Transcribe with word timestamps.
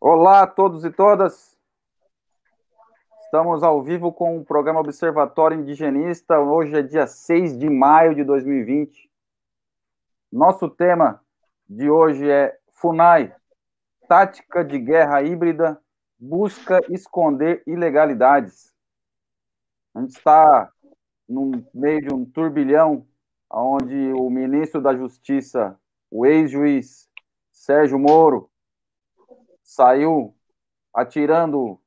Olá 0.00 0.42
a 0.42 0.46
todos 0.46 0.82
e 0.82 0.90
todas. 0.90 1.54
Estamos 3.24 3.62
ao 3.62 3.82
vivo 3.82 4.14
com 4.14 4.38
o 4.38 4.44
programa 4.44 4.80
Observatório 4.80 5.60
Indigenista. 5.60 6.40
Hoje 6.40 6.74
é 6.78 6.82
dia 6.82 7.06
6 7.06 7.58
de 7.58 7.68
maio 7.68 8.14
de 8.14 8.24
2020. 8.24 9.10
Nosso 10.32 10.70
tema 10.70 11.22
de 11.68 11.90
hoje 11.90 12.30
é 12.30 12.58
FUNAI, 12.72 13.36
tática 14.08 14.64
de 14.64 14.78
guerra 14.78 15.22
híbrida, 15.22 15.78
busca 16.18 16.80
esconder 16.88 17.62
ilegalidades. 17.66 18.72
A 19.94 20.00
gente 20.00 20.16
está 20.16 20.72
no 21.28 21.62
meio 21.74 22.00
de 22.00 22.14
um 22.14 22.24
turbilhão 22.24 23.06
onde 23.50 24.12
o 24.12 24.30
ministro 24.30 24.80
da 24.80 24.94
Justiça, 24.94 25.78
o 26.10 26.24
ex-juiz 26.24 27.08
Sérgio 27.50 27.98
Moro, 27.98 28.50
saiu 29.62 30.34
atirando 30.94 31.80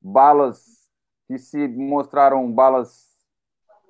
balas 0.00 0.90
que 1.26 1.38
se 1.38 1.66
mostraram 1.68 2.50
balas 2.52 3.16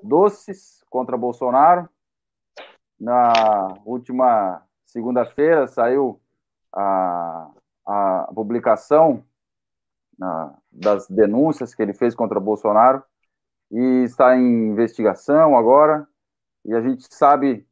doces 0.03 0.85
contra 0.89 1.17
Bolsonaro. 1.17 1.89
Na 2.99 3.33
última 3.85 4.63
segunda-feira 4.85 5.67
saiu 5.67 6.21
a, 6.73 7.51
a 7.87 8.31
publicação 8.35 9.25
das 10.71 11.09
denúncias 11.09 11.75
que 11.75 11.83
ele 11.83 11.93
fez 11.93 12.15
contra 12.15 12.39
Bolsonaro 12.39 13.03
e 13.71 14.05
está 14.05 14.37
em 14.37 14.69
investigação 14.69 15.57
agora. 15.57 16.07
E 16.65 16.75
a 16.75 16.81
gente 16.81 17.07
sabe 17.11 17.67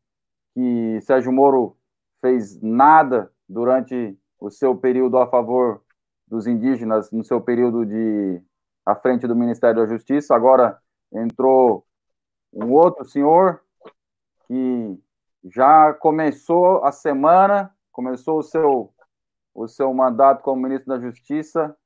que 0.55 1.01
Sérgio 1.03 1.33
Moro 1.33 1.77
fez 2.21 2.61
nada 2.61 3.33
durante 3.49 4.19
o 4.39 4.51
seu 4.51 4.77
período 4.77 5.19
a 5.19 5.27
favor 5.27 5.83
dos 6.27 6.47
indígenas, 6.47 7.11
no 7.11 7.25
seu 7.25 7.41
período 7.41 7.85
de 7.87 8.43
à 8.85 8.95
frente 8.95 9.27
do 9.27 9.37
Ministério 9.37 9.83
da 9.83 9.87
Justiça. 9.87 10.35
Agora 10.35 10.81
entrou 11.13 11.87
um 12.53 12.73
outro 12.73 13.05
senhor 13.05 13.63
que 14.47 14.99
já 15.45 15.93
começou 15.95 16.85
a 16.85 16.93
semana, 16.93 17.75
começou 17.91 18.39
o 18.39 18.43
seu 18.43 18.93
o 19.55 19.69
seu 19.69 19.93
mandato 19.93 20.43
como 20.43 20.63
ministro 20.63 20.95
da 20.95 20.99
Justiça 20.99 21.77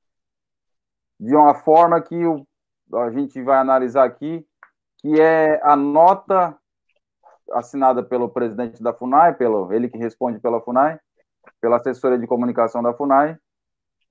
de 1.19 1.35
uma 1.35 1.55
forma 1.55 2.01
que 2.01 2.25
o, 2.25 2.47
a 2.95 3.11
gente 3.11 3.43
vai 3.43 3.59
analisar 3.59 4.05
aqui, 4.05 4.47
que 4.99 5.21
é 5.21 5.61
a 5.65 5.75
nota 5.75 6.57
assinada 7.53 8.03
pelo 8.03 8.29
presidente 8.29 8.83
da 8.83 8.93
FUNAI, 8.93 9.35
pelo 9.35 9.73
ele 9.73 9.89
que 9.89 9.99
responde 9.99 10.39
pela 10.41 10.61
FUNAI, 10.61 10.99
pela 11.61 11.77
assessoria 11.77 12.19
de 12.19 12.27
comunicação 12.27 12.83
da 12.83 12.93
FUNAI, 12.93 13.39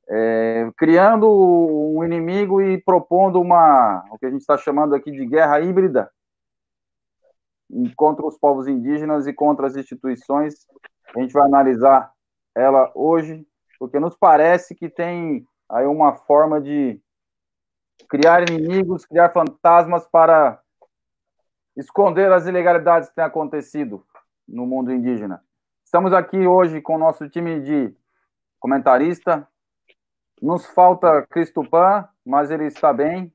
é, 0.08 0.69
criando 0.78 1.28
um 1.30 2.03
inimigo 2.03 2.61
e 2.61 2.81
propondo 2.81 3.41
uma, 3.41 4.03
o 4.11 4.17
que 4.17 4.25
a 4.25 4.30
gente 4.30 4.41
está 4.41 4.58
chamando 4.58 4.94
aqui 4.94 5.11
de 5.11 5.25
guerra 5.25 5.59
híbrida 5.59 6.11
contra 7.95 8.25
os 8.25 8.38
povos 8.38 8.67
indígenas 8.67 9.28
e 9.28 9.33
contra 9.33 9.67
as 9.67 9.75
instituições. 9.75 10.67
A 11.16 11.19
gente 11.19 11.33
vai 11.33 11.44
analisar 11.44 12.11
ela 12.56 12.91
hoje, 12.95 13.45
porque 13.80 14.00
nos 14.00 14.16
parece 14.17 14.75
que 14.75 14.89
tem 14.89 15.45
aí 15.69 15.86
uma 15.86 16.16
forma 16.16 16.61
de 16.61 17.02
criar 18.09 18.47
inimigos, 18.47 19.06
criar 19.06 19.31
fantasmas 19.31 20.08
para 20.08 20.59
esconder 21.75 22.31
as 22.31 22.45
ilegalidades 22.45 23.09
que 23.09 23.15
têm 23.15 23.23
acontecido 23.23 24.05
no 24.47 24.65
mundo 24.65 24.91
indígena. 24.91 25.43
Estamos 25.83 26.13
aqui 26.13 26.47
hoje 26.47 26.81
com 26.81 26.95
o 26.95 26.99
nosso 26.99 27.29
time 27.29 27.59
de 27.61 27.95
comentarista. 28.59 29.47
Nos 30.41 30.66
falta 30.66 31.25
Cristupan, 31.27 32.07
mas 32.25 32.51
ele 32.51 32.66
está 32.66 32.91
bem. 32.91 33.33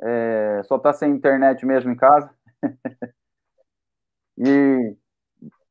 É, 0.00 0.62
só 0.64 0.76
está 0.76 0.92
sem 0.92 1.10
internet 1.10 1.64
mesmo 1.66 1.90
em 1.90 1.96
casa. 1.96 2.32
e 4.38 4.96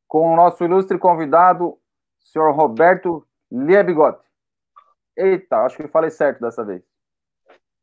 com 0.07 0.33
o 0.33 0.35
nosso 0.35 0.63
ilustre 0.63 0.97
convidado, 0.97 1.77
senhor 2.19 2.51
Roberto 2.51 3.25
Liebigotti. 3.51 4.25
Eita, 5.15 5.63
acho 5.63 5.77
que 5.77 5.87
falei 5.87 6.09
certo 6.09 6.41
dessa 6.41 6.63
vez. 6.63 6.83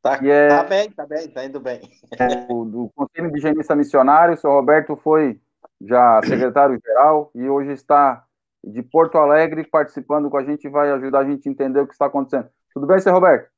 Tá, 0.04 0.20
é, 0.22 0.48
tá 0.48 0.64
bem, 0.64 0.90
tá 0.90 1.06
bem, 1.06 1.28
tá 1.30 1.44
indo 1.46 1.58
bem. 1.58 1.80
É, 2.20 2.52
o, 2.52 2.66
do 2.66 2.92
Conselho 2.94 3.32
de 3.32 3.38
Higienista 3.38 3.74
Missionário, 3.74 4.34
o 4.34 4.36
senhor 4.36 4.52
Roberto 4.52 4.94
foi 4.96 5.40
já 5.80 6.20
secretário-geral 6.22 7.30
e 7.34 7.48
hoje 7.48 7.72
está 7.72 8.22
de 8.62 8.82
Porto 8.82 9.16
Alegre 9.16 9.64
participando 9.66 10.28
com 10.28 10.36
a 10.36 10.44
gente 10.44 10.68
vai 10.68 10.90
ajudar 10.90 11.20
a 11.20 11.24
gente 11.24 11.48
a 11.48 11.50
entender 11.50 11.80
o 11.80 11.86
que 11.86 11.94
está 11.94 12.04
acontecendo. 12.04 12.50
Tudo 12.74 12.86
bem, 12.86 13.00
senhor 13.00 13.14
Roberto? 13.14 13.50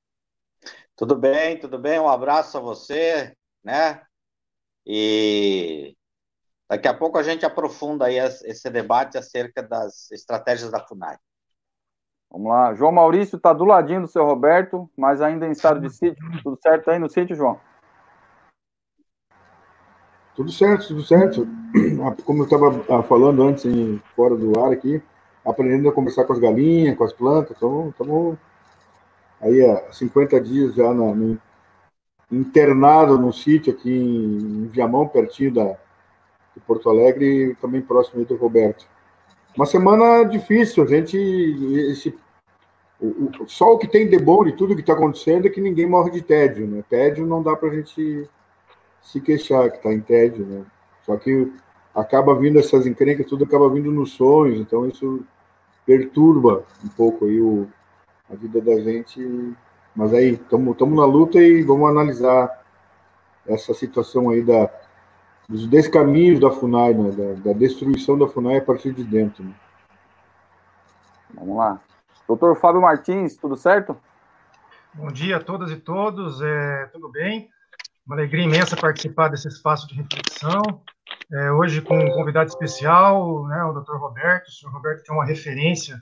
Tudo 0.95 1.17
bem, 1.17 1.59
tudo 1.59 1.81
bem. 1.81 1.99
Um 1.99 2.09
abraço 2.09 2.57
a 2.57 2.61
você, 2.61 3.37
né? 3.65 4.03
E 4.87 5.97
daqui 6.71 6.87
a 6.87 6.95
pouco 6.95 7.19
a 7.19 7.25
gente 7.25 7.45
aprofunda 7.45 8.07
aí 8.07 8.19
esse 8.19 8.71
debate 8.71 9.19
acerca 9.19 9.65
das 9.65 10.13
estratégias 10.13 10.71
da 10.71 10.79
FUNAI. 10.79 11.19
Vamos 12.31 12.49
lá. 12.49 12.75
João 12.75 12.93
Maurício 12.93 13.37
está 13.37 13.53
do 13.53 13.65
ladinho 13.65 14.03
do 14.03 14.09
seu 14.09 14.25
Roberto, 14.25 14.91
mas 14.97 15.21
ainda 15.23 15.47
em 15.47 15.53
estado 15.53 15.81
de 15.81 15.91
sítio. 15.91 16.17
Tudo 16.43 16.59
certo 16.61 16.91
aí 16.91 16.99
no 16.99 17.09
sítio, 17.09 17.37
João? 17.37 17.59
Tudo 20.35 20.53
certo, 20.53 20.89
tudo 20.89 21.03
certo. 21.03 21.49
Ah, 22.05 22.15
como 22.25 22.41
eu 22.41 22.45
estava 22.45 22.69
ah, 22.91 23.03
falando 23.03 23.43
antes, 23.43 23.65
em, 23.65 24.01
fora 24.15 24.35
do 24.35 24.59
ar 24.61 24.73
aqui, 24.73 25.03
aprendendo 25.45 25.89
a 25.89 25.93
conversar 25.93 26.25
com 26.25 26.33
as 26.33 26.39
galinhas, 26.39 26.97
com 26.97 27.05
as 27.05 27.13
plantas. 27.13 27.53
Estamos 27.53 28.39
aí 29.41 29.65
há 29.65 29.93
50 29.93 30.41
dias 30.41 30.75
já 30.75 30.93
na, 30.93 31.15
no, 31.15 31.39
internado 32.31 33.19
no 33.19 33.33
sítio 33.33 33.73
aqui 33.73 33.91
em 33.91 34.67
Viamão, 34.69 35.09
pertinho 35.09 35.55
da, 35.55 35.77
de 36.55 36.61
Porto 36.67 36.89
Alegre, 36.91 37.51
e 37.51 37.55
também 37.57 37.81
próximo 37.81 38.25
do 38.25 38.37
Roberto. 38.37 38.87
Uma 39.57 39.65
semana 39.65 40.23
difícil, 40.25 40.85
a 40.85 40.87
gente. 40.87 41.17
Esse, 41.91 42.15
o, 43.01 43.07
o, 43.07 43.49
só 43.49 43.73
o 43.73 43.79
que 43.79 43.89
tem 43.89 44.07
de 44.07 44.19
bom 44.19 44.45
de 44.45 44.53
tudo 44.53 44.75
que 44.75 44.83
está 44.83 44.93
acontecendo 44.93 45.47
é 45.47 45.51
que 45.51 45.63
ninguém 45.63 45.87
morre 45.87 46.11
de 46.11 46.21
tédio, 46.21 46.67
né? 46.67 46.85
Tédio 46.89 47.25
não 47.27 47.43
dá 47.43 47.57
para 47.57 47.71
a 47.71 47.75
gente 47.75 48.29
se 49.03 49.21
queixar 49.21 49.71
que 49.71 49.79
está 49.79 49.93
em 49.93 50.01
tédio, 50.01 50.45
né? 50.45 50.65
Só 51.07 51.17
que 51.17 51.51
acaba 51.95 52.35
vindo 52.35 52.59
essas 52.59 52.87
encrencas, 52.87 53.27
tudo 53.27 53.45
acaba 53.45 53.71
vindo 53.71 53.91
nos 53.91 54.13
sonhos, 54.13 54.61
então 54.61 54.87
isso 54.87 55.25
perturba 55.87 56.65
um 56.85 56.89
pouco 56.89 57.25
aí 57.25 57.41
o, 57.41 57.67
a 58.31 58.35
vida 58.35 58.61
da 58.61 58.79
gente. 58.81 59.55
Mas 59.95 60.13
aí, 60.13 60.33
estamos 60.33 60.97
na 60.97 61.07
luta 61.07 61.41
e 61.41 61.63
vamos 61.63 61.89
analisar 61.89 62.63
essa 63.47 63.73
situação 63.73 64.29
aí 64.29 64.43
da, 64.43 64.71
dos 65.49 65.67
descaminhos 65.67 66.41
da 66.41 66.51
FUNAI, 66.51 66.95
né? 66.95 67.11
da, 67.11 67.51
da, 67.51 67.59
destruição 67.59 68.19
da 68.19 68.27
FUNAI 68.27 68.59
a 68.59 68.65
partir 68.65 68.93
de 68.93 69.05
dentro. 69.05 69.45
Né? 69.45 69.55
Vamos 71.35 71.57
lá. 71.57 71.81
Doutor 72.27 72.57
Fábio 72.57 72.81
Martins, 72.81 73.37
tudo 73.37 73.57
certo? 73.57 73.97
Bom 74.93 75.09
dia 75.09 75.37
a 75.37 75.41
todas 75.41 75.71
e 75.71 75.77
todos, 75.77 76.41
é, 76.41 76.87
tudo 76.87 77.09
bem? 77.11 77.49
Uma 78.07 78.17
alegria 78.17 78.45
imensa 78.45 78.77
participar 78.77 79.29
desse 79.29 79.49
espaço 79.49 79.87
de 79.87 79.95
reflexão. 79.95 80.63
É, 81.33 81.53
hoje 81.53 81.83
com 81.83 81.97
um 81.97 82.13
convidado 82.13 82.49
especial, 82.49 83.47
né, 83.47 83.63
o 83.65 83.73
Dr. 83.73 83.97
Roberto. 83.97 84.49
O 84.49 84.53
senhor 84.53 84.73
Roberto 84.73 85.05
tem 85.05 85.15
uma 85.15 85.25
referência 85.25 86.01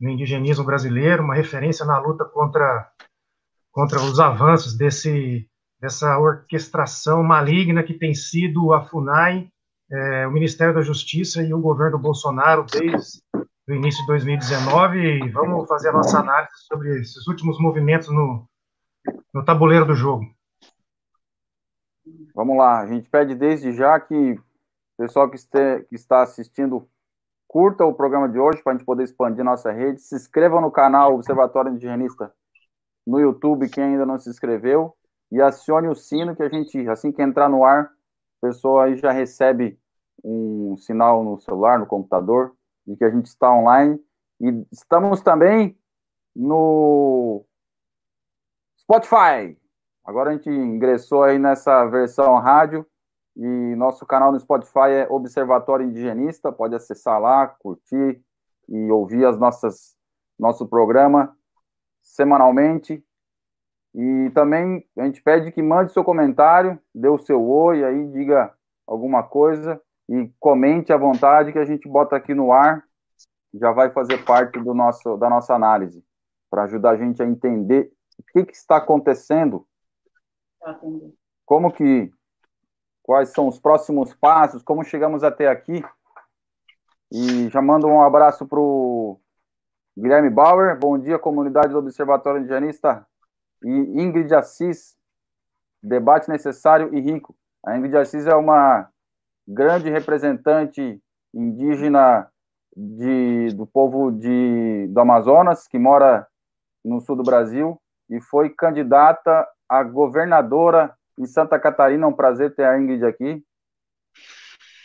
no 0.00 0.10
indigenismo 0.10 0.64
brasileiro, 0.64 1.22
uma 1.22 1.34
referência 1.34 1.84
na 1.84 1.98
luta 1.98 2.24
contra, 2.24 2.90
contra 3.72 3.98
os 4.00 4.20
avanços 4.20 4.76
desse, 4.76 5.48
dessa 5.80 6.18
orquestração 6.18 7.22
maligna 7.22 7.82
que 7.82 7.94
tem 7.94 8.14
sido 8.14 8.72
a 8.72 8.84
FUNAI, 8.84 9.48
é, 9.90 10.26
o 10.26 10.32
Ministério 10.32 10.74
da 10.74 10.82
Justiça 10.82 11.42
e 11.42 11.52
o 11.52 11.60
governo 11.60 11.98
Bolsonaro 11.98 12.64
desde 12.64 13.22
o 13.68 13.72
início 13.72 14.00
de 14.02 14.06
2019. 14.08 14.98
E 14.98 15.30
vamos 15.30 15.68
fazer 15.68 15.90
a 15.90 15.92
nossa 15.92 16.20
análise 16.20 16.52
sobre 16.66 17.00
esses 17.00 17.26
últimos 17.26 17.60
movimentos 17.60 18.08
no, 18.08 18.48
no 19.32 19.44
tabuleiro 19.44 19.86
do 19.86 19.94
jogo. 19.94 20.24
Vamos 22.34 22.56
lá, 22.56 22.80
a 22.80 22.86
gente 22.86 23.08
pede 23.08 23.34
desde 23.34 23.72
já 23.72 23.98
que 23.98 24.32
o 24.32 24.42
pessoal 24.98 25.28
que, 25.28 25.36
este, 25.36 25.84
que 25.88 25.94
está 25.94 26.22
assistindo 26.22 26.88
curta 27.48 27.84
o 27.84 27.94
programa 27.94 28.28
de 28.28 28.38
hoje 28.38 28.62
para 28.62 28.72
a 28.72 28.76
gente 28.76 28.84
poder 28.84 29.04
expandir 29.04 29.44
nossa 29.44 29.72
rede. 29.72 30.02
Se 30.02 30.14
inscreva 30.14 30.60
no 30.60 30.70
canal 30.70 31.14
Observatório 31.14 31.70
Indigenista 31.70 32.32
no 33.06 33.20
YouTube, 33.20 33.70
quem 33.70 33.84
ainda 33.84 34.04
não 34.04 34.18
se 34.18 34.28
inscreveu 34.28 34.96
e 35.30 35.40
acione 35.40 35.88
o 35.88 35.94
sino 35.94 36.36
que 36.36 36.42
a 36.42 36.48
gente, 36.48 36.88
assim 36.88 37.12
que 37.12 37.22
entrar 37.22 37.48
no 37.48 37.64
ar, 37.64 37.84
a 37.84 38.46
pessoa 38.46 38.84
aí 38.84 38.96
já 38.96 39.10
recebe 39.10 39.78
um 40.22 40.76
sinal 40.76 41.22
no 41.24 41.38
celular, 41.38 41.78
no 41.78 41.86
computador, 41.86 42.54
de 42.86 42.96
que 42.96 43.04
a 43.04 43.10
gente 43.10 43.26
está 43.26 43.52
online. 43.52 44.00
E 44.40 44.66
estamos 44.70 45.20
também 45.20 45.78
no 46.34 47.44
Spotify. 48.78 49.58
Agora 50.04 50.30
a 50.30 50.32
gente 50.34 50.48
ingressou 50.48 51.24
aí 51.24 51.38
nessa 51.38 51.84
versão 51.86 52.36
rádio 52.36 52.86
E 53.36 53.74
nosso 53.76 54.06
canal 54.06 54.32
no 54.32 54.38
Spotify 54.38 54.90
é 54.90 55.08
Observatório 55.10 55.86
Indigenista, 55.86 56.52
pode 56.52 56.74
acessar 56.74 57.20
lá, 57.20 57.46
curtir 57.46 58.22
e 58.68 58.90
ouvir 58.90 59.24
as 59.26 59.38
nossas 59.38 59.96
nosso 60.38 60.66
programa 60.66 61.36
semanalmente. 62.02 63.04
E 63.96 64.30
também 64.34 64.86
a 64.98 65.06
gente 65.06 65.22
pede 65.22 65.50
que 65.50 65.62
mande 65.62 65.90
seu 65.90 66.04
comentário, 66.04 66.78
dê 66.94 67.08
o 67.08 67.16
seu 67.16 67.42
oi 67.42 67.82
aí, 67.82 68.06
diga 68.08 68.52
alguma 68.86 69.22
coisa 69.22 69.80
e 70.06 70.30
comente 70.38 70.92
à 70.92 70.98
vontade 70.98 71.50
que 71.50 71.58
a 71.58 71.64
gente 71.64 71.88
bota 71.88 72.14
aqui 72.14 72.34
no 72.34 72.52
ar, 72.52 72.84
já 73.54 73.72
vai 73.72 73.90
fazer 73.90 74.22
parte 74.22 74.60
do 74.60 74.74
nosso 74.74 75.16
da 75.16 75.30
nossa 75.30 75.54
análise 75.54 76.04
para 76.50 76.64
ajudar 76.64 76.90
a 76.90 76.96
gente 76.98 77.22
a 77.22 77.26
entender 77.26 77.90
o 78.18 78.22
que, 78.32 78.44
que 78.44 78.54
está 78.54 78.76
acontecendo, 78.76 79.66
como 81.46 81.72
que 81.72 82.12
quais 83.02 83.30
são 83.30 83.48
os 83.48 83.58
próximos 83.58 84.12
passos, 84.14 84.62
como 84.62 84.84
chegamos 84.84 85.24
até 85.24 85.48
aqui. 85.48 85.82
E 87.10 87.48
já 87.48 87.62
mando 87.62 87.86
um 87.86 88.02
abraço 88.02 88.46
para 88.46 88.60
o 88.60 89.18
Guilherme 89.96 90.28
Bauer. 90.28 90.78
Bom 90.78 90.98
dia, 90.98 91.18
comunidade 91.18 91.68
do 91.68 91.78
Observatório 91.78 92.40
Indigenista. 92.40 93.06
E 93.66 94.00
Ingrid 94.00 94.32
Assis, 94.32 94.96
debate 95.82 96.28
necessário 96.28 96.94
e 96.94 97.00
rico. 97.00 97.36
A 97.64 97.76
Ingrid 97.76 97.96
Assis 97.96 98.24
é 98.24 98.34
uma 98.36 98.88
grande 99.44 99.90
representante 99.90 101.02
indígena 101.34 102.30
de, 102.76 103.48
do 103.54 103.66
povo 103.66 104.12
de, 104.12 104.86
do 104.88 105.00
Amazonas, 105.00 105.66
que 105.66 105.80
mora 105.80 106.28
no 106.84 107.00
sul 107.00 107.16
do 107.16 107.24
Brasil, 107.24 107.76
e 108.08 108.20
foi 108.20 108.50
candidata 108.50 109.44
a 109.68 109.82
governadora 109.82 110.96
em 111.18 111.26
Santa 111.26 111.58
Catarina. 111.58 112.06
É 112.06 112.08
um 112.08 112.12
prazer 112.12 112.54
ter 112.54 112.66
a 112.66 112.78
Ingrid 112.78 113.04
aqui. 113.04 113.44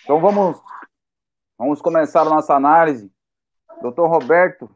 Então 0.03 0.19
vamos, 0.19 0.59
vamos 1.55 1.83
começar 1.83 2.21
a 2.21 2.25
nossa 2.25 2.55
análise. 2.55 3.13
Doutor 3.79 4.07
Roberto, 4.07 4.75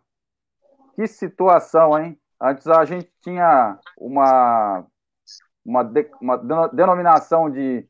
que 0.95 1.07
situação, 1.07 1.97
hein? 1.97 2.19
Antes 2.41 2.67
a 2.67 2.83
gente 2.85 3.11
tinha 3.21 3.79
uma, 3.97 4.85
uma, 5.63 5.83
de, 5.83 6.09
uma 6.21 6.67
denominação 6.67 7.49
de 7.49 7.87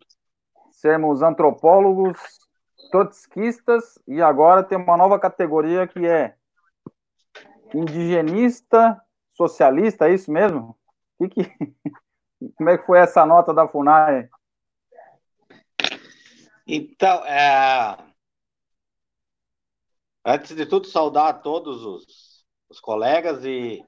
sermos 0.69 1.21
antropólogos 1.21 2.17
trotskistas 2.91 3.97
e 4.07 4.21
agora 4.21 4.63
tem 4.63 4.77
uma 4.77 4.95
nova 4.95 5.19
categoria 5.19 5.87
que 5.87 6.05
é 6.05 6.35
indigenista 7.73 9.01
socialista, 9.31 10.07
é 10.07 10.13
isso 10.13 10.31
mesmo? 10.31 10.77
Que 11.17 11.29
que... 11.29 11.41
Como 12.55 12.69
é 12.69 12.77
que 12.77 12.85
foi 12.85 12.99
essa 12.99 13.25
nota 13.25 13.53
da 13.53 13.67
FUNAI? 13.67 14.29
Então, 16.67 17.25
é... 17.25 17.97
antes 20.23 20.55
de 20.55 20.65
tudo, 20.65 20.87
saudar 20.87 21.29
a 21.29 21.33
todos 21.33 21.83
os, 21.83 22.45
os 22.69 22.79
colegas 22.79 23.43
e 23.43 23.83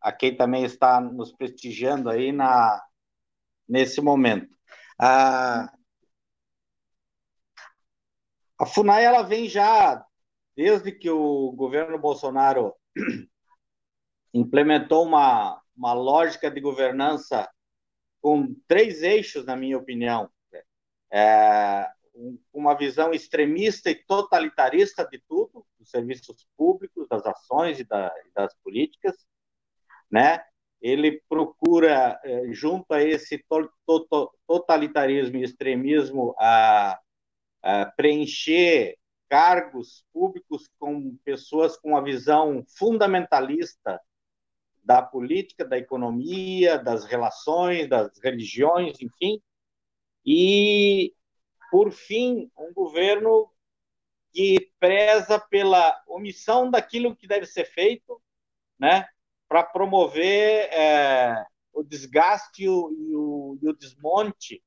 a 0.00 0.12
quem 0.12 0.36
também 0.36 0.64
está 0.64 1.00
nos 1.00 1.32
prestigiando 1.32 2.08
aí 2.08 2.32
na, 2.32 2.82
nesse 3.68 4.00
momento. 4.00 4.48
A, 4.98 5.72
a 8.58 8.66
FUNAI 8.66 9.04
ela 9.04 9.22
vem 9.22 9.48
já 9.48 10.04
desde 10.56 10.92
que 10.92 11.10
o 11.10 11.52
governo 11.52 11.98
Bolsonaro 11.98 12.74
implementou 14.34 15.04
uma, 15.04 15.60
uma 15.76 15.92
lógica 15.92 16.50
de 16.50 16.60
governança 16.60 17.48
com 18.20 18.54
três 18.68 19.02
eixos, 19.02 19.46
na 19.46 19.56
minha 19.56 19.78
opinião. 19.78 20.30
É, 21.12 21.90
uma 22.52 22.74
visão 22.74 23.12
extremista 23.12 23.90
e 23.90 23.94
totalitarista 23.94 25.06
de 25.06 25.18
tudo, 25.26 25.66
dos 25.78 25.90
serviços 25.90 26.46
públicos, 26.56 27.08
das 27.08 27.24
ações 27.24 27.80
e, 27.80 27.84
da, 27.84 28.12
das 28.34 28.54
políticas, 28.62 29.16
né? 30.10 30.42
Ele 30.80 31.22
procura, 31.28 32.18
é, 32.24 32.52
junto 32.52 32.92
a 32.92 33.02
esse 33.02 33.38
to, 33.48 33.70
to, 33.86 34.30
totalitarismo 34.46 35.36
e 35.36 35.44
extremismo, 35.44 36.34
a, 36.38 36.98
a 37.62 37.86
preencher 37.96 38.96
cargos 39.28 40.04
públicos 40.12 40.68
com 40.78 41.16
pessoas 41.24 41.76
com 41.76 41.90
uma 41.90 42.02
visão 42.02 42.64
fundamentalista 42.76 44.00
da 44.82 45.02
política, 45.02 45.64
da 45.64 45.78
economia, 45.78 46.78
das 46.78 47.04
relações, 47.04 47.88
das 47.88 48.18
religiões, 48.18 49.00
enfim. 49.00 49.40
E, 50.24 51.14
por 51.70 51.92
fim, 51.92 52.50
um 52.58 52.72
governo 52.72 53.48
que 54.32 54.72
preza 54.80 55.38
pela 55.38 56.02
omissão 56.08 56.70
daquilo 56.70 57.14
que 57.14 57.26
deve 57.26 57.46
ser 57.46 57.64
feito, 57.66 58.20
né, 58.78 59.06
para 59.50 59.64
promover 59.64 60.72
é, 60.72 61.44
o 61.72 61.82
desgaste 61.82 62.62
e 62.62 62.68
o, 62.68 62.92
e 62.92 63.16
o, 63.16 63.58
e 63.60 63.68
o 63.68 63.72
desmonte 63.72 64.62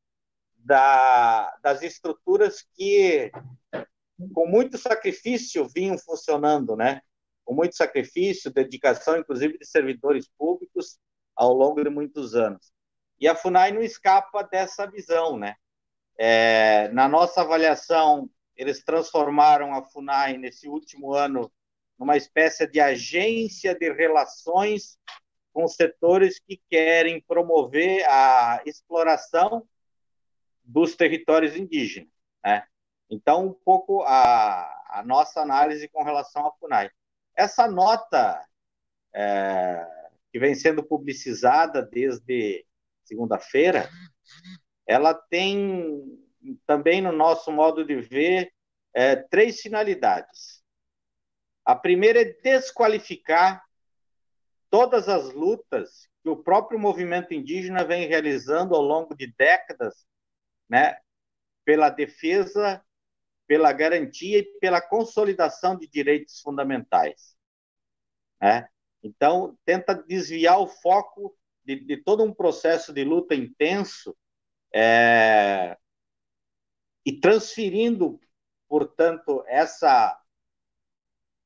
da, 0.57 1.55
das 1.61 1.81
estruturas 1.81 2.65
que, 2.75 3.31
com 4.33 4.45
muito 4.45 4.77
sacrifício, 4.77 5.69
vinham 5.73 5.97
funcionando, 5.97 6.75
né? 6.75 7.01
com 7.45 7.53
muito 7.53 7.77
sacrifício, 7.77 8.51
dedicação, 8.51 9.17
inclusive 9.17 9.57
de 9.57 9.65
servidores 9.65 10.27
públicos, 10.37 10.99
ao 11.33 11.53
longo 11.53 11.81
de 11.81 11.89
muitos 11.89 12.35
anos. 12.35 12.73
E 13.17 13.25
a 13.25 13.35
FUNAI 13.35 13.71
não 13.71 13.81
escapa 13.81 14.43
dessa 14.43 14.85
visão, 14.85 15.37
né? 15.37 15.55
É, 16.17 16.89
na 16.89 17.07
nossa 17.07 17.39
avaliação, 17.41 18.29
eles 18.55 18.83
transformaram 18.83 19.73
a 19.73 19.81
FUNAI 19.81 20.37
nesse 20.37 20.67
último 20.67 21.13
ano 21.13 21.49
numa 21.97 22.17
espécie 22.17 22.67
de 22.67 22.79
agência 22.79 23.75
de 23.75 23.91
relações 23.91 24.97
com 25.51 25.67
setores 25.67 26.39
que 26.39 26.61
querem 26.69 27.21
promover 27.21 28.03
a 28.09 28.61
exploração 28.65 29.67
dos 30.63 30.95
territórios 30.95 31.55
indígenas, 31.55 32.09
né? 32.43 32.65
Então, 33.09 33.47
um 33.47 33.53
pouco 33.53 34.01
a, 34.03 34.65
a 34.89 35.03
nossa 35.05 35.41
análise 35.41 35.87
com 35.89 36.03
relação 36.03 36.47
à 36.47 36.51
FUNAI. 36.53 36.89
Essa 37.35 37.67
nota 37.67 38.43
é, 39.13 39.85
que 40.31 40.39
vem 40.39 40.55
sendo 40.55 40.83
publicizada 40.83 41.83
desde 41.83 42.65
segunda-feira, 43.03 43.87
ela 44.87 45.13
tem 45.13 46.19
também 46.65 47.01
no 47.01 47.11
nosso 47.11 47.51
modo 47.51 47.85
de 47.85 47.95
ver 48.01 48.51
é, 48.93 49.15
três 49.15 49.61
finalidades. 49.61 50.62
A 51.65 51.75
primeira 51.75 52.21
é 52.21 52.25
desqualificar 52.25 53.63
todas 54.69 55.07
as 55.07 55.31
lutas 55.33 56.09
que 56.21 56.29
o 56.29 56.37
próprio 56.37 56.79
movimento 56.79 57.33
indígena 57.33 57.83
vem 57.83 58.07
realizando 58.07 58.75
ao 58.75 58.81
longo 58.81 59.15
de 59.15 59.27
décadas, 59.27 60.05
né, 60.69 60.97
pela 61.65 61.89
defesa 61.89 62.83
pela 63.47 63.71
garantia 63.71 64.39
e 64.39 64.59
pela 64.59 64.81
consolidação 64.81 65.77
de 65.77 65.87
direitos 65.87 66.39
fundamentais. 66.39 67.35
Né? 68.41 68.67
Então, 69.01 69.57
tenta 69.65 69.93
desviar 69.93 70.59
o 70.59 70.67
foco 70.67 71.37
de, 71.63 71.79
de 71.79 71.97
todo 71.97 72.23
um 72.23 72.33
processo 72.33 72.93
de 72.93 73.03
luta 73.03 73.35
intenso 73.35 74.15
é, 74.73 75.77
e 77.05 77.19
transferindo, 77.19 78.19
portanto, 78.67 79.43
essa, 79.47 80.19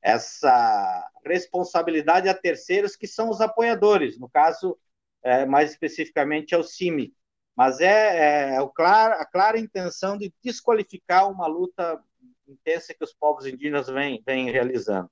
essa 0.08 1.12
responsabilidade 1.26 2.30
a 2.30 2.34
terceiros 2.34 2.96
que 2.96 3.06
são 3.06 3.30
os 3.30 3.42
apoiadores, 3.42 4.18
no 4.18 4.30
caso, 4.30 4.80
é, 5.22 5.46
mais 5.46 5.72
especificamente, 5.72 6.56
é 6.56 6.58
o 6.58 6.64
CIMI, 6.64 7.14
mas 7.54 7.82
é, 7.82 8.54
é, 8.54 8.56
é 8.56 8.58
a 8.58 9.26
clara 9.26 9.60
intenção 9.60 10.18
de 10.18 10.34
desqualificar 10.42 11.30
uma 11.30 11.46
luta 11.46 12.02
intensa 12.48 12.94
que 12.94 13.04
os 13.04 13.14
povos 13.14 13.46
indígenas 13.46 13.88
vêm, 13.88 14.24
vêm 14.26 14.50
realizando. 14.50 15.12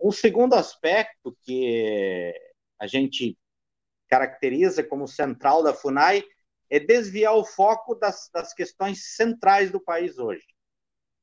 Um 0.00 0.12
segundo 0.12 0.54
aspecto 0.54 1.36
que 1.42 2.32
a 2.78 2.86
gente 2.86 3.36
caracteriza 4.08 4.84
como 4.84 5.08
central 5.08 5.64
da 5.64 5.74
FUNAI 5.74 6.22
é 6.70 6.78
desviar 6.78 7.34
o 7.34 7.44
foco 7.44 7.96
das, 7.96 8.30
das 8.32 8.54
questões 8.54 9.16
centrais 9.16 9.72
do 9.72 9.80
país 9.80 10.18
hoje. 10.18 10.46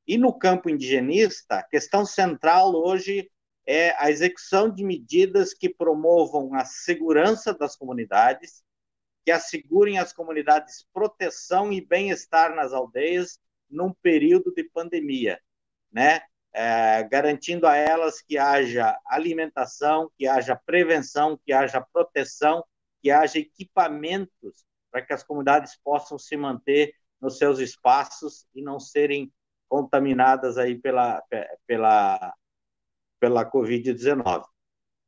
E 0.07 0.17
no 0.17 0.31
campo 0.31 0.69
indigenista, 0.69 1.55
a 1.55 1.63
questão 1.63 2.05
central 2.05 2.73
hoje 2.73 3.29
é 3.65 3.93
a 4.01 4.09
execução 4.09 4.69
de 4.69 4.81
medidas 4.81 5.53
que 5.53 5.67
promovam 5.67 6.53
a 6.53 6.63
segurança 6.63 7.53
das 7.53 7.75
comunidades, 7.75 8.63
que 9.25 9.31
assegurem 9.31 9.99
às 9.99 10.13
comunidades 10.13 10.87
proteção 10.93 11.73
e 11.73 11.85
bem-estar 11.85 12.55
nas 12.55 12.71
aldeias 12.71 13.37
num 13.69 13.93
período 14.01 14.53
de 14.53 14.63
pandemia, 14.63 15.37
né? 15.91 16.21
É, 16.53 17.03
garantindo 17.03 17.67
a 17.67 17.75
elas 17.75 18.21
que 18.21 18.37
haja 18.37 18.97
alimentação, 19.05 20.09
que 20.17 20.25
haja 20.25 20.55
prevenção, 20.55 21.37
que 21.45 21.51
haja 21.51 21.85
proteção, 21.91 22.63
que 23.01 23.11
haja 23.11 23.37
equipamentos 23.39 24.65
para 24.89 25.01
que 25.01 25.13
as 25.13 25.23
comunidades 25.23 25.77
possam 25.83 26.17
se 26.17 26.37
manter 26.37 26.93
nos 27.19 27.37
seus 27.37 27.59
espaços 27.59 28.47
e 28.55 28.61
não 28.61 28.79
serem 28.79 29.31
contaminadas 29.67 30.57
aí 30.57 30.75
pela, 30.75 31.23
pela, 31.65 32.33
pela 33.19 33.49
Covid-19. 33.49 34.43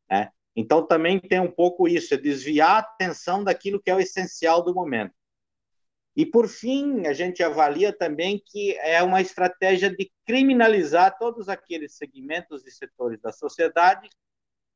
Né? 0.10 0.32
Então, 0.56 0.86
também 0.86 1.20
tem 1.20 1.40
um 1.40 1.52
pouco 1.52 1.88
isso, 1.88 2.14
é 2.14 2.18
desviar 2.18 2.76
a 2.76 2.80
atenção 2.80 3.44
daquilo 3.44 3.82
que 3.82 3.90
é 3.90 3.96
o 3.96 4.00
essencial 4.00 4.64
do 4.64 4.74
momento. 4.74 5.14
E, 6.16 6.26
por 6.26 6.48
fim, 6.48 7.06
a 7.08 7.14
gente 7.14 7.42
avalia 7.42 7.96
também 7.96 8.42
que 8.46 8.78
é 8.80 9.02
uma 9.02 9.22
estratégia 9.22 9.90
de 9.90 10.12
criminalizar 10.26 11.18
todos 11.18 11.48
aqueles 11.48 11.96
segmentos 11.96 12.66
e 12.66 12.72
setores 12.72 13.22
da 13.22 13.32
sociedade 13.32 14.10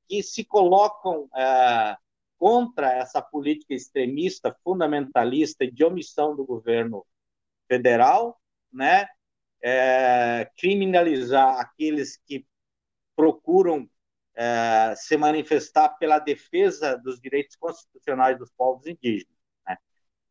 que 0.08 0.24
se 0.24 0.46
colocam 0.46 1.28
é, 1.36 1.98
contra 2.38 2.94
essa 2.94 3.22
política 3.22 3.74
extremista, 3.74 4.56
fundamentalista 4.63 5.63
e 5.66 5.72
de 5.72 5.84
omissão 5.84 6.36
do 6.36 6.46
governo 6.46 7.06
federal, 7.68 8.40
né? 8.72 9.08
É, 9.65 10.50
criminalizar 10.58 11.60
aqueles 11.60 12.17
que 12.17 12.46
procuram 13.15 13.89
é, 14.36 14.93
se 14.98 15.15
manifestar 15.15 15.89
pela 15.98 16.20
defesa 16.20 16.98
dos 16.98 17.20
direitos 17.20 17.55
constitucionais 17.55 18.38
dos 18.38 18.51
povos 18.51 18.86
indígenas. 18.88 19.38
Né? 19.65 19.77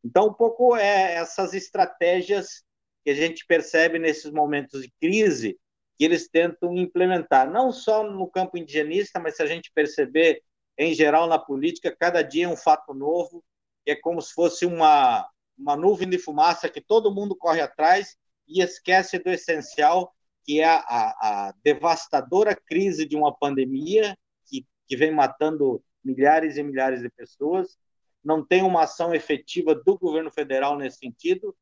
Então, 0.03 0.27
um 0.27 0.33
pouco 0.33 0.75
é 0.75 1.15
essas 1.15 1.53
estratégias 1.53 2.63
que 3.03 3.09
a 3.11 3.15
gente 3.15 3.45
percebe 3.45 3.97
nesses 3.97 4.31
momentos 4.31 4.81
de 4.83 4.93
crise 4.99 5.59
que 5.97 6.03
eles 6.03 6.27
tentam 6.27 6.75
implementar, 6.75 7.49
não 7.49 7.71
só 7.71 8.03
no 8.03 8.27
campo 8.27 8.57
indigenista, 8.57 9.19
mas 9.19 9.35
se 9.35 9.43
a 9.43 9.45
gente 9.45 9.71
perceber 9.73 10.41
em 10.77 10.93
geral 10.93 11.27
na 11.27 11.37
política, 11.37 11.95
cada 11.95 12.21
dia 12.21 12.45
é 12.45 12.49
um 12.49 12.57
fato 12.57 12.93
novo, 12.93 13.43
que 13.85 13.91
é 13.91 13.95
como 13.95 14.21
se 14.21 14.33
fosse 14.33 14.65
uma, 14.65 15.29
uma 15.57 15.75
nuvem 15.75 16.09
de 16.09 16.17
fumaça 16.17 16.69
que 16.69 16.81
todo 16.81 17.13
mundo 17.13 17.35
corre 17.35 17.61
atrás 17.61 18.17
e 18.47 18.61
esquece 18.61 19.19
do 19.19 19.29
essencial, 19.29 20.13
que 20.43 20.59
é 20.59 20.65
a, 20.65 20.79
a 20.87 21.53
devastadora 21.63 22.55
crise 22.55 23.05
de 23.05 23.15
uma 23.15 23.33
pandemia 23.33 24.17
que, 24.45 24.65
que 24.87 24.97
vem 24.97 25.11
matando 25.11 25.83
milhares 26.03 26.57
e 26.57 26.63
milhares 26.63 27.01
de 27.01 27.09
pessoas, 27.09 27.77
não 28.23 28.45
tem 28.45 28.61
uma 28.61 28.83
ação 28.83 29.13
efetiva 29.13 29.73
do 29.75 29.97
governo 29.97 30.31
federal 30.31 30.77
nesse 30.77 30.97
sentido, 30.97 31.55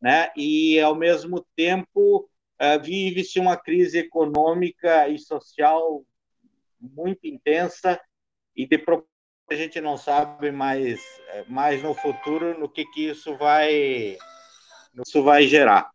né? 0.00 0.30
E 0.36 0.78
ao 0.80 0.94
mesmo 0.94 1.46
tempo 1.54 2.28
uh, 2.60 2.82
vive-se 2.82 3.38
uma 3.38 3.56
crise 3.56 3.98
econômica 3.98 5.08
e 5.08 5.18
social 5.18 6.04
muito 6.80 7.26
intensa 7.26 8.00
e 8.54 8.66
de 8.66 8.82
a 9.50 9.54
gente 9.54 9.80
não 9.80 9.96
sabe 9.96 10.50
mais 10.50 11.00
eh, 11.28 11.44
mais 11.48 11.82
no 11.82 11.94
futuro 11.94 12.58
no 12.58 12.68
que 12.68 12.84
que 12.86 13.08
isso 13.08 13.36
vai 13.36 14.18
isso 15.06 15.22
vai 15.22 15.46
gerar. 15.46 15.90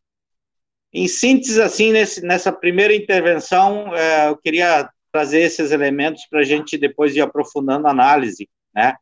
Em 0.94 1.08
síntese, 1.08 1.62
assim, 1.62 1.92
nesse, 1.92 2.22
nessa 2.22 2.52
primeira 2.52 2.94
intervenção, 2.94 3.96
é, 3.96 4.28
eu 4.28 4.38
queria 4.38 4.90
trazer 5.12 5.42
esses 5.42 5.72
elementos 5.72 6.26
para 6.30 6.42
a 6.42 6.44
gente 6.44 6.78
depois 6.78 7.16
ir 7.16 7.22
aprofundando 7.22 7.88
a 7.88 7.92
análise, 7.92 8.50
né? 8.74 8.96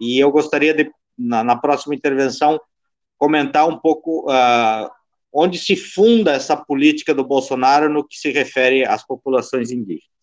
E 0.00 0.18
eu 0.18 0.30
gostaria 0.30 0.74
de, 0.74 0.90
na, 1.16 1.44
na 1.44 1.56
próxima 1.56 1.94
intervenção, 1.94 2.60
comentar 3.16 3.68
um 3.68 3.78
pouco 3.78 4.30
uh, 4.30 4.90
onde 5.32 5.58
se 5.58 5.76
funda 5.76 6.32
essa 6.32 6.56
política 6.56 7.14
do 7.14 7.24
Bolsonaro 7.24 7.88
no 7.88 8.06
que 8.06 8.16
se 8.16 8.30
refere 8.30 8.84
às 8.84 9.06
populações 9.06 9.70
indígenas. 9.70 10.16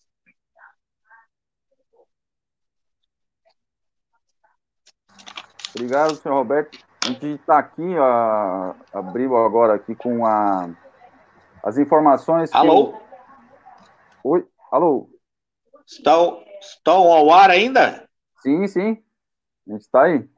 Obrigado, 5.76 6.16
senhor 6.16 6.36
Roberto. 6.36 6.78
A 7.02 7.08
gente 7.08 7.26
está 7.28 7.58
aqui, 7.58 7.82
ó, 7.98 8.76
abriu 8.94 9.36
agora 9.36 9.74
aqui 9.74 9.96
com 9.96 10.26
a 10.26 10.70
as 11.64 11.78
informações. 11.78 12.52
Que 12.52 12.58
alô? 12.58 12.94
Oi, 14.24 14.46
alô? 14.72 15.10
Estão, 15.86 16.44
estão 16.60 17.12
ao 17.12 17.32
ar 17.32 17.50
ainda? 17.50 18.08
Sim, 18.42 18.68
sim. 18.68 19.04
A 19.68 19.72
gente 19.72 19.82
está 19.82 20.04
aí. 20.04 20.30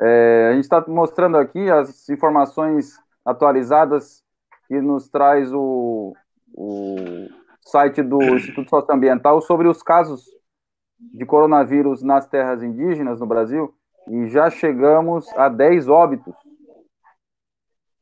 É, 0.00 0.48
a 0.50 0.54
gente 0.54 0.64
está 0.64 0.82
mostrando 0.88 1.36
aqui 1.36 1.70
as 1.70 2.08
informações 2.08 2.98
atualizadas 3.24 4.24
que 4.66 4.80
nos 4.80 5.08
traz 5.08 5.52
o, 5.52 6.14
o 6.54 7.28
site 7.60 8.02
do 8.02 8.22
Instituto 8.34 8.70
Socioambiental 8.70 9.42
sobre 9.42 9.68
os 9.68 9.82
casos 9.82 10.24
de 10.98 11.26
coronavírus 11.26 12.02
nas 12.02 12.26
terras 12.26 12.62
indígenas 12.62 13.20
no 13.20 13.26
Brasil 13.26 13.74
e 14.08 14.28
já 14.28 14.48
chegamos 14.50 15.28
a 15.34 15.48
10 15.48 15.88
óbitos 15.88 16.34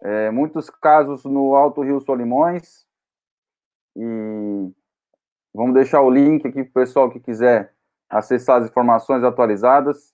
é, 0.02 0.30
muitos 0.30 0.70
casos 0.70 1.24
no 1.24 1.54
Alto 1.54 1.82
Rio 1.82 2.00
Solimões. 2.00 2.86
E 3.96 4.72
vamos 5.54 5.74
deixar 5.74 6.00
o 6.00 6.10
link 6.10 6.46
aqui 6.46 6.62
para 6.64 6.70
o 6.70 6.84
pessoal 6.84 7.10
que 7.10 7.20
quiser 7.20 7.72
acessar 8.08 8.60
as 8.60 8.68
informações 8.68 9.22
atualizadas. 9.22 10.12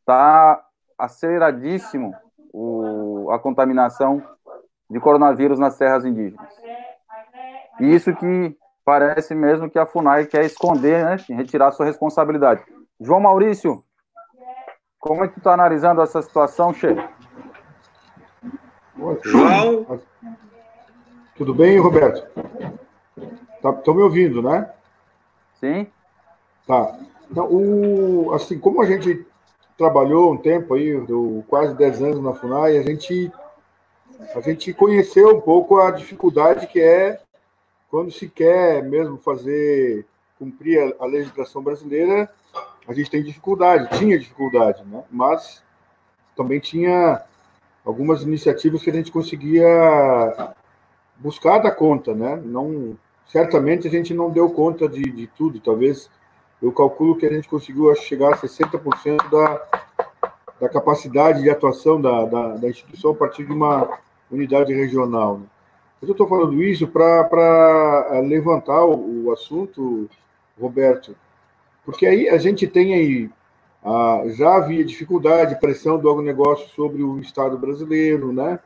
Está 0.00 0.64
aceleradíssimo 0.98 2.14
o, 2.52 3.30
a 3.30 3.38
contaminação 3.38 4.22
de 4.90 5.00
coronavírus 5.00 5.58
nas 5.58 5.76
terras 5.78 6.04
indígenas. 6.04 6.52
Isso 7.80 8.14
que 8.14 8.56
parece 8.84 9.34
mesmo 9.34 9.70
que 9.70 9.78
a 9.78 9.86
FUNAI 9.86 10.26
quer 10.26 10.44
esconder, 10.44 11.04
né, 11.04 11.16
retirar 11.34 11.72
sua 11.72 11.86
responsabilidade. 11.86 12.62
João 13.00 13.20
Maurício, 13.20 13.82
como 14.98 15.24
é 15.24 15.28
que 15.28 15.34
tu 15.34 15.38
está 15.38 15.54
analisando 15.54 16.02
essa 16.02 16.20
situação, 16.20 16.72
chefe? 16.74 17.02
João. 19.24 20.00
Tudo 21.36 21.54
bem, 21.54 21.78
Roberto? 21.78 22.26
Estão 23.54 23.74
tá, 23.74 23.94
me 23.94 24.02
ouvindo, 24.02 24.42
né? 24.42 24.70
Sim. 25.58 25.86
Tá. 26.66 26.98
Então, 27.30 27.46
o, 27.50 28.32
assim, 28.34 28.58
como 28.58 28.82
a 28.82 28.86
gente 28.86 29.26
trabalhou 29.78 30.32
um 30.32 30.36
tempo 30.36 30.74
aí, 30.74 31.00
deu 31.06 31.44
quase 31.48 31.74
10 31.74 32.02
anos 32.02 32.22
na 32.22 32.34
FUNAI, 32.34 32.76
a 32.76 32.82
gente, 32.82 33.32
a 34.34 34.40
gente 34.40 34.72
conheceu 34.72 35.36
um 35.36 35.40
pouco 35.40 35.78
a 35.78 35.90
dificuldade 35.90 36.66
que 36.66 36.80
é 36.80 37.20
quando 37.90 38.10
se 38.10 38.28
quer 38.28 38.82
mesmo 38.82 39.18
fazer, 39.18 40.06
cumprir 40.38 40.78
a, 40.78 41.04
a 41.04 41.06
legislação 41.06 41.62
brasileira, 41.62 42.30
a 42.86 42.92
gente 42.92 43.10
tem 43.10 43.22
dificuldade, 43.22 43.98
tinha 43.98 44.18
dificuldade, 44.18 44.82
né? 44.84 45.04
Mas 45.10 45.62
também 46.36 46.58
tinha 46.58 47.22
algumas 47.84 48.22
iniciativas 48.22 48.82
que 48.82 48.90
a 48.90 48.94
gente 48.94 49.10
conseguia 49.10 50.54
buscar 51.18 51.58
da 51.58 51.70
conta, 51.70 52.14
né? 52.14 52.40
Não, 52.44 52.96
certamente 53.26 53.86
a 53.86 53.90
gente 53.90 54.12
não 54.14 54.30
deu 54.30 54.50
conta 54.50 54.88
de, 54.88 55.02
de 55.02 55.26
tudo, 55.26 55.60
talvez 55.60 56.10
eu 56.60 56.70
calculo 56.70 57.16
que 57.16 57.26
a 57.26 57.32
gente 57.32 57.48
conseguiu 57.48 57.94
chegar 57.96 58.34
a 58.34 58.36
60% 58.36 59.30
da, 59.30 59.62
da 60.60 60.68
capacidade 60.68 61.42
de 61.42 61.50
atuação 61.50 62.00
da, 62.00 62.24
da, 62.24 62.48
da, 62.56 62.68
instituição 62.68 63.10
a 63.10 63.14
partir 63.14 63.44
de 63.44 63.52
uma 63.52 63.98
unidade 64.30 64.72
regional. 64.72 65.38
Né? 65.38 65.46
eu 66.02 66.12
estou 66.12 66.26
falando 66.26 66.62
isso 66.62 66.86
para 66.86 68.08
eh, 68.12 68.20
levantar 68.22 68.84
o, 68.84 69.26
o 69.26 69.32
assunto, 69.32 70.08
Roberto, 70.60 71.16
porque 71.84 72.06
aí 72.06 72.28
a 72.28 72.38
gente 72.38 72.66
tem 72.68 72.94
aí 72.94 73.30
ah, 73.84 74.22
já 74.28 74.56
havia 74.56 74.84
dificuldade, 74.84 75.58
pressão 75.58 75.98
do 75.98 76.08
agronegócio 76.08 76.68
sobre 76.68 77.02
o 77.02 77.18
Estado 77.18 77.58
brasileiro, 77.58 78.32
né? 78.32 78.60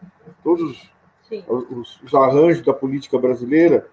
Todos 0.44 0.90
os, 1.30 2.00
os, 2.04 2.14
arranjos 2.14 2.64
da 2.64 2.74
política 2.74 3.18
brasileira 3.18 3.88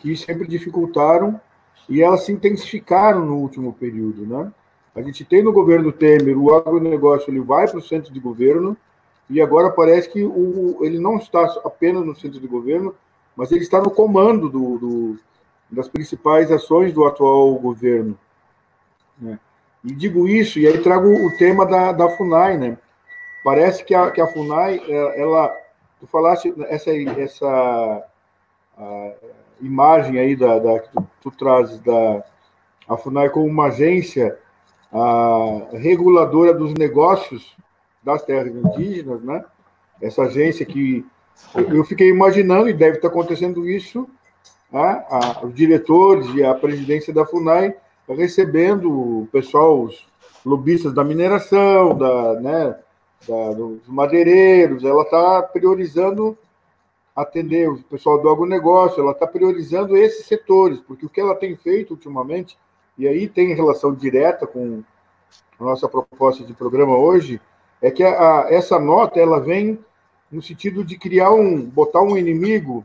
que 0.00 0.16
sempre 0.16 0.48
dificultaram 0.48 1.40
e 1.88 2.02
elas 2.02 2.24
se 2.24 2.32
intensificaram 2.32 3.24
no 3.24 3.36
último 3.36 3.72
período, 3.72 4.26
né? 4.26 4.52
A 4.96 5.02
gente 5.02 5.24
tem 5.24 5.42
no 5.42 5.52
governo 5.52 5.92
Temer 5.92 6.36
o 6.36 6.54
agronegócio 6.54 7.30
ele 7.30 7.40
vai 7.40 7.68
para 7.68 7.78
o 7.78 7.82
centro 7.82 8.12
de 8.12 8.20
governo 8.20 8.76
e 9.30 9.40
agora 9.40 9.70
parece 9.70 10.08
que 10.08 10.24
o, 10.24 10.78
ele 10.82 10.98
não 10.98 11.16
está 11.16 11.42
apenas 11.64 12.04
no 12.04 12.14
centro 12.14 12.40
de 12.40 12.46
governo, 12.46 12.94
mas 13.36 13.50
ele 13.50 13.62
está 13.62 13.80
no 13.80 13.90
comando 13.90 14.48
do, 14.48 14.78
do 14.78 15.18
das 15.70 15.88
principais 15.88 16.50
ações 16.52 16.92
do 16.92 17.04
atual 17.04 17.54
governo. 17.54 18.18
Né? 19.18 19.38
E 19.84 19.94
digo 19.94 20.26
isso, 20.26 20.58
e 20.58 20.66
aí 20.66 20.78
trago 20.78 21.08
o 21.08 21.36
tema 21.36 21.66
da, 21.66 21.92
da 21.92 22.08
FUNAI, 22.08 22.56
né? 22.56 22.78
Parece 23.44 23.84
que 23.84 23.94
a, 23.94 24.10
que 24.10 24.20
a 24.20 24.26
FUNAI, 24.26 24.80
é, 24.88 25.20
ela, 25.20 25.54
tu 26.00 26.06
falaste 26.06 26.54
essa, 26.68 26.90
essa 26.90 28.08
imagem 29.60 30.18
aí 30.18 30.34
da, 30.34 30.58
da 30.58 30.78
que 30.78 30.88
tu, 30.90 31.06
tu, 31.20 31.30
trazes 31.30 31.78
da 31.80 32.24
a 32.88 32.96
FUNAI 32.96 33.28
como 33.28 33.46
uma 33.46 33.66
agência 33.66 34.38
a, 34.90 35.68
reguladora 35.74 36.54
dos 36.54 36.72
negócios 36.72 37.54
das 38.02 38.22
terras 38.22 38.54
indígenas, 38.54 39.22
né? 39.22 39.44
Essa 40.00 40.22
agência 40.22 40.64
que 40.64 41.04
eu 41.54 41.84
fiquei 41.84 42.08
imaginando, 42.08 42.70
e 42.70 42.72
deve 42.72 42.96
estar 42.96 43.08
acontecendo 43.08 43.68
isso, 43.68 44.08
né? 44.72 45.04
a, 45.10 45.44
os 45.44 45.54
diretores 45.54 46.26
e 46.34 46.42
a 46.42 46.54
presidência 46.54 47.12
da 47.12 47.26
FUNAI 47.26 47.76
recebendo 48.08 48.90
o 48.90 49.28
pessoal, 49.32 49.82
os 49.82 50.06
lobistas 50.44 50.92
da 50.92 51.02
mineração, 51.02 51.96
da, 51.96 52.40
né, 52.40 52.78
da, 53.26 53.52
dos 53.52 53.86
madeireiros, 53.88 54.84
ela 54.84 55.02
está 55.02 55.42
priorizando 55.42 56.36
atender 57.14 57.68
o 57.70 57.82
pessoal 57.84 58.20
do 58.20 58.28
agronegócio, 58.28 59.00
ela 59.00 59.12
está 59.12 59.26
priorizando 59.26 59.96
esses 59.96 60.26
setores, 60.26 60.80
porque 60.80 61.06
o 61.06 61.08
que 61.08 61.20
ela 61.20 61.34
tem 61.34 61.54
feito 61.54 61.92
ultimamente, 61.92 62.58
e 62.98 63.06
aí 63.06 63.28
tem 63.28 63.54
relação 63.54 63.94
direta 63.94 64.46
com 64.46 64.82
a 65.58 65.64
nossa 65.64 65.88
proposta 65.88 66.44
de 66.44 66.52
programa 66.52 66.96
hoje, 66.96 67.40
é 67.80 67.90
que 67.90 68.02
a, 68.02 68.10
a, 68.42 68.52
essa 68.52 68.78
nota 68.78 69.20
ela 69.20 69.40
vem 69.40 69.78
no 70.30 70.42
sentido 70.42 70.84
de 70.84 70.98
criar 70.98 71.32
um, 71.32 71.62
botar 71.62 72.02
um 72.02 72.16
inimigo 72.16 72.84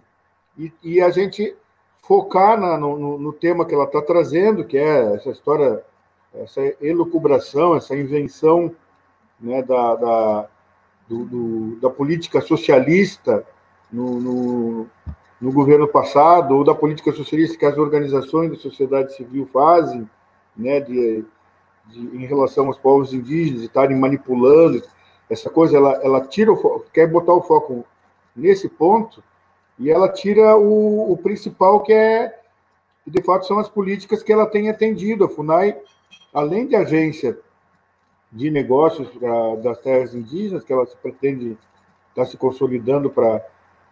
e, 0.58 0.72
e 0.84 1.02
a 1.02 1.10
gente 1.10 1.56
focar 2.10 2.60
na, 2.60 2.76
no, 2.76 3.20
no, 3.20 3.32
tema 3.32 3.64
que 3.64 3.76
ela 3.76 3.84
está 3.84 4.02
trazendo, 4.02 4.66
que 4.66 4.76
é 4.76 5.14
essa 5.14 5.30
história, 5.30 5.84
essa 6.34 6.60
elucubração, 6.82 7.76
essa 7.76 7.96
invenção 7.96 8.74
né, 9.40 9.62
da, 9.62 9.96
da, 9.96 10.48
do, 11.08 11.26
do, 11.26 11.76
da 11.80 11.88
política 11.88 12.42
socialista 12.42 13.46
no, 13.94 14.20
no, 14.20 14.88
no, 15.40 15.52
governo 15.52 15.88
passado, 15.88 16.56
ou 16.56 16.64
da 16.64 16.74
política 16.74 17.12
socialista 17.12 17.60
que 17.60 17.66
as 17.66 17.78
organizações 17.78 18.50
da 18.50 18.58
sociedade 18.58 19.16
civil 19.16 19.48
fazem, 19.54 20.10
né, 20.58 20.80
de, 20.80 21.24
de 21.86 22.00
em 22.00 22.26
relação 22.26 22.66
aos 22.66 22.80
povos 22.80 23.14
indígenas, 23.14 23.62
estarem 23.62 23.96
manipulando. 23.96 24.82
Essa 25.30 25.48
coisa, 25.48 25.78
ela, 25.78 25.92
ela 26.04 26.22
tira 26.22 26.52
o 26.52 26.58
foco, 26.58 26.88
quer 26.92 27.06
botar 27.06 27.34
o 27.34 27.44
foco 27.44 27.86
nesse 28.36 28.68
ponto, 28.68 29.24
e 29.80 29.90
ela 29.90 30.10
tira 30.10 30.58
o, 30.58 31.12
o 31.12 31.18
principal, 31.18 31.82
que 31.82 31.94
é, 31.94 32.38
que 33.04 33.10
de 33.10 33.24
fato, 33.24 33.48
são 33.48 33.58
as 33.60 33.70
políticas 33.70 34.22
que 34.22 34.34
ela 34.34 34.46
tem 34.46 34.70
atendido. 34.70 35.24
A 35.24 35.30
FUNAI, 35.30 35.78
além 36.34 36.68
de 36.68 36.76
agência 36.76 37.38
de 38.32 38.52
negócios 38.52 39.08
pra, 39.10 39.56
das 39.56 39.80
terras 39.80 40.14
indígenas, 40.14 40.66
que 40.66 40.74
ela 40.74 40.86
se 40.86 40.98
pretende 40.98 41.58
estar 42.10 42.24
tá 42.24 42.26
se 42.26 42.36
consolidando 42.36 43.10
para 43.10 43.44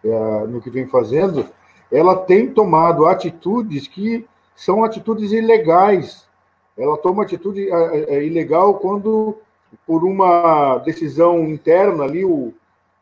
é, 0.04 0.46
no 0.46 0.60
que 0.60 0.70
vem 0.70 0.86
fazendo, 0.86 1.48
ela 1.90 2.14
tem 2.14 2.52
tomado 2.52 3.06
atitudes 3.06 3.88
que 3.88 4.26
são 4.54 4.84
atitudes 4.84 5.32
ilegais. 5.32 6.28
Ela 6.76 6.98
toma 6.98 7.22
atitude 7.22 7.68
é, 7.70 8.16
é, 8.16 8.24
ilegal 8.24 8.74
quando, 8.74 9.38
por 9.86 10.04
uma 10.04 10.78
decisão 10.78 11.48
interna 11.48 12.04
ali, 12.04 12.24
o, 12.24 12.52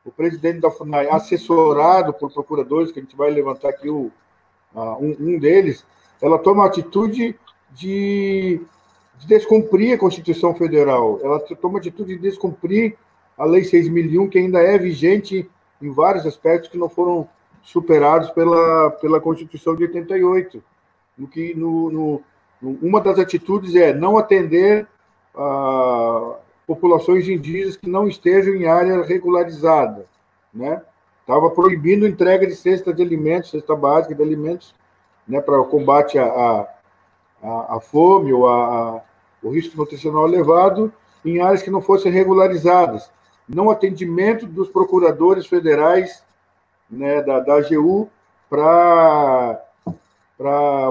o 0.07 0.13
presidente 0.13 0.61
da 0.61 0.71
FUNAI, 0.71 1.09
assessorado 1.11 2.15
por 2.15 2.33
procuradores, 2.33 2.93
que 2.93 3.01
a 3.01 3.03
gente 3.03 3.17
vai 3.17 3.29
levantar 3.31 3.71
aqui 3.71 3.91
o, 3.91 4.13
um, 4.73 5.17
um 5.19 5.39
deles, 5.39 5.85
ela 6.23 6.39
toma 6.39 6.63
a 6.63 6.67
atitude 6.69 7.37
de, 7.73 8.61
de, 9.19 9.27
descumprir 9.27 9.95
a 9.95 9.99
Constituição 9.99 10.55
Federal. 10.55 11.19
Ela 11.23 11.41
toma 11.57 11.79
a 11.79 11.81
atitude 11.81 12.15
de 12.15 12.23
descumprir 12.23 12.97
a 13.37 13.45
Lei 13.45 13.63
6.001, 13.63 14.29
que 14.29 14.39
ainda 14.39 14.61
é 14.61 14.79
vigente 14.79 15.51
em 15.83 15.91
vários 15.91 16.25
aspectos 16.25 16.71
que 16.71 16.79
não 16.79 16.89
foram 16.89 17.29
superados 17.63 18.31
pela, 18.31 18.91
pela 18.93 19.21
Constituição 19.21 19.75
de 19.75 19.83
88. 19.83 20.63
No 21.19 21.27
que, 21.27 21.53
no, 21.55 21.91
no, 21.91 22.23
uma 22.81 23.01
das 23.01 23.19
atitudes 23.19 23.75
é 23.75 23.93
não 23.93 24.17
atender 24.17 24.87
a 25.35 26.37
populações 26.67 27.29
indígenas 27.29 27.77
que 27.77 27.89
não 27.89 28.09
estejam 28.09 28.55
em 28.55 28.67
área 28.67 29.03
regularizada. 29.03 30.07
Né? 30.53 30.83
Estava 31.21 31.51
proibindo 31.51 32.07
entrega 32.07 32.47
de 32.47 32.57
cesta 32.57 32.93
de 32.93 33.03
alimentos, 33.03 33.51
cesta 33.51 33.77
básica 33.77 34.15
de 34.15 34.23
alimentos, 34.23 34.75
né, 35.27 35.41
para 35.41 35.61
o 35.61 35.67
combate 35.67 36.19
à, 36.19 36.69
à 37.43 37.81
fome 37.81 38.33
ou 38.33 38.49
à, 38.49 39.03
o 39.43 39.51
risco 39.51 39.77
nutricional 39.77 40.29
elevado 40.29 40.93
em 41.25 41.41
áreas 41.41 41.63
que 41.63 41.71
não 41.71 41.81
fossem 41.81 42.13
regularizadas 42.13 43.11
não 43.49 43.71
atendimento 43.71 44.47
dos 44.47 44.69
procuradores 44.69 45.47
federais 45.47 46.25
né, 46.91 47.23
da, 47.23 47.41
da 47.41 47.55
AGU 47.55 48.11
para 48.49 49.63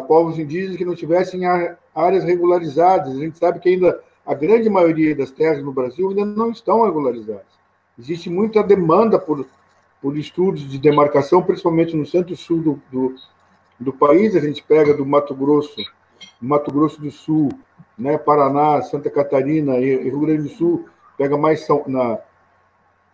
povos 0.07 0.39
indígenas 0.39 0.77
que 0.77 0.85
não 0.85 0.95
tivessem 0.95 1.41
áreas 1.93 2.23
regularizadas. 2.23 3.15
A 3.15 3.19
gente 3.19 3.37
sabe 3.37 3.59
que 3.59 3.69
ainda 3.69 4.01
a 4.25 4.33
grande 4.33 4.69
maioria 4.69 5.15
das 5.15 5.31
terras 5.31 5.63
no 5.63 5.71
Brasil 5.71 6.09
ainda 6.09 6.25
não 6.25 6.49
estão 6.49 6.83
regularizadas. 6.83 7.45
Existe 7.97 8.29
muita 8.29 8.63
demanda 8.63 9.19
por, 9.19 9.45
por 10.01 10.17
estudos 10.17 10.67
de 10.69 10.77
demarcação, 10.77 11.43
principalmente 11.43 11.95
no 11.95 12.05
centro-sul 12.05 12.61
do, 12.61 12.81
do, 12.91 13.15
do, 13.79 13.93
país. 13.93 14.35
A 14.35 14.39
gente 14.39 14.63
pega 14.63 14.93
do 14.93 15.05
Mato 15.05 15.35
Grosso, 15.35 15.75
Mato 16.41 16.71
Grosso 16.71 16.99
do 16.99 17.11
Sul, 17.11 17.49
né, 17.97 18.17
Paraná, 18.17 18.81
Santa 18.81 19.09
Catarina 19.09 19.77
e 19.77 20.09
Rio 20.09 20.19
Grande 20.19 20.43
do 20.43 20.49
Sul, 20.49 20.85
pega 21.17 21.37
mais 21.37 21.65
São, 21.65 21.83
na, 21.87 22.19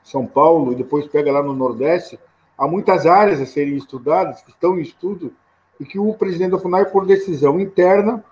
são 0.03 0.25
Paulo 0.25 0.71
e 0.71 0.75
depois 0.75 1.07
pega 1.07 1.31
lá 1.31 1.43
no 1.43 1.53
Nordeste, 1.53 2.19
há 2.57 2.67
muitas 2.67 3.05
áreas 3.05 3.39
a 3.39 3.45
serem 3.45 3.75
estudadas, 3.75 4.41
que 4.41 4.49
estão 4.49 4.79
em 4.79 4.81
estudo, 4.81 5.33
e 5.79 5.85
que 5.85 5.99
o 5.99 6.13
presidente 6.13 6.51
da 6.51 6.59
FUNAI, 6.59 6.85
por 6.85 7.05
decisão 7.05 7.59
interna, 7.59 8.23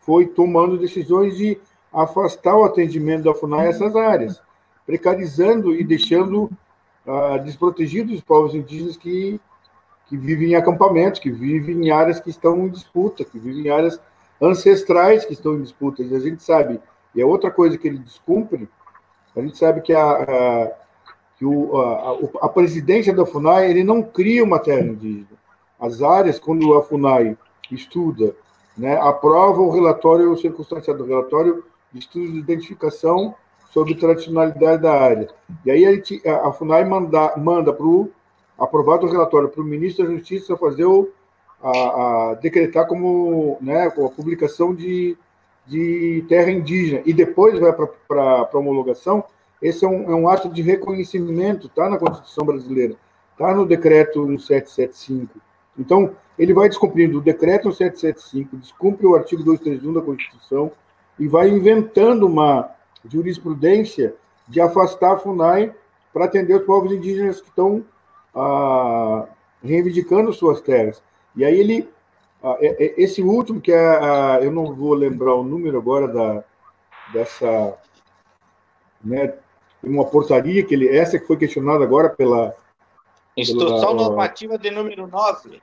foi 0.00 0.26
tomando 0.26 0.78
decisões 0.78 1.36
de 1.36 1.58
afastar 1.92 2.56
o 2.56 2.64
atendimento 2.64 3.24
da 3.24 3.34
FUNAI 3.34 3.68
essas 3.68 3.94
áreas, 3.96 4.40
precarizando 4.86 5.74
e 5.74 5.84
deixando 5.84 6.50
ah, 7.06 7.38
desprotegidos 7.38 8.14
os 8.14 8.20
povos 8.20 8.54
indígenas 8.54 8.96
que, 8.96 9.40
que 10.06 10.16
vivem 10.16 10.52
em 10.52 10.54
acampamentos, 10.54 11.20
que 11.20 11.30
vivem 11.30 11.86
em 11.86 11.90
áreas 11.90 12.20
que 12.20 12.30
estão 12.30 12.58
em 12.66 12.68
disputa, 12.68 13.24
que 13.24 13.38
vivem 13.38 13.66
em 13.66 13.70
áreas 13.70 14.00
ancestrais 14.40 15.24
que 15.24 15.32
estão 15.32 15.54
em 15.54 15.62
disputa. 15.62 16.02
E 16.02 16.14
a 16.14 16.20
gente 16.20 16.42
sabe, 16.42 16.80
e 17.14 17.20
é 17.20 17.26
outra 17.26 17.50
coisa 17.50 17.76
que 17.76 17.88
ele 17.88 17.98
descumpre, 17.98 18.68
a 19.36 19.40
gente 19.40 19.56
sabe 19.56 19.80
que 19.80 19.92
a, 19.92 20.10
a 20.10 20.72
que 21.40 21.46
o, 21.46 21.74
a, 21.80 22.18
a, 22.42 22.48
presidência 22.50 23.14
da 23.14 23.24
FUNAI 23.24 23.70
ele 23.70 23.82
não 23.82 24.02
cria 24.02 24.44
uma 24.44 24.58
terra 24.58 24.86
indígena. 24.86 25.38
As 25.80 26.02
áreas, 26.02 26.38
quando 26.38 26.74
a 26.74 26.82
FUNAI 26.82 27.34
estuda, 27.70 28.36
né, 28.76 28.98
aprova 29.00 29.62
o 29.62 29.70
relatório 29.70 30.36
circunstanciado, 30.36 31.02
o 31.02 31.06
relatório 31.06 31.64
de 31.92 31.98
estudo 31.98 32.32
de 32.32 32.38
identificação 32.38 33.34
sobre 33.70 33.94
tradicionalidade 33.94 34.82
da 34.82 34.92
área. 34.92 35.28
E 35.64 35.70
aí 35.70 36.02
a 36.26 36.52
FUNAI 36.52 36.84
manda, 36.84 37.36
manda 37.36 37.72
para 37.72 37.86
o 37.86 38.10
aprovado 38.58 39.06
o 39.06 39.10
relatório 39.10 39.48
para 39.48 39.62
o 39.62 39.64
ministro 39.64 40.06
da 40.06 40.12
Justiça 40.12 40.56
fazer 40.56 40.84
o, 40.84 41.08
a, 41.62 41.70
a, 41.70 42.34
decretar 42.34 42.86
como 42.86 43.56
né, 43.60 43.86
a 43.86 43.90
publicação 43.90 44.74
de, 44.74 45.16
de 45.66 46.24
terra 46.28 46.50
indígena 46.50 47.02
e 47.06 47.12
depois 47.12 47.58
vai 47.58 47.72
para 47.72 48.48
a 48.52 48.58
homologação 48.58 49.24
esse 49.62 49.84
é 49.84 49.88
um, 49.88 50.10
é 50.10 50.14
um 50.14 50.28
ato 50.28 50.48
de 50.48 50.62
reconhecimento, 50.62 51.66
está 51.66 51.88
na 51.88 51.98
Constituição 51.98 52.46
brasileira, 52.46 52.96
está 53.32 53.54
no 53.54 53.66
decreto 53.66 54.24
1775. 54.26 55.38
Então, 55.78 56.16
ele 56.38 56.54
vai 56.54 56.68
descumprindo 56.68 57.18
o 57.18 57.20
decreto 57.20 57.68
1775, 57.68 58.56
descumpre 58.56 59.06
o 59.06 59.14
artigo 59.14 59.42
231 59.42 59.92
da 59.92 60.00
Constituição 60.00 60.72
e 61.20 61.28
vai 61.28 61.50
inventando 61.50 62.26
uma 62.26 62.70
jurisprudência 63.04 64.14
de 64.48 64.60
afastar 64.60 65.12
a 65.12 65.18
FUNAI 65.18 65.72
para 66.12 66.24
atender 66.24 66.54
os 66.56 66.64
povos 66.64 66.90
indígenas 66.90 67.40
que 67.40 67.48
estão 67.48 67.84
ah, 68.34 69.26
reivindicando 69.62 70.32
suas 70.32 70.60
terras. 70.62 71.02
E 71.36 71.44
aí 71.44 71.60
ele, 71.60 71.88
ah, 72.42 72.56
é, 72.58 72.84
é, 72.84 72.94
esse 72.96 73.22
último, 73.22 73.60
que 73.60 73.70
é, 73.70 73.78
ah, 73.78 74.38
eu 74.42 74.50
não 74.50 74.74
vou 74.74 74.94
lembrar 74.94 75.34
o 75.34 75.44
número 75.44 75.76
agora 75.76 76.08
da, 76.08 76.42
dessa, 77.12 77.78
né, 79.04 79.34
uma 79.82 80.06
portaria 80.06 80.64
que 80.64 80.74
ele, 80.74 80.88
essa 80.88 81.18
que 81.18 81.26
foi 81.26 81.36
questionada 81.36 81.84
agora 81.84 82.08
pela 82.08 82.56
Instrução 83.36 83.96
pela, 83.96 84.08
normativa 84.08 84.58
de 84.58 84.70
número 84.70 85.06
9. 85.06 85.62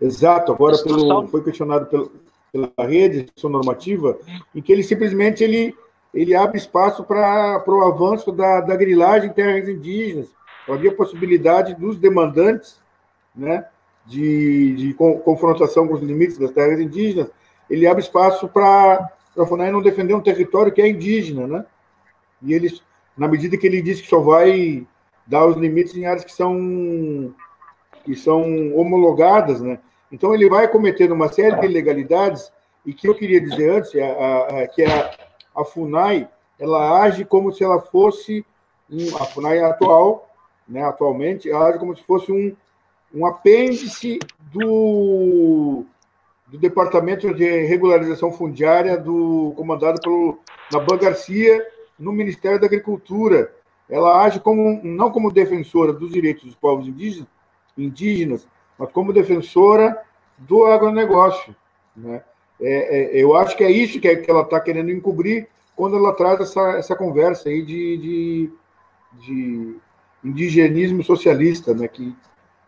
Exato, 0.00 0.52
agora 0.52 0.78
pelo, 0.82 1.26
foi 1.28 1.42
questionado 1.42 1.86
pela, 1.86 2.08
pela 2.56 2.88
rede 2.88 3.20
instrução 3.20 3.50
normativa, 3.50 4.18
em 4.54 4.62
que 4.62 4.72
ele 4.72 4.82
simplesmente 4.82 5.44
ele, 5.44 5.74
ele 6.14 6.34
abre 6.34 6.56
espaço 6.56 7.04
para 7.04 7.62
o 7.66 7.82
avanço 7.82 8.32
da, 8.32 8.60
da 8.60 8.74
grilagem 8.74 9.28
em 9.28 9.32
terras 9.32 9.68
indígenas. 9.68 10.28
Havia 10.68 10.94
possibilidade 10.94 11.74
dos 11.74 11.96
demandantes 11.96 12.80
né, 13.34 13.66
de, 14.06 14.74
de 14.74 14.94
confrontação 14.94 15.86
com 15.86 15.94
os 15.94 16.02
limites 16.02 16.38
das 16.38 16.50
terras 16.50 16.80
indígenas, 16.80 17.30
ele 17.68 17.86
abre 17.86 18.02
espaço 18.02 18.48
para 18.48 19.10
a 19.36 19.46
FUNAI 19.46 19.70
não 19.70 19.82
defender 19.82 20.14
um 20.14 20.20
território 20.20 20.72
que 20.72 20.80
é 20.80 20.88
indígena, 20.88 21.46
né? 21.46 21.66
E 22.42 22.54
eles 22.54 22.82
na 23.16 23.26
medida 23.26 23.56
que 23.56 23.66
ele 23.66 23.82
diz 23.82 24.00
que 24.00 24.08
só 24.08 24.20
vai 24.20 24.86
dar 25.26 25.46
os 25.46 25.56
limites 25.56 25.96
em 25.96 26.06
áreas 26.06 26.24
que 26.24 26.32
são 26.32 27.34
que 28.04 28.14
são 28.14 28.74
homologadas, 28.76 29.60
né? 29.60 29.80
Então 30.10 30.34
ele 30.34 30.48
vai 30.48 30.68
cometendo 30.68 31.12
uma 31.12 31.32
série 31.32 31.58
de 31.60 31.66
ilegalidades 31.66 32.52
e 32.84 32.92
que 32.92 33.08
eu 33.08 33.14
queria 33.14 33.40
dizer 33.40 33.70
antes 33.70 33.94
é, 33.94 34.02
a, 34.02 34.62
a, 34.62 34.68
que 34.68 34.84
a, 34.84 35.10
a 35.54 35.64
Funai 35.64 36.28
ela 36.58 37.02
age 37.02 37.24
como 37.24 37.52
se 37.52 37.62
ela 37.62 37.80
fosse 37.80 38.44
um, 38.90 39.16
a 39.16 39.24
Funai 39.26 39.58
atual, 39.60 40.28
né? 40.66 40.82
Atualmente 40.84 41.50
ela 41.50 41.68
age 41.68 41.78
como 41.78 41.96
se 41.96 42.02
fosse 42.02 42.30
um 42.32 42.54
um 43.14 43.24
apêndice 43.24 44.18
do, 44.52 45.84
do 46.46 46.58
Departamento 46.58 47.32
de 47.34 47.62
Regularização 47.66 48.30
Fundiária 48.30 48.98
do 48.98 49.52
comandado 49.56 50.00
pelo 50.00 50.38
Naban 50.72 50.98
Garcia 50.98 51.66
no 51.98 52.12
Ministério 52.12 52.60
da 52.60 52.66
Agricultura. 52.66 53.52
ela 53.88 54.22
age 54.22 54.40
como 54.40 54.80
não 54.82 55.10
como 55.10 55.32
defensora 55.32 55.92
dos 55.92 56.12
direitos 56.12 56.44
dos 56.44 56.54
povos 56.54 56.86
indígenas, 56.86 57.28
indígenas 57.76 58.46
mas 58.78 58.90
como 58.92 59.12
defensora 59.12 60.00
do 60.38 60.64
agronegócio. 60.66 61.54
Né? 61.96 62.22
É, 62.60 63.18
é, 63.18 63.22
eu 63.22 63.34
acho 63.34 63.56
que 63.56 63.64
é 63.64 63.70
isso 63.70 64.00
que, 64.00 64.08
é, 64.08 64.16
que 64.16 64.30
ela 64.30 64.42
está 64.42 64.60
querendo 64.60 64.90
encobrir 64.90 65.48
quando 65.74 65.96
ela 65.96 66.12
traz 66.12 66.40
essa, 66.40 66.70
essa 66.72 66.96
conversa 66.96 67.48
aí 67.48 67.62
de, 67.62 67.96
de, 67.98 68.50
de 69.20 69.76
indigenismo 70.24 71.02
socialista, 71.02 71.74
né? 71.74 71.88
que, 71.88 72.14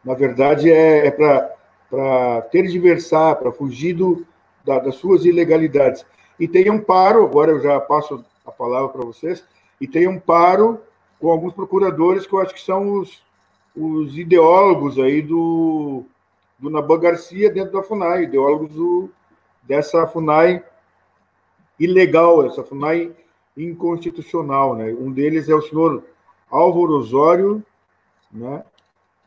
na 0.05 0.15
verdade, 0.15 0.71
é, 0.71 1.07
é 1.07 1.11
para 1.11 2.43
tergiversar, 2.51 3.37
para 3.37 3.53
fugir 3.53 3.95
do, 3.95 4.27
da, 4.65 4.79
das 4.79 4.97
suas 4.97 5.25
ilegalidades. 5.25 6.05
E 6.39 6.47
tem 6.47 6.71
um 6.71 6.81
paro, 6.81 7.25
agora 7.25 7.53
eu 7.53 7.61
já 7.61 7.81
passo 7.81 8.25
a 8.47 8.53
palavra 8.53 8.89
para 8.91 9.05
vocês, 9.05 9.45
e 9.81 9.87
tem 9.87 10.07
um 10.07 10.19
paro 10.19 10.81
com 11.19 11.31
alguns 11.31 11.53
procuradores 11.53 12.27
que 12.27 12.33
eu 12.33 12.41
acho 12.41 12.55
que 12.55 12.61
são 12.61 13.01
os, 13.01 13.23
os 13.79 14.19
ideólogos 14.19 14.99
aí 14.99 15.23
do, 15.23 16.05
do 16.59 16.69
Naban 16.69 16.99
Garcia 16.99 17.49
dentro 17.49 17.73
da 17.73 17.83
FUNAI, 17.83 18.25
ideólogos 18.25 18.75
do, 18.75 19.09
dessa 19.63 20.07
FUNAI 20.07 20.65
ilegal, 21.79 22.45
essa 22.45 22.65
FUNAI 22.65 23.13
inconstitucional. 23.57 24.75
Né? 24.75 24.93
Um 24.99 25.13
deles 25.13 25.49
é 25.49 25.55
o 25.55 25.63
senhor 25.63 26.03
Álvaro 26.51 26.95
Osório, 26.95 27.63
né? 28.33 28.65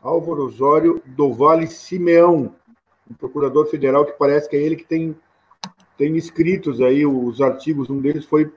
Álvaro 0.01 0.45
Osório 0.45 1.01
do 1.05 1.31
Vale 1.31 1.67
Simeão, 1.67 2.55
um 3.09 3.13
procurador 3.13 3.67
federal 3.67 4.03
que 4.03 4.13
parece 4.13 4.49
que 4.49 4.55
é 4.55 4.59
ele 4.59 4.75
que 4.75 4.83
tem, 4.83 5.15
tem 5.95 6.17
escritos 6.17 6.81
aí 6.81 7.05
os 7.05 7.39
artigos, 7.39 7.89
um 7.89 7.99
deles 7.99 8.25
foi 8.25 8.51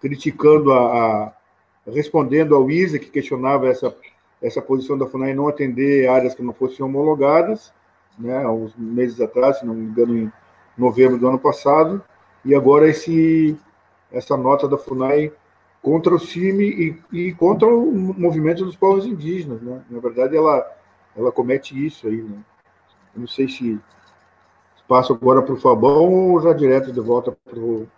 criticando 0.00 0.72
a, 0.72 1.24
a 1.26 1.32
respondendo 1.86 2.54
ao 2.54 2.70
ISA, 2.70 2.98
que 2.98 3.10
questionava 3.10 3.68
essa, 3.68 3.94
essa 4.40 4.60
posição 4.60 4.96
da 4.96 5.06
FUNAI 5.06 5.34
não 5.34 5.48
atender 5.48 6.08
áreas 6.08 6.34
que 6.34 6.42
não 6.42 6.52
fossem 6.52 6.84
homologadas, 6.84 7.72
né, 8.18 8.42
há 8.44 8.50
uns 8.50 8.74
meses 8.76 9.20
atrás, 9.20 9.58
se 9.58 9.66
não 9.66 9.74
me 9.74 9.84
engano, 9.84 10.16
em 10.16 10.32
novembro 10.76 11.18
do 11.18 11.28
ano 11.28 11.38
passado, 11.38 12.02
e 12.44 12.54
agora 12.54 12.88
esse, 12.88 13.58
essa 14.10 14.36
nota 14.36 14.68
da 14.68 14.78
FUNAI 14.78 15.32
contra 15.82 16.14
o 16.14 16.18
CIMI 16.18 16.98
e, 17.12 17.28
e 17.28 17.34
contra 17.34 17.68
o 17.68 17.92
movimento 17.92 18.64
dos 18.64 18.76
povos 18.76 19.06
indígenas. 19.06 19.60
Né? 19.62 19.82
Na 19.88 20.00
verdade, 20.00 20.36
ela, 20.36 20.66
ela 21.16 21.30
comete 21.30 21.86
isso 21.86 22.08
aí. 22.08 22.22
Né? 22.22 22.38
Eu 23.14 23.20
não 23.20 23.28
sei 23.28 23.48
se 23.48 23.80
passo 24.88 25.12
agora 25.12 25.42
para 25.42 25.54
o 25.54 25.60
Fabão 25.60 26.32
ou 26.32 26.40
já 26.40 26.52
direto 26.52 26.92
de 26.92 27.00
volta 27.00 27.36
para 27.44 27.58
o 27.58 27.88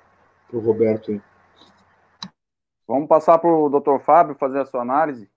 Roberto. 0.53 1.11
Aí. 1.13 1.23
Vamos 2.87 3.09
passar 3.09 3.39
para 3.39 3.51
o 3.51 3.69
doutor 3.69 4.01
Fábio 4.01 4.35
fazer 4.35 4.61
a 4.61 4.67
sua 4.67 4.83
análise. 4.83 5.29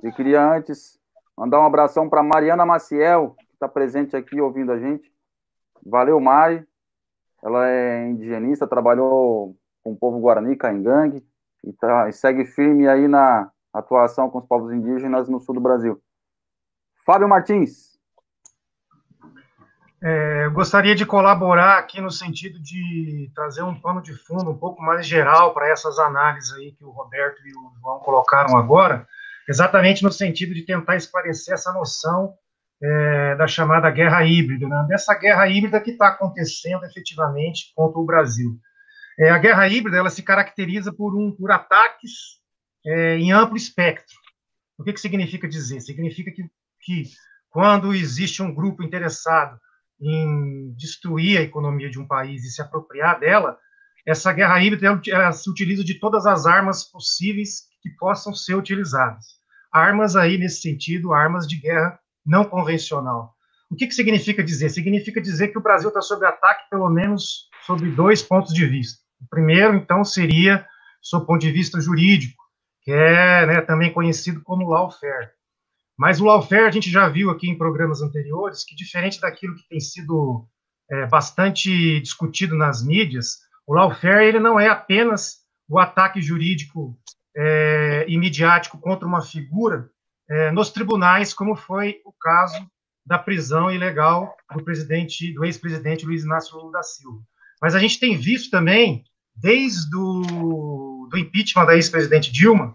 Eu 0.00 0.12
queria 0.12 0.44
antes 0.44 0.98
mandar 1.36 1.60
um 1.60 1.66
abração 1.66 2.08
para 2.08 2.22
Mariana 2.22 2.64
Maciel, 2.64 3.34
que 3.36 3.54
está 3.54 3.68
presente 3.68 4.16
aqui 4.16 4.40
ouvindo 4.40 4.70
a 4.70 4.78
gente. 4.78 5.12
Valeu, 5.84 6.20
Mari. 6.20 6.64
Ela 7.42 7.68
é 7.68 8.08
indigenista, 8.08 8.68
trabalhou 8.68 9.56
com 9.82 9.92
o 9.92 9.96
povo 9.96 10.20
Guarani, 10.20 10.54
Caingangue, 10.54 11.26
e, 11.64 11.72
tá, 11.72 12.08
e 12.08 12.12
segue 12.12 12.44
firme 12.44 12.86
aí 12.86 13.08
na 13.08 13.50
atuação 13.72 14.30
com 14.30 14.38
os 14.38 14.46
povos 14.46 14.72
indígenas 14.72 15.28
no 15.28 15.40
sul 15.40 15.56
do 15.56 15.60
Brasil. 15.60 16.00
Fábio 17.04 17.28
Martins. 17.28 17.92
É, 20.00 20.46
eu 20.46 20.52
gostaria 20.52 20.96
de 20.96 21.06
colaborar 21.06 21.78
aqui 21.78 22.00
no 22.00 22.10
sentido 22.10 22.60
de 22.60 23.30
trazer 23.34 23.62
um 23.62 23.80
pano 23.80 24.02
de 24.02 24.12
fundo 24.12 24.50
um 24.50 24.58
pouco 24.58 24.82
mais 24.82 25.06
geral 25.06 25.54
para 25.54 25.68
essas 25.68 25.98
análises 25.98 26.52
aí 26.54 26.72
que 26.72 26.84
o 26.84 26.90
Roberto 26.90 27.40
e 27.46 27.52
o 27.52 27.72
João 27.80 28.00
colocaram 28.00 28.56
agora, 28.56 29.06
exatamente 29.48 30.02
no 30.02 30.12
sentido 30.12 30.54
de 30.54 30.64
tentar 30.64 30.96
esclarecer 30.96 31.54
essa 31.54 31.72
noção 31.72 32.34
é, 32.82 33.36
da 33.36 33.46
chamada 33.46 33.90
guerra 33.90 34.24
híbrida, 34.24 34.66
né? 34.66 34.86
dessa 34.88 35.14
guerra 35.14 35.48
híbrida 35.48 35.80
que 35.80 35.92
está 35.92 36.08
acontecendo 36.08 36.84
efetivamente 36.84 37.72
contra 37.74 37.98
o 37.98 38.04
Brasil. 38.04 38.58
É, 39.18 39.30
a 39.30 39.38
guerra 39.38 39.68
híbrida 39.68 39.98
ela 39.98 40.10
se 40.10 40.22
caracteriza 40.22 40.92
por, 40.92 41.14
um, 41.14 41.30
por 41.32 41.50
ataques 41.52 42.40
é, 42.84 43.16
em 43.18 43.32
amplo 43.32 43.56
espectro. 43.56 44.16
O 44.76 44.82
que, 44.82 44.92
que 44.92 45.00
significa 45.00 45.48
dizer? 45.48 45.80
Significa 45.80 46.32
que, 46.32 46.44
que 46.80 47.04
quando 47.50 47.94
existe 47.94 48.42
um 48.42 48.52
grupo 48.52 48.82
interessado 48.82 49.58
em 50.00 50.74
destruir 50.76 51.38
a 51.38 51.42
economia 51.42 51.88
de 51.88 52.00
um 52.00 52.06
país 52.06 52.44
e 52.44 52.50
se 52.50 52.60
apropriar 52.60 53.20
dela, 53.20 53.56
essa 54.04 54.32
guerra 54.32 54.60
híbrida 54.60 55.00
ela 55.08 55.30
se 55.30 55.48
utiliza 55.48 55.84
de 55.84 56.00
todas 56.00 56.26
as 56.26 56.46
armas 56.46 56.82
possíveis 56.82 57.68
que 57.82 57.90
possam 57.90 58.34
ser 58.34 58.54
utilizadas. 58.54 59.40
Armas 59.72 60.16
aí, 60.16 60.38
nesse 60.38 60.60
sentido, 60.60 61.12
armas 61.12 61.46
de 61.46 61.56
guerra 61.56 61.98
não 62.24 62.44
convencional. 62.44 63.34
O 63.70 63.74
que, 63.74 63.86
que 63.86 63.94
significa 63.94 64.42
dizer? 64.42 64.68
Significa 64.68 65.20
dizer 65.20 65.48
que 65.48 65.58
o 65.58 65.62
Brasil 65.62 65.88
está 65.88 66.02
sob 66.02 66.24
ataque, 66.26 66.68
pelo 66.70 66.88
menos, 66.90 67.48
sob 67.66 67.90
dois 67.90 68.22
pontos 68.22 68.52
de 68.52 68.66
vista. 68.66 69.00
O 69.20 69.26
primeiro, 69.28 69.74
então, 69.74 70.04
seria, 70.04 70.66
sob 71.00 71.24
o 71.24 71.26
ponto 71.26 71.40
de 71.40 71.50
vista 71.50 71.80
jurídico, 71.80 72.42
que 72.82 72.92
é 72.92 73.46
né, 73.46 73.60
também 73.62 73.92
conhecido 73.92 74.42
como 74.42 74.68
lawfare. 74.68 75.30
Mas 75.96 76.20
o 76.20 76.24
lawfare 76.24 76.66
a 76.66 76.70
gente 76.70 76.90
já 76.90 77.08
viu 77.08 77.30
aqui 77.30 77.48
em 77.48 77.56
programas 77.56 78.02
anteriores 78.02 78.64
que, 78.64 78.74
diferente 78.74 79.20
daquilo 79.20 79.54
que 79.54 79.68
tem 79.68 79.80
sido 79.80 80.46
é, 80.90 81.06
bastante 81.06 82.00
discutido 82.00 82.56
nas 82.56 82.84
mídias, 82.84 83.38
o 83.66 83.74
lawfare 83.74 84.26
ele 84.26 84.40
não 84.40 84.58
é 84.58 84.68
apenas 84.68 85.42
o 85.68 85.78
ataque 85.78 86.20
jurídico 86.20 86.98
é, 87.36 88.04
e 88.08 88.18
midiático 88.18 88.78
contra 88.78 89.06
uma 89.06 89.22
figura 89.22 89.90
é, 90.28 90.50
nos 90.50 90.70
tribunais, 90.70 91.32
como 91.32 91.56
foi 91.56 92.00
o 92.04 92.12
caso 92.12 92.66
da 93.04 93.18
prisão 93.18 93.70
ilegal 93.70 94.36
do 94.54 94.62
presidente, 94.62 95.32
do 95.34 95.44
ex-presidente 95.44 96.06
Luiz 96.06 96.24
Inácio 96.24 96.56
Lula 96.56 96.72
da 96.72 96.82
Silva. 96.82 97.20
Mas 97.60 97.74
a 97.74 97.78
gente 97.78 97.98
tem 97.98 98.16
visto 98.16 98.50
também, 98.50 99.04
desde 99.34 99.94
o 99.96 101.08
do 101.10 101.18
impeachment 101.18 101.66
da 101.66 101.74
ex-presidente 101.74 102.32
Dilma, 102.32 102.74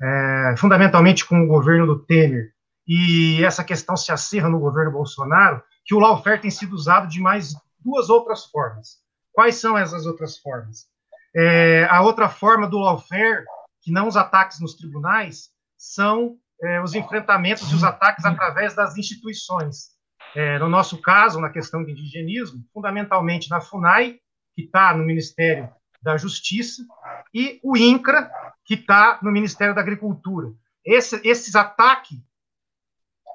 é, 0.00 0.54
fundamentalmente 0.56 1.24
com 1.24 1.42
o 1.42 1.46
governo 1.46 1.86
do 1.86 1.98
Temer, 1.98 2.52
e 2.86 3.42
essa 3.44 3.62
questão 3.62 3.96
se 3.96 4.10
acerra 4.12 4.48
no 4.48 4.58
governo 4.58 4.90
Bolsonaro, 4.92 5.62
que 5.84 5.94
o 5.94 5.98
lawfare 5.98 6.40
tem 6.40 6.50
sido 6.50 6.74
usado 6.74 7.08
de 7.08 7.20
mais 7.20 7.54
duas 7.78 8.10
outras 8.10 8.44
formas. 8.46 8.98
Quais 9.32 9.56
são 9.56 9.78
essas 9.78 10.06
outras 10.06 10.36
formas? 10.38 10.86
É, 11.34 11.86
a 11.88 12.02
outra 12.02 12.28
forma 12.28 12.66
do 12.66 12.78
lawfare, 12.78 13.44
que 13.82 13.92
não 13.92 14.08
os 14.08 14.16
ataques 14.16 14.60
nos 14.60 14.74
tribunais, 14.74 15.50
são 15.76 16.36
é, 16.62 16.82
os 16.82 16.94
enfrentamentos 16.94 17.70
e 17.70 17.74
os 17.74 17.84
ataques 17.84 18.24
através 18.24 18.74
das 18.74 18.96
instituições. 18.96 19.98
É, 20.34 20.58
no 20.58 20.68
nosso 20.68 21.00
caso, 21.00 21.40
na 21.40 21.50
questão 21.50 21.84
de 21.84 21.92
indigenismo, 21.92 22.64
fundamentalmente 22.72 23.50
na 23.50 23.60
FUNAI, 23.60 24.20
que 24.54 24.62
está 24.62 24.94
no 24.94 25.04
Ministério 25.04 25.68
da 26.02 26.16
Justiça, 26.16 26.84
e 27.32 27.60
o 27.62 27.76
INCRA, 27.76 28.30
que 28.64 28.74
está 28.74 29.18
no 29.22 29.30
Ministério 29.30 29.74
da 29.74 29.80
Agricultura. 29.80 30.52
Esse, 30.84 31.20
esses 31.26 31.54
ataques 31.54 32.18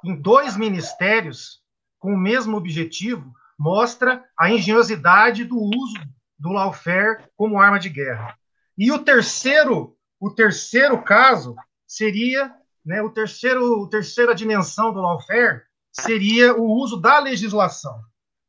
em 0.03 0.15
dois 0.15 0.55
ministérios 0.55 1.61
com 1.99 2.13
o 2.13 2.17
mesmo 2.17 2.57
objetivo 2.57 3.33
mostra 3.57 4.23
a 4.37 4.49
engenhosidade 4.49 5.43
do 5.43 5.57
uso 5.57 5.99
do 6.37 6.49
lawfare 6.49 7.25
como 7.35 7.59
arma 7.59 7.79
de 7.79 7.89
guerra. 7.89 8.37
E 8.77 8.91
o 8.91 8.99
terceiro, 8.99 9.94
o 10.19 10.29
terceiro 10.29 11.01
caso 11.03 11.55
seria, 11.87 12.53
né, 12.85 13.01
o 13.01 13.09
terceiro, 13.09 13.87
terceira 13.89 14.33
dimensão 14.33 14.93
do 14.93 15.01
lawfare 15.01 15.61
seria 15.91 16.55
o 16.55 16.63
uso 16.63 16.97
da 16.97 17.19
legislação, 17.19 17.99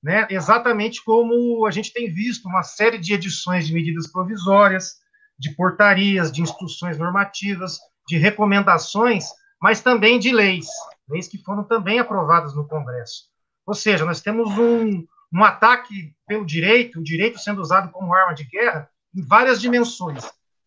né? 0.02 0.26
Exatamente 0.31 1.02
como 1.05 1.64
a 1.66 1.70
gente 1.70 1.92
tem 1.92 2.12
visto 2.12 2.48
uma 2.48 2.62
série 2.62 2.98
de 2.98 3.14
edições 3.14 3.66
de 3.66 3.72
medidas 3.72 4.11
provisórias, 4.11 4.96
de 5.38 5.55
portarias, 5.55 6.33
de 6.33 6.42
instruções 6.42 6.98
normativas, 6.98 7.79
de 8.09 8.16
recomendações, 8.16 9.26
mas 9.61 9.81
também 9.81 10.18
de 10.18 10.33
leis, 10.33 10.66
leis 11.09 11.29
que 11.29 11.42
foram 11.42 11.64
também 11.64 11.98
aprovadas 11.98 12.55
no 12.55 12.66
Congresso. 12.66 13.24
Ou 13.66 13.74
seja, 13.74 14.05
nós 14.05 14.20
temos 14.20 14.57
um, 14.59 15.05
um 15.33 15.44
ataque 15.44 16.14
pelo 16.26 16.44
direito, 16.44 17.00
o 17.00 17.05
direito 17.05 17.38
sendo 17.38 17.61
usado 17.61 17.90
como 17.90 18.14
arma 18.14 18.35
de 18.35 18.44
guerra 18.44 18.88
em 19.14 19.22
várias 19.22 19.61
dimensões, 19.61 20.24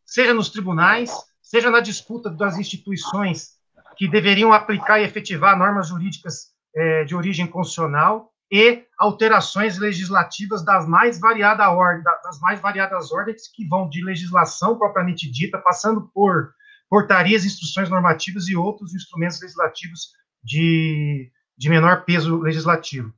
seja 0.09 0.33
nos 0.33 0.49
tribunais, 0.49 1.11
seja 1.39 1.69
na 1.69 1.79
disputa 1.79 2.31
das 2.31 2.57
instituições 2.57 3.59
que 3.95 4.07
deveriam 4.07 4.51
aplicar 4.51 4.99
e 4.99 5.03
efetivar 5.03 5.57
normas 5.57 5.89
jurídicas 5.89 6.47
é, 6.75 7.03
de 7.03 7.15
origem 7.15 7.45
constitucional 7.45 8.33
e 8.51 8.85
alterações 8.97 9.77
legislativas 9.77 10.65
das 10.65 10.87
mais 10.87 11.19
variadas 11.19 11.67
ordens, 11.67 12.03
das 12.23 12.39
mais 12.39 12.59
variadas 12.59 13.11
ordens 13.11 13.47
que 13.47 13.67
vão 13.67 13.87
de 13.87 14.03
legislação 14.03 14.79
propriamente 14.79 15.29
dita, 15.29 15.59
passando 15.59 16.09
por 16.11 16.53
portarias, 16.89 17.45
instruções 17.45 17.87
normativas 17.87 18.47
e 18.47 18.55
outros 18.55 18.95
instrumentos 18.95 19.39
legislativos 19.39 20.13
de, 20.43 21.31
de 21.55 21.69
menor 21.69 22.03
peso 22.03 22.39
legislativo. 22.39 23.13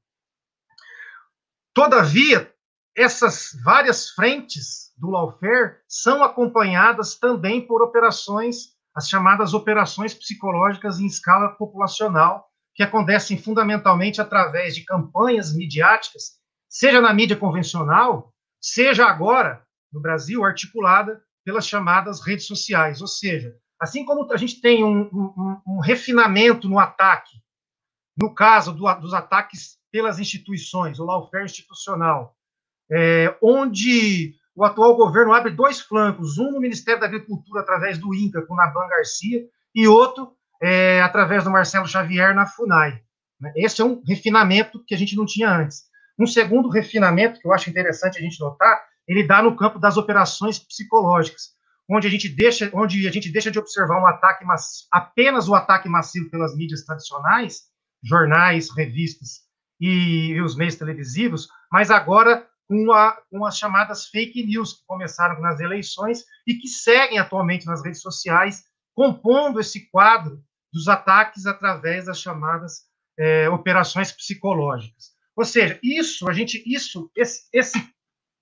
Todavia, 1.73 2.53
essas 2.93 3.57
várias 3.63 4.09
frentes 4.09 4.90
do 5.01 5.09
lawfare 5.09 5.77
são 5.87 6.23
acompanhadas 6.23 7.15
também 7.15 7.65
por 7.65 7.81
operações 7.81 8.79
as 8.93 9.07
chamadas 9.07 9.53
operações 9.53 10.13
psicológicas 10.13 10.99
em 10.99 11.05
escala 11.05 11.49
populacional, 11.55 12.45
que 12.75 12.83
acontecem 12.83 13.37
fundamentalmente 13.37 14.21
através 14.21 14.75
de 14.75 14.83
campanhas 14.83 15.55
midiáticas, 15.55 16.39
seja 16.69 17.01
na 17.01 17.13
mídia 17.13 17.37
convencional, 17.37 18.33
seja 18.61 19.05
agora, 19.05 19.65
no 19.91 20.01
Brasil, 20.01 20.43
articulada 20.43 21.21
pelas 21.43 21.65
chamadas 21.67 22.25
redes 22.25 22.45
sociais. 22.45 23.01
Ou 23.01 23.07
seja, 23.07 23.55
assim 23.79 24.05
como 24.05 24.31
a 24.31 24.37
gente 24.37 24.61
tem 24.61 24.83
um, 24.83 25.03
um, 25.03 25.61
um 25.67 25.79
refinamento 25.79 26.67
no 26.67 26.79
ataque, 26.79 27.37
no 28.17 28.33
caso 28.33 28.73
do, 28.73 28.93
dos 28.95 29.13
ataques 29.13 29.77
pelas 29.91 30.19
instituições, 30.19 30.99
o 30.99 31.05
lawfare 31.05 31.45
institucional, 31.45 32.35
é, 32.91 33.37
onde 33.41 34.35
o 34.55 34.65
atual 34.65 34.95
governo 34.95 35.33
abre 35.33 35.51
dois 35.51 35.79
flancos, 35.79 36.37
um 36.37 36.51
no 36.51 36.59
Ministério 36.59 36.99
da 36.99 37.07
Agricultura, 37.07 37.61
através 37.61 37.97
do 37.97 38.13
INCA, 38.13 38.41
com 38.45 38.55
Naban 38.55 38.87
Garcia, 38.87 39.41
e 39.73 39.87
outro 39.87 40.33
é, 40.61 41.01
através 41.01 41.43
do 41.43 41.49
Marcelo 41.49 41.87
Xavier 41.87 42.35
na 42.35 42.45
FUNAI. 42.45 43.01
Né? 43.39 43.51
Esse 43.55 43.81
é 43.81 43.85
um 43.85 44.01
refinamento 44.05 44.83
que 44.85 44.93
a 44.93 44.97
gente 44.97 45.15
não 45.15 45.25
tinha 45.25 45.49
antes. 45.49 45.83
Um 46.19 46.27
segundo 46.27 46.69
refinamento, 46.69 47.39
que 47.39 47.47
eu 47.47 47.53
acho 47.53 47.69
interessante 47.69 48.17
a 48.17 48.21
gente 48.21 48.39
notar, 48.39 48.83
ele 49.07 49.25
dá 49.25 49.41
no 49.41 49.55
campo 49.55 49.79
das 49.79 49.97
operações 49.97 50.59
psicológicas, 50.59 51.53
onde 51.89 52.07
a 52.07 52.09
gente 52.09 52.29
deixa, 52.29 52.69
onde 52.73 53.07
a 53.07 53.11
gente 53.11 53.31
deixa 53.31 53.49
de 53.49 53.57
observar 53.59 53.99
um 53.99 54.05
ataque 54.05 54.45
massivo, 54.45 54.87
apenas 54.91 55.49
o 55.49 55.55
ataque 55.55 55.89
massivo 55.89 56.29
pelas 56.29 56.55
mídias 56.55 56.83
tradicionais, 56.83 57.63
jornais, 58.03 58.69
revistas 58.75 59.41
e, 59.79 60.33
e 60.33 60.41
os 60.41 60.55
meios 60.55 60.75
televisivos, 60.75 61.47
mas 61.71 61.89
agora 61.89 62.47
com, 62.71 62.89
a, 62.93 63.17
com 63.29 63.45
as 63.45 63.57
chamadas 63.57 64.05
fake 64.05 64.45
news 64.45 64.71
que 64.71 64.85
começaram 64.87 65.41
nas 65.41 65.59
eleições 65.59 66.23
e 66.47 66.55
que 66.55 66.69
seguem 66.69 67.19
atualmente 67.19 67.65
nas 67.65 67.83
redes 67.83 68.01
sociais, 68.01 68.63
compondo 68.95 69.59
esse 69.59 69.91
quadro 69.91 70.41
dos 70.71 70.87
ataques 70.87 71.45
através 71.45 72.05
das 72.05 72.17
chamadas 72.17 72.83
é, 73.19 73.49
operações 73.49 74.13
psicológicas. 74.13 75.11
Ou 75.35 75.43
seja, 75.43 75.77
isso, 75.83 76.29
a 76.29 76.33
gente, 76.33 76.63
isso, 76.65 77.11
esse, 77.13 77.41
esse 77.51 77.77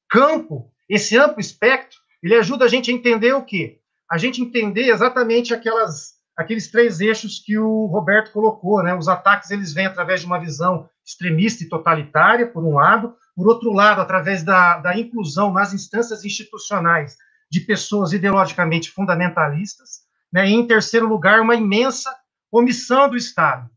campo, 0.08 0.72
esse 0.88 1.18
amplo 1.18 1.40
espectro, 1.40 1.98
ele 2.22 2.36
ajuda 2.36 2.66
a 2.66 2.68
gente 2.68 2.92
a 2.92 2.94
entender 2.94 3.34
o 3.34 3.44
quê? 3.44 3.80
A 4.12 4.20
gente 4.20 4.44
entender 4.44 4.90
exatamente 4.90 5.56
aquelas, 5.56 6.20
aqueles 6.38 6.70
três 6.70 7.00
eixos 7.02 7.40
que 7.44 7.58
o 7.58 7.88
Roberto 7.88 8.32
colocou, 8.32 8.84
né? 8.84 8.94
Os 8.94 9.08
ataques 9.08 9.50
eles 9.50 9.74
vêm 9.74 9.88
através 9.88 10.20
de 10.20 10.28
uma 10.28 10.40
visão 10.40 10.88
extremista 11.10 11.64
e 11.64 11.70
totalitária, 11.70 12.48
por 12.48 12.64
um 12.64 12.76
lado, 12.76 13.16
por 13.36 13.48
outro 13.48 13.74
lado, 13.74 14.00
através 14.00 14.44
da, 14.44 14.78
da 14.78 14.98
inclusão 14.98 15.52
nas 15.52 15.74
instâncias 15.74 16.24
institucionais 16.24 17.18
de 17.50 17.62
pessoas 17.62 18.14
ideologicamente 18.14 18.92
fundamentalistas, 18.92 20.02
né, 20.32 20.48
e, 20.48 20.54
em 20.54 20.68
terceiro 20.68 21.08
lugar, 21.08 21.42
uma 21.42 21.56
imensa 21.56 22.16
omissão 22.52 23.10
do 23.10 23.18
Estado, 23.18 23.68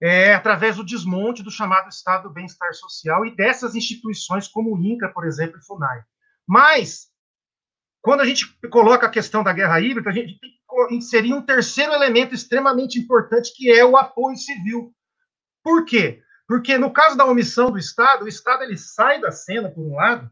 é, 0.00 0.34
através 0.34 0.76
do 0.76 0.84
desmonte 0.84 1.42
do 1.42 1.50
chamado 1.50 1.88
Estado 1.88 2.24
do 2.24 2.34
Bem-Estar 2.34 2.72
Social 2.74 3.24
e 3.24 3.34
dessas 3.34 3.76
instituições 3.76 4.48
como 4.48 4.74
o 4.74 4.82
INCA, 4.82 5.08
por 5.08 5.24
exemplo, 5.26 5.58
e 5.58 5.64
FUNAI. 5.64 6.02
Mas, 6.46 7.08
quando 8.02 8.20
a 8.20 8.24
gente 8.24 8.46
coloca 8.68 9.06
a 9.06 9.10
questão 9.10 9.44
da 9.44 9.52
guerra 9.52 9.80
híbrida, 9.80 10.10
a 10.10 10.12
gente 10.12 10.38
tem 10.40 10.50
que 10.50 10.94
inserir 10.94 11.34
um 11.34 11.42
terceiro 11.42 11.92
elemento 11.92 12.34
extremamente 12.34 12.98
importante, 12.98 13.52
que 13.54 13.70
é 13.70 13.84
o 13.84 13.96
apoio 13.96 14.36
civil. 14.36 14.92
Por 15.62 15.84
quê? 15.84 16.22
Porque 16.48 16.78
no 16.78 16.90
caso 16.90 17.14
da 17.14 17.26
omissão 17.26 17.70
do 17.70 17.78
Estado, 17.78 18.24
o 18.24 18.28
Estado 18.28 18.64
ele 18.64 18.78
sai 18.78 19.20
da 19.20 19.30
cena 19.30 19.68
por 19.68 19.84
um 19.84 19.96
lado, 19.96 20.30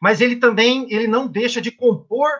mas 0.00 0.22
ele 0.22 0.36
também 0.36 0.90
ele 0.90 1.06
não 1.06 1.28
deixa 1.28 1.60
de 1.60 1.70
compor 1.70 2.30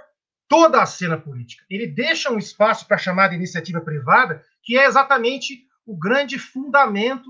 toda 0.48 0.82
a 0.82 0.86
cena 0.86 1.20
política. 1.20 1.64
Ele 1.68 1.86
deixa 1.86 2.32
um 2.32 2.38
espaço 2.38 2.88
para 2.88 2.96
chamar 2.96 3.28
de 3.28 3.36
iniciativa 3.36 3.80
privada, 3.80 4.42
que 4.62 4.78
é 4.78 4.86
exatamente 4.86 5.66
o 5.84 5.96
grande 5.96 6.38
fundamento, 6.38 7.28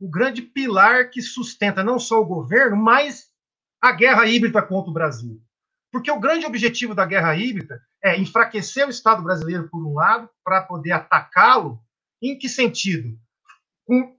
o 0.00 0.08
grande 0.08 0.40
pilar 0.40 1.10
que 1.10 1.20
sustenta 1.20 1.84
não 1.84 1.98
só 1.98 2.20
o 2.20 2.26
governo, 2.26 2.76
mas 2.76 3.28
a 3.80 3.92
guerra 3.92 4.26
híbrida 4.26 4.62
contra 4.62 4.90
o 4.90 4.94
Brasil. 4.94 5.40
Porque 5.92 6.10
o 6.10 6.20
grande 6.20 6.46
objetivo 6.46 6.94
da 6.94 7.04
guerra 7.04 7.36
híbrida 7.36 7.82
é 8.02 8.18
enfraquecer 8.18 8.86
o 8.86 8.90
Estado 8.90 9.22
brasileiro, 9.22 9.68
por 9.68 9.84
um 9.86 9.94
lado, 9.94 10.28
para 10.42 10.62
poder 10.62 10.92
atacá-lo. 10.92 11.78
Em 12.22 12.38
que 12.38 12.48
sentido? 12.48 13.18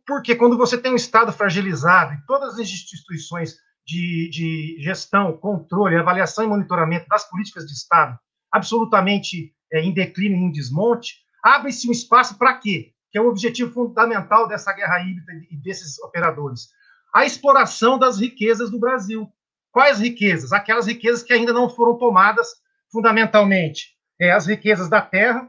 Porque 0.05 0.35
quando 0.35 0.57
você 0.57 0.77
tem 0.77 0.91
um 0.91 0.95
Estado 0.95 1.31
fragilizado 1.31 2.13
e 2.13 2.25
todas 2.25 2.53
as 2.53 2.59
instituições 2.59 3.55
de, 3.85 4.29
de 4.31 4.77
gestão, 4.79 5.37
controle, 5.37 5.95
avaliação 5.95 6.43
e 6.43 6.47
monitoramento 6.47 7.07
das 7.07 7.29
políticas 7.29 7.65
de 7.65 7.73
Estado 7.73 8.17
absolutamente 8.51 9.53
é, 9.71 9.81
em 9.81 9.93
declínio 9.93 10.37
e 10.37 10.41
em 10.41 10.51
desmonte, 10.51 11.17
abre-se 11.43 11.87
um 11.87 11.91
espaço 11.91 12.37
para 12.37 12.57
quê? 12.57 12.91
Que 13.11 13.17
é 13.17 13.21
o 13.21 13.27
objetivo 13.27 13.71
fundamental 13.71 14.47
dessa 14.47 14.73
guerra 14.73 14.99
híbrida 15.01 15.31
e 15.49 15.57
desses 15.57 15.99
operadores. 15.99 16.69
A 17.13 17.25
exploração 17.25 17.97
das 17.97 18.19
riquezas 18.19 18.69
do 18.69 18.79
Brasil. 18.79 19.27
Quais 19.71 19.99
riquezas? 19.99 20.51
Aquelas 20.51 20.87
riquezas 20.87 21.23
que 21.23 21.33
ainda 21.33 21.53
não 21.53 21.69
foram 21.69 21.97
tomadas 21.97 22.47
fundamentalmente. 22.91 23.95
É, 24.19 24.31
as 24.31 24.47
riquezas 24.47 24.89
da 24.89 25.01
terra, 25.01 25.47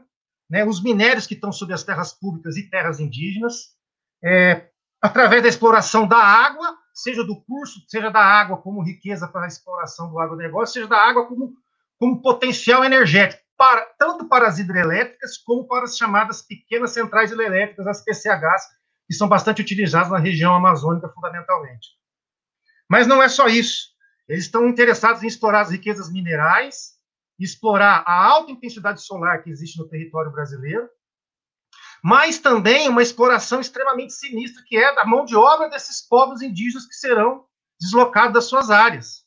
né, 0.49 0.63
os 0.63 0.81
minérios 0.81 1.27
que 1.27 1.33
estão 1.33 1.51
sob 1.51 1.73
as 1.73 1.83
terras 1.83 2.13
públicas 2.13 2.55
e 2.55 2.69
terras 2.69 2.99
indígenas, 2.99 3.75
é, 4.23 4.69
através 5.01 5.41
da 5.41 5.49
exploração 5.49 6.07
da 6.07 6.17
água, 6.17 6.77
seja 6.93 7.23
do 7.23 7.41
curso, 7.43 7.79
seja 7.87 8.09
da 8.09 8.23
água 8.23 8.57
como 8.57 8.83
riqueza 8.83 9.27
para 9.27 9.45
a 9.45 9.47
exploração 9.47 10.09
do 10.09 10.19
agronegócio, 10.19 10.73
seja 10.73 10.87
da 10.87 10.97
água 10.97 11.25
como, 11.27 11.53
como 11.97 12.21
potencial 12.21 12.83
energético, 12.83 13.41
para, 13.57 13.81
tanto 13.97 14.27
para 14.27 14.47
as 14.47 14.59
hidrelétricas 14.59 15.37
como 15.37 15.67
para 15.67 15.85
as 15.85 15.97
chamadas 15.97 16.41
pequenas 16.41 16.91
centrais 16.91 17.31
hidrelétricas, 17.31 17.85
as 17.87 18.03
PCHs, 18.03 18.63
que 19.07 19.13
são 19.13 19.27
bastante 19.27 19.61
utilizadas 19.61 20.09
na 20.09 20.17
região 20.17 20.55
amazônica, 20.55 21.09
fundamentalmente. 21.09 21.89
Mas 22.89 23.07
não 23.07 23.21
é 23.21 23.29
só 23.29 23.47
isso. 23.47 23.91
Eles 24.27 24.45
estão 24.45 24.67
interessados 24.67 25.21
em 25.23 25.27
explorar 25.27 25.61
as 25.61 25.71
riquezas 25.71 26.11
minerais, 26.11 26.93
explorar 27.39 28.03
a 28.05 28.25
alta 28.25 28.51
intensidade 28.51 29.01
solar 29.01 29.43
que 29.43 29.49
existe 29.49 29.77
no 29.77 29.87
território 29.87 30.31
brasileiro, 30.31 30.89
mas 32.03 32.39
também 32.39 32.89
uma 32.89 33.01
exploração 33.01 33.59
extremamente 33.59 34.13
sinistra, 34.13 34.63
que 34.65 34.75
é 34.75 34.95
da 34.95 35.05
mão 35.05 35.23
de 35.23 35.35
obra 35.35 35.69
desses 35.69 36.01
povos 36.07 36.41
indígenas 36.41 36.87
que 36.87 36.95
serão 36.95 37.45
deslocados 37.79 38.33
das 38.33 38.45
suas 38.45 38.69
áreas. 38.71 39.23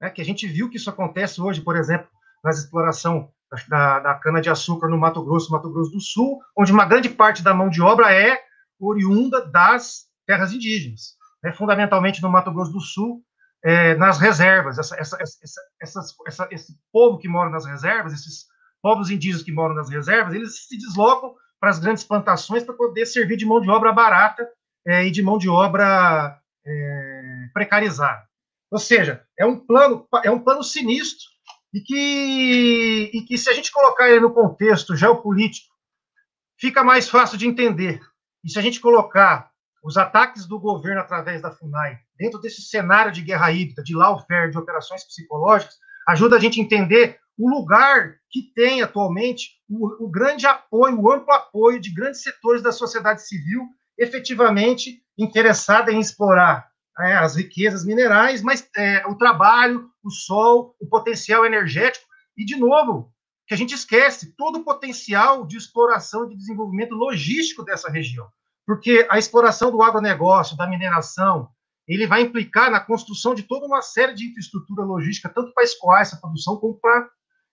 É, 0.00 0.10
que 0.10 0.20
a 0.20 0.24
gente 0.24 0.46
viu 0.46 0.68
que 0.68 0.76
isso 0.76 0.90
acontece 0.90 1.40
hoje, 1.40 1.62
por 1.62 1.74
exemplo, 1.74 2.08
na 2.44 2.50
exploração 2.50 3.30
da, 3.68 4.00
da 4.00 4.14
cana-de-açúcar 4.14 4.88
no 4.88 4.98
Mato 4.98 5.24
Grosso, 5.24 5.50
Mato 5.50 5.72
Grosso 5.72 5.90
do 5.90 6.00
Sul, 6.00 6.40
onde 6.56 6.70
uma 6.70 6.84
grande 6.84 7.08
parte 7.08 7.42
da 7.42 7.54
mão 7.54 7.70
de 7.70 7.80
obra 7.80 8.12
é 8.14 8.38
oriunda 8.78 9.46
das 9.46 10.06
terras 10.26 10.52
indígenas. 10.52 11.16
Né, 11.42 11.52
fundamentalmente 11.52 12.20
no 12.20 12.28
Mato 12.28 12.52
Grosso 12.52 12.72
do 12.72 12.80
Sul, 12.80 13.22
é, 13.64 13.94
nas 13.94 14.18
reservas. 14.18 14.78
Essa, 14.78 14.96
essa, 15.00 15.16
essa, 15.80 16.48
esse 16.50 16.78
povo 16.92 17.18
que 17.18 17.28
mora 17.28 17.48
nas 17.48 17.64
reservas, 17.64 18.12
esses 18.12 18.46
povos 18.82 19.10
indígenas 19.10 19.42
que 19.42 19.52
moram 19.52 19.74
nas 19.74 19.88
reservas, 19.88 20.34
eles 20.34 20.66
se 20.66 20.76
deslocam 20.76 21.34
para 21.60 21.70
as 21.70 21.78
grandes 21.78 22.04
plantações 22.04 22.62
para 22.62 22.74
poder 22.74 23.06
servir 23.06 23.36
de 23.36 23.46
mão 23.46 23.60
de 23.60 23.70
obra 23.70 23.92
barata 23.92 24.48
é, 24.86 25.06
e 25.06 25.10
de 25.10 25.22
mão 25.22 25.38
de 25.38 25.48
obra 25.48 26.38
é, 26.64 27.48
precarizada. 27.52 28.24
Ou 28.70 28.78
seja, 28.78 29.24
é 29.38 29.46
um 29.46 29.58
plano 29.58 30.06
é 30.24 30.30
um 30.30 30.40
plano 30.40 30.62
sinistro 30.62 31.26
e 31.72 31.80
que, 31.80 33.10
e 33.12 33.22
que 33.22 33.36
se 33.36 33.50
a 33.50 33.52
gente 33.52 33.70
colocar 33.70 34.08
ele 34.08 34.20
no 34.20 34.32
contexto 34.32 34.96
geopolítico 34.96 35.74
fica 36.58 36.82
mais 36.82 37.08
fácil 37.08 37.36
de 37.36 37.46
entender. 37.46 38.00
E 38.44 38.50
se 38.50 38.58
a 38.58 38.62
gente 38.62 38.80
colocar 38.80 39.50
os 39.82 39.96
ataques 39.96 40.46
do 40.46 40.58
governo 40.58 41.00
através 41.00 41.42
da 41.42 41.52
FUNAI 41.52 41.98
dentro 42.18 42.40
desse 42.40 42.62
cenário 42.62 43.12
de 43.12 43.22
guerra 43.22 43.52
híbrida, 43.52 43.82
de 43.82 43.94
lawfare, 43.94 44.50
de 44.50 44.58
operações 44.58 45.04
psicológicas, 45.04 45.76
ajuda 46.08 46.36
a 46.36 46.40
gente 46.40 46.60
a 46.60 46.64
entender 46.64 47.20
o 47.38 47.50
lugar 47.50 48.16
que 48.30 48.42
tem 48.54 48.82
atualmente 48.82 49.50
o, 49.68 50.06
o, 50.06 50.10
grande 50.10 50.46
apoio, 50.46 51.00
o 51.00 51.12
amplo 51.12 51.32
apoio 51.32 51.80
de 51.80 51.92
grandes 51.92 52.22
setores 52.22 52.62
da 52.62 52.72
sociedade 52.72 53.26
civil 53.26 53.68
efetivamente 53.98 55.02
interessada 55.18 55.92
em 55.92 56.00
explorar 56.00 56.68
é, 56.98 57.14
as 57.14 57.36
riquezas 57.36 57.84
minerais, 57.84 58.42
mas 58.42 58.68
é, 58.76 59.06
o 59.06 59.14
trabalho, 59.16 59.90
o 60.02 60.10
sol, 60.10 60.74
o 60.80 60.86
potencial 60.86 61.44
energético 61.44 62.06
e, 62.36 62.44
de 62.44 62.56
novo, 62.56 63.12
que 63.46 63.54
a 63.54 63.56
gente 63.56 63.74
esquece 63.74 64.34
todo 64.36 64.60
o 64.60 64.64
potencial 64.64 65.46
de 65.46 65.56
exploração 65.56 66.24
e 66.24 66.30
de 66.30 66.36
desenvolvimento 66.36 66.94
logístico 66.94 67.64
dessa 67.64 67.90
região, 67.90 68.26
porque 68.66 69.06
a 69.10 69.18
exploração 69.18 69.70
do 69.70 69.82
agronegócio, 69.82 70.56
da 70.56 70.66
mineração, 70.66 71.48
ele 71.86 72.06
vai 72.06 72.22
implicar 72.22 72.70
na 72.70 72.80
construção 72.80 73.34
de 73.34 73.44
toda 73.44 73.66
uma 73.66 73.80
série 73.80 74.14
de 74.14 74.26
infraestrutura 74.26 74.82
logística, 74.82 75.28
tanto 75.28 75.52
para 75.52 75.64
escoar 75.64 76.00
essa 76.00 76.16
produção, 76.16 76.56
como 76.56 76.74
para 76.80 77.08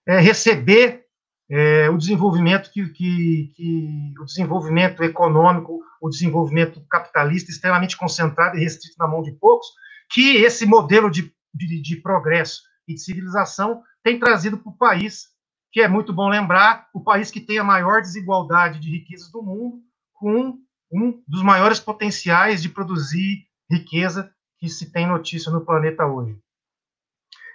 é, 0.06 0.18
receber 0.18 1.04
é, 1.50 1.90
o 1.90 1.96
desenvolvimento 1.96 2.70
que, 2.70 2.88
que, 2.88 3.52
que, 3.54 4.14
o 4.20 4.24
desenvolvimento 4.24 5.02
econômico, 5.02 5.80
o 6.00 6.08
desenvolvimento 6.08 6.84
capitalista 6.88 7.50
extremamente 7.50 7.96
concentrado 7.96 8.56
e 8.56 8.60
restrito 8.60 8.96
na 8.98 9.06
mão 9.06 9.22
de 9.22 9.32
poucos, 9.32 9.66
que 10.10 10.36
esse 10.36 10.66
modelo 10.66 11.10
de, 11.10 11.32
de, 11.52 11.82
de 11.82 11.96
progresso 11.96 12.62
e 12.86 12.94
de 12.94 13.00
civilização 13.00 13.82
tem 14.02 14.18
trazido 14.18 14.58
para 14.58 14.70
o 14.70 14.76
país, 14.76 15.28
que 15.72 15.80
é 15.80 15.88
muito 15.88 16.12
bom 16.12 16.28
lembrar, 16.28 16.88
o 16.94 17.02
país 17.02 17.30
que 17.30 17.40
tem 17.40 17.58
a 17.58 17.64
maior 17.64 18.00
desigualdade 18.00 18.78
de 18.80 18.90
riquezas 18.90 19.30
do 19.30 19.42
mundo, 19.42 19.80
com 20.12 20.58
um 20.92 21.22
dos 21.26 21.42
maiores 21.42 21.80
potenciais 21.80 22.62
de 22.62 22.68
produzir 22.68 23.46
riqueza 23.70 24.30
que 24.58 24.68
se 24.68 24.92
tem 24.92 25.06
notícia 25.06 25.50
no 25.50 25.64
planeta 25.64 26.06
hoje. 26.06 26.38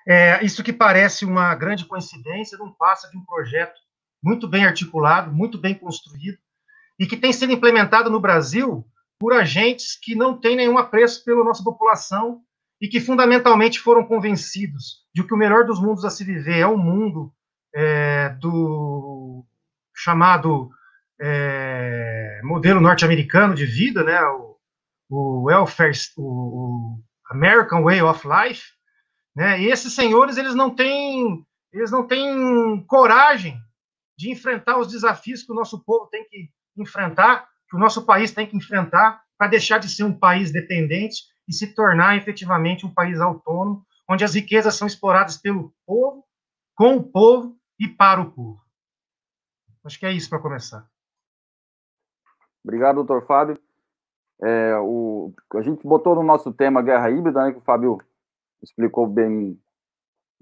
É, 0.10 0.44
isso 0.44 0.64
que 0.64 0.74
parece 0.74 1.24
uma 1.24 1.54
grande 1.54 1.86
coincidência 1.86 2.58
não 2.58 2.74
passa 2.74 3.08
de 3.12 3.16
um 3.16 3.24
projeto 3.24 3.80
muito 4.24 4.48
bem 4.48 4.66
articulado, 4.66 5.32
muito 5.32 5.60
bem 5.60 5.76
construído, 5.76 6.40
e 6.98 7.06
que 7.06 7.16
tem 7.16 7.32
sido 7.32 7.54
implementado 7.54 8.10
no 8.10 8.20
Brasil 8.20 8.84
por 9.20 9.34
agentes 9.34 9.96
que 10.02 10.16
não 10.16 10.36
têm 10.36 10.56
nenhum 10.56 10.80
apreço 10.80 11.24
pela 11.24 11.44
nossa 11.44 11.64
população 11.64 12.42
e 12.82 12.88
que 12.88 13.00
fundamentalmente 13.00 13.80
foram 13.80 14.04
convencidos 14.04 15.06
de 15.14 15.24
que 15.24 15.34
o 15.34 15.38
melhor 15.38 15.66
dos 15.66 15.80
mundos 15.80 16.04
a 16.04 16.10
se 16.10 16.24
viver 16.24 16.58
é 16.58 16.66
o 16.66 16.78
mundo 16.78 17.32
é, 17.76 18.30
do 18.30 19.46
chamado 19.96 20.72
é, 21.22 22.42
modelo 22.44 22.82
norte-americano 22.82 23.54
de 23.54 23.66
vida, 23.66 24.04
né, 24.04 24.20
o, 24.24 24.58
o 25.08 25.44
welfare, 25.44 25.92
o, 26.18 26.24
o, 26.24 27.00
American 27.30 27.84
Way 27.84 28.02
of 28.02 28.28
Life, 28.28 28.79
né, 29.36 29.62
e 29.62 29.68
esses 29.68 29.94
senhores 29.94 30.38
eles 30.38 30.56
não 30.56 30.74
têm 30.74 31.46
eles 31.72 31.92
não 31.92 32.06
têm 32.06 32.84
coragem 32.88 33.60
de 34.18 34.32
enfrentar 34.32 34.78
os 34.80 34.88
desafios 34.88 35.44
que 35.44 35.52
o 35.52 35.56
nosso 35.56 35.84
povo 35.84 36.08
tem 36.08 36.28
que 36.28 36.50
enfrentar, 36.76 37.48
que 37.70 37.76
o 37.76 37.80
nosso 37.80 38.06
país 38.06 38.32
tem 38.32 38.48
que 38.48 38.58
enfrentar 38.58 39.24
para 39.38 39.48
deixar 39.48 39.78
de 39.78 39.88
ser 39.88 40.04
um 40.04 40.18
país 40.18 40.52
dependente 40.52 41.24
e 41.48 41.54
se 41.54 41.74
tornar 41.74 42.18
efetivamente 42.18 42.86
um 42.86 42.94
país 42.94 43.22
autônomo, 43.22 43.86
onde 44.10 44.24
as 44.24 44.34
riquezas 44.34 44.76
são 44.76 44.88
exploradas 44.88 45.38
pelo 45.38 45.74
povo, 45.86 46.26
com 46.76 46.98
o 46.98 47.04
povo 47.04 47.58
e 47.80 47.88
para 47.88 48.20
o 48.20 48.32
povo. 48.32 48.62
Acho 49.86 49.98
que 49.98 50.06
é 50.06 50.12
isso 50.12 50.30
para 50.30 50.40
começar. 50.40 50.86
Obrigado, 52.64 52.96
doutor 52.96 53.26
Fábio. 53.26 53.58
É, 54.42 54.76
o, 54.78 55.34
a 55.56 55.62
gente 55.62 55.86
botou 55.88 56.16
no 56.16 56.24
nosso 56.24 56.52
tema 56.54 56.82
guerra 56.82 57.10
híbrida, 57.10 57.46
né, 57.46 57.52
que 57.52 57.60
o 57.60 57.64
Fábio 57.64 58.00
explicou 58.62 59.08
bem, 59.08 59.60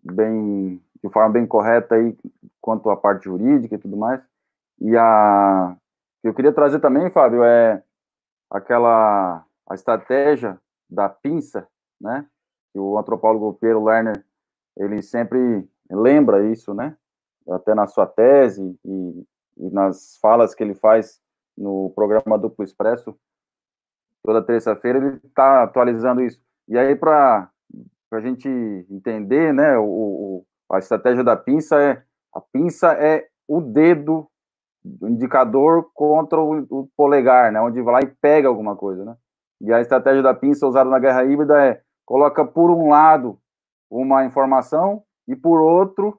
bem 0.04 0.82
de 1.04 1.10
forma 1.10 1.30
bem 1.30 1.46
correta 1.46 1.96
aí 1.96 2.18
quanto 2.60 2.90
à 2.90 2.98
parte 2.98 3.26
jurídica 3.26 3.76
e 3.76 3.78
tudo 3.78 3.96
mais. 3.98 4.22
E 4.80 4.96
a 4.98 5.76
que 6.22 6.28
eu 6.28 6.34
queria 6.34 6.52
trazer 6.52 6.80
também, 6.80 7.10
Fábio, 7.12 7.44
é 7.44 7.84
aquela 8.50 9.46
a 9.70 9.76
estratégia 9.76 10.60
da 10.90 11.08
pinça, 11.10 11.68
né? 12.00 12.26
Que 12.74 12.80
o 12.80 12.98
antropólogo 12.98 13.54
Piero 13.56 13.84
Lerner 13.84 14.24
ele 14.76 15.02
sempre 15.02 15.68
lembra 15.90 16.46
isso, 16.46 16.74
né? 16.74 16.98
Até 17.50 17.74
na 17.74 17.88
sua 17.88 18.06
tese 18.06 18.78
e, 18.84 19.28
e 19.58 19.70
nas 19.70 20.18
falas 20.22 20.54
que 20.54 20.64
ele 20.64 20.76
faz 20.76 21.22
no 21.58 21.92
programa 21.96 22.38
Duplo 22.38 22.64
Expresso 22.64 23.18
toda 24.28 24.44
terça-feira 24.44 25.00
ele 25.00 25.20
está 25.24 25.64
atualizando 25.64 26.22
isso. 26.22 26.42
E 26.68 26.78
aí 26.78 26.96
para 26.96 27.50
a 28.12 28.20
gente 28.20 28.48
entender, 28.90 29.54
né? 29.54 29.78
O, 29.78 29.84
o, 29.84 30.46
a 30.72 30.80
estratégia 30.80 31.24
da 31.24 31.36
pinça 31.36 31.80
é 31.82 32.04
a 32.34 32.42
pinça 32.42 32.94
é 32.94 33.28
o 33.48 33.62
dedo 33.62 34.28
o 35.02 35.08
indicador 35.08 35.90
contra 35.94 36.40
o, 36.40 36.66
o, 36.70 36.90
polegar, 36.96 37.52
né, 37.52 37.60
onde 37.60 37.82
vai 37.82 37.96
lá 37.96 38.00
e 38.02 38.16
pega 38.22 38.48
alguma 38.48 38.76
coisa, 38.76 39.04
né? 39.04 39.16
E 39.60 39.74
a 39.74 39.82
estratégia 39.82 40.22
da 40.22 40.34
pinça 40.34 40.68
usada 40.68 40.90
na 40.90 41.00
guerra 41.00 41.26
híbrida 41.26 41.62
é 41.62 41.82
coloca 42.06 42.46
por 42.46 42.72
um 42.72 42.90
lado 42.90 43.40
uma 43.90 44.24
informação 44.24 45.04
e 45.28 45.36
por 45.36 45.60
outro, 45.60 46.18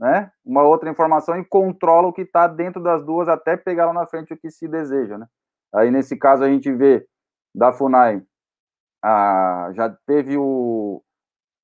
né, 0.00 0.32
uma 0.44 0.62
outra 0.62 0.90
informação 0.90 1.38
e 1.38 1.44
controla 1.44 2.08
o 2.08 2.12
que 2.12 2.22
está 2.22 2.46
dentro 2.48 2.82
das 2.82 3.04
duas 3.04 3.28
até 3.28 3.56
pegar 3.56 3.86
lá 3.86 3.92
na 3.92 4.06
frente 4.06 4.32
o 4.32 4.36
que 4.36 4.50
se 4.50 4.66
deseja, 4.66 5.18
né? 5.18 5.26
Aí 5.74 5.90
nesse 5.90 6.16
caso 6.16 6.42
a 6.42 6.48
gente 6.48 6.72
vê 6.72 7.06
da 7.54 7.72
Funai 7.72 8.22
a, 9.04 9.70
já 9.74 9.96
teve 10.06 10.36
o, 10.36 11.02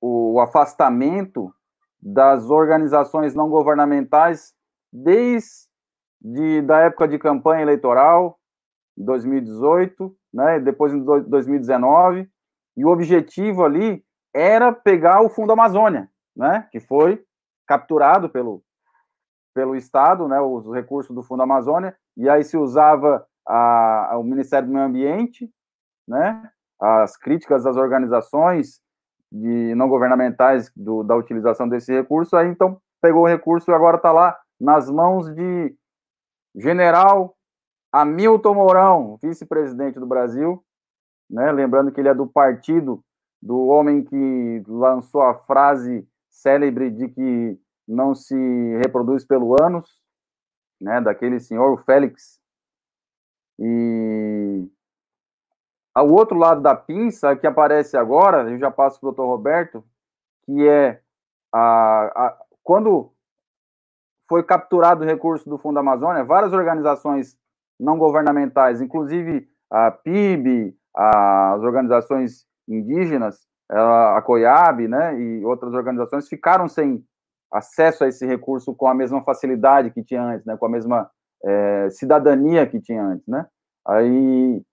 o 0.07 0.39
afastamento 0.39 1.53
das 1.99 2.49
organizações 2.49 3.33
não 3.33 3.49
governamentais 3.49 4.53
desde 4.93 5.65
de, 6.21 6.61
da 6.61 6.81
época 6.81 7.07
de 7.07 7.17
campanha 7.17 7.61
eleitoral, 7.61 8.39
2018, 8.97 10.15
né, 10.33 10.59
depois 10.59 10.93
em 10.93 11.03
2019, 11.03 12.29
e 12.77 12.85
o 12.85 12.89
objetivo 12.89 13.63
ali 13.63 14.03
era 14.33 14.71
pegar 14.71 15.21
o 15.21 15.29
Fundo 15.29 15.53
Amazônia, 15.53 16.09
né, 16.35 16.67
que 16.71 16.79
foi 16.79 17.23
capturado 17.67 18.29
pelo, 18.29 18.63
pelo 19.53 19.75
Estado, 19.75 20.27
né, 20.27 20.39
os 20.39 20.71
recursos 20.71 21.15
do 21.15 21.23
Fundo 21.23 21.43
Amazônia, 21.43 21.95
e 22.15 22.29
aí 22.29 22.43
se 22.43 22.57
usava 22.57 23.25
a, 23.47 24.13
a, 24.13 24.17
o 24.17 24.23
Ministério 24.23 24.67
do 24.67 24.73
Meio 24.73 24.85
Ambiente, 24.85 25.49
né, 26.07 26.49
as 26.79 27.17
críticas 27.17 27.63
das 27.63 27.75
organizações 27.75 28.84
de 29.35 29.75
não 29.75 29.89
governamentais 29.89 30.71
do, 30.75 31.03
da 31.03 31.15
utilização 31.15 31.67
desse 31.67 31.91
recurso, 31.91 32.35
aí 32.37 32.47
então 32.47 32.79
pegou 33.01 33.23
o 33.23 33.27
recurso 33.27 33.69
e 33.69 33.73
agora 33.73 33.97
está 33.97 34.11
lá 34.11 34.37
nas 34.59 34.89
mãos 34.89 35.33
de 35.35 35.75
General 36.55 37.35
Hamilton 37.91 38.53
Mourão, 38.53 39.17
vice-presidente 39.21 39.99
do 39.99 40.07
Brasil, 40.07 40.63
né? 41.29 41.51
lembrando 41.51 41.91
que 41.91 41.99
ele 41.99 42.09
é 42.09 42.13
do 42.13 42.27
partido 42.27 43.03
do 43.41 43.65
homem 43.67 44.03
que 44.03 44.63
lançou 44.67 45.21
a 45.21 45.35
frase 45.35 46.07
célebre 46.29 46.89
de 46.89 47.09
que 47.09 47.59
não 47.87 48.15
se 48.15 48.35
reproduz 48.81 49.25
pelo 49.25 49.55
ânus, 49.61 50.01
né, 50.81 50.99
daquele 50.99 51.39
senhor, 51.39 51.73
o 51.73 51.77
Félix. 51.77 52.39
E 53.59 54.67
o 56.03 56.13
outro 56.13 56.37
lado 56.37 56.61
da 56.61 56.75
pinça 56.75 57.35
que 57.35 57.47
aparece 57.47 57.95
agora, 57.95 58.49
eu 58.49 58.57
já 58.57 58.69
passo 58.69 58.99
para 58.99 59.07
o 59.07 59.11
doutor 59.11 59.27
Roberto, 59.27 59.83
que 60.45 60.67
é 60.67 60.99
a, 61.53 62.25
a, 62.25 62.37
quando 62.63 63.11
foi 64.27 64.43
capturado 64.43 65.03
o 65.03 65.07
recurso 65.07 65.49
do 65.49 65.57
Fundo 65.57 65.79
Amazônia, 65.79 66.23
várias 66.23 66.51
organizações 66.51 67.37
não 67.79 67.97
governamentais, 67.97 68.81
inclusive 68.81 69.47
a 69.71 69.91
PIB, 69.91 70.75
as 70.93 71.61
organizações 71.61 72.45
indígenas, 72.67 73.47
a 73.69 74.21
COIAB, 74.21 74.87
né, 74.87 75.19
e 75.19 75.45
outras 75.45 75.73
organizações 75.73 76.27
ficaram 76.27 76.67
sem 76.67 77.03
acesso 77.51 78.03
a 78.03 78.07
esse 78.07 78.25
recurso 78.25 78.73
com 78.75 78.87
a 78.87 78.93
mesma 78.93 79.23
facilidade 79.23 79.91
que 79.91 80.03
tinha 80.03 80.23
antes, 80.23 80.45
né, 80.45 80.55
com 80.57 80.65
a 80.65 80.69
mesma 80.69 81.09
é, 81.43 81.89
cidadania 81.89 82.65
que 82.67 82.79
tinha 82.79 83.03
antes, 83.03 83.27
né. 83.27 83.45
Aí, 83.87 84.63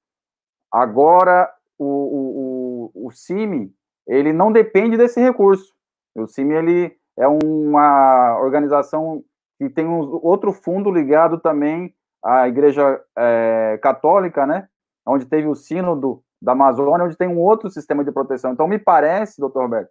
agora, 0.73 1.53
o, 1.79 2.91
o, 2.95 3.07
o, 3.07 3.11
CIMI, 3.11 3.73
ele 4.07 4.33
não 4.33 4.51
depende 4.51 4.97
desse 4.97 5.21
recurso. 5.21 5.73
O 6.15 6.27
CIMI, 6.27 6.55
ele 6.55 6.97
é 7.19 7.29
uma 7.29 8.39
organização 8.41 9.23
e 9.61 9.69
tem 9.69 9.87
um 9.87 10.01
outro 10.23 10.53
fundo 10.53 10.91
ligado 10.91 11.39
também 11.39 11.95
à 12.25 12.49
Igreja 12.49 13.01
é, 13.17 13.79
Católica, 13.83 14.47
né? 14.47 14.69
Onde 15.07 15.27
teve 15.27 15.47
o 15.47 15.55
sínodo 15.55 16.23
da 16.41 16.53
Amazônia, 16.53 17.05
onde 17.05 17.17
tem 17.17 17.29
um 17.29 17.39
outro 17.39 17.71
sistema 17.71 18.05
de 18.05 18.11
proteção. 18.11 18.53
Então, 18.53 18.67
me 18.67 18.79
parece, 18.79 19.41
doutor 19.41 19.63
Roberto, 19.63 19.91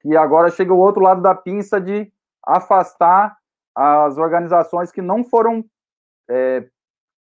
que 0.00 0.16
agora 0.16 0.50
chega 0.50 0.72
o 0.72 0.78
outro 0.78 1.02
lado 1.02 1.20
da 1.20 1.34
pinça 1.34 1.80
de 1.80 2.12
afastar 2.44 3.36
as 3.74 4.16
organizações 4.18 4.92
que 4.92 5.02
não 5.02 5.24
foram 5.24 5.64
é, 6.28 6.68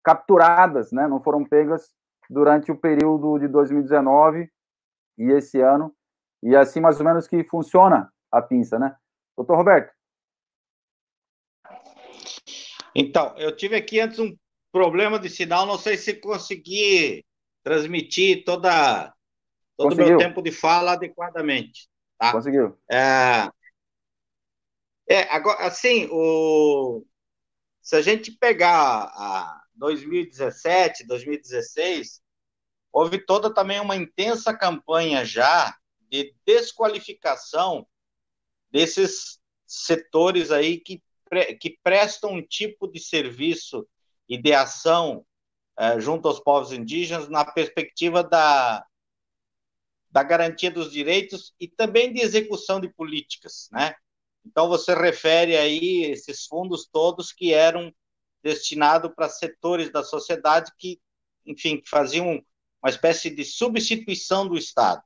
capturadas, 0.05 0.93
né? 0.93 1.07
Não 1.07 1.21
foram 1.21 1.45
pegas 1.45 1.91
durante 2.29 2.71
o 2.71 2.77
período 2.77 3.38
de 3.38 3.49
2019 3.49 4.51
e 5.19 5.31
esse 5.33 5.61
ano. 5.61 5.95
E 6.43 6.55
assim, 6.55 6.81
mais 6.81 6.99
ou 7.01 7.07
menos, 7.07 7.27
que 7.27 7.43
funciona 7.45 8.12
a 8.31 8.41
pinça, 8.41 8.79
né? 8.79 8.95
Doutor 9.37 9.57
Roberto, 9.57 9.93
então, 12.95 13.33
eu 13.39 13.55
tive 13.55 13.76
aqui 13.76 14.01
antes 14.01 14.18
um 14.18 14.37
problema 14.72 15.20
de 15.20 15.31
sinal, 15.31 15.64
não 15.64 15.79
sei 15.79 15.97
se 15.97 16.14
consegui 16.14 17.24
transmitir 17.62 18.45
toda, 18.45 19.14
todo 19.76 19.93
o 19.93 19.97
meu 19.97 20.18
tempo 20.18 20.43
de 20.43 20.51
fala 20.51 20.95
adequadamente. 20.95 21.89
Tá? 22.18 22.33
Conseguiu. 22.33 22.76
É, 22.91 23.49
é, 25.09 25.22
agora, 25.31 25.64
assim, 25.64 26.09
o, 26.11 27.05
se 27.81 27.95
a 27.95 28.03
gente 28.03 28.33
pegar 28.33 29.05
a 29.05 29.62
2017, 29.79 31.07
2016, 31.07 32.20
houve 32.93 33.18
toda 33.24 33.53
também 33.53 33.81
uma 33.81 33.97
intensa 33.97 34.57
campanha 34.57 35.24
já 35.24 35.76
de 36.11 36.35
desqualificação 36.45 37.87
desses 38.70 39.41
setores 39.66 40.51
aí 40.51 40.79
que 40.79 41.03
que 41.61 41.79
prestam 41.83 42.33
um 42.33 42.43
tipo 42.43 42.89
de 42.89 42.99
serviço 42.99 43.87
e 44.29 44.41
de 44.41 44.53
ação 44.53 45.24
é, 45.79 46.01
junto 46.01 46.26
aos 46.26 46.41
povos 46.41 46.72
indígenas 46.72 47.29
na 47.29 47.45
perspectiva 47.45 48.24
da, 48.24 48.85
da 50.11 50.22
garantia 50.22 50.70
dos 50.70 50.91
direitos 50.91 51.55
e 51.61 51.68
também 51.68 52.12
de 52.12 52.20
execução 52.20 52.81
de 52.81 52.89
políticas, 52.89 53.68
né? 53.70 53.95
Então, 54.45 54.68
você 54.68 54.95
refere 54.95 55.57
aí 55.57 56.05
esses 56.07 56.47
fundos 56.47 56.89
todos 56.91 57.33
que 57.33 57.53
eram 57.53 57.93
destinados 58.43 59.12
para 59.14 59.28
setores 59.28 59.91
da 59.91 60.03
sociedade 60.03 60.72
que, 60.78 61.01
enfim, 61.45 61.80
que 61.80 61.89
faziam 61.89 62.43
uma 62.82 62.91
espécie 62.91 63.30
de 63.30 63.45
substituição 63.45 64.47
do 64.47 64.57
Estado. 64.57 65.03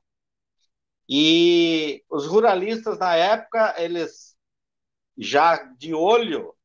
E 1.09 2.03
os 2.09 2.25
ruralistas, 2.25 2.97
na 2.97 3.15
época, 3.15 3.75
eles 3.77 4.35
já 5.17 5.57
de 5.77 5.93
olho 5.93 6.55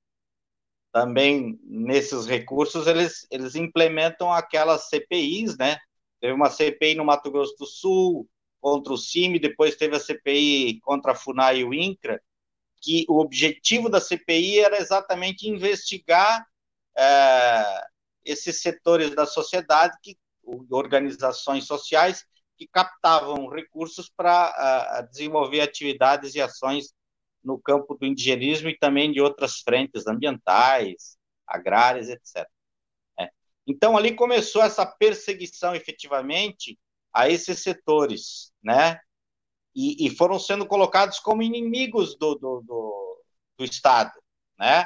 também 0.93 1.59
nesses 1.65 2.27
recursos, 2.27 2.87
eles, 2.87 3.27
eles 3.31 3.55
implementam 3.55 4.33
aquelas 4.33 4.89
CPIs, 4.89 5.57
né? 5.57 5.79
Teve 6.21 6.33
uma 6.33 6.51
CPI 6.51 6.95
no 6.95 7.05
Mato 7.05 7.31
Grosso 7.31 7.55
do 7.59 7.67
Sul 7.67 8.29
contra 8.61 8.93
o 8.93 8.99
CIMI, 8.99 9.39
depois 9.39 9.77
teve 9.77 9.97
a 9.97 10.01
CPI 10.01 10.81
contra 10.81 11.13
a 11.13 11.15
FUNAI 11.15 11.59
e 11.59 11.65
o 11.65 11.75
INCRA, 11.75 12.21
que 12.81 13.05
o 13.09 13.21
objetivo 13.21 13.89
da 13.89 14.01
CPI 14.01 14.61
era 14.61 14.79
exatamente 14.79 15.49
investigar 15.49 16.47
é, 16.99 17.87
esses 18.25 18.61
setores 18.61 19.15
da 19.15 19.25
sociedade, 19.25 19.97
que, 20.03 20.19
organizações 20.71 21.67
sociais, 21.67 22.25
que 22.57 22.67
captavam 22.67 23.49
recursos 23.49 24.11
para 24.15 25.03
desenvolver 25.13 25.61
atividades 25.61 26.35
e 26.35 26.41
ações 26.41 26.93
no 27.45 27.59
campo 27.59 27.95
do 27.95 28.05
indigenismo 28.05 28.69
e 28.69 28.77
também 28.77 29.13
de 29.13 29.21
outras 29.21 29.61
frentes 29.61 30.07
ambientais, 30.07 31.17
agrárias, 31.47 32.09
etc. 32.09 32.47
É. 33.19 33.31
Então, 33.67 33.97
ali 33.97 34.15
começou 34.15 34.63
essa 34.63 34.85
perseguição, 34.85 35.75
efetivamente, 35.75 36.79
a 37.13 37.29
esses 37.31 37.63
setores, 37.63 38.53
né? 38.63 38.99
E, 39.75 40.07
e 40.07 40.11
foram 40.11 40.39
sendo 40.39 40.67
colocados 40.67 41.21
como 41.21 41.43
inimigos 41.43 42.17
do, 42.19 42.35
do, 42.35 42.61
do, 42.63 43.23
do 43.57 43.65
Estado, 43.65 44.13
né? 44.59 44.85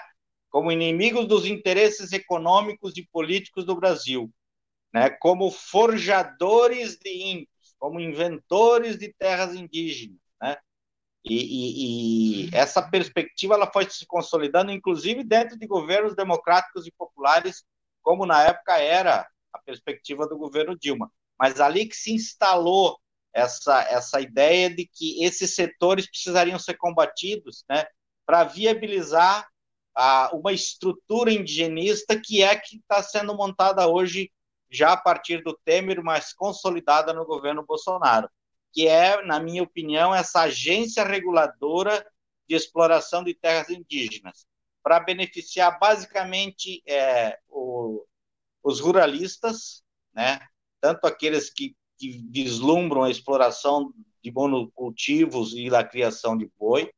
Como 0.53 0.71
inimigos 0.71 1.27
dos 1.27 1.47
interesses 1.47 2.13
econômicos 2.13 2.97
e 2.97 3.09
políticos 3.11 3.65
do 3.65 3.75
Brasil, 3.75 4.31
né? 4.93 5.11
Como 5.11 5.51
forjadores 5.51 6.97
de 6.99 7.11
índios, 7.11 7.75
como 7.79 7.99
inventores 7.99 8.99
de 8.99 9.13
terras 9.19 9.55
indígenas, 9.55 10.21
né? 10.41 10.57
E, 11.25 11.35
e, 11.35 12.49
e, 12.49 12.51
essa 12.53 12.83
perspectiva 12.83 13.55
ela 13.55 13.71
foi 13.73 13.89
se 13.89 14.07
consolidando, 14.07 14.71
inclusive 14.71 15.25
dentro 15.25 15.59
de 15.59 15.67
governos 15.67 16.15
democráticos 16.15 16.87
e 16.87 16.93
populares, 16.93 17.65
como 18.03 18.27
na 18.27 18.43
época 18.45 18.77
era 18.79 19.27
a 19.53 19.59
perspectiva 19.61 20.27
do 20.29 20.37
governo 20.37 20.77
Dilma. 20.77 21.11
Mas 21.39 21.61
ali 21.61 21.87
que 21.87 21.97
se 21.97 22.13
instalou 22.13 22.99
essa, 23.33 23.83
essa 23.83 24.21
ideia 24.21 24.69
de 24.69 24.87
que 24.87 25.25
esses 25.25 25.55
setores 25.55 26.09
precisariam 26.09 26.59
ser 26.59 26.75
combatidos 26.75 27.65
né, 27.69 27.87
para 28.27 28.45
viabilizar 28.45 29.49
a, 29.95 30.31
uma 30.35 30.53
estrutura 30.53 31.33
indigenista 31.33 32.19
que 32.19 32.43
é 32.43 32.57
que 32.57 32.77
está 32.77 33.03
sendo 33.03 33.37
montada 33.37 33.87
hoje, 33.87 34.31
já 34.71 34.93
a 34.93 34.97
partir 34.97 35.43
do 35.43 35.59
Temer, 35.65 36.03
mas 36.03 36.33
consolidada 36.33 37.13
no 37.13 37.27
governo 37.27 37.65
Bolsonaro 37.65 38.29
que 38.73 38.89
é, 38.89 39.23
na 39.25 39.39
minha 39.39 39.63
opinião, 39.63 40.15
essa 40.15 40.43
agência 40.43 41.05
reguladora 41.05 42.05
de 42.49 42.57
exploração 42.57 43.23
de 43.23 43.35
terras 43.35 43.69
indígenas, 43.71 44.47
para 44.83 44.99
beneficiar 44.99 45.79
basicamente 45.79 46.83
é, 46.87 47.39
o, 47.49 48.05
os 48.63 48.81
ruralistas, 48.81 49.85
né, 50.13 50.41
tanto 50.81 51.07
aqueles 51.07 51.51
que, 51.51 51.77
que 51.99 52.27
vislumbram 52.31 53.05
a 53.05 53.11
exploração 53.11 53.93
de 54.25 54.33
monocultivos 54.33 55.53
e 55.53 55.73
a 55.75 55.85
criação 55.85 56.37
de 56.37 56.51
boi, 56.59 56.91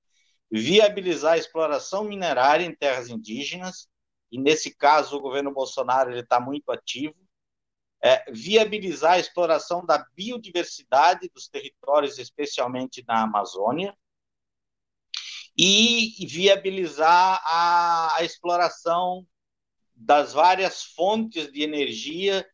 viabilizar 0.51 1.35
a 1.35 1.39
exploração 1.39 2.05
minerária 2.05 2.65
em 2.65 2.75
terras 2.75 3.09
indígenas, 3.09 3.89
e 4.31 4.39
nesse 4.39 4.75
caso 4.75 5.17
o 5.17 5.21
governo 5.21 5.53
Bolsonaro 5.53 6.17
está 6.17 6.41
muito 6.41 6.71
ativo, 6.71 7.15
é, 8.03 8.31
viabilizar 8.31 9.13
a 9.13 9.19
exploração 9.19 9.85
da 9.85 10.05
biodiversidade 10.15 11.31
dos 11.33 11.49
territórios, 11.49 12.19
especialmente 12.19 13.03
na 13.07 13.23
Amazônia, 13.23 13.97
e 15.57 16.27
viabilizar 16.27 17.41
a, 17.45 18.17
a 18.17 18.25
exploração 18.25 19.27
das 19.95 20.33
várias 20.33 20.83
fontes 20.83 21.51
de 21.53 21.63
energia 21.63 22.47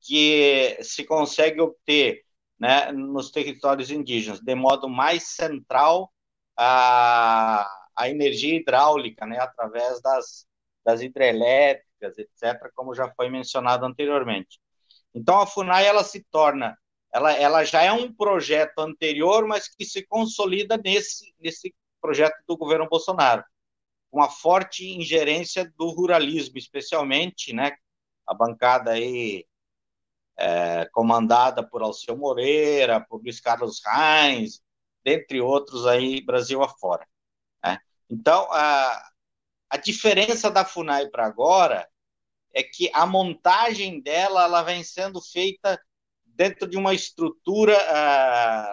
que 0.00 0.78
se 0.82 1.04
consegue 1.04 1.60
obter 1.60 2.24
né, 2.58 2.92
nos 2.92 3.30
territórios 3.30 3.90
indígenas, 3.90 4.40
de 4.40 4.54
modo 4.54 4.88
mais 4.88 5.24
central 5.34 6.13
a, 6.56 7.68
a 7.96 8.08
energia 8.08 8.56
hidráulica, 8.56 9.26
né, 9.26 9.38
através 9.38 10.00
das, 10.02 10.46
das 10.84 11.00
hidrelétricas, 11.00 12.18
etc., 12.18 12.70
como 12.74 12.94
já 12.94 13.12
foi 13.14 13.28
mencionado 13.30 13.84
anteriormente. 13.84 14.60
Então 15.14 15.40
a 15.40 15.46
Funai 15.46 15.86
ela 15.86 16.02
se 16.04 16.24
torna, 16.30 16.76
ela, 17.12 17.32
ela 17.32 17.64
já 17.64 17.82
é 17.82 17.92
um 17.92 18.12
projeto 18.12 18.80
anterior, 18.80 19.46
mas 19.46 19.68
que 19.68 19.84
se 19.84 20.04
consolida 20.06 20.76
nesse 20.76 21.32
nesse 21.38 21.74
projeto 22.00 22.36
do 22.46 22.56
governo 22.56 22.88
Bolsonaro, 22.88 23.42
com 24.10 24.22
a 24.22 24.28
forte 24.28 24.84
ingerência 24.86 25.72
do 25.76 25.90
ruralismo, 25.90 26.58
especialmente, 26.58 27.52
né? 27.54 27.72
A 28.26 28.34
bancada 28.34 28.92
aí 28.92 29.46
é, 30.36 30.86
comandada 30.92 31.66
por 31.66 31.82
Alceu 31.82 32.16
Moreira, 32.16 33.00
por 33.00 33.22
Luiz 33.22 33.40
Carlos 33.40 33.80
Reis, 33.84 34.62
dentre 35.04 35.40
outros 35.40 35.86
aí 35.86 36.20
Brasil 36.20 36.62
afora. 36.62 37.06
Né? 37.62 37.78
Então 38.08 38.48
a, 38.50 39.10
a 39.70 39.76
diferença 39.76 40.50
da 40.50 40.64
Funai 40.64 41.08
para 41.08 41.26
agora 41.26 41.88
é 42.52 42.62
que 42.62 42.90
a 42.94 43.04
montagem 43.04 44.00
dela 44.00 44.44
ela 44.44 44.62
vem 44.62 44.82
sendo 44.84 45.20
feita 45.20 45.80
dentro 46.24 46.68
de 46.68 46.76
uma 46.76 46.94
estrutura 46.94 47.76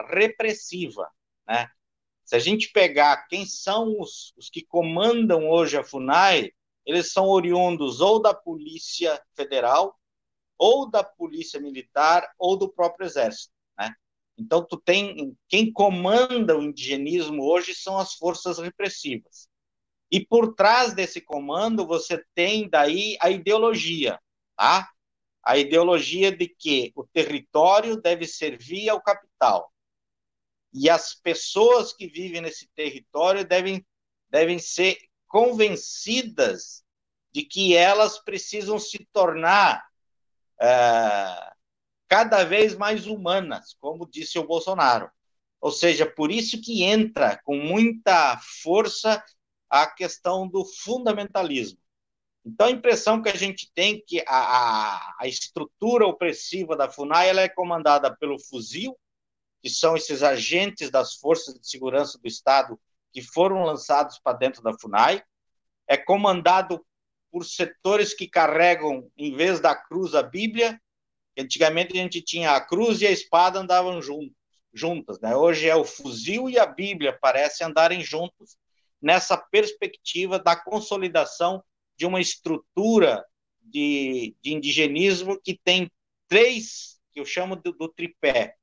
repressiva, 0.09 1.09
né? 1.47 1.67
Se 2.23 2.35
a 2.35 2.39
gente 2.39 2.71
pegar 2.71 3.27
quem 3.27 3.45
são 3.45 3.99
os, 3.99 4.33
os 4.37 4.49
que 4.49 4.63
comandam 4.63 5.49
hoje 5.49 5.77
a 5.77 5.83
FUNAI, 5.83 6.51
eles 6.85 7.11
são 7.11 7.27
oriundos 7.27 7.99
ou 7.99 8.21
da 8.21 8.33
Polícia 8.33 9.21
Federal, 9.35 9.99
ou 10.57 10.89
da 10.89 11.03
Polícia 11.03 11.59
Militar, 11.59 12.31
ou 12.37 12.55
do 12.55 12.69
próprio 12.69 13.05
Exército, 13.05 13.53
né? 13.77 13.93
Então, 14.37 14.65
tu 14.65 14.77
tem 14.77 15.37
quem 15.47 15.71
comanda 15.71 16.57
o 16.57 16.63
indigenismo 16.63 17.43
hoje 17.43 17.75
são 17.75 17.97
as 17.97 18.13
forças 18.13 18.57
repressivas. 18.57 19.47
E 20.11 20.25
por 20.25 20.53
trás 20.55 20.93
desse 20.93 21.21
comando 21.21 21.87
você 21.87 22.23
tem 22.35 22.69
daí 22.69 23.17
a 23.21 23.29
ideologia, 23.29 24.19
tá? 24.57 24.89
A 25.43 25.57
ideologia 25.57 26.35
de 26.35 26.47
que 26.47 26.91
o 26.95 27.05
território 27.05 27.95
deve 27.95 28.27
servir 28.27 28.89
ao 28.89 29.01
capital. 29.01 29.71
E 30.73 30.89
as 30.89 31.13
pessoas 31.15 31.93
que 31.93 32.07
vivem 32.07 32.41
nesse 32.41 32.67
território 32.75 33.45
devem, 33.45 33.85
devem 34.29 34.59
ser 34.59 34.97
convencidas 35.27 36.83
de 37.31 37.43
que 37.43 37.75
elas 37.75 38.19
precisam 38.19 38.77
se 38.77 39.07
tornar 39.13 39.81
é, 40.61 41.50
cada 42.11 42.43
vez 42.43 42.75
mais 42.75 43.07
humanas, 43.07 43.73
como 43.79 44.05
disse 44.05 44.37
o 44.37 44.45
Bolsonaro. 44.45 45.09
Ou 45.61 45.71
seja, 45.71 46.05
por 46.05 46.29
isso 46.29 46.59
que 46.59 46.83
entra 46.83 47.39
com 47.45 47.55
muita 47.55 48.37
força 48.61 49.23
a 49.69 49.87
questão 49.87 50.45
do 50.45 50.65
fundamentalismo. 50.65 51.79
Então, 52.45 52.67
a 52.67 52.71
impressão 52.71 53.21
que 53.21 53.29
a 53.29 53.35
gente 53.37 53.71
tem 53.73 53.95
é 53.95 54.01
que 54.05 54.23
a, 54.27 55.15
a, 55.21 55.25
estrutura 55.25 56.05
opressiva 56.05 56.75
da 56.75 56.91
FUNAI 56.91 57.29
ela 57.29 57.41
é 57.43 57.47
comandada 57.47 58.13
pelo 58.13 58.37
fuzil, 58.37 58.99
que 59.61 59.69
são 59.69 59.95
esses 59.95 60.21
agentes 60.21 60.91
das 60.91 61.15
forças 61.15 61.57
de 61.57 61.65
segurança 61.65 62.19
do 62.19 62.27
Estado 62.27 62.77
que 63.13 63.21
foram 63.21 63.63
lançados 63.63 64.19
para 64.19 64.37
dentro 64.37 64.61
da 64.61 64.77
FUNAI, 64.77 65.23
é 65.87 65.95
comandado 65.95 66.85
por 67.31 67.45
setores 67.45 68.13
que 68.13 68.27
carregam, 68.27 69.09
em 69.15 69.33
vez 69.33 69.61
da 69.61 69.73
cruz, 69.73 70.13
a 70.13 70.21
Bíblia. 70.21 70.77
Antigamente 71.37 71.93
a 71.93 72.01
gente 72.01 72.21
tinha 72.21 72.51
a 72.51 72.61
cruz 72.61 73.01
e 73.01 73.07
a 73.07 73.11
espada 73.11 73.59
andavam 73.59 74.01
juntos, 74.01 74.35
juntas, 74.73 75.19
né? 75.19 75.35
Hoje 75.35 75.67
é 75.67 75.75
o 75.75 75.85
fuzil 75.85 76.49
e 76.49 76.59
a 76.59 76.65
Bíblia 76.65 77.17
parecem 77.19 77.65
andarem 77.65 78.01
juntos 78.01 78.57
nessa 79.01 79.37
perspectiva 79.37 80.37
da 80.37 80.55
consolidação 80.55 81.63
de 81.97 82.05
uma 82.05 82.21
estrutura 82.21 83.25
de, 83.61 84.35
de 84.41 84.53
indigenismo 84.53 85.39
que 85.41 85.59
tem 85.63 85.89
três, 86.27 86.99
que 87.11 87.19
eu 87.19 87.25
chamo 87.25 87.55
do, 87.55 87.71
do 87.71 87.87
tripé. 87.87 88.55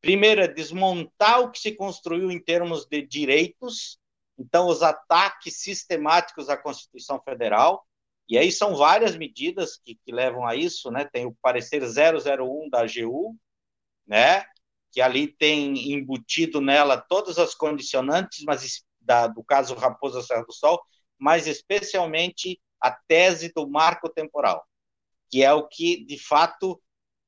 Primeiro 0.00 0.40
é 0.40 0.48
desmontar 0.48 1.40
o 1.40 1.50
que 1.50 1.58
se 1.58 1.72
construiu 1.72 2.30
em 2.30 2.40
termos 2.40 2.86
de 2.86 3.02
direitos, 3.02 3.98
então 4.38 4.68
os 4.68 4.82
ataques 4.82 5.60
sistemáticos 5.60 6.48
à 6.48 6.56
Constituição 6.56 7.20
Federal, 7.20 7.84
e 8.28 8.36
aí 8.36 8.52
são 8.52 8.74
várias 8.76 9.16
medidas 9.16 9.78
que, 9.82 9.94
que 9.94 10.12
levam 10.12 10.46
a 10.46 10.54
isso, 10.54 10.90
né? 10.90 11.04
Tem 11.04 11.26
o 11.26 11.36
parecer 11.40 11.82
001 11.82 12.68
da 12.68 12.82
AGU, 12.82 13.34
né? 14.06 14.44
Que 14.92 15.00
ali 15.00 15.28
tem 15.28 15.92
embutido 15.92 16.60
nela 16.60 16.98
todas 16.98 17.38
as 17.38 17.54
condicionantes, 17.54 18.44
mas 18.44 18.84
da, 19.00 19.26
do 19.26 19.42
caso 19.42 19.74
Raposa 19.74 20.22
Serra 20.22 20.44
do 20.44 20.52
Sol, 20.52 20.80
mas 21.18 21.46
especialmente 21.46 22.60
a 22.80 22.90
tese 22.90 23.52
do 23.52 23.68
marco 23.68 24.08
temporal, 24.08 24.64
que 25.30 25.42
é 25.42 25.52
o 25.52 25.66
que, 25.66 26.04
de 26.04 26.18
fato, 26.18 26.80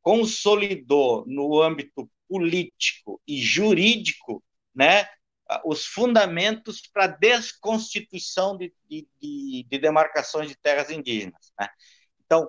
consolidou 0.02 1.24
no 1.26 1.60
âmbito 1.60 2.10
político 2.28 3.20
e 3.26 3.40
jurídico 3.40 4.42
né, 4.74 5.08
os 5.64 5.84
fundamentos 5.84 6.82
para 6.92 7.04
a 7.04 7.08
desconstituição 7.08 8.56
de, 8.56 8.72
de, 8.88 9.08
de, 9.68 9.78
demarcações 9.78 10.48
de 10.48 10.56
terras 10.56 10.90
indígenas. 10.90 11.52
Né? 11.58 11.68
Então, 12.24 12.48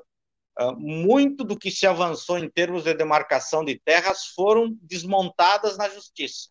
ah, 0.58 0.74
muito 0.74 1.43
do 1.43 1.58
que 1.58 1.72
se 1.72 1.88
avançou 1.88 2.38
em 2.38 2.49
termos 2.49 2.84
de 2.84 2.93
demarcação 2.93 3.66
de 3.66 3.80
terras 3.80 4.28
foram 4.28 4.78
desmontadas 4.82 5.78
na 5.78 5.89
justiça, 5.89 6.49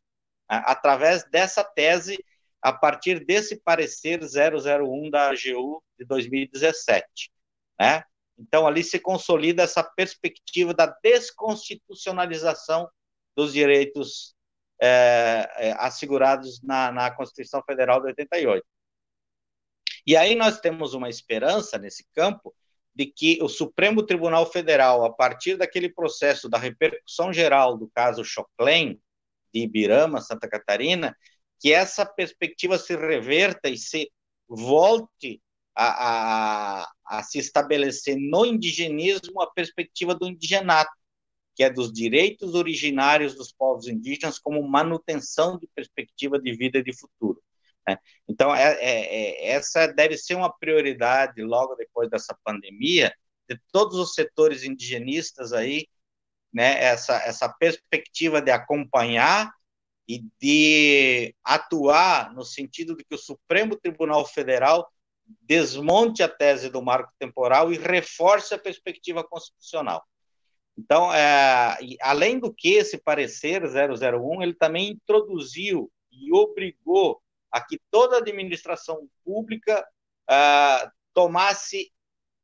né? 0.50 0.62
através 0.66 1.22
dessa 1.30 1.62
tese, 1.62 2.18
a 2.60 2.72
partir 2.72 3.24
desse 3.24 3.56
parecer 3.60 4.20
001 4.20 5.10
da 5.10 5.30
AGU 5.30 5.82
de 5.98 6.04
2017. 6.04 7.30
Né? 7.78 8.02
Então, 8.36 8.66
ali 8.66 8.82
se 8.82 8.98
consolida 8.98 9.62
essa 9.62 9.84
perspectiva 9.84 10.74
da 10.74 10.86
desconstitucionalização 11.02 12.90
dos 13.36 13.52
direitos 13.52 14.34
é, 14.82 15.74
assegurados 15.78 16.62
na, 16.62 16.90
na 16.90 17.10
Constituição 17.10 17.62
Federal 17.62 18.00
de 18.00 18.08
88. 18.08 18.64
E 20.06 20.16
aí 20.16 20.34
nós 20.34 20.60
temos 20.60 20.94
uma 20.94 21.08
esperança 21.08 21.78
nesse 21.78 22.06
campo 22.14 22.54
de 22.94 23.06
que 23.06 23.38
o 23.42 23.48
Supremo 23.48 24.02
Tribunal 24.02 24.50
Federal, 24.50 25.04
a 25.04 25.12
partir 25.12 25.56
daquele 25.56 25.88
processo 25.88 26.48
da 26.48 26.58
repercussão 26.58 27.32
geral 27.32 27.76
do 27.76 27.88
caso 27.94 28.24
Choclen, 28.24 29.00
de 29.52 29.60
Ibirama, 29.60 30.20
Santa 30.20 30.48
Catarina, 30.48 31.16
que 31.60 31.72
essa 31.72 32.06
perspectiva 32.06 32.78
se 32.78 32.96
reverta 32.96 33.68
e 33.68 33.76
se 33.76 34.10
volte 34.48 35.42
a, 35.74 36.82
a, 36.82 36.92
a 37.06 37.22
se 37.22 37.38
estabelecer 37.38 38.16
no 38.18 38.44
indigenismo 38.44 39.40
a 39.40 39.50
perspectiva 39.50 40.14
do 40.14 40.26
indigenato, 40.26 40.90
que 41.60 41.64
é 41.64 41.68
dos 41.68 41.92
direitos 41.92 42.54
originários 42.54 43.34
dos 43.34 43.52
povos 43.52 43.86
indígenas 43.86 44.38
como 44.38 44.66
manutenção 44.66 45.58
de 45.58 45.68
perspectiva 45.74 46.40
de 46.40 46.56
vida 46.56 46.78
e 46.78 46.82
de 46.82 46.98
futuro. 46.98 47.42
Né? 47.86 47.98
Então, 48.26 48.54
é, 48.54 48.72
é, 48.80 48.80
é, 48.80 49.48
essa 49.50 49.86
deve 49.86 50.16
ser 50.16 50.36
uma 50.36 50.50
prioridade 50.50 51.42
logo 51.42 51.74
depois 51.74 52.08
dessa 52.08 52.34
pandemia 52.42 53.14
de 53.46 53.60
todos 53.70 53.98
os 53.98 54.14
setores 54.14 54.64
indigenistas 54.64 55.52
aí, 55.52 55.86
né? 56.50 56.82
Essa, 56.82 57.16
essa 57.24 57.46
perspectiva 57.46 58.40
de 58.40 58.50
acompanhar 58.50 59.52
e 60.08 60.24
de 60.40 61.34
atuar 61.44 62.32
no 62.32 62.42
sentido 62.42 62.96
de 62.96 63.04
que 63.04 63.14
o 63.14 63.18
Supremo 63.18 63.76
Tribunal 63.76 64.24
Federal 64.24 64.90
desmonte 65.42 66.22
a 66.22 66.28
tese 66.28 66.70
do 66.70 66.80
marco 66.80 67.12
temporal 67.18 67.70
e 67.70 67.76
reforce 67.76 68.54
a 68.54 68.58
perspectiva 68.58 69.22
constitucional. 69.22 70.02
Então, 70.80 71.12
é, 71.12 71.76
além 72.00 72.40
do 72.40 72.50
que 72.52 72.70
esse 72.70 72.96
parecer 72.96 73.62
001, 73.62 74.42
ele 74.42 74.54
também 74.54 74.92
introduziu 74.92 75.92
e 76.10 76.32
obrigou 76.32 77.22
a 77.52 77.60
que 77.60 77.78
toda 77.90 78.16
a 78.16 78.20
administração 78.20 79.06
pública 79.22 79.86
uh, 80.22 80.90
tomasse 81.12 81.92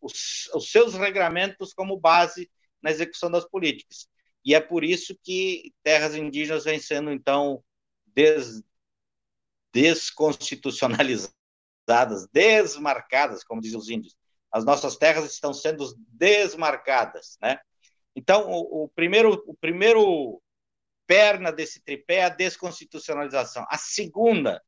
os, 0.03 0.51
os, 0.55 0.71
seus 0.71 0.93
regramentos 0.93 1.73
como 1.73 1.99
base 1.99 2.51
na 2.83 2.91
execução 2.91 3.31
das 3.31 3.49
políticas. 3.49 4.07
E 4.45 4.55
é 4.55 4.61
por 4.61 4.85
isso 4.85 5.19
que 5.23 5.73
terras 5.83 6.15
indígenas 6.15 6.65
vêm 6.65 6.79
sendo, 6.79 7.11
então, 7.11 7.65
des, 8.05 8.63
desconstitucionalizadas 9.73 11.33
desmarcadas, 12.31 13.43
como 13.43 13.63
dizem 13.63 13.79
os 13.79 13.89
índios. 13.89 14.15
As 14.53 14.63
nossas 14.63 14.95
terras 14.97 15.25
estão 15.25 15.55
sendo 15.55 15.87
desmarcadas, 16.11 17.39
né? 17.41 17.59
Então, 18.17 18.51
o, 18.51 18.85
o 18.85 18.89
primeiro, 18.89 19.45
o 19.47 19.55
primeiro 19.55 20.43
perna 21.07 21.53
desse 21.53 21.81
tripé 21.81 22.17
é 22.17 22.25
a 22.25 22.31
desconstitucionalização. 22.31 23.65
A 23.69 23.79
segunda, 23.79 24.61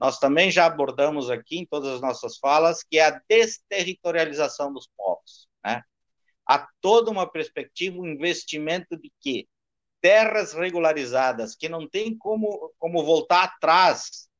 nós 0.00 0.18
também 0.18 0.50
já 0.50 0.64
abordamos 0.64 1.28
aqui 1.28 1.58
em 1.58 1.66
todas 1.66 1.94
as 1.94 2.00
nossas 2.00 2.38
falas, 2.38 2.82
que 2.82 2.98
é 2.98 3.06
a 3.06 3.20
desterritorialização 3.28 4.72
dos 4.72 4.88
povos. 4.96 5.48
Né? 5.64 5.82
Há 6.46 6.66
toda 6.80 7.10
uma 7.10 7.30
perspectiva, 7.30 7.98
um 7.98 8.06
investimento 8.06 8.96
de 8.96 9.12
que 9.20 9.48
terras 10.00 10.52
regularizadas, 10.54 11.54
que 11.54 11.68
não 11.68 11.88
tem 11.88 12.16
como, 12.16 12.72
como 12.78 13.04
voltar 13.04 13.44
atrás 13.44 14.30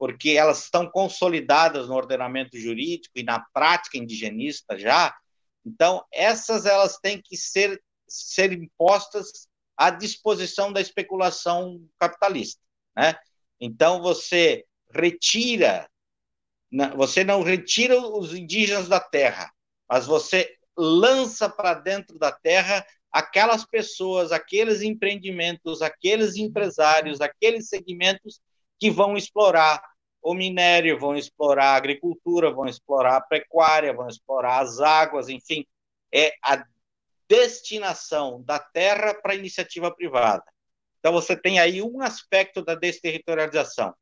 porque 0.00 0.30
elas 0.30 0.64
estão 0.64 0.90
consolidadas 0.90 1.86
no 1.86 1.94
ordenamento 1.94 2.58
jurídico 2.58 3.12
e 3.18 3.22
na 3.22 3.44
prática 3.52 3.98
indigenista 3.98 4.78
já. 4.78 5.14
Então, 5.62 6.02
essas 6.10 6.64
elas 6.64 6.96
têm 6.96 7.20
que 7.20 7.36
ser, 7.36 7.78
ser 8.10 8.52
impostas 8.52 9.48
à 9.76 9.90
disposição 9.90 10.72
da 10.72 10.80
especulação 10.80 11.80
capitalista. 11.98 12.60
Né? 12.96 13.14
Então, 13.60 14.02
você 14.02 14.64
retira, 14.92 15.88
você 16.96 17.24
não 17.24 17.42
retira 17.42 17.98
os 17.98 18.34
indígenas 18.34 18.88
da 18.88 19.00
terra, 19.00 19.50
mas 19.88 20.06
você 20.06 20.56
lança 20.76 21.48
para 21.48 21.74
dentro 21.74 22.18
da 22.18 22.32
terra 22.32 22.84
aquelas 23.12 23.64
pessoas, 23.64 24.32
aqueles 24.32 24.82
empreendimentos, 24.82 25.82
aqueles 25.82 26.36
empresários, 26.36 27.20
aqueles 27.20 27.68
segmentos 27.68 28.40
que 28.78 28.90
vão 28.90 29.16
explorar 29.16 29.82
o 30.22 30.34
minério, 30.34 30.98
vão 30.98 31.16
explorar 31.16 31.72
a 31.72 31.76
agricultura, 31.76 32.52
vão 32.52 32.66
explorar 32.66 33.16
a 33.16 33.20
pecuária, 33.20 33.92
vão 33.92 34.08
explorar 34.08 34.60
as 34.60 34.80
águas, 34.80 35.28
enfim, 35.28 35.66
é 36.12 36.34
a 36.42 36.64
destinação 37.30 38.42
da 38.42 38.58
terra 38.58 39.14
para 39.14 39.36
iniciativa 39.36 39.94
privada. 39.94 40.42
Então, 40.98 41.12
você 41.12 41.36
tem 41.36 41.60
aí 41.60 41.80
um 41.80 42.02
aspecto 42.02 42.60
da 42.60 42.74
desterritorialização. 42.74 43.94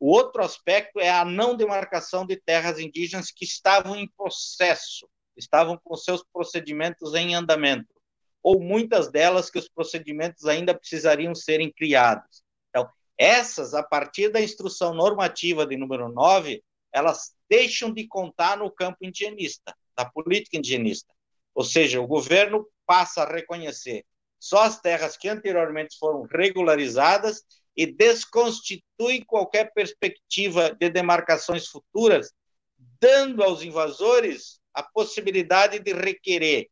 O 0.00 0.10
outro 0.10 0.42
aspecto 0.42 0.98
é 0.98 1.10
a 1.10 1.22
não 1.22 1.54
demarcação 1.54 2.26
de 2.26 2.36
terras 2.36 2.80
indígenas 2.80 3.30
que 3.30 3.44
estavam 3.44 3.94
em 3.94 4.08
processo, 4.16 5.06
estavam 5.36 5.78
com 5.84 5.94
seus 5.94 6.24
procedimentos 6.32 7.14
em 7.14 7.34
andamento, 7.34 7.94
ou 8.42 8.58
muitas 8.58 9.10
delas 9.10 9.50
que 9.50 9.58
os 9.58 9.68
procedimentos 9.68 10.46
ainda 10.46 10.74
precisariam 10.74 11.34
serem 11.34 11.70
criados. 11.70 12.42
Essas, 13.18 13.74
a 13.74 13.82
partir 13.82 14.30
da 14.30 14.40
instrução 14.40 14.94
normativa 14.94 15.66
de 15.66 15.76
número 15.76 16.08
9, 16.08 16.64
elas 16.92 17.36
deixam 17.48 17.92
de 17.92 18.06
contar 18.08 18.56
no 18.56 18.70
campo 18.70 19.04
indigenista, 19.04 19.76
da 19.96 20.04
política 20.04 20.56
indigenista. 20.56 21.11
Ou 21.54 21.64
seja, 21.64 22.00
o 22.00 22.06
governo 22.06 22.66
passa 22.86 23.22
a 23.22 23.30
reconhecer 23.30 24.04
só 24.38 24.62
as 24.64 24.80
terras 24.80 25.16
que 25.16 25.28
anteriormente 25.28 25.96
foram 25.98 26.22
regularizadas 26.22 27.42
e 27.76 27.86
desconstitui 27.86 29.24
qualquer 29.24 29.72
perspectiva 29.72 30.74
de 30.74 30.90
demarcações 30.90 31.68
futuras, 31.68 32.32
dando 33.00 33.42
aos 33.42 33.62
invasores 33.62 34.60
a 34.74 34.82
possibilidade 34.82 35.78
de 35.78 35.92
requerer 35.92 36.68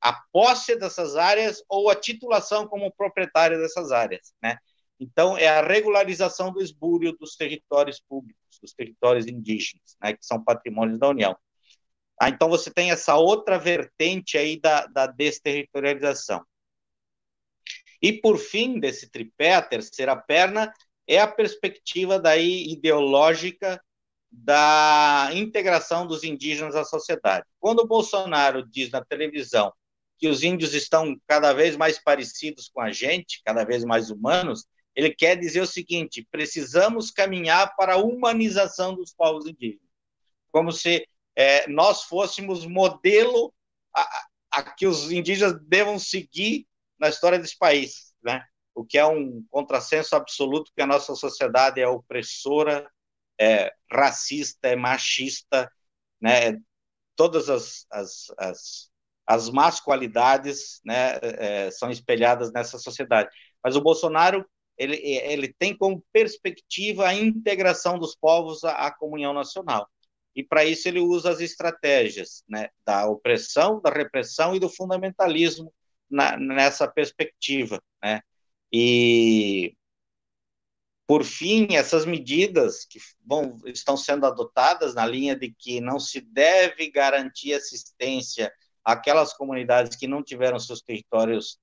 a 0.00 0.12
posse 0.32 0.76
dessas 0.76 1.16
áreas 1.16 1.62
ou 1.68 1.90
a 1.90 1.94
titulação 1.94 2.66
como 2.66 2.92
proprietário 2.92 3.58
dessas 3.58 3.92
áreas, 3.92 4.32
né? 4.42 4.58
Então, 4.98 5.36
é 5.36 5.48
a 5.48 5.66
regularização 5.66 6.52
do 6.52 6.62
esbúrio 6.62 7.16
dos 7.18 7.34
territórios 7.34 8.00
públicos, 8.00 8.58
dos 8.60 8.72
territórios 8.72 9.26
indígenas, 9.26 9.96
né, 10.00 10.12
que 10.12 10.24
são 10.24 10.42
patrimônios 10.42 10.98
da 10.98 11.08
União. 11.08 11.36
Ah, 12.22 12.28
então, 12.28 12.48
você 12.48 12.70
tem 12.70 12.92
essa 12.92 13.16
outra 13.16 13.58
vertente 13.58 14.38
aí 14.38 14.56
da, 14.60 14.86
da 14.86 15.08
desterritorialização. 15.08 16.40
E, 18.00 18.12
por 18.12 18.38
fim, 18.38 18.78
desse 18.78 19.10
tripé, 19.10 19.56
a 19.56 19.60
terceira 19.60 20.14
perna, 20.14 20.72
é 21.04 21.18
a 21.18 21.26
perspectiva 21.26 22.20
daí 22.20 22.70
ideológica 22.70 23.82
da 24.30 25.30
integração 25.34 26.06
dos 26.06 26.22
indígenas 26.22 26.76
à 26.76 26.84
sociedade. 26.84 27.44
Quando 27.58 27.80
o 27.80 27.88
Bolsonaro 27.88 28.64
diz 28.70 28.88
na 28.92 29.04
televisão 29.04 29.72
que 30.16 30.28
os 30.28 30.44
índios 30.44 30.74
estão 30.74 31.20
cada 31.26 31.52
vez 31.52 31.76
mais 31.76 31.98
parecidos 31.98 32.70
com 32.72 32.80
a 32.80 32.92
gente, 32.92 33.42
cada 33.44 33.64
vez 33.64 33.82
mais 33.82 34.12
humanos, 34.12 34.64
ele 34.94 35.12
quer 35.12 35.36
dizer 35.36 35.60
o 35.60 35.66
seguinte: 35.66 36.24
precisamos 36.30 37.10
caminhar 37.10 37.74
para 37.74 37.94
a 37.94 38.00
humanização 38.00 38.94
dos 38.94 39.12
povos 39.12 39.44
indígenas, 39.44 39.90
como 40.52 40.70
se 40.70 41.04
é, 41.36 41.68
nós 41.68 42.02
fôssemos 42.02 42.66
modelo 42.66 43.52
a, 43.94 44.26
a, 44.52 44.62
que 44.62 44.86
os 44.86 45.10
indígenas 45.10 45.58
devam 45.62 45.98
seguir 45.98 46.66
na 46.98 47.08
história 47.08 47.38
desse 47.38 47.56
país, 47.56 48.14
né? 48.22 48.44
O 48.74 48.84
que 48.84 48.96
é 48.96 49.06
um 49.06 49.44
contrassenso 49.50 50.16
absoluto, 50.16 50.70
porque 50.70 50.82
a 50.82 50.86
nossa 50.86 51.14
sociedade 51.14 51.80
é 51.80 51.86
opressora, 51.86 52.90
é 53.38 53.72
racista, 53.90 54.68
é 54.68 54.76
machista, 54.76 55.70
né? 56.20 56.58
Todas 57.16 57.50
as, 57.50 57.86
as, 57.90 58.26
as, 58.38 58.90
as 59.26 59.50
más 59.50 59.80
qualidades 59.80 60.80
né, 60.84 61.18
é, 61.22 61.70
são 61.70 61.90
espelhadas 61.90 62.52
nessa 62.52 62.78
sociedade. 62.78 63.28
Mas 63.62 63.76
o 63.76 63.82
Bolsonaro 63.82 64.46
ele, 64.78 64.96
ele 64.96 65.52
tem 65.52 65.76
como 65.76 66.04
perspectiva 66.12 67.06
a 67.06 67.14
integração 67.14 67.98
dos 67.98 68.16
povos 68.16 68.64
à, 68.64 68.86
à 68.86 68.90
comunhão 68.90 69.32
nacional. 69.32 69.88
E 70.34 70.42
para 70.42 70.64
isso 70.64 70.88
ele 70.88 71.00
usa 71.00 71.30
as 71.30 71.40
estratégias 71.40 72.42
né, 72.48 72.68
da 72.84 73.06
opressão, 73.06 73.80
da 73.80 73.90
repressão 73.90 74.54
e 74.56 74.60
do 74.60 74.68
fundamentalismo 74.68 75.72
na, 76.10 76.36
nessa 76.36 76.88
perspectiva. 76.88 77.82
Né? 78.02 78.20
E, 78.72 79.76
por 81.06 81.24
fim, 81.24 81.74
essas 81.74 82.06
medidas 82.06 82.86
que 82.86 82.98
vão, 83.22 83.58
estão 83.66 83.96
sendo 83.96 84.24
adotadas 84.24 84.94
na 84.94 85.04
linha 85.04 85.36
de 85.36 85.52
que 85.52 85.80
não 85.80 86.00
se 86.00 86.20
deve 86.20 86.90
garantir 86.90 87.52
assistência 87.52 88.50
àquelas 88.82 89.34
comunidades 89.34 89.96
que 89.96 90.06
não 90.06 90.22
tiveram 90.22 90.58
seus 90.58 90.80
territórios 90.80 91.58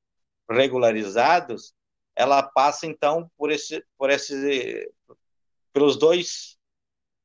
regularizados, 0.50 1.74
ela 2.16 2.44
passa 2.44 2.86
então 2.86 3.32
por 3.36 3.52
esse, 3.52 3.84
por 3.98 4.12
esse, 4.12 4.92
pelos 5.74 5.98
dois, 5.98 6.59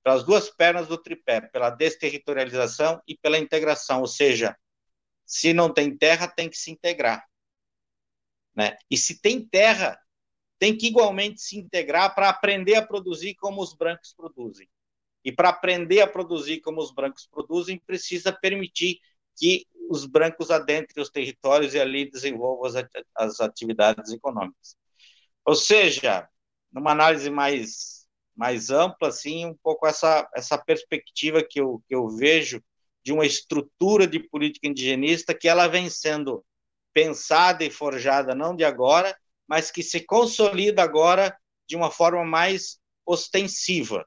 pelas 0.05 0.23
duas 0.23 0.51
pernas 0.51 0.87
do 0.87 0.99
tripé, 0.99 1.41
pela 1.41 1.71
desterritorialização 1.71 3.03
e 3.09 3.17
pela 3.17 3.39
integração, 3.39 4.01
ou 4.01 4.07
seja, 4.07 4.55
se 5.25 5.55
não 5.55 5.73
tem 5.73 5.97
terra, 5.97 6.29
tem 6.29 6.51
que 6.51 6.59
se 6.59 6.71
integrar. 6.71 7.27
Né? 8.55 8.77
E 8.91 8.99
se 8.99 9.21
tem 9.21 9.45
terra, 9.49 9.99
tem 10.59 10.77
que 10.77 10.87
igualmente 10.87 11.41
se 11.41 11.59
integrar 11.59 12.15
para 12.15 12.29
aprender 12.29 12.75
a 12.75 12.87
produzir 12.87 13.35
como 13.37 13.63
os 13.63 13.75
brancos 13.75 14.13
produzem. 14.13 14.69
E 15.25 15.33
para 15.33 15.49
aprender 15.49 16.03
a 16.03 16.07
produzir 16.07 16.61
como 16.61 16.83
os 16.83 16.93
brancos 16.93 17.27
produzem, 17.27 17.79
precisa 17.79 18.31
permitir 18.31 19.01
que 19.37 19.67
os 19.89 20.05
brancos 20.05 20.51
adentrem 20.51 21.03
os 21.03 21.11
territórios 21.11 21.75
e 21.75 21.81
ali 21.81 22.11
desenvolvam 22.11 22.71
as, 23.15 23.41
atividades 23.41 24.13
econômicas. 24.13 24.77
Ou 25.45 25.55
seja, 25.55 26.29
numa 26.71 26.93
análise 26.93 27.31
mais, 27.31 28.04
mais 28.37 28.71
ampla, 28.71 29.09
assim, 29.09 29.47
um 29.47 29.55
pouco 29.63 29.87
essa, 29.87 30.29
essa 30.35 30.59
perspectiva 30.59 31.43
que 31.43 31.61
eu, 31.61 31.83
que 31.89 31.95
eu 31.95 32.09
vejo 32.09 32.63
de 33.05 33.13
uma 33.13 33.27
estrutura 33.27 34.07
de 34.07 34.19
política 34.19 34.67
indigenista 34.67 35.35
que 35.35 35.49
ela 35.49 35.69
vem 35.69 35.91
sendo 35.91 36.45
pensada 36.93 37.65
e 37.65 37.71
forjada 37.71 38.35
não 38.35 38.57
de 38.57 38.65
agora, 38.65 39.17
mas 39.47 39.71
que 39.71 39.83
se 39.83 40.01
consolida 40.01 40.83
agora 40.83 41.37
de 41.69 41.77
uma 41.77 41.91
forma 41.91 42.25
mais 42.25 42.79
ostensiva, 43.05 44.07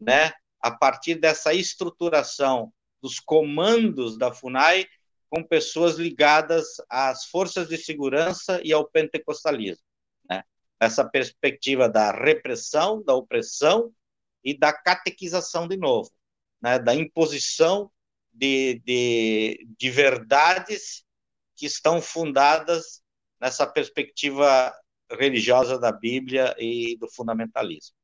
né? 0.00 0.32
A 0.60 0.70
partir 0.70 1.16
dessa 1.16 1.52
estruturação 1.52 2.72
dos 3.02 3.20
comandos 3.20 4.18
da 4.18 4.32
FUNAI 4.32 4.86
com 5.28 5.42
pessoas 5.44 5.96
ligadas 5.96 6.66
às 6.88 7.26
forças 7.26 7.68
de 7.68 7.76
segurança 7.76 8.60
e 8.64 8.72
ao 8.72 8.88
pentecostalismo? 8.88 9.84
Essa 10.80 11.04
perspectiva 11.04 11.88
da 11.88 12.12
repressão, 12.12 13.02
da 13.02 13.14
opressão 13.14 13.92
e 14.44 14.56
da 14.56 14.72
catequização 14.72 15.66
de 15.66 15.76
novo, 15.76 16.10
né? 16.60 16.78
Da 16.78 16.94
imposição 16.94 17.90
de, 18.32 18.80
de, 18.84 19.66
de 19.76 19.90
verdades 19.90 21.04
que 21.56 21.66
estão 21.66 22.00
fundadas 22.00 23.02
nessa 23.40 23.66
perspectiva 23.66 24.72
religiosa 25.10 25.78
da 25.78 25.90
Bíblia 25.90 26.54
e 26.58 26.96
do 26.98 27.08
fundamentalismo. 27.08 27.96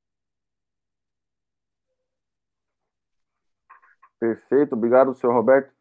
Perfeito, 4.19 4.75
obrigado, 4.75 5.15
senhor 5.15 5.35
Roberto. 5.35 5.73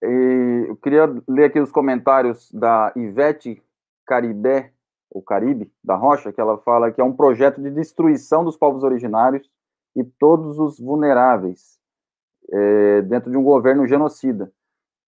E 0.00 0.66
eu 0.68 0.76
queria 0.76 1.06
ler 1.26 1.46
aqui 1.46 1.58
os 1.58 1.72
comentários 1.72 2.50
da 2.52 2.92
Ivete 2.94 3.60
Caribé, 4.06 4.72
ou 5.10 5.22
Caribe, 5.22 5.72
da 5.82 5.94
Rocha, 5.96 6.32
que 6.32 6.40
ela 6.40 6.58
fala 6.58 6.92
que 6.92 7.00
é 7.00 7.04
um 7.04 7.16
projeto 7.16 7.60
de 7.60 7.70
destruição 7.70 8.44
dos 8.44 8.56
povos 8.56 8.82
originários 8.82 9.48
e 9.96 10.04
todos 10.04 10.58
os 10.58 10.78
vulneráveis 10.78 11.78
é, 12.50 13.02
dentro 13.02 13.30
de 13.30 13.36
um 13.36 13.42
governo 13.42 13.86
genocida. 13.86 14.52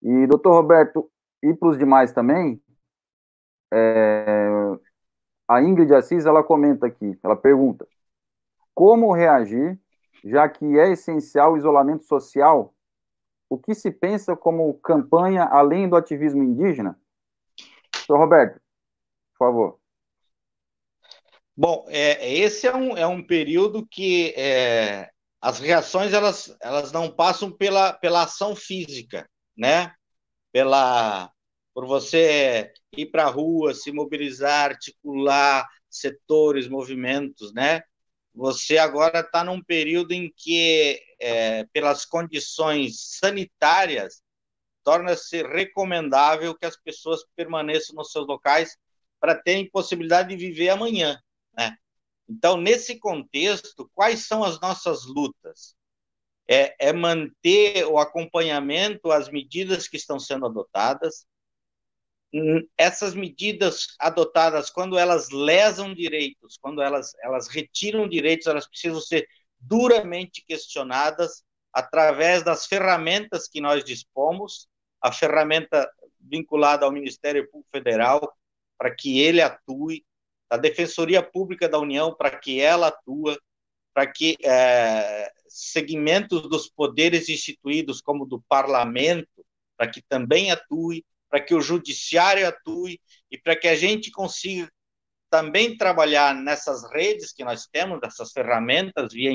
E, 0.02 0.26
doutor 0.26 0.52
Roberto, 0.52 1.10
e 1.42 1.52
para 1.54 1.68
os 1.68 1.78
demais 1.78 2.12
também, 2.12 2.62
é, 3.72 4.48
a 5.46 5.62
Ingrid 5.62 5.94
Assis, 5.94 6.26
ela 6.26 6.42
comenta 6.42 6.86
aqui, 6.86 7.18
ela 7.22 7.36
pergunta, 7.36 7.86
como 8.74 9.12
reagir, 9.12 9.78
já 10.24 10.48
que 10.48 10.78
é 10.78 10.92
essencial 10.92 11.52
o 11.52 11.56
isolamento 11.56 12.04
social, 12.04 12.74
o 13.48 13.58
que 13.58 13.74
se 13.74 13.90
pensa 13.90 14.36
como 14.36 14.72
campanha 14.74 15.44
além 15.44 15.88
do 15.88 15.96
ativismo 15.96 16.42
indígena? 16.42 16.98
Doutor 18.06 18.18
Roberto, 18.18 18.60
por 19.32 19.46
favor. 19.46 19.79
Bom, 21.56 21.86
é, 21.88 22.32
esse 22.38 22.66
é 22.66 22.74
um, 22.74 22.96
é 22.96 23.06
um 23.06 23.22
período 23.22 23.86
que 23.86 24.32
é, 24.36 25.10
as 25.40 25.58
reações 25.58 26.12
elas, 26.12 26.56
elas 26.60 26.92
não 26.92 27.10
passam 27.10 27.50
pela, 27.52 27.92
pela 27.92 28.22
ação 28.22 28.56
física, 28.56 29.28
né? 29.56 29.92
Pela 30.52 31.30
por 31.74 31.86
você 31.86 32.72
ir 32.96 33.06
para 33.06 33.24
a 33.24 33.30
rua, 33.30 33.74
se 33.74 33.92
mobilizar, 33.92 34.70
articular 34.70 35.66
setores, 35.88 36.68
movimentos, 36.68 37.52
né? 37.54 37.82
Você 38.34 38.78
agora 38.78 39.20
está 39.20 39.44
num 39.44 39.62
período 39.62 40.12
em 40.12 40.32
que, 40.36 41.00
é, 41.20 41.64
pelas 41.72 42.04
condições 42.04 43.18
sanitárias, 43.18 44.22
torna-se 44.84 45.42
recomendável 45.42 46.56
que 46.56 46.66
as 46.66 46.76
pessoas 46.76 47.20
permaneçam 47.36 47.94
nos 47.96 48.12
seus 48.12 48.26
locais 48.26 48.76
para 49.20 49.34
terem 49.34 49.70
possibilidade 49.70 50.30
de 50.30 50.36
viver 50.36 50.70
amanhã, 50.70 51.18
né? 51.60 51.76
Então, 52.26 52.56
nesse 52.56 52.98
contexto, 52.98 53.90
quais 53.94 54.26
são 54.26 54.42
as 54.42 54.58
nossas 54.60 55.04
lutas? 55.04 55.74
É, 56.48 56.88
é 56.88 56.92
manter 56.92 57.84
o 57.86 57.98
acompanhamento 57.98 59.12
às 59.12 59.28
medidas 59.28 59.86
que 59.86 59.96
estão 59.96 60.18
sendo 60.18 60.46
adotadas. 60.46 61.26
Hum, 62.32 62.66
essas 62.78 63.14
medidas 63.14 63.88
adotadas, 63.98 64.70
quando 64.70 64.98
elas 64.98 65.28
lesam 65.30 65.92
direitos, 65.92 66.56
quando 66.60 66.80
elas, 66.80 67.12
elas 67.22 67.48
retiram 67.48 68.08
direitos, 68.08 68.46
elas 68.46 68.66
precisam 68.66 69.00
ser 69.00 69.28
duramente 69.58 70.42
questionadas 70.46 71.44
através 71.72 72.42
das 72.42 72.66
ferramentas 72.66 73.46
que 73.48 73.60
nós 73.60 73.84
dispomos, 73.84 74.68
a 75.00 75.12
ferramenta 75.12 75.90
vinculada 76.20 76.86
ao 76.86 76.92
Ministério 76.92 77.48
Público 77.50 77.70
Federal, 77.70 78.36
para 78.78 78.94
que 78.94 79.20
ele 79.20 79.42
atue, 79.42 80.04
da 80.50 80.56
Defensoria 80.56 81.22
Pública 81.22 81.68
da 81.68 81.78
União 81.78 82.14
para 82.14 82.36
que 82.36 82.60
ela 82.60 82.88
atua, 82.88 83.38
para 83.94 84.06
que 84.06 84.36
é, 84.42 85.30
segmentos 85.46 86.48
dos 86.48 86.68
poderes 86.68 87.28
instituídos, 87.28 88.00
como 88.00 88.26
do 88.26 88.42
Parlamento, 88.48 89.46
para 89.76 89.88
que 89.88 90.02
também 90.02 90.50
atue, 90.50 91.04
para 91.28 91.40
que 91.40 91.54
o 91.54 91.60
Judiciário 91.60 92.48
atue 92.48 93.00
e 93.30 93.38
para 93.38 93.54
que 93.54 93.68
a 93.68 93.76
gente 93.76 94.10
consiga 94.10 94.68
também 95.30 95.76
trabalhar 95.76 96.34
nessas 96.34 96.82
redes 96.90 97.32
que 97.32 97.44
nós 97.44 97.68
temos, 97.68 98.00
dessas 98.00 98.32
ferramentas 98.32 99.12
via 99.12 99.30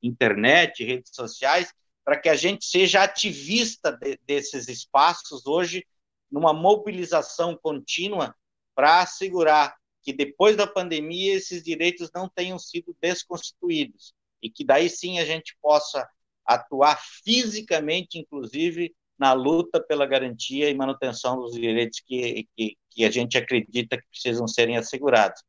internet, 0.00 0.84
redes 0.84 1.10
sociais, 1.12 1.74
para 2.04 2.16
que 2.16 2.28
a 2.28 2.36
gente 2.36 2.64
seja 2.64 3.02
ativista 3.02 3.90
de, 3.90 4.18
desses 4.24 4.68
espaços 4.68 5.46
hoje, 5.46 5.84
numa 6.30 6.52
mobilização 6.52 7.58
contínua 7.60 8.34
para 8.74 9.00
assegurar 9.00 9.74
que 10.02 10.12
depois 10.12 10.56
da 10.56 10.66
pandemia 10.66 11.34
esses 11.34 11.62
direitos 11.62 12.10
não 12.14 12.28
tenham 12.28 12.58
sido 12.58 12.96
desconstituídos 13.00 14.14
e 14.42 14.48
que 14.50 14.64
daí 14.64 14.88
sim 14.88 15.18
a 15.18 15.24
gente 15.24 15.56
possa 15.60 16.08
atuar 16.44 17.00
fisicamente, 17.24 18.18
inclusive, 18.18 18.94
na 19.18 19.32
luta 19.32 19.80
pela 19.80 20.06
garantia 20.06 20.70
e 20.70 20.74
manutenção 20.74 21.38
dos 21.38 21.52
direitos 21.52 22.00
que, 22.00 22.48
que, 22.56 22.76
que 22.90 23.04
a 23.04 23.10
gente 23.10 23.36
acredita 23.36 23.98
que 23.98 24.08
precisam 24.08 24.48
serem 24.48 24.76
assegurados. 24.78 25.42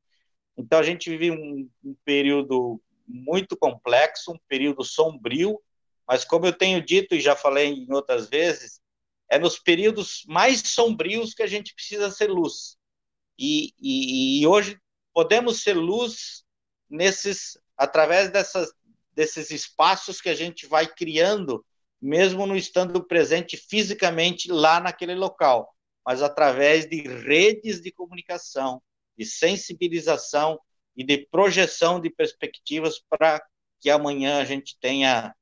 Então, 0.57 0.77
a 0.77 0.83
gente 0.83 1.09
vive 1.09 1.31
um, 1.31 1.69
um 1.83 1.95
período 2.03 2.81
muito 3.07 3.55
complexo, 3.55 4.33
um 4.33 4.39
período 4.47 4.83
sombrio, 4.83 5.59
mas 6.07 6.25
como 6.25 6.45
eu 6.45 6.53
tenho 6.53 6.83
dito 6.83 7.15
e 7.15 7.21
já 7.21 7.35
falei 7.35 7.69
em 7.69 7.91
outras 7.93 8.29
vezes, 8.29 8.81
é 9.29 9.39
nos 9.39 9.57
períodos 9.57 10.23
mais 10.27 10.61
sombrios 10.65 11.33
que 11.33 11.41
a 11.41 11.47
gente 11.47 11.73
precisa 11.73 12.11
ser 12.11 12.29
luz. 12.29 12.77
E, 13.43 13.73
e, 13.79 14.41
e 14.41 14.47
hoje 14.47 14.79
podemos 15.11 15.63
ser 15.63 15.73
luz 15.73 16.45
nesses 16.87 17.59
através 17.75 18.29
dessas, 18.29 18.71
desses 19.15 19.49
espaços 19.49 20.21
que 20.21 20.29
a 20.29 20.35
gente 20.35 20.67
vai 20.67 20.85
criando, 20.85 21.65
mesmo 21.99 22.45
não 22.45 22.55
estando 22.55 23.03
presente 23.03 23.57
fisicamente 23.57 24.51
lá 24.51 24.79
naquele 24.79 25.15
local, 25.15 25.75
mas 26.05 26.21
através 26.21 26.87
de 26.87 27.01
redes 27.01 27.81
de 27.81 27.91
comunicação, 27.91 28.79
de 29.17 29.25
sensibilização 29.25 30.59
e 30.95 31.03
de 31.03 31.25
projeção 31.25 31.99
de 31.99 32.11
perspectivas 32.11 32.99
para 33.09 33.43
que 33.79 33.89
amanhã 33.89 34.39
a 34.39 34.45
gente 34.45 34.77
tenha 34.79 35.33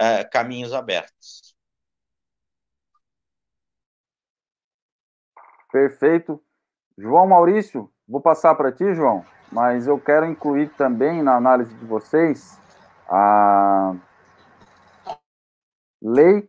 uh, 0.00 0.28
caminhos 0.32 0.72
abertos. 0.72 1.54
Perfeito. 5.70 6.44
João 6.96 7.26
Maurício, 7.26 7.90
vou 8.06 8.20
passar 8.20 8.54
para 8.54 8.70
ti, 8.70 8.94
João. 8.94 9.24
mas 9.50 9.86
eu 9.86 9.98
quero 10.00 10.26
incluir 10.26 10.68
também 10.76 11.22
na 11.22 11.36
análise 11.36 11.74
de 11.74 11.84
vocês 11.84 12.58
a 13.08 13.94
Lei 16.02 16.48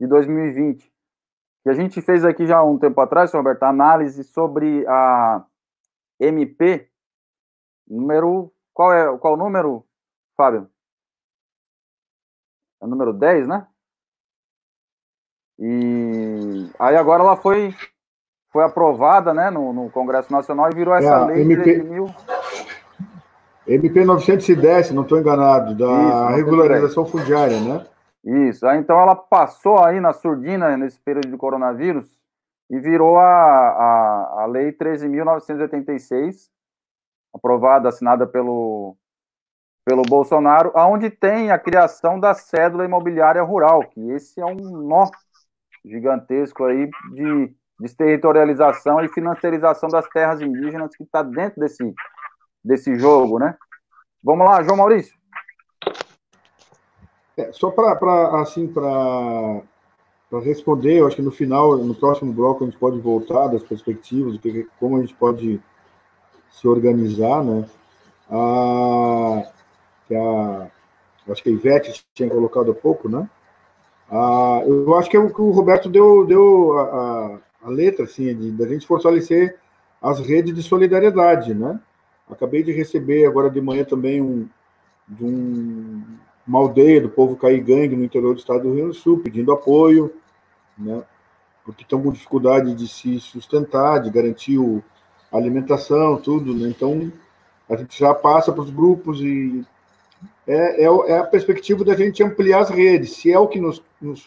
de 0.00 0.06
2020, 0.06 0.92
que 1.62 1.70
a 1.70 1.72
gente 1.72 2.02
fez 2.02 2.24
aqui 2.24 2.46
já 2.46 2.62
um 2.62 2.78
tempo 2.78 3.00
atrás, 3.00 3.32
Roberto, 3.32 3.62
análise 3.62 4.22
sobre 4.24 4.86
a 4.86 5.46
MP, 6.18 6.90
número. 7.88 8.52
Qual 8.74 8.92
é 8.92 9.16
qual 9.18 9.34
o 9.34 9.36
número, 9.36 9.86
Fábio? 10.36 10.68
É 12.80 12.84
o 12.84 12.88
número 12.88 13.12
10, 13.12 13.46
né? 13.46 13.69
E 15.60 16.70
aí 16.78 16.96
agora 16.96 17.22
ela 17.22 17.36
foi, 17.36 17.74
foi 18.50 18.64
aprovada 18.64 19.34
né, 19.34 19.50
no, 19.50 19.74
no 19.74 19.90
Congresso 19.90 20.32
Nacional 20.32 20.70
e 20.72 20.74
virou 20.74 20.94
essa 20.94 21.14
é, 21.14 21.24
lei 21.26 21.42
MP, 21.42 21.62
13 21.62 21.84
mil. 21.84 22.06
MP 23.66 24.04
910, 24.04 24.86
se 24.86 24.94
não 24.94 25.02
estou 25.02 25.18
enganado, 25.18 25.74
da 25.74 25.86
Isso, 25.86 26.36
regularização 26.36 27.04
fundiária, 27.04 27.60
né? 27.60 27.86
Isso. 28.48 28.66
Aí, 28.66 28.78
então 28.78 28.98
ela 28.98 29.14
passou 29.14 29.78
aí 29.84 30.00
na 30.00 30.14
surdina 30.14 30.74
nesse 30.78 30.98
período 30.98 31.28
de 31.28 31.36
coronavírus 31.36 32.08
e 32.70 32.78
virou 32.78 33.18
a, 33.18 33.22
a, 33.22 34.42
a 34.42 34.46
Lei 34.46 34.72
13.986, 34.72 36.48
aprovada, 37.34 37.90
assinada 37.90 38.26
pelo, 38.26 38.96
pelo 39.84 40.02
Bolsonaro, 40.02 40.72
onde 40.74 41.10
tem 41.10 41.50
a 41.50 41.58
criação 41.58 42.18
da 42.18 42.32
cédula 42.32 42.84
imobiliária 42.84 43.42
rural, 43.42 43.82
que 43.84 44.10
esse 44.10 44.40
é 44.40 44.46
um 44.46 44.54
nó 44.54 45.10
gigantesco 45.84 46.64
aí 46.64 46.88
de 47.12 47.54
desterritorialização 47.80 49.02
e 49.02 49.08
financiarização 49.08 49.88
das 49.88 50.06
terras 50.08 50.40
indígenas 50.40 50.94
que 50.94 51.02
está 51.02 51.22
dentro 51.22 51.60
desse, 51.60 51.94
desse 52.62 52.98
jogo, 52.98 53.38
né? 53.38 53.56
Vamos 54.22 54.46
lá, 54.46 54.62
João 54.62 54.76
Maurício. 54.76 55.18
É, 57.36 57.50
só 57.52 57.70
para 57.70 58.42
assim 58.42 58.68
para 58.68 59.62
responder, 60.42 60.98
eu 60.98 61.06
acho 61.06 61.16
que 61.16 61.22
no 61.22 61.30
final, 61.30 61.76
no 61.78 61.94
próximo 61.94 62.32
bloco, 62.32 62.62
a 62.62 62.66
gente 62.66 62.78
pode 62.78 63.00
voltar 63.00 63.48
das 63.48 63.62
perspectivas, 63.62 64.38
de 64.38 64.68
como 64.78 64.98
a 64.98 65.00
gente 65.00 65.14
pode 65.14 65.60
se 66.50 66.68
organizar, 66.68 67.42
né? 67.42 67.66
A, 68.28 69.42
que 70.06 70.14
a, 70.14 70.70
acho 71.30 71.42
que 71.42 71.48
a 71.48 71.52
Ivete 71.52 72.04
tinha 72.14 72.28
colocado 72.28 72.70
há 72.72 72.74
pouco, 72.74 73.08
né? 73.08 73.28
Ah, 74.10 74.62
eu 74.66 74.96
acho 74.96 75.08
que 75.08 75.16
é 75.16 75.20
o 75.20 75.32
que 75.32 75.40
o 75.40 75.50
Roberto 75.50 75.88
deu, 75.88 76.26
deu 76.26 76.76
a, 76.78 76.82
a, 76.82 77.38
a 77.64 77.70
letra, 77.70 78.04
assim, 78.04 78.56
da 78.56 78.66
gente 78.66 78.86
fortalecer 78.86 79.56
as 80.02 80.18
redes 80.18 80.54
de 80.54 80.62
solidariedade, 80.62 81.54
né? 81.54 81.78
Acabei 82.28 82.62
de 82.62 82.72
receber 82.72 83.26
agora 83.26 83.50
de 83.50 83.60
manhã 83.60 83.84
também 83.84 84.20
um, 84.20 84.48
de 85.08 85.24
um, 85.24 86.02
uma 86.46 86.58
aldeia 86.58 87.00
do 87.00 87.08
povo 87.08 87.36
Caigangue 87.36 87.96
no 87.96 88.04
interior 88.04 88.34
do 88.34 88.40
estado 88.40 88.62
do 88.62 88.74
Rio 88.74 88.88
do 88.88 88.94
Sul, 88.94 89.20
pedindo 89.20 89.52
apoio, 89.52 90.12
né? 90.76 91.02
Porque 91.64 91.82
estão 91.82 92.02
com 92.02 92.10
dificuldade 92.10 92.74
de 92.74 92.88
se 92.88 93.20
sustentar, 93.20 94.00
de 94.00 94.10
garantir 94.10 94.58
o, 94.58 94.82
a 95.30 95.36
alimentação, 95.36 96.16
tudo, 96.16 96.52
né? 96.54 96.68
Então, 96.68 97.12
a 97.68 97.76
gente 97.76 97.96
já 97.98 98.12
passa 98.12 98.52
para 98.52 98.62
os 98.62 98.70
grupos 98.70 99.20
e 99.20 99.64
é, 100.50 100.84
é, 100.84 101.12
é, 101.12 101.18
a 101.18 101.24
perspectiva 101.24 101.84
da 101.84 101.94
gente 101.94 102.24
ampliar 102.24 102.60
as 102.60 102.70
redes. 102.70 103.12
Se 103.12 103.32
é 103.32 103.38
o 103.38 103.46
que 103.46 103.60
nos, 103.60 103.80
nos 104.02 104.26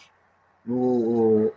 no, 0.64 1.52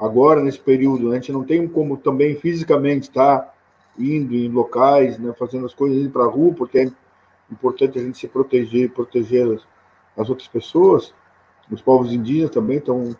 agora 0.00 0.42
nesse 0.42 0.58
período, 0.58 1.10
né, 1.10 1.18
a 1.18 1.20
gente 1.20 1.32
não 1.32 1.44
tem 1.44 1.68
como 1.68 1.98
também 1.98 2.34
fisicamente 2.34 3.10
estar 3.10 3.38
tá 3.40 3.54
indo 3.98 4.34
em 4.34 4.48
locais, 4.48 5.18
né, 5.18 5.34
fazendo 5.38 5.66
as 5.66 5.74
coisas 5.74 5.98
indo 5.98 6.10
para 6.10 6.24
a 6.24 6.28
rua, 6.28 6.54
porque 6.54 6.78
é 6.78 6.90
importante 7.52 7.98
a 7.98 8.02
gente 8.02 8.16
se 8.16 8.26
proteger, 8.26 8.90
proteger 8.90 9.52
as, 9.52 9.66
as 10.16 10.30
outras 10.30 10.48
pessoas. 10.48 11.12
Os 11.70 11.82
povos 11.82 12.10
indígenas 12.10 12.50
também 12.50 12.78
estão 12.78 13.14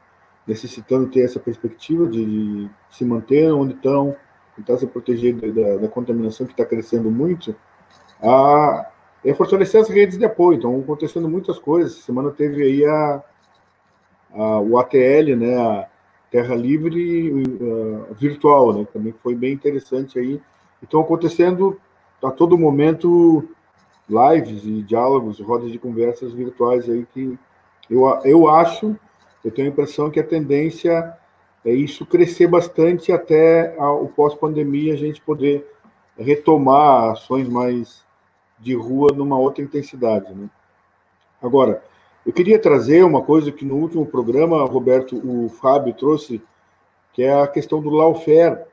necessitando 0.47 1.11
ter 1.11 1.25
essa 1.25 1.39
perspectiva 1.39 2.07
de, 2.07 2.25
de 2.25 2.71
se 2.91 3.05
manter 3.05 3.53
onde 3.53 3.75
estão, 3.75 4.17
tentar 4.55 4.79
se 4.79 4.87
proteger 4.87 5.35
da, 5.35 5.77
da 5.77 5.89
contaminação 5.89 6.47
que 6.47 6.55
está 6.55 6.65
crescendo 6.65 7.11
muito. 7.11 7.55
A, 8.23 8.91
é 9.31 9.35
fortalecer 9.35 9.81
as 9.81 9.89
redes 9.89 10.17
de 10.17 10.25
apoio. 10.25 10.59
Então, 10.59 10.79
acontecendo 10.79 11.29
muitas 11.29 11.59
coisas. 11.59 11.99
Semana 11.99 12.31
teve 12.31 12.63
aí 12.63 12.85
a, 12.85 13.23
a, 14.33 14.61
o 14.61 14.79
ATL, 14.79 15.37
né, 15.37 15.57
a 15.57 15.89
Terra 16.31 16.55
Livre 16.55 17.33
uh, 17.33 18.15
virtual, 18.15 18.73
né, 18.73 18.87
também 18.93 19.13
foi 19.23 19.35
bem 19.35 19.53
interessante 19.53 20.19
aí. 20.19 20.41
Estão 20.83 21.01
acontecendo 21.01 21.81
a 22.23 22.31
todo 22.31 22.57
momento 22.57 23.49
lives 24.09 24.65
e 24.65 24.83
diálogos, 24.83 25.41
rodas 25.41 25.73
de 25.73 25.79
conversas 25.79 26.33
virtuais 26.33 26.89
aí 26.89 27.05
que 27.13 27.37
eu, 27.91 28.07
eu 28.25 28.49
acho, 28.49 28.97
eu 29.45 29.51
tenho 29.51 29.69
a 29.69 29.71
impressão 29.73 30.11
que 30.11 30.21
a 30.21 30.25
tendência 30.25 31.13
é 31.65 31.73
isso 31.73 32.07
crescer 32.07 32.47
bastante 32.47 33.11
até 33.11 33.75
a, 33.77 33.91
o 33.91 34.07
pós-pandemia 34.07 34.95
a 34.95 34.97
gente 34.97 35.21
poder 35.21 35.67
retomar 36.17 37.11
ações 37.11 37.49
mais 37.49 38.06
de 38.59 38.75
rua 38.75 39.13
numa 39.15 39.39
outra 39.39 39.63
intensidade. 39.63 40.33
Né? 40.33 40.49
Agora, 41.43 41.83
eu 42.25 42.33
queria 42.33 42.59
trazer 42.59 43.05
uma 43.05 43.23
coisa 43.23 43.53
que 43.53 43.65
no 43.65 43.77
último 43.77 44.05
programa, 44.05 44.65
Roberto, 44.65 45.17
o 45.17 45.49
Fábio 45.49 45.95
trouxe, 45.95 46.43
que 47.13 47.23
é 47.23 47.41
a 47.41 47.47
questão 47.47 47.81
do 47.81 47.91
lawfare, 47.91 48.65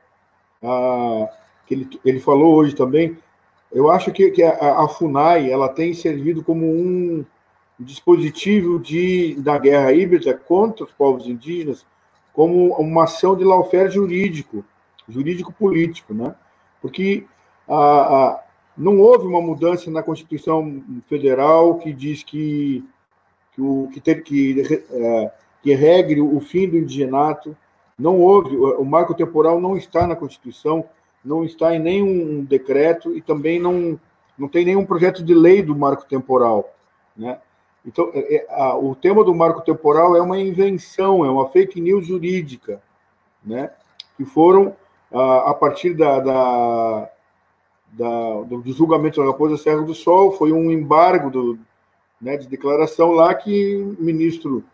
a, 0.62 1.28
que 1.66 1.74
ele, 1.74 2.00
ele 2.04 2.20
falou 2.20 2.54
hoje 2.54 2.74
também. 2.74 3.16
Eu 3.70 3.90
acho 3.90 4.12
que, 4.12 4.30
que 4.30 4.42
a, 4.42 4.82
a, 4.82 4.88
FUNAI 4.88 5.50
ela 5.50 5.68
tem 5.68 5.94
servido 5.94 6.42
como 6.42 6.66
um 6.66 7.24
dispositivo 7.78 8.78
de, 8.78 9.34
da 9.40 9.58
guerra 9.58 9.92
híbrida 9.92 10.34
contra 10.34 10.84
os 10.84 10.92
povos 10.92 11.26
indígenas, 11.26 11.86
como 12.32 12.72
uma 12.74 13.04
ação 13.04 13.36
de 13.36 13.44
lawfare 13.44 13.90
jurídico, 13.90 14.64
jurídico-político, 15.08 16.14
né? 16.14 16.34
Porque 16.80 17.24
a, 17.68 17.74
a, 17.76 18.43
não 18.76 18.98
houve 18.98 19.26
uma 19.26 19.40
mudança 19.40 19.90
na 19.90 20.02
Constituição 20.02 20.82
Federal 21.08 21.78
que 21.78 21.92
diz 21.92 22.22
que 22.22 22.84
que, 23.54 23.62
o, 23.62 23.88
que, 23.92 24.00
ter, 24.00 24.22
que, 24.22 24.84
é, 24.90 25.32
que 25.62 25.74
regre 25.74 26.20
o 26.20 26.40
fim 26.40 26.68
do 26.68 26.76
indigenato. 26.76 27.56
Não 27.98 28.20
houve, 28.20 28.56
o 28.56 28.84
marco 28.84 29.14
temporal 29.14 29.60
não 29.60 29.76
está 29.76 30.06
na 30.06 30.16
Constituição, 30.16 30.84
não 31.24 31.44
está 31.44 31.74
em 31.74 31.78
nenhum 31.78 32.44
decreto 32.44 33.16
e 33.16 33.22
também 33.22 33.60
não, 33.60 33.98
não 34.36 34.48
tem 34.48 34.64
nenhum 34.64 34.84
projeto 34.84 35.22
de 35.22 35.32
lei 35.32 35.62
do 35.62 35.76
marco 35.76 36.04
temporal. 36.04 36.74
Né? 37.16 37.38
Então, 37.86 38.10
é, 38.12 38.36
é, 38.36 38.46
a, 38.50 38.76
o 38.76 38.96
tema 38.96 39.22
do 39.22 39.32
marco 39.32 39.60
temporal 39.60 40.16
é 40.16 40.20
uma 40.20 40.38
invenção, 40.40 41.24
é 41.24 41.30
uma 41.30 41.48
fake 41.50 41.80
news 41.80 42.04
jurídica, 42.04 42.82
né? 43.44 43.70
que 44.16 44.24
foram, 44.24 44.74
a, 45.12 45.50
a 45.50 45.54
partir 45.54 45.94
da, 45.94 46.18
da, 46.18 47.10
da, 47.96 48.42
do 48.42 48.62
julgamento 48.72 49.20
da 49.20 49.26
Raposa 49.26 49.56
Serra 49.56 49.82
do 49.82 49.94
Sol, 49.94 50.32
foi 50.32 50.52
um 50.52 50.70
embargo 50.70 51.30
do, 51.30 51.58
né, 52.20 52.36
de 52.36 52.48
declaração 52.48 53.12
lá 53.12 53.34
que 53.34 53.76
o 53.76 54.02
ministro 54.02 54.64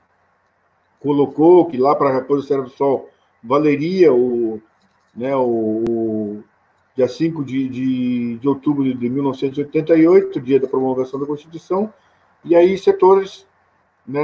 colocou 1.00 1.66
que 1.66 1.76
lá 1.76 1.94
para 1.94 2.10
a 2.10 2.12
Raposa 2.14 2.46
Serra 2.46 2.62
do 2.62 2.70
Sol 2.70 3.08
valeria 3.42 4.12
o, 4.12 4.60
né, 5.14 5.34
o, 5.36 5.84
o 5.88 6.44
dia 6.96 7.08
5 7.08 7.44
de, 7.44 7.68
de, 7.68 8.38
de 8.38 8.48
outubro 8.48 8.82
de 8.94 9.08
1988, 9.08 10.40
dia 10.40 10.60
da 10.60 10.68
promulgação 10.68 11.20
da 11.20 11.26
Constituição, 11.26 11.92
e 12.44 12.56
aí 12.56 12.76
setores 12.78 13.46
né, 14.06 14.22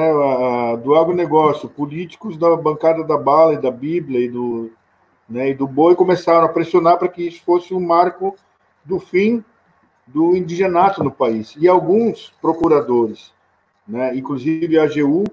do 0.83 0.95
agronegócio, 0.95 1.69
políticos 1.69 2.37
da 2.37 2.57
bancada 2.57 3.05
da 3.05 3.19
bala 3.19 3.55
e 3.55 3.61
da 3.61 3.71
Bíblia 3.71 4.21
e 4.21 4.29
do, 4.29 4.71
né, 5.29 5.51
e 5.51 5.55
do 5.55 5.67
boi 5.67 5.95
começaram 5.95 6.47
a 6.47 6.49
pressionar 6.49 6.99
para 6.99 7.09
que 7.09 7.27
isso 7.29 7.43
fosse 7.45 7.75
um 7.75 7.81
marco 7.81 8.35
do 8.87 8.99
fim 8.99 9.45
do 10.07 10.37
indigenato 10.37 11.03
no 11.03 11.11
país. 11.11 11.55
E 11.59 11.67
alguns 11.67 12.33
procuradores, 12.41 13.33
né, 13.87 14.17
inclusive 14.17 14.79
a 14.79 14.85
AGU, 14.85 15.25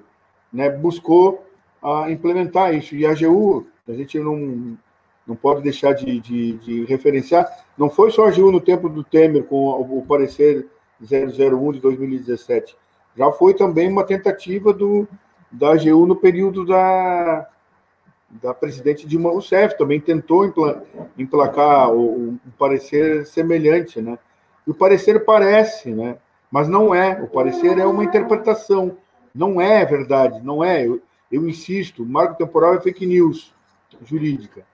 né, 0.51 0.69
buscou 0.69 1.45
a 1.81 2.09
implementar 2.11 2.73
isso. 2.73 2.95
E 2.95 3.05
a 3.05 3.11
AGU, 3.11 3.67
a 3.87 3.93
gente 3.93 4.17
não, 4.19 4.77
não 5.27 5.35
pode 5.35 5.61
deixar 5.61 5.93
de, 5.93 6.19
de, 6.19 6.53
de 6.53 6.85
referenciar, 6.85 7.47
não 7.77 7.89
foi 7.89 8.11
só 8.11 8.25
a 8.25 8.29
AGU 8.29 8.51
no 8.51 8.59
tempo 8.59 8.89
do 8.89 9.03
Temer, 9.03 9.43
com 9.43 9.55
o, 9.55 9.99
o 9.99 10.05
parecer 10.05 10.67
001 11.01 11.71
de 11.73 11.79
2017, 11.79 12.75
já 13.15 13.31
foi 13.31 13.53
também 13.53 13.89
uma 13.89 14.03
tentativa 14.03 14.73
do, 14.73 15.07
da 15.51 15.73
AGU 15.73 16.05
no 16.07 16.15
período 16.15 16.65
da, 16.65 17.47
da 18.41 18.53
presidente 18.53 19.07
Dilma 19.07 19.29
Rousseff, 19.29 19.77
também 19.77 19.99
tentou 19.99 20.45
emplacar 21.17 21.91
o, 21.91 22.29
um 22.29 22.39
parecer 22.57 23.25
semelhante, 23.25 24.01
né? 24.01 24.17
E 24.65 24.71
o 24.71 24.73
parecer 24.73 25.23
parece, 25.23 25.91
né? 25.91 26.17
Mas 26.51 26.67
não 26.67 26.93
é. 26.93 27.21
O 27.21 27.27
parecer 27.27 27.77
é 27.77 27.85
uma 27.85 28.03
interpretação. 28.03 28.97
Não 29.33 29.59
é 29.59 29.85
verdade, 29.85 30.41
não 30.41 30.63
é. 30.63 30.85
Eu, 30.85 31.01
eu 31.31 31.47
insisto, 31.47 32.03
o 32.03 32.05
marco 32.05 32.37
temporal 32.37 32.75
é 32.75 32.81
fake 32.81 33.05
news. 33.05 33.53
jurídica. 34.05 34.65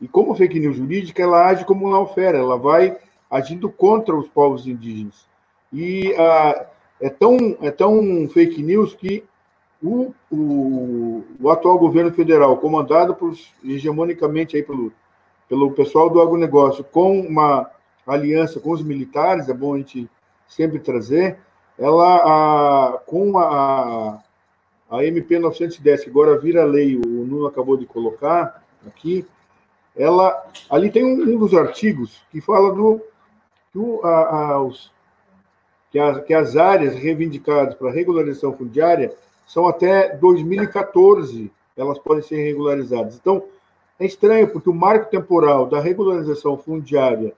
E 0.00 0.08
como 0.08 0.34
fake 0.34 0.58
news 0.58 0.76
jurídica, 0.76 1.22
ela 1.22 1.46
age 1.46 1.64
como 1.64 1.86
uma 1.86 1.96
alfera, 1.96 2.38
ela 2.38 2.58
vai 2.58 2.96
agindo 3.30 3.68
contra 3.68 4.14
os 4.14 4.28
povos 4.28 4.66
indígenas. 4.66 5.26
E 5.72 6.14
ah, 6.16 6.66
é, 7.00 7.08
tão, 7.08 7.56
é 7.60 7.70
tão 7.70 8.28
fake 8.28 8.62
news 8.62 8.94
que 8.94 9.24
o, 9.84 10.14
o, 10.30 11.24
o, 11.38 11.50
atual 11.50 11.78
governo 11.78 12.10
federal, 12.10 12.56
comandado 12.56 13.14
por, 13.14 13.34
hegemonicamente 13.62 14.56
aí 14.56 14.62
pelo, 14.62 14.90
pelo 15.46 15.72
pessoal 15.72 16.08
do 16.08 16.22
agronegócio, 16.22 16.82
com 16.82 17.20
uma 17.20 17.70
aliança 18.06 18.58
com 18.58 18.70
os 18.70 18.82
militares, 18.82 19.46
é 19.50 19.52
bom 19.52 19.74
a 19.74 19.76
gente 19.76 20.08
sempre 20.48 20.78
trazer, 20.78 21.36
ela, 21.78 22.16
a, 22.16 22.98
com 23.00 23.36
a, 23.38 24.22
a 24.90 25.04
MP 25.04 25.38
910, 25.38 26.04
que 26.04 26.10
agora 26.10 26.38
vira 26.38 26.64
lei, 26.64 26.96
o 26.96 27.06
Nuno 27.06 27.46
acabou 27.46 27.76
de 27.76 27.84
colocar 27.84 28.64
aqui, 28.86 29.26
ela, 29.94 30.46
ali 30.70 30.90
tem 30.90 31.04
um, 31.04 31.34
um 31.34 31.38
dos 31.38 31.52
artigos 31.52 32.22
que 32.30 32.40
fala 32.40 32.72
do, 32.72 33.02
do 33.74 34.00
a, 34.02 34.52
a, 34.52 34.62
os, 34.62 34.90
que, 35.90 35.98
que 36.22 36.32
as 36.32 36.56
áreas 36.56 36.94
reivindicadas 36.94 37.74
para 37.74 37.92
regularização 37.92 38.56
fundiária 38.56 39.14
são 39.46 39.66
até 39.66 40.16
2014, 40.16 41.50
elas 41.76 41.98
podem 41.98 42.22
ser 42.22 42.36
regularizadas. 42.36 43.16
Então, 43.16 43.44
é 43.98 44.06
estranho, 44.06 44.48
porque 44.48 44.68
o 44.68 44.74
marco 44.74 45.10
temporal 45.10 45.66
da 45.66 45.80
regularização 45.80 46.56
fundiária, 46.56 47.32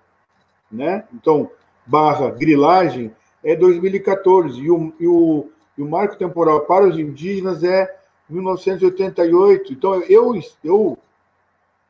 né? 0.70 1.04
Então, 1.12 1.50
barra 1.86 2.30
grilagem, 2.30 3.12
é 3.44 3.54
2014, 3.54 4.60
e 4.60 4.70
o, 4.70 4.92
e 4.98 5.06
o, 5.06 5.48
e 5.76 5.82
o 5.82 5.88
marco 5.88 6.16
temporal 6.16 6.60
para 6.62 6.86
os 6.86 6.98
indígenas 6.98 7.62
é 7.62 7.96
1988. 8.28 9.72
Então, 9.72 10.02
eu, 10.02 10.32
eu 10.64 10.98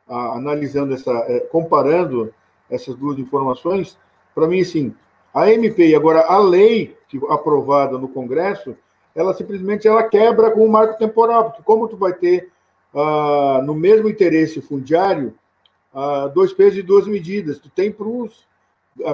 analisando 0.08 0.94
essa, 0.94 1.12
é, 1.28 1.40
comparando 1.40 2.32
essas 2.70 2.94
duas 2.94 3.18
informações, 3.18 3.96
para 4.34 4.46
mim, 4.46 4.60
assim, 4.60 4.94
a 5.32 5.50
MP 5.50 5.94
agora 5.94 6.26
a 6.26 6.38
lei 6.38 6.96
que 7.08 7.20
aprovada 7.28 7.98
no 7.98 8.08
Congresso, 8.08 8.76
ela 9.16 9.34
simplesmente 9.34 9.88
ela 9.88 10.02
quebra 10.02 10.50
com 10.50 10.64
o 10.64 10.70
marco 10.70 10.98
temporal, 10.98 11.44
porque 11.46 11.62
como 11.62 11.88
tu 11.88 11.96
vai 11.96 12.12
ter 12.12 12.50
ah, 12.94 13.62
no 13.64 13.74
mesmo 13.74 14.08
interesse 14.08 14.60
fundiário 14.60 15.34
ah, 15.92 16.30
dois 16.32 16.52
pesos 16.52 16.78
e 16.78 16.82
duas 16.82 17.08
medidas, 17.08 17.58
tu 17.58 17.70
tem 17.70 17.90
para 17.90 18.06
os 18.06 18.46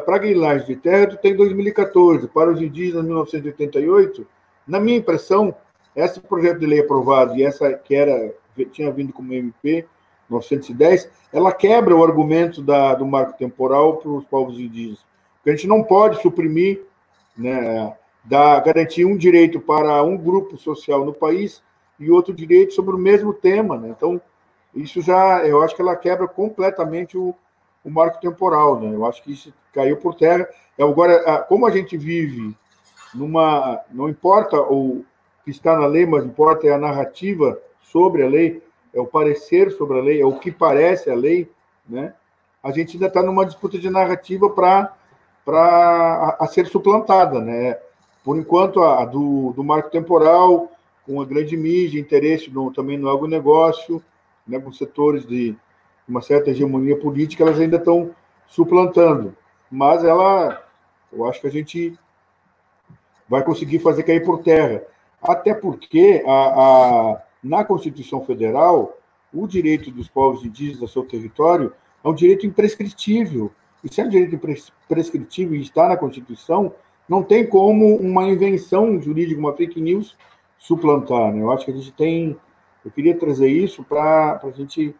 para 0.04 0.14
a 0.14 0.18
grilagem 0.18 0.64
de 0.64 0.76
terra, 0.76 1.08
tu 1.08 1.16
tem 1.16 1.34
2014, 1.34 2.28
para 2.28 2.52
os 2.52 2.62
indígenas 2.62 3.04
1988. 3.04 4.24
Na 4.64 4.78
minha 4.78 4.98
impressão, 4.98 5.52
esse 5.96 6.20
projeto 6.20 6.60
de 6.60 6.66
lei 6.66 6.78
aprovado 6.78 7.36
e 7.36 7.42
essa 7.42 7.72
que 7.72 7.92
era 7.94 8.32
tinha 8.70 8.92
vindo 8.92 9.12
como 9.12 9.32
MP 9.32 9.84
910, 10.30 11.10
ela 11.32 11.52
quebra 11.52 11.96
o 11.96 12.04
argumento 12.04 12.62
da, 12.62 12.94
do 12.94 13.06
marco 13.06 13.36
temporal 13.36 13.96
para 13.96 14.10
os 14.10 14.24
povos 14.24 14.58
indígenas. 14.58 15.04
Porque 15.36 15.50
a 15.50 15.56
gente 15.56 15.66
não 15.66 15.82
pode 15.82 16.20
suprimir, 16.22 16.82
né, 17.36 17.92
da, 18.24 18.60
garantir 18.60 19.04
um 19.04 19.16
direito 19.16 19.60
para 19.60 20.02
um 20.02 20.16
grupo 20.16 20.56
social 20.56 21.04
no 21.04 21.12
país 21.12 21.62
e 21.98 22.10
outro 22.10 22.32
direito 22.32 22.74
sobre 22.74 22.94
o 22.94 22.98
mesmo 22.98 23.32
tema. 23.32 23.76
Né? 23.76 23.88
Então, 23.96 24.20
isso 24.74 25.00
já, 25.00 25.46
eu 25.46 25.62
acho 25.62 25.74
que 25.74 25.82
ela 25.82 25.96
quebra 25.96 26.26
completamente 26.26 27.16
o, 27.16 27.34
o 27.84 27.90
marco 27.90 28.20
temporal. 28.20 28.80
Né? 28.80 28.94
Eu 28.94 29.04
acho 29.06 29.22
que 29.22 29.32
isso 29.32 29.52
caiu 29.72 29.96
por 29.96 30.14
terra. 30.14 30.48
Agora, 30.78 31.42
como 31.48 31.66
a 31.66 31.70
gente 31.70 31.96
vive 31.96 32.56
numa. 33.14 33.80
Não 33.90 34.08
importa 34.08 34.60
o 34.60 35.04
que 35.44 35.50
está 35.50 35.76
na 35.76 35.86
lei, 35.86 36.06
mas 36.06 36.24
importa 36.24 36.66
é 36.66 36.72
a 36.72 36.78
narrativa 36.78 37.58
sobre 37.82 38.22
a 38.22 38.28
lei 38.28 38.62
é 38.94 39.00
o 39.00 39.06
parecer 39.06 39.70
sobre 39.72 39.98
a 39.98 40.02
lei, 40.02 40.20
é 40.20 40.26
o 40.26 40.38
que 40.38 40.50
parece 40.50 41.10
a 41.10 41.14
lei, 41.14 41.50
né? 41.88 42.14
A 42.62 42.70
gente 42.70 42.94
ainda 42.96 43.06
está 43.06 43.22
numa 43.22 43.46
disputa 43.46 43.78
de 43.78 43.90
narrativa 43.90 44.48
para 44.50 44.94
para 45.44 45.58
a, 45.58 46.44
a, 46.44 46.46
ser 46.46 46.66
suplantada, 46.66 47.40
né? 47.40 47.76
Por 48.24 48.38
enquanto, 48.38 48.80
a, 48.80 49.04
do, 49.04 49.52
do 49.52 49.64
marco 49.64 49.90
temporal, 49.90 50.70
com 51.04 51.20
a 51.20 51.24
grande 51.24 51.56
mídia, 51.56 52.00
interesse 52.00 52.50
no, 52.50 52.72
também 52.72 52.96
no 52.96 53.08
agronegócio, 53.08 54.02
né, 54.46 54.58
com 54.60 54.72
setores 54.72 55.26
de 55.26 55.56
uma 56.08 56.22
certa 56.22 56.50
hegemonia 56.50 56.96
política, 56.98 57.42
elas 57.42 57.58
ainda 57.60 57.76
estão 57.76 58.14
suplantando. 58.46 59.36
Mas 59.70 60.04
ela, 60.04 60.62
eu 61.12 61.26
acho 61.28 61.40
que 61.40 61.46
a 61.46 61.50
gente 61.50 61.98
vai 63.28 63.42
conseguir 63.42 63.78
fazer 63.78 64.02
cair 64.02 64.24
por 64.24 64.42
terra. 64.42 64.82
Até 65.20 65.54
porque 65.54 66.22
a, 66.26 66.32
a 66.32 67.22
na 67.42 67.64
Constituição 67.64 68.24
Federal, 68.24 68.96
o 69.32 69.46
direito 69.46 69.90
dos 69.90 70.08
povos 70.08 70.44
indígenas 70.44 70.82
ao 70.82 70.88
seu 70.88 71.02
território 71.04 71.72
é 72.04 72.08
um 72.08 72.14
direito 72.14 72.46
imprescritível. 72.46 73.50
E 73.82 73.92
se 73.92 74.00
é 74.00 74.04
um 74.04 74.08
direito 74.08 74.34
imprescritível 74.34 75.56
e 75.56 75.62
está 75.62 75.88
na 75.88 75.96
Constituição, 75.96 76.72
não 77.08 77.22
tem 77.22 77.46
como 77.46 77.96
uma 77.96 78.24
invenção 78.24 79.00
jurídica, 79.00 79.40
uma 79.40 79.54
fake 79.54 79.80
news, 79.80 80.16
suplantar. 80.58 81.32
Né? 81.32 81.42
Eu 81.42 81.50
acho 81.50 81.64
que 81.64 81.70
a 81.70 81.74
gente 81.74 81.92
tem. 81.92 82.36
Eu 82.84 82.90
queria 82.90 83.16
trazer 83.16 83.48
isso 83.48 83.84
para 83.84 84.40
a 84.42 84.50
gente 84.50 84.94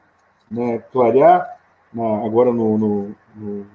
né, 0.50 0.78
clarear 0.92 1.58
na, 1.92 2.24
agora 2.24 2.52
no, 2.52 2.78
no, 2.78 3.16
no, 3.34 3.66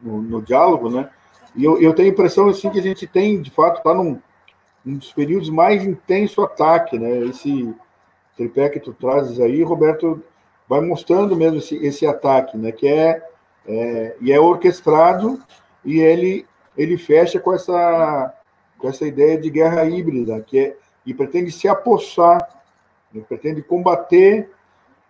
no, 0.00 0.22
no 0.22 0.42
diálogo, 0.42 0.88
né? 0.88 1.10
E 1.54 1.64
eu, 1.64 1.80
eu 1.80 1.94
tenho 1.94 2.08
a 2.08 2.12
impressão 2.12 2.48
assim 2.48 2.70
que 2.70 2.78
a 2.78 2.82
gente 2.82 3.06
tem, 3.06 3.40
de 3.40 3.50
fato, 3.50 3.78
está 3.78 3.94
num, 3.94 4.20
um 4.84 4.96
dos 4.96 5.12
períodos 5.12 5.48
mais 5.50 5.84
intenso 5.84 6.42
ataque, 6.42 6.98
né? 6.98 7.24
Esse 7.24 7.74
tripé 8.36 8.68
que 8.68 8.78
tu 8.78 8.92
trazes 8.92 9.40
aí, 9.40 9.62
Roberto, 9.62 10.22
vai 10.68 10.80
mostrando 10.80 11.34
mesmo 11.34 11.58
esse, 11.58 11.76
esse 11.76 12.06
ataque, 12.06 12.56
né? 12.56 12.72
Que 12.72 12.86
é, 12.88 13.22
é, 13.66 14.16
e 14.20 14.32
é 14.32 14.38
orquestrado 14.38 15.42
e 15.84 16.00
ele 16.00 16.46
ele 16.76 16.96
fecha 16.96 17.38
com 17.40 17.52
essa 17.52 18.34
com 18.78 18.88
essa 18.88 19.06
ideia 19.06 19.38
de 19.40 19.48
guerra 19.48 19.84
híbrida, 19.84 20.40
que 20.42 20.58
é 20.58 20.76
e 21.06 21.14
pretende 21.14 21.52
se 21.52 21.68
apossar, 21.68 22.46
né? 23.12 23.22
pretende 23.26 23.62
combater 23.62 24.50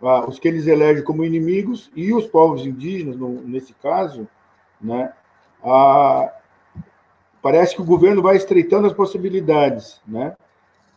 ah, 0.03 0.27
os 0.29 0.39
que 0.39 0.47
eles 0.47 0.67
elegem 0.67 1.03
como 1.03 1.25
inimigos 1.25 1.91
e 1.97 2.13
os 2.13 2.27
povos 2.27 2.67
indígenas, 2.67 3.17
no, 3.17 3.41
nesse 3.43 3.73
caso, 3.75 4.29
né? 4.79 5.11
Ah, 5.65 6.33
parece 7.41 7.75
que 7.75 7.81
o 7.81 7.87
governo 7.87 8.21
vai 8.21 8.37
estreitando 8.37 8.87
as 8.87 8.93
possibilidades, 8.93 10.01
né? 10.07 10.37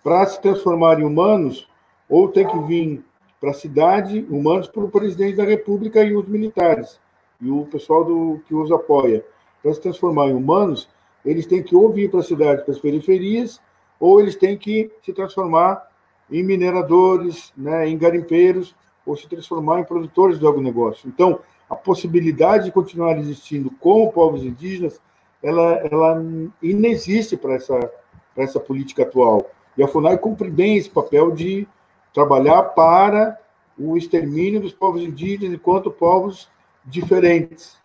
Para 0.03 0.25
se 0.25 0.41
transformar 0.41 0.99
em 0.99 1.05
humanos, 1.05 1.69
ou 2.09 2.27
tem 2.27 2.45
que 2.45 2.59
vir 2.59 3.03
para 3.39 3.51
a 3.51 3.53
cidade, 3.53 4.25
humanos, 4.29 4.67
para 4.67 4.83
o 4.83 4.91
presidente 4.91 5.37
da 5.37 5.45
República 5.45 6.03
e 6.03 6.13
os 6.13 6.27
militares, 6.27 6.99
e 7.39 7.49
o 7.49 7.65
pessoal 7.65 8.03
do, 8.03 8.41
que 8.45 8.53
os 8.53 8.69
apoia. 8.69 9.23
Para 9.61 9.73
se 9.73 9.81
transformar 9.81 10.27
em 10.27 10.33
humanos, 10.33 10.89
eles 11.25 11.45
têm 11.45 11.61
que 11.61 11.75
ou 11.75 11.91
vir 11.91 12.09
para 12.09 12.21
a 12.21 12.23
cidade, 12.23 12.63
para 12.63 12.73
as 12.73 12.79
periferias, 12.79 13.59
ou 13.99 14.19
eles 14.19 14.35
têm 14.35 14.57
que 14.57 14.91
se 15.03 15.11
transformar 15.11 15.87
em 16.31 16.43
mineradores, 16.43 17.51
né, 17.57 17.87
em 17.87 17.97
garimpeiros, 17.97 18.75
ou 19.05 19.17
se 19.17 19.27
transformar 19.27 19.79
em 19.79 19.83
produtores 19.83 20.37
do 20.37 20.47
agronegócio. 20.47 21.09
Então, 21.09 21.39
a 21.69 21.75
possibilidade 21.75 22.65
de 22.65 22.71
continuar 22.71 23.17
existindo 23.17 23.69
com 23.79 24.09
povos 24.09 24.43
indígenas, 24.43 25.01
ela, 25.41 25.73
ela 25.91 26.23
inexiste 26.61 27.35
para 27.35 27.55
essa, 27.55 27.91
essa 28.35 28.59
política 28.59 29.03
atual. 29.03 29.49
E 29.77 29.83
a 29.83 29.87
FUNAI 29.87 30.17
cumpre 30.17 30.49
bem 30.49 30.77
esse 30.77 30.89
papel 30.89 31.31
de 31.31 31.67
trabalhar 32.13 32.63
para 32.63 33.37
o 33.77 33.95
extermínio 33.97 34.59
dos 34.59 34.73
povos 34.73 35.01
indígenas 35.01 35.53
enquanto 35.53 35.91
povos 35.91 36.49
diferentes. 36.83 37.78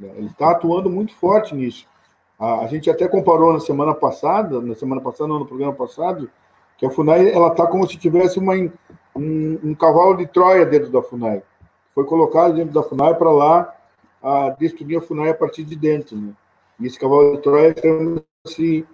Ele 0.00 0.26
está 0.26 0.50
atuando 0.50 0.88
muito 0.88 1.14
forte 1.14 1.54
nisso. 1.54 1.86
A, 2.38 2.66
gente 2.66 2.90
até 2.90 3.06
comparou 3.06 3.52
na 3.52 3.60
semana 3.60 3.94
passada, 3.94 4.60
na 4.60 4.74
semana 4.74 5.00
passada, 5.00 5.28
não, 5.28 5.38
no 5.38 5.46
programa 5.46 5.72
passado, 5.72 6.28
que 6.76 6.84
a 6.84 6.90
FUNAI 6.90 7.30
ela 7.30 7.48
está 7.48 7.66
como 7.66 7.88
se 7.88 7.96
tivesse 7.96 8.38
uma, 8.38 8.54
um, 8.54 9.58
um, 9.62 9.74
cavalo 9.74 10.16
de 10.16 10.26
Troia 10.26 10.66
dentro 10.66 10.90
da 10.90 11.02
FUNAI. 11.02 11.42
Foi 11.94 12.04
colocado 12.04 12.54
dentro 12.54 12.72
da 12.72 12.82
FUNAI 12.82 13.14
para 13.14 13.30
lá 13.30 13.76
a 14.20 14.48
destruir 14.58 14.98
a 14.98 15.00
FUNAI 15.00 15.30
a 15.30 15.34
partir 15.34 15.62
de 15.62 15.76
dentro. 15.76 16.16
Né? 16.16 16.32
E 16.80 16.86
esse 16.86 16.98
cavalo 16.98 17.36
de 17.36 17.42
Troia 17.42 17.74
chama-se 17.80 18.86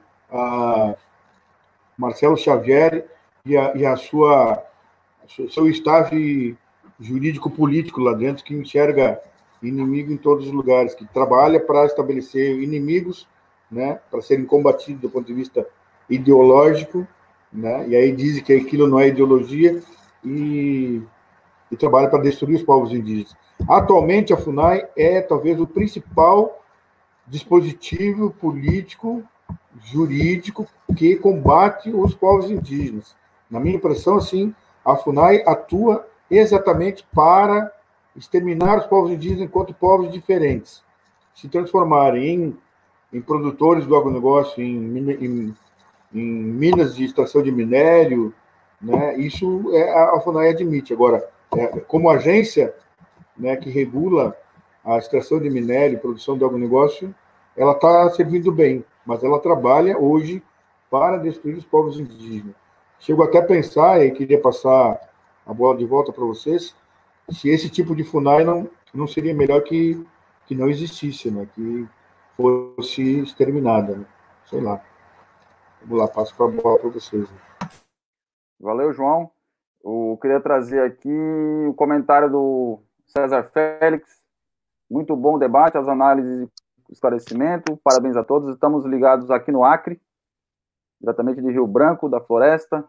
Marcelo 1.96 2.36
Xavier 2.36 3.06
e 3.46 3.56
a, 3.56 3.74
e 3.74 3.86
a 3.86 3.96
sua 3.96 4.62
seu 5.26 5.68
staff 5.68 6.56
jurídico-político 7.00 8.00
lá 8.00 8.12
dentro 8.12 8.44
que 8.44 8.54
enxerga 8.54 9.20
inimigo 9.62 10.12
em 10.12 10.16
todos 10.16 10.46
os 10.46 10.52
lugares, 10.52 10.94
que 10.94 11.06
trabalha 11.06 11.58
para 11.60 11.86
estabelecer 11.86 12.60
inimigos, 12.60 13.28
né, 13.70 14.00
para 14.10 14.22
serem 14.22 14.44
combatidos 14.44 15.02
do 15.02 15.10
ponto 15.10 15.26
de 15.26 15.34
vista 15.34 15.66
ideológico, 16.08 17.06
né, 17.52 17.88
e 17.88 17.96
aí 17.96 18.12
dizem 18.12 18.42
que 18.42 18.52
aquilo 18.52 18.86
não 18.86 18.98
é 18.98 19.08
ideologia 19.08 19.82
e, 20.24 21.02
e 21.70 21.76
trabalha 21.76 22.08
para 22.08 22.22
destruir 22.22 22.56
os 22.56 22.62
povos 22.62 22.92
indígenas. 22.92 23.36
Atualmente, 23.68 24.32
a 24.32 24.36
FUNAI 24.36 24.88
é 24.96 25.20
talvez 25.20 25.60
o 25.60 25.66
principal 25.66 26.62
dispositivo 27.26 28.30
político, 28.30 29.22
jurídico 29.84 30.66
que 30.96 31.16
combate 31.16 31.90
os 31.90 32.14
povos 32.14 32.50
indígenas. 32.50 33.16
Na 33.50 33.58
minha 33.58 33.76
impressão, 33.76 34.16
assim, 34.16 34.54
a 34.84 34.96
FUNAI 34.96 35.42
atua 35.46 36.06
exatamente 36.30 37.06
para 37.14 37.72
exterminar 38.16 38.78
os 38.78 38.86
povos 38.86 39.10
indígenas 39.10 39.44
enquanto 39.44 39.74
povos 39.74 40.12
diferentes, 40.12 40.82
se 41.34 41.48
transformarem 41.48 42.34
em, 42.34 42.58
em 43.18 43.20
produtores 43.20 43.86
do 43.86 43.96
agronegócio, 43.96 44.62
em, 44.62 44.98
em, 44.98 45.54
em 46.12 46.22
minas 46.22 46.96
de 46.96 47.04
extração 47.04 47.42
de 47.42 47.52
minério, 47.52 48.34
né? 48.80 49.16
Isso 49.18 49.70
é, 49.74 49.92
a 49.92 50.20
FUNAI 50.20 50.50
admite. 50.50 50.92
Agora, 50.92 51.28
é, 51.56 51.66
como 51.80 52.10
agência 52.10 52.74
né, 53.36 53.56
que 53.56 53.70
regula 53.70 54.36
a 54.84 54.98
extração 54.98 55.40
de 55.40 55.50
minério 55.50 55.98
produção 55.98 56.36
do 56.36 56.46
agronegócio, 56.46 57.14
ela 57.56 57.72
está 57.72 58.08
servindo 58.10 58.52
bem, 58.52 58.84
mas 59.04 59.22
ela 59.24 59.40
trabalha 59.40 59.98
hoje 59.98 60.42
para 60.90 61.18
destruir 61.18 61.56
os 61.56 61.64
povos 61.64 61.98
indígenas. 61.98 62.54
Chego 63.00 63.22
até 63.22 63.38
a 63.38 63.44
pensar, 63.44 64.04
e 64.04 64.10
queria 64.10 64.40
passar 64.40 64.98
a 65.46 65.52
bola 65.52 65.76
de 65.76 65.84
volta 65.84 66.12
para 66.12 66.24
vocês, 66.24 66.74
se 67.30 67.48
esse 67.48 67.68
tipo 67.68 67.94
de 67.94 68.04
FUNAI 68.04 68.44
não, 68.44 68.68
não 68.92 69.06
seria 69.06 69.34
melhor 69.34 69.62
que, 69.62 70.04
que 70.46 70.54
não 70.54 70.68
existisse, 70.68 71.30
né? 71.30 71.46
que 71.54 71.86
fosse 72.36 73.20
exterminada. 73.20 73.96
Né? 73.96 74.06
Sei 74.46 74.60
lá. 74.60 74.82
Vamos 75.82 75.98
lá, 75.98 76.08
passo 76.08 76.42
a 76.42 76.48
bola 76.48 76.78
para 76.78 76.90
vocês. 76.90 77.30
Né? 77.30 77.38
Valeu, 78.58 78.92
João. 78.92 79.30
Eu 79.84 80.18
queria 80.20 80.40
trazer 80.40 80.82
aqui 80.82 81.08
o 81.68 81.74
comentário 81.74 82.30
do 82.30 82.80
César 83.06 83.44
Félix. 83.52 84.20
Muito 84.90 85.14
bom 85.14 85.34
o 85.34 85.38
debate, 85.38 85.78
as 85.78 85.86
análises 85.86 86.48
e 86.88 86.92
esclarecimento. 86.92 87.76
Parabéns 87.84 88.16
a 88.16 88.24
todos. 88.24 88.48
Estamos 88.48 88.84
ligados 88.84 89.30
aqui 89.30 89.52
no 89.52 89.64
Acre, 89.64 90.00
diretamente 91.00 91.40
de 91.40 91.50
Rio 91.50 91.66
Branco, 91.66 92.08
da 92.08 92.20
Floresta. 92.20 92.84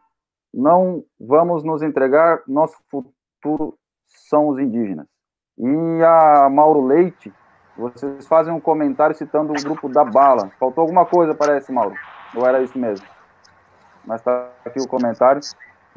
Não 0.53 1.03
vamos 1.19 1.63
nos 1.63 1.83
entregar, 1.83 2.41
nosso 2.47 2.77
futuro 2.89 3.78
são 4.09 4.47
os 4.49 4.59
indígenas. 4.59 5.07
E 5.57 6.03
a 6.03 6.49
Mauro 6.49 6.85
Leite, 6.85 7.33
vocês 7.77 8.27
fazem 8.27 8.53
um 8.53 8.59
comentário 8.59 9.15
citando 9.15 9.51
o 9.51 9.63
grupo 9.63 9.87
da 9.87 10.03
Bala. 10.03 10.51
Faltou 10.59 10.81
alguma 10.81 11.05
coisa, 11.05 11.33
parece, 11.33 11.71
Mauro? 11.71 11.95
Ou 12.35 12.45
era 12.45 12.61
isso 12.61 12.77
mesmo? 12.77 13.05
Mas 14.05 14.21
está 14.21 14.49
aqui 14.65 14.79
o 14.79 14.87
comentário. 14.87 15.41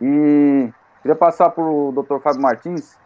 E 0.01 0.73
queria 1.01 1.17
passar 1.17 1.51
para 1.51 1.65
o 1.65 1.93
Dr. 1.93 2.19
Fábio 2.21 2.43
Martins. 2.43 2.99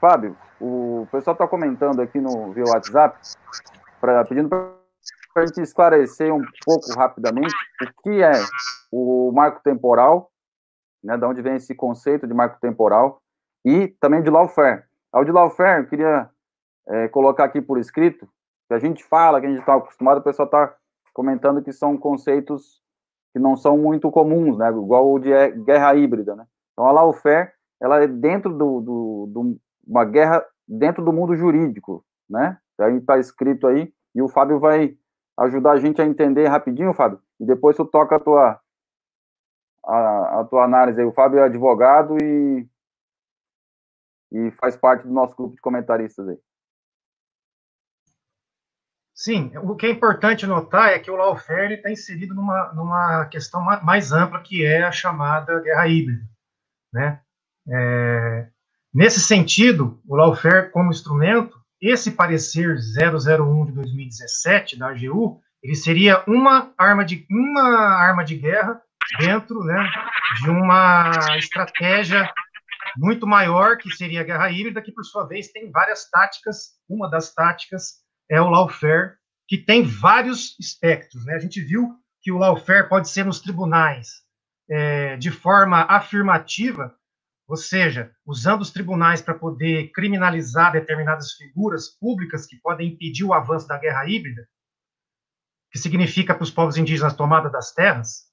Fábio, 0.00 0.36
o 0.60 1.06
pessoal 1.12 1.34
está 1.34 1.46
comentando 1.46 2.00
aqui 2.00 2.20
no 2.20 2.52
via 2.52 2.64
WhatsApp, 2.64 3.18
pra, 4.00 4.24
pedindo 4.24 4.48
para 4.48 5.42
a 5.42 5.46
gente 5.46 5.60
esclarecer 5.60 6.34
um 6.34 6.42
pouco 6.64 6.92
rapidamente 6.98 7.54
o 7.82 8.02
que 8.02 8.22
é 8.22 8.32
o 8.90 9.30
marco 9.32 9.62
temporal, 9.62 10.30
né, 11.02 11.16
de 11.16 11.24
onde 11.24 11.40
vem 11.40 11.56
esse 11.56 11.74
conceito 11.74 12.26
de 12.26 12.34
marco 12.34 12.58
temporal, 12.60 13.21
e 13.64 13.88
também 14.00 14.22
de 14.22 14.30
lawfare. 14.30 14.84
Ao 15.12 15.24
de 15.24 15.32
lawfare, 15.32 15.82
eu 15.82 15.88
queria 15.88 16.30
é, 16.88 17.08
colocar 17.08 17.44
aqui 17.44 17.60
por 17.60 17.78
escrito, 17.78 18.28
que 18.68 18.74
a 18.74 18.78
gente 18.78 19.04
fala, 19.04 19.40
que 19.40 19.46
a 19.46 19.50
gente 19.50 19.60
está 19.60 19.74
acostumado, 19.74 20.18
o 20.18 20.22
pessoal 20.22 20.46
está 20.46 20.74
comentando 21.12 21.62
que 21.62 21.72
são 21.72 21.96
conceitos 21.96 22.82
que 23.32 23.38
não 23.38 23.56
são 23.56 23.78
muito 23.78 24.10
comuns, 24.10 24.58
né? 24.58 24.68
Igual 24.68 25.10
o 25.10 25.18
de 25.18 25.30
guerra 25.64 25.94
híbrida, 25.94 26.34
né? 26.34 26.46
Então 26.72 26.86
a 26.86 26.92
lawfare, 26.92 27.50
ela 27.80 28.02
é 28.02 28.06
dentro 28.06 28.52
do, 28.52 28.80
do, 28.80 29.26
do 29.28 29.60
uma 29.86 30.04
guerra 30.04 30.44
dentro 30.68 31.04
do 31.04 31.12
mundo 31.12 31.34
jurídico, 31.34 32.04
né? 32.28 32.58
Aí 32.78 32.96
está 32.96 33.18
escrito 33.18 33.66
aí 33.66 33.92
e 34.14 34.22
o 34.22 34.28
Fábio 34.28 34.58
vai 34.58 34.96
ajudar 35.38 35.72
a 35.72 35.78
gente 35.78 36.00
a 36.00 36.04
entender 36.04 36.46
rapidinho, 36.46 36.92
Fábio. 36.94 37.20
E 37.40 37.44
depois 37.44 37.76
tu 37.76 37.84
toca 37.84 38.16
a 38.16 38.20
tua 38.20 38.60
a, 39.84 40.40
a 40.40 40.44
tua 40.44 40.64
análise 40.64 41.00
aí. 41.00 41.06
O 41.06 41.12
Fábio 41.12 41.40
é 41.40 41.44
advogado 41.44 42.16
e 42.22 42.66
e 44.32 44.50
faz 44.52 44.76
parte 44.76 45.06
do 45.06 45.12
nosso 45.12 45.36
grupo 45.36 45.54
de 45.54 45.60
comentaristas 45.60 46.28
aí. 46.28 46.38
Sim, 49.14 49.52
o 49.58 49.76
que 49.76 49.86
é 49.86 49.90
importante 49.90 50.46
notar 50.46 50.88
é 50.88 50.98
que 50.98 51.10
o 51.10 51.16
lawfare 51.16 51.74
está 51.74 51.90
inserido 51.90 52.34
numa, 52.34 52.72
numa 52.72 53.26
questão 53.26 53.62
mais 53.82 54.10
ampla, 54.10 54.40
que 54.40 54.64
é 54.64 54.82
a 54.82 54.90
chamada 54.90 55.60
guerra 55.60 55.86
híbrida. 55.86 56.24
Né? 56.92 57.20
É, 57.68 58.48
nesse 58.92 59.20
sentido, 59.20 60.00
o 60.08 60.16
lawfare 60.16 60.70
como 60.70 60.90
instrumento, 60.90 61.56
esse 61.80 62.10
parecer 62.10 62.76
001 62.76 63.66
de 63.66 63.72
2017 63.72 64.78
da 64.78 64.88
AGU, 64.88 65.40
ele 65.62 65.76
seria 65.76 66.24
uma 66.26 66.72
arma 66.76 67.04
de, 67.04 67.26
uma 67.30 67.62
arma 67.62 68.24
de 68.24 68.36
guerra 68.36 68.82
dentro 69.20 69.62
né, 69.62 69.88
de 70.42 70.50
uma 70.50 71.10
estratégia 71.36 72.32
muito 72.96 73.26
maior, 73.26 73.76
que 73.76 73.90
seria 73.90 74.20
a 74.20 74.24
guerra 74.24 74.50
híbrida, 74.50 74.82
que 74.82 74.92
por 74.92 75.04
sua 75.04 75.26
vez 75.26 75.48
tem 75.48 75.70
várias 75.70 76.08
táticas. 76.08 76.78
Uma 76.88 77.08
das 77.08 77.32
táticas 77.34 78.02
é 78.30 78.40
o 78.40 78.48
lawfare, 78.48 79.14
que 79.48 79.58
tem 79.58 79.82
vários 79.82 80.58
espectros. 80.58 81.24
Né? 81.26 81.34
A 81.34 81.38
gente 81.38 81.60
viu 81.60 81.94
que 82.20 82.32
o 82.32 82.38
lawfare 82.38 82.88
pode 82.88 83.08
ser 83.08 83.24
nos 83.24 83.40
tribunais 83.40 84.22
é, 84.70 85.16
de 85.16 85.30
forma 85.30 85.82
afirmativa, 85.82 86.94
ou 87.46 87.56
seja, 87.56 88.12
usando 88.24 88.62
os 88.62 88.70
tribunais 88.70 89.20
para 89.20 89.34
poder 89.34 89.90
criminalizar 89.92 90.72
determinadas 90.72 91.32
figuras 91.32 91.88
públicas 91.88 92.46
que 92.46 92.56
podem 92.56 92.92
impedir 92.92 93.24
o 93.24 93.34
avanço 93.34 93.66
da 93.66 93.78
guerra 93.78 94.06
híbrida, 94.06 94.46
que 95.70 95.78
significa 95.78 96.34
para 96.34 96.44
os 96.44 96.50
povos 96.50 96.76
indígenas 96.76 97.14
tomada 97.14 97.50
das 97.50 97.72
terras, 97.72 98.30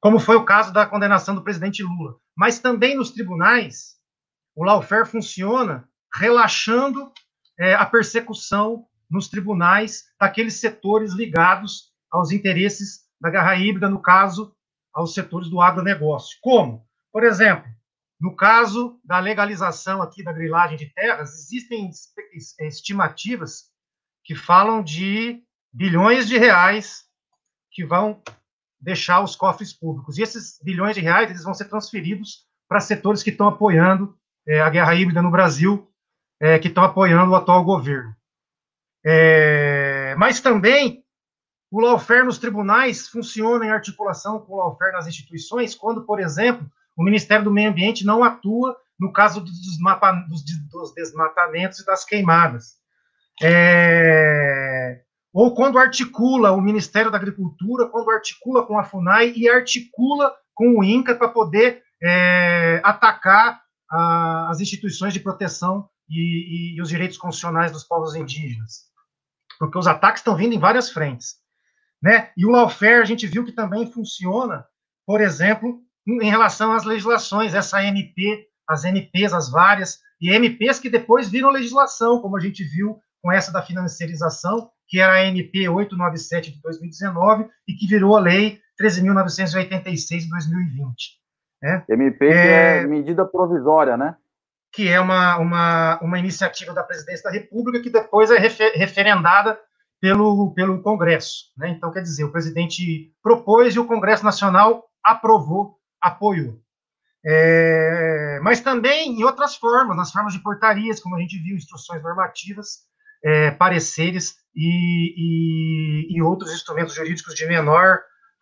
como 0.00 0.18
foi 0.18 0.36
o 0.36 0.44
caso 0.44 0.72
da 0.72 0.86
condenação 0.86 1.34
do 1.34 1.42
presidente 1.42 1.82
Lula. 1.82 2.16
Mas 2.36 2.58
também 2.58 2.96
nos 2.96 3.10
tribunais, 3.10 3.99
o 4.60 4.64
lawfare 4.64 5.06
funciona 5.06 5.88
relaxando 6.14 7.10
é, 7.58 7.72
a 7.72 7.86
persecução 7.86 8.86
nos 9.10 9.26
tribunais 9.26 10.04
daqueles 10.20 10.60
setores 10.60 11.14
ligados 11.14 11.94
aos 12.10 12.30
interesses 12.30 13.06
da 13.18 13.30
guerra 13.30 13.56
híbrida, 13.56 13.88
no 13.88 14.02
caso, 14.02 14.54
aos 14.92 15.14
setores 15.14 15.48
do 15.48 15.62
agronegócio. 15.62 16.36
Como? 16.42 16.86
Por 17.10 17.24
exemplo, 17.24 17.64
no 18.20 18.36
caso 18.36 19.00
da 19.02 19.18
legalização 19.18 20.02
aqui 20.02 20.22
da 20.22 20.30
grilagem 20.30 20.76
de 20.76 20.92
terras, 20.92 21.32
existem 21.38 21.90
estimativas 22.60 23.70
que 24.22 24.34
falam 24.34 24.82
de 24.82 25.42
bilhões 25.72 26.28
de 26.28 26.36
reais 26.36 27.06
que 27.70 27.82
vão 27.82 28.22
deixar 28.78 29.22
os 29.22 29.34
cofres 29.34 29.72
públicos. 29.72 30.18
E 30.18 30.22
esses 30.22 30.60
bilhões 30.62 30.94
de 30.94 31.00
reais 31.00 31.30
eles 31.30 31.44
vão 31.44 31.54
ser 31.54 31.64
transferidos 31.64 32.46
para 32.68 32.78
setores 32.78 33.22
que 33.22 33.30
estão 33.30 33.48
apoiando 33.48 34.19
é, 34.46 34.60
a 34.60 34.70
guerra 34.70 34.94
híbrida 34.94 35.22
no 35.22 35.30
Brasil, 35.30 35.88
é, 36.40 36.58
que 36.58 36.68
estão 36.68 36.84
apoiando 36.84 37.32
o 37.32 37.34
atual 37.34 37.64
governo. 37.64 38.14
É, 39.04 40.14
mas 40.18 40.40
também 40.40 41.04
o 41.70 41.80
lawfare 41.80 42.24
nos 42.24 42.38
tribunais 42.38 43.08
funciona 43.08 43.64
em 43.64 43.70
articulação 43.70 44.40
com 44.40 44.54
o 44.54 44.56
lawfare 44.56 44.92
nas 44.92 45.06
instituições, 45.06 45.74
quando, 45.74 46.02
por 46.02 46.18
exemplo, 46.18 46.66
o 46.96 47.04
Ministério 47.04 47.44
do 47.44 47.52
Meio 47.52 47.70
Ambiente 47.70 48.04
não 48.04 48.24
atua 48.24 48.76
no 48.98 49.12
caso 49.12 49.40
dos, 49.40 49.52
dos 50.70 50.94
desmatamentos 50.94 51.78
e 51.78 51.86
das 51.86 52.04
queimadas. 52.04 52.74
É, 53.42 55.00
ou 55.32 55.54
quando 55.54 55.78
articula 55.78 56.52
o 56.52 56.60
Ministério 56.60 57.10
da 57.10 57.16
Agricultura, 57.16 57.86
quando 57.86 58.10
articula 58.10 58.66
com 58.66 58.78
a 58.78 58.84
FUNAI 58.84 59.32
e 59.34 59.48
articula 59.48 60.34
com 60.54 60.78
o 60.78 60.84
INCA 60.84 61.14
para 61.14 61.28
poder 61.28 61.82
é, 62.02 62.80
atacar 62.84 63.62
as 63.90 64.60
instituições 64.60 65.12
de 65.12 65.20
proteção 65.20 65.88
e, 66.08 66.74
e, 66.74 66.76
e 66.76 66.82
os 66.82 66.88
direitos 66.88 67.18
constitucionais 67.18 67.72
dos 67.72 67.84
povos 67.84 68.14
indígenas 68.14 68.90
porque 69.60 69.78
os 69.78 69.86
ataques 69.86 70.20
estão 70.20 70.34
vindo 70.34 70.54
em 70.54 70.58
várias 70.58 70.90
frentes. 70.90 71.34
Né? 72.02 72.30
E 72.34 72.46
o 72.46 72.50
lawfare 72.50 73.02
a 73.02 73.04
gente 73.04 73.26
viu 73.26 73.44
que 73.44 73.52
também 73.52 73.92
funciona, 73.92 74.64
por 75.06 75.20
exemplo, 75.20 75.78
em 76.08 76.30
relação 76.30 76.72
às 76.72 76.84
legislações, 76.84 77.54
essa 77.54 77.84
MP, 77.84 78.48
as 78.66 78.84
NPs, 78.84 79.34
as 79.34 79.50
várias, 79.50 79.98
e 80.18 80.30
MPs 80.30 80.80
que 80.80 80.88
depois 80.88 81.28
viram 81.28 81.50
legislação, 81.50 82.22
como 82.22 82.38
a 82.38 82.40
gente 82.40 82.64
viu 82.64 82.98
com 83.22 83.30
essa 83.30 83.52
da 83.52 83.60
financiarização, 83.60 84.70
que 84.88 84.98
era 84.98 85.12
a 85.12 85.24
MP 85.26 85.68
897 85.68 86.52
de 86.52 86.62
2019 86.62 87.46
e 87.68 87.74
que 87.74 87.86
virou 87.86 88.16
a 88.16 88.20
lei 88.20 88.58
13.986 88.80 90.20
de 90.20 90.28
2020. 90.30 91.19
Né? 91.62 91.84
MP 91.88 92.26
é... 92.26 92.78
é 92.78 92.86
medida 92.86 93.24
provisória, 93.24 93.96
né? 93.96 94.16
que 94.72 94.88
é 94.88 95.00
uma, 95.00 95.36
uma, 95.38 95.98
uma 96.00 96.18
iniciativa 96.18 96.72
da 96.72 96.84
presidência 96.84 97.24
da 97.24 97.30
República 97.30 97.80
que 97.80 97.90
depois 97.90 98.30
é 98.30 98.38
refer, 98.38 98.72
referendada 98.74 99.58
pelo, 100.00 100.52
pelo 100.54 100.80
Congresso. 100.82 101.46
Né? 101.56 101.70
Então, 101.70 101.92
quer 101.92 102.02
dizer, 102.02 102.24
o 102.24 102.32
presidente 102.32 103.12
propôs 103.22 103.74
e 103.74 103.78
o 103.78 103.86
Congresso 103.86 104.24
Nacional 104.24 104.84
aprovou, 105.02 105.76
apoiou. 106.00 106.60
É, 107.24 108.38
mas 108.42 108.60
também 108.60 109.18
em 109.18 109.24
outras 109.24 109.56
formas, 109.56 109.96
nas 109.96 110.10
formas 110.10 110.32
de 110.32 110.42
portarias, 110.42 111.00
como 111.00 111.16
a 111.16 111.20
gente 111.20 111.38
viu, 111.38 111.56
instruções 111.56 112.02
normativas, 112.02 112.88
é, 113.22 113.50
pareceres 113.50 114.36
e, 114.54 115.14
e, 116.08 116.16
e 116.16 116.22
outros 116.22 116.52
instrumentos 116.52 116.94
jurídicos 116.94 117.34
de 117.34 117.46
menor 117.46 118.00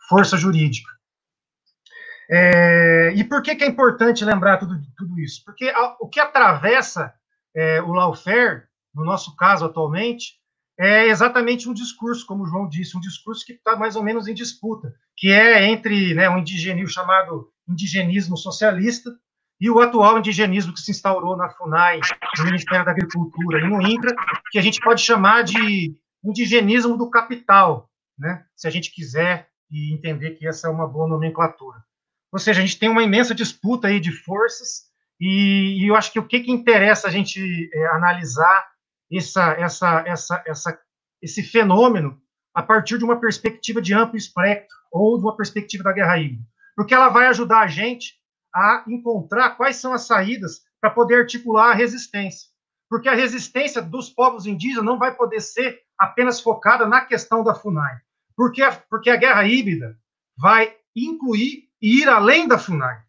força 0.08 0.36
jurídica. 0.36 0.88
É, 2.30 3.12
e 3.16 3.24
por 3.24 3.42
que, 3.42 3.54
que 3.54 3.64
é 3.64 3.66
importante 3.66 4.24
lembrar 4.24 4.58
tudo, 4.58 4.78
tudo 4.96 5.18
isso? 5.18 5.42
Porque 5.44 5.68
a, 5.68 5.96
o 6.00 6.08
que 6.08 6.20
atravessa 6.20 7.12
é, 7.56 7.80
o 7.80 7.92
lawfare, 7.92 8.64
no 8.94 9.04
nosso 9.04 9.34
caso 9.36 9.64
atualmente, 9.64 10.38
é 10.78 11.06
exatamente 11.06 11.68
um 11.68 11.74
discurso, 11.74 12.24
como 12.26 12.44
o 12.44 12.46
João 12.46 12.68
disse, 12.68 12.96
um 12.96 13.00
discurso 13.00 13.44
que 13.44 13.54
está 13.54 13.74
mais 13.76 13.96
ou 13.96 14.02
menos 14.02 14.28
em 14.28 14.34
disputa, 14.34 14.94
que 15.16 15.32
é 15.32 15.64
entre 15.68 16.14
né, 16.14 16.28
um 16.28 16.38
indigenismo 16.38 16.88
chamado 16.88 17.50
indigenismo 17.68 18.36
socialista 18.36 19.10
e 19.60 19.68
o 19.68 19.80
atual 19.80 20.18
indigenismo 20.18 20.72
que 20.72 20.80
se 20.80 20.92
instaurou 20.92 21.36
na 21.36 21.50
FUNAI, 21.50 22.00
no 22.38 22.44
Ministério 22.44 22.84
da 22.84 22.92
Agricultura 22.92 23.60
e 23.60 23.68
no 23.68 23.82
INCRA, 23.82 24.14
que 24.52 24.58
a 24.58 24.62
gente 24.62 24.80
pode 24.80 25.02
chamar 25.02 25.42
de 25.42 25.96
indigenismo 26.22 26.96
do 26.96 27.10
capital, 27.10 27.90
né, 28.16 28.44
se 28.54 28.68
a 28.68 28.70
gente 28.70 28.92
quiser 28.92 29.48
e 29.70 29.92
entender 29.92 30.32
que 30.32 30.46
essa 30.46 30.68
é 30.68 30.70
uma 30.70 30.86
boa 30.86 31.08
nomenclatura. 31.08 31.88
Ou 32.32 32.38
seja, 32.38 32.60
a 32.60 32.64
gente 32.64 32.78
tem 32.78 32.88
uma 32.88 33.02
imensa 33.02 33.34
disputa 33.34 33.88
aí 33.88 34.00
de 34.00 34.12
forças 34.12 34.88
e, 35.20 35.82
e 35.82 35.88
eu 35.88 35.96
acho 35.96 36.12
que 36.12 36.18
o 36.18 36.26
que, 36.26 36.40
que 36.40 36.52
interessa 36.52 37.08
a 37.08 37.10
gente 37.10 37.70
é, 37.72 37.86
analisar 37.88 38.68
essa, 39.10 39.52
essa, 39.52 40.04
essa, 40.06 40.44
essa, 40.46 40.80
esse 41.22 41.42
fenômeno 41.42 42.20
a 42.54 42.62
partir 42.62 42.98
de 42.98 43.04
uma 43.04 43.18
perspectiva 43.18 43.80
de 43.80 43.94
amplo 43.94 44.16
espectro 44.16 44.76
ou 44.92 45.16
de 45.16 45.24
uma 45.24 45.36
perspectiva 45.36 45.84
da 45.84 45.92
guerra 45.92 46.18
híbrida, 46.18 46.44
porque 46.76 46.94
ela 46.94 47.08
vai 47.08 47.26
ajudar 47.26 47.60
a 47.60 47.66
gente 47.66 48.14
a 48.54 48.84
encontrar 48.88 49.50
quais 49.50 49.76
são 49.76 49.92
as 49.92 50.06
saídas 50.06 50.62
para 50.80 50.90
poder 50.90 51.16
articular 51.16 51.70
a 51.70 51.74
resistência. 51.74 52.48
Porque 52.88 53.08
a 53.08 53.14
resistência 53.14 53.82
dos 53.82 54.08
povos 54.08 54.46
indígenas 54.46 54.84
não 54.84 54.98
vai 54.98 55.14
poder 55.14 55.40
ser 55.40 55.80
apenas 55.98 56.40
focada 56.40 56.86
na 56.86 57.02
questão 57.02 57.44
da 57.44 57.54
FUNAI. 57.54 57.98
Porque, 58.34 58.62
porque 58.88 59.10
a 59.10 59.16
guerra 59.16 59.44
híbrida 59.44 59.98
vai 60.36 60.74
incluir 60.96 61.67
e 61.80 62.02
ir 62.02 62.08
além 62.08 62.48
da 62.48 62.58
FUNAI. 62.58 63.00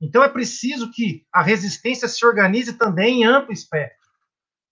Então 0.00 0.22
é 0.22 0.28
preciso 0.28 0.90
que 0.90 1.24
a 1.32 1.42
resistência 1.42 2.08
se 2.08 2.24
organize 2.24 2.74
também 2.74 3.22
em 3.22 3.24
amplo 3.24 3.52
espectro 3.52 4.04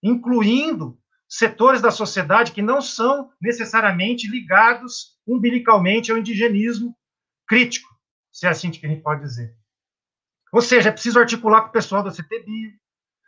incluindo 0.02 0.98
setores 1.28 1.80
da 1.80 1.90
sociedade 1.90 2.52
que 2.52 2.60
não 2.60 2.82
são 2.82 3.30
necessariamente 3.40 4.28
ligados 4.28 5.16
umbilicalmente 5.26 6.10
ao 6.10 6.18
indigenismo 6.18 6.94
crítico, 7.46 7.88
se 8.30 8.46
é 8.46 8.50
assim 8.50 8.70
que 8.70 8.84
a 8.84 8.88
gente 8.88 9.02
pode 9.02 9.22
dizer. 9.22 9.54
Ou 10.52 10.60
seja, 10.60 10.88
é 10.88 10.92
preciso 10.92 11.18
articular 11.18 11.62
com 11.62 11.68
o 11.68 11.72
pessoal 11.72 12.02
da 12.02 12.10
CTBio, 12.10 12.72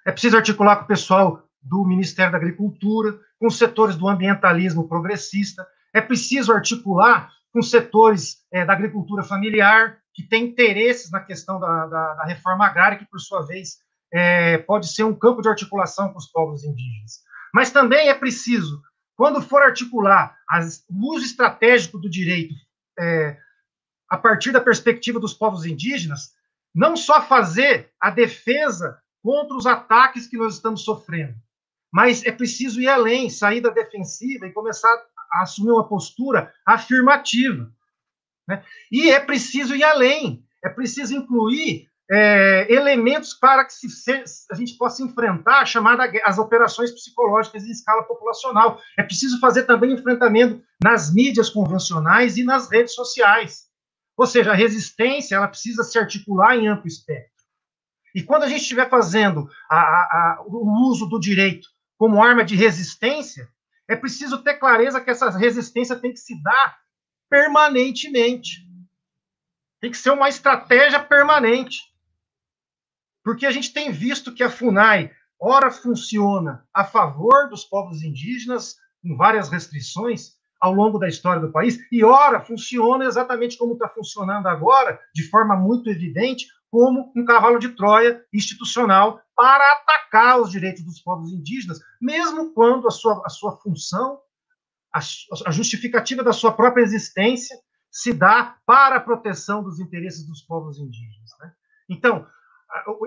é 0.04 0.12
preciso 0.12 0.36
articular 0.36 0.76
com 0.76 0.84
o 0.84 0.88
pessoal 0.88 1.48
do 1.62 1.84
Ministério 1.86 2.32
da 2.32 2.38
Agricultura, 2.38 3.18
com 3.38 3.46
os 3.46 3.56
setores 3.56 3.96
do 3.96 4.08
ambientalismo 4.08 4.86
progressista, 4.86 5.66
é 5.94 6.00
preciso 6.00 6.52
articular 6.52 7.30
com 7.54 7.62
setores 7.62 8.44
é, 8.52 8.64
da 8.64 8.72
agricultura 8.72 9.22
familiar, 9.22 10.00
que 10.12 10.24
tem 10.24 10.46
interesses 10.46 11.08
na 11.12 11.20
questão 11.20 11.60
da, 11.60 11.86
da, 11.86 12.14
da 12.14 12.24
reforma 12.24 12.66
agrária, 12.66 12.98
que, 12.98 13.06
por 13.06 13.20
sua 13.20 13.46
vez, 13.46 13.78
é, 14.12 14.58
pode 14.58 14.92
ser 14.92 15.04
um 15.04 15.14
campo 15.14 15.40
de 15.40 15.48
articulação 15.48 16.12
com 16.12 16.18
os 16.18 16.26
povos 16.26 16.64
indígenas. 16.64 17.22
Mas 17.54 17.70
também 17.70 18.08
é 18.08 18.14
preciso, 18.14 18.82
quando 19.16 19.40
for 19.40 19.62
articular 19.62 20.36
as, 20.50 20.84
o 20.90 21.14
uso 21.14 21.24
estratégico 21.24 21.96
do 21.96 22.10
direito 22.10 22.54
é, 22.98 23.38
a 24.10 24.18
partir 24.18 24.50
da 24.50 24.60
perspectiva 24.60 25.20
dos 25.20 25.32
povos 25.32 25.64
indígenas, 25.64 26.32
não 26.74 26.96
só 26.96 27.22
fazer 27.22 27.92
a 28.00 28.10
defesa 28.10 28.98
contra 29.22 29.56
os 29.56 29.64
ataques 29.64 30.26
que 30.26 30.36
nós 30.36 30.54
estamos 30.54 30.82
sofrendo, 30.82 31.36
mas 31.92 32.24
é 32.24 32.32
preciso 32.32 32.80
ir 32.80 32.88
além, 32.88 33.30
sair 33.30 33.60
da 33.60 33.70
defensiva 33.70 34.44
e 34.44 34.52
começar 34.52 34.92
a 35.32 35.42
assumir 35.42 35.70
uma 35.70 35.88
postura 35.88 36.52
afirmativa. 36.66 37.70
Né? 38.48 38.62
E 38.90 39.10
é 39.10 39.20
preciso 39.20 39.74
ir 39.74 39.84
além, 39.84 40.44
é 40.62 40.68
preciso 40.68 41.14
incluir 41.14 41.88
é, 42.10 42.72
elementos 42.72 43.32
para 43.34 43.64
que 43.64 43.72
se, 43.72 44.24
a 44.50 44.54
gente 44.54 44.76
possa 44.76 45.02
enfrentar 45.02 45.60
a 45.60 45.66
chamada 45.66 46.10
as 46.24 46.38
operações 46.38 46.90
psicológicas 46.90 47.64
em 47.64 47.70
escala 47.70 48.02
populacional. 48.04 48.80
É 48.98 49.02
preciso 49.02 49.40
fazer 49.40 49.64
também 49.64 49.92
enfrentamento 49.92 50.62
nas 50.82 51.12
mídias 51.12 51.48
convencionais 51.48 52.36
e 52.36 52.44
nas 52.44 52.70
redes 52.70 52.94
sociais. 52.94 53.64
Ou 54.16 54.26
seja, 54.26 54.52
a 54.52 54.54
resistência 54.54 55.34
ela 55.34 55.48
precisa 55.48 55.82
se 55.82 55.98
articular 55.98 56.56
em 56.56 56.68
amplo 56.68 56.86
espectro. 56.86 57.32
E 58.14 58.22
quando 58.22 58.44
a 58.44 58.48
gente 58.48 58.62
estiver 58.62 58.88
fazendo 58.88 59.48
a, 59.68 59.76
a, 59.76 59.80
a, 59.80 60.44
o 60.46 60.88
uso 60.88 61.06
do 61.06 61.18
direito 61.18 61.68
como 61.98 62.22
arma 62.22 62.44
de 62.44 62.54
resistência, 62.54 63.48
é 63.88 63.96
preciso 63.96 64.42
ter 64.42 64.54
clareza 64.54 65.00
que 65.00 65.10
essa 65.10 65.30
resistência 65.30 65.96
tem 65.96 66.12
que 66.12 66.20
se 66.20 66.42
dar 66.42 66.78
permanentemente. 67.28 68.66
Tem 69.80 69.90
que 69.90 69.98
ser 69.98 70.10
uma 70.10 70.28
estratégia 70.28 71.00
permanente. 71.00 71.78
Porque 73.22 73.46
a 73.46 73.50
gente 73.50 73.72
tem 73.72 73.90
visto 73.90 74.34
que 74.34 74.42
a 74.42 74.50
FUNAI, 74.50 75.10
ora, 75.38 75.70
funciona 75.70 76.66
a 76.72 76.84
favor 76.84 77.48
dos 77.48 77.64
povos 77.64 78.02
indígenas, 78.02 78.76
com 79.02 79.16
várias 79.16 79.48
restrições, 79.48 80.34
ao 80.60 80.72
longo 80.72 80.98
da 80.98 81.08
história 81.08 81.42
do 81.42 81.52
país, 81.52 81.78
e 81.92 82.02
ora, 82.02 82.40
funciona 82.40 83.04
exatamente 83.04 83.58
como 83.58 83.74
está 83.74 83.86
funcionando 83.88 84.46
agora, 84.46 84.98
de 85.14 85.28
forma 85.28 85.54
muito 85.54 85.90
evidente, 85.90 86.46
como 86.74 87.12
um 87.14 87.24
cavalo 87.24 87.60
de 87.60 87.68
Troia 87.68 88.20
institucional 88.32 89.20
para 89.36 89.64
atacar 89.74 90.40
os 90.40 90.50
direitos 90.50 90.82
dos 90.82 91.00
povos 91.00 91.32
indígenas, 91.32 91.78
mesmo 92.02 92.52
quando 92.52 92.88
a 92.88 92.90
sua, 92.90 93.22
a 93.24 93.28
sua 93.28 93.56
função, 93.58 94.18
a, 94.92 94.98
a 94.98 95.52
justificativa 95.52 96.24
da 96.24 96.32
sua 96.32 96.50
própria 96.50 96.82
existência, 96.82 97.56
se 97.92 98.12
dá 98.12 98.56
para 98.66 98.96
a 98.96 99.00
proteção 99.00 99.62
dos 99.62 99.78
interesses 99.78 100.26
dos 100.26 100.42
povos 100.42 100.80
indígenas. 100.80 101.30
Né? 101.38 101.52
Então, 101.88 102.26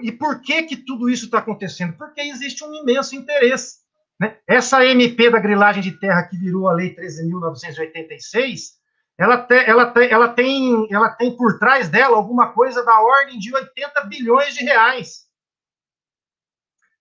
e 0.01 0.13
por 0.13 0.39
que 0.39 0.63
que 0.63 0.77
tudo 0.77 1.09
isso 1.09 1.25
está 1.25 1.39
acontecendo? 1.39 1.97
Porque 1.97 2.21
existe 2.21 2.63
um 2.63 2.73
imenso 2.73 3.17
interesse. 3.17 3.79
Né? 4.17 4.39
Essa 4.47 4.85
MP 4.85 5.29
da 5.29 5.41
grilagem 5.41 5.83
de 5.83 5.91
terra 5.99 6.23
que 6.23 6.37
virou 6.37 6.69
a 6.69 6.73
Lei 6.73 6.95
13.986, 6.95 8.76
ela, 9.17 9.41
te, 9.41 9.55
ela, 9.55 9.91
te, 9.91 10.07
ela, 10.07 10.29
tem, 10.29 10.87
ela 10.93 11.09
tem 11.09 11.35
por 11.35 11.57
trás 11.57 11.89
dela 11.89 12.15
alguma 12.15 12.53
coisa 12.53 12.85
da 12.85 13.01
ordem 13.01 13.39
de 13.39 13.53
80 13.53 14.01
bilhões 14.01 14.53
de 14.53 14.63
reais. 14.63 15.25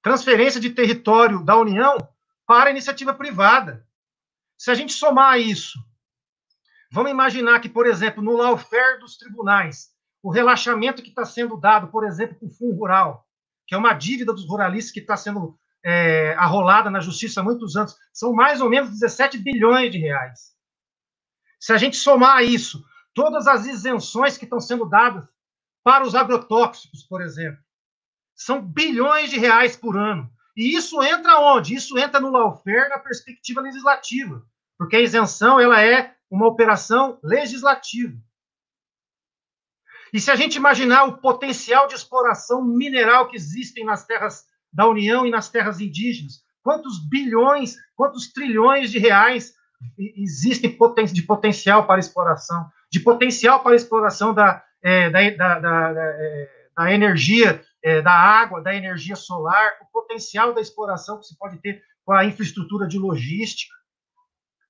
Transferência 0.02 0.60
de 0.60 0.70
território 0.70 1.44
da 1.44 1.56
União 1.56 1.96
para 2.46 2.70
iniciativa 2.70 3.12
privada. 3.12 3.86
Se 4.56 4.70
a 4.70 4.74
gente 4.74 4.94
somar 4.94 5.38
isso, 5.38 5.78
vamos 6.90 7.10
imaginar 7.10 7.60
que, 7.60 7.68
por 7.68 7.86
exemplo, 7.86 8.22
no 8.22 8.36
lawfare 8.36 8.98
dos 8.98 9.18
tribunais, 9.18 9.90
o 10.22 10.30
relaxamento 10.30 11.02
que 11.02 11.10
está 11.10 11.24
sendo 11.26 11.60
dado, 11.60 11.88
por 11.88 12.06
exemplo, 12.06 12.36
para 12.38 12.48
o 12.48 12.50
Fundo 12.50 12.76
Rural, 12.76 13.26
que 13.66 13.74
é 13.74 13.78
uma 13.78 13.92
dívida 13.92 14.32
dos 14.32 14.48
ruralistas 14.48 14.92
que 14.92 15.00
está 15.00 15.16
sendo 15.16 15.58
é, 15.84 16.34
arrolada 16.34 16.88
na 16.88 17.00
justiça 17.00 17.40
há 17.40 17.44
muitos 17.44 17.76
anos, 17.76 17.94
são 18.12 18.32
mais 18.32 18.62
ou 18.62 18.70
menos 18.70 18.90
17 18.90 19.36
bilhões 19.38 19.92
de 19.92 19.98
reais. 19.98 20.55
Se 21.58 21.72
a 21.72 21.78
gente 21.78 21.96
somar 21.96 22.44
isso 22.44 22.84
todas 23.14 23.46
as 23.46 23.66
isenções 23.66 24.36
que 24.36 24.44
estão 24.44 24.60
sendo 24.60 24.84
dadas 24.84 25.26
para 25.82 26.04
os 26.04 26.14
agrotóxicos, 26.14 27.02
por 27.04 27.22
exemplo, 27.22 27.58
são 28.34 28.60
bilhões 28.60 29.30
de 29.30 29.38
reais 29.38 29.76
por 29.76 29.96
ano. 29.96 30.30
E 30.56 30.76
isso 30.76 31.02
entra 31.02 31.38
onde? 31.38 31.74
Isso 31.74 31.98
entra 31.98 32.20
no 32.20 32.30
lawfare 32.30 32.90
na 32.90 32.98
perspectiva 32.98 33.60
legislativa, 33.60 34.44
porque 34.78 34.96
a 34.96 35.00
isenção 35.00 35.58
ela 35.58 35.82
é 35.82 36.14
uma 36.30 36.46
operação 36.46 37.18
legislativa. 37.22 38.18
E 40.12 40.20
se 40.20 40.30
a 40.30 40.36
gente 40.36 40.56
imaginar 40.56 41.04
o 41.04 41.18
potencial 41.18 41.86
de 41.86 41.94
exploração 41.94 42.64
mineral 42.64 43.28
que 43.28 43.36
existem 43.36 43.84
nas 43.84 44.06
terras 44.06 44.44
da 44.72 44.86
União 44.86 45.26
e 45.26 45.30
nas 45.30 45.48
terras 45.48 45.80
indígenas, 45.80 46.42
quantos 46.62 46.98
bilhões, 47.08 47.76
quantos 47.94 48.32
trilhões 48.32 48.90
de 48.90 48.98
reais 48.98 49.54
existem 49.98 50.76
de 51.12 51.22
potencial 51.22 51.86
para 51.86 52.00
exploração, 52.00 52.66
de 52.90 53.00
potencial 53.00 53.62
para 53.62 53.76
exploração 53.76 54.32
da, 54.32 54.62
é, 54.82 55.10
da, 55.10 55.30
da, 55.30 55.58
da, 55.58 55.92
da, 56.76 56.92
energia, 56.92 57.62
é, 57.82 58.00
da 58.00 58.12
água, 58.12 58.62
da 58.62 58.74
energia 58.74 59.16
solar, 59.16 59.72
o 59.82 59.86
potencial 59.92 60.54
da 60.54 60.60
exploração 60.60 61.18
que 61.18 61.26
se 61.26 61.36
pode 61.38 61.58
ter 61.58 61.82
com 62.04 62.12
a 62.12 62.24
infraestrutura 62.24 62.86
de 62.86 62.98
logística, 62.98 63.74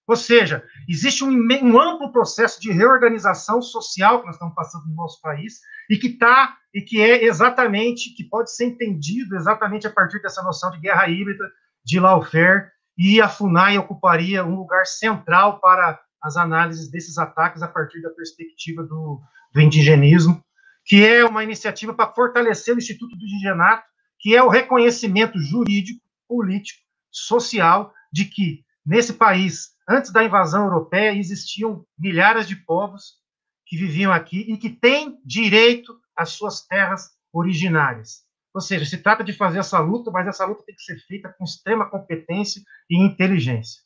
ou 0.06 0.14
seja, 0.14 0.64
existe 0.88 1.24
um, 1.24 1.30
um, 1.30 1.80
amplo 1.80 2.12
processo 2.12 2.60
de 2.60 2.70
reorganização 2.70 3.60
social 3.60 4.20
que 4.20 4.26
nós 4.26 4.36
estamos 4.36 4.54
passando 4.54 4.86
no 4.86 4.94
nosso 4.94 5.20
país 5.20 5.60
e 5.90 5.96
que 5.96 6.10
tá 6.10 6.56
e 6.72 6.80
que 6.80 7.00
é 7.00 7.24
exatamente 7.24 8.14
que 8.14 8.22
pode 8.22 8.54
ser 8.54 8.66
entendido 8.66 9.34
exatamente 9.34 9.86
a 9.86 9.90
partir 9.90 10.22
dessa 10.22 10.42
noção 10.42 10.70
de 10.70 10.78
guerra 10.78 11.08
híbrida, 11.08 11.44
de 11.84 11.98
lawfare 11.98 12.70
e 12.96 13.20
a 13.20 13.28
Funai 13.28 13.78
ocuparia 13.78 14.44
um 14.44 14.56
lugar 14.56 14.86
central 14.86 15.60
para 15.60 16.00
as 16.22 16.36
análises 16.36 16.90
desses 16.90 17.18
ataques 17.18 17.62
a 17.62 17.68
partir 17.68 18.00
da 18.00 18.10
perspectiva 18.10 18.82
do, 18.82 19.20
do 19.52 19.60
indigenismo, 19.60 20.42
que 20.84 21.04
é 21.04 21.24
uma 21.24 21.44
iniciativa 21.44 21.92
para 21.92 22.12
fortalecer 22.12 22.74
o 22.74 22.78
Instituto 22.78 23.16
do 23.16 23.24
Indigenato, 23.24 23.84
que 24.18 24.34
é 24.34 24.42
o 24.42 24.48
reconhecimento 24.48 25.38
jurídico, 25.38 26.00
político, 26.28 26.80
social 27.10 27.92
de 28.12 28.24
que 28.24 28.64
nesse 28.84 29.12
país 29.12 29.76
antes 29.88 30.10
da 30.10 30.24
invasão 30.24 30.64
europeia, 30.64 31.16
existiam 31.16 31.86
milhares 31.98 32.48
de 32.48 32.56
povos 32.56 33.20
que 33.64 33.76
viviam 33.76 34.12
aqui 34.12 34.40
e 34.48 34.56
que 34.56 34.70
têm 34.70 35.18
direito 35.24 35.98
às 36.16 36.30
suas 36.30 36.66
terras 36.66 37.10
originárias. 37.32 38.24
Ou 38.56 38.60
seja, 38.62 38.86
se 38.86 39.02
trata 39.02 39.22
de 39.22 39.34
fazer 39.34 39.58
essa 39.58 39.78
luta, 39.80 40.10
mas 40.10 40.26
essa 40.26 40.46
luta 40.46 40.64
tem 40.64 40.74
que 40.74 40.80
ser 40.82 40.98
feita 41.00 41.30
com 41.30 41.44
extrema 41.44 41.90
competência 41.90 42.62
e 42.88 42.96
inteligência. 42.96 43.82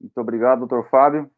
Muito 0.00 0.18
obrigado, 0.20 0.66
doutor 0.66 0.90
Fábio. 0.90 1.30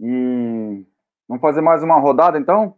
E 0.00 0.84
vamos 1.28 1.40
fazer 1.40 1.60
mais 1.60 1.84
uma 1.84 2.00
rodada, 2.00 2.36
então? 2.36 2.76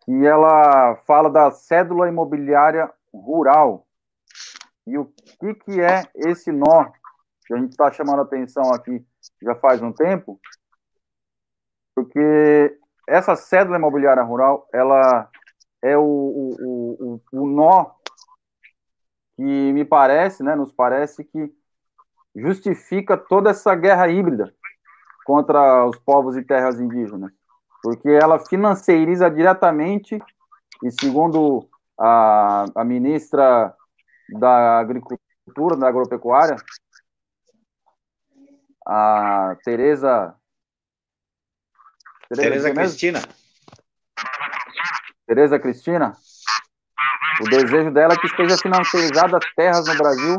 e 0.09 0.25
ela 0.25 0.97
fala 1.07 1.29
da 1.29 1.51
cédula 1.51 2.09
imobiliária 2.09 2.91
rural. 3.12 3.85
E 4.87 4.97
o 4.97 5.05
que, 5.05 5.53
que 5.55 5.79
é 5.81 6.05
esse 6.15 6.53
nó 6.53 6.91
que 7.47 7.55
a 7.55 7.59
gente 7.59 7.73
está 7.73 7.93
chamando 7.93 8.23
atenção 8.23 8.73
aqui 8.73 9.05
já 9.43 9.55
faz 9.57 9.83
um 9.83 9.93
tempo? 9.93 10.41
Porque 11.95 12.79
essa 13.09 13.36
cédula 13.36 13.77
imobiliária 13.77 14.22
rural, 14.22 14.68
ela 14.72 15.28
é 15.82 15.97
o, 15.97 16.02
o, 16.02 17.20
o, 17.32 17.43
o 17.43 17.47
nó 17.47 17.93
que 19.36 19.72
me 19.72 19.85
parece, 19.85 20.43
né, 20.43 20.55
nos 20.55 20.70
parece 20.70 21.24
que 21.24 21.52
justifica 22.36 23.16
toda 23.16 23.51
essa 23.51 23.74
guerra 23.74 24.09
híbrida 24.09 24.52
contra 25.24 25.86
os 25.86 25.98
povos 25.98 26.36
e 26.36 26.43
terras 26.43 26.78
indígenas, 26.78 27.32
porque 27.82 28.09
ela 28.10 28.39
financeiriza 28.39 29.31
diretamente, 29.31 30.18
e 30.82 30.90
segundo 30.90 31.68
a, 31.98 32.66
a 32.74 32.85
ministra 32.85 33.74
da 34.28 34.78
Agricultura, 34.78 35.77
da 35.77 35.89
Agropecuária, 35.89 36.56
a 38.86 39.56
Tereza 39.64 40.35
Tereza 42.35 42.73
Cristina. 42.73 43.20
Tereza 45.27 45.59
Cristina. 45.59 46.16
O 47.40 47.44
desejo 47.48 47.90
dela 47.90 48.15
é 48.15 48.16
que 48.16 48.27
esteja 48.27 48.57
financiarizada 48.59 49.39
as 49.39 49.55
terras 49.55 49.86
no 49.86 49.97
Brasil 49.97 50.39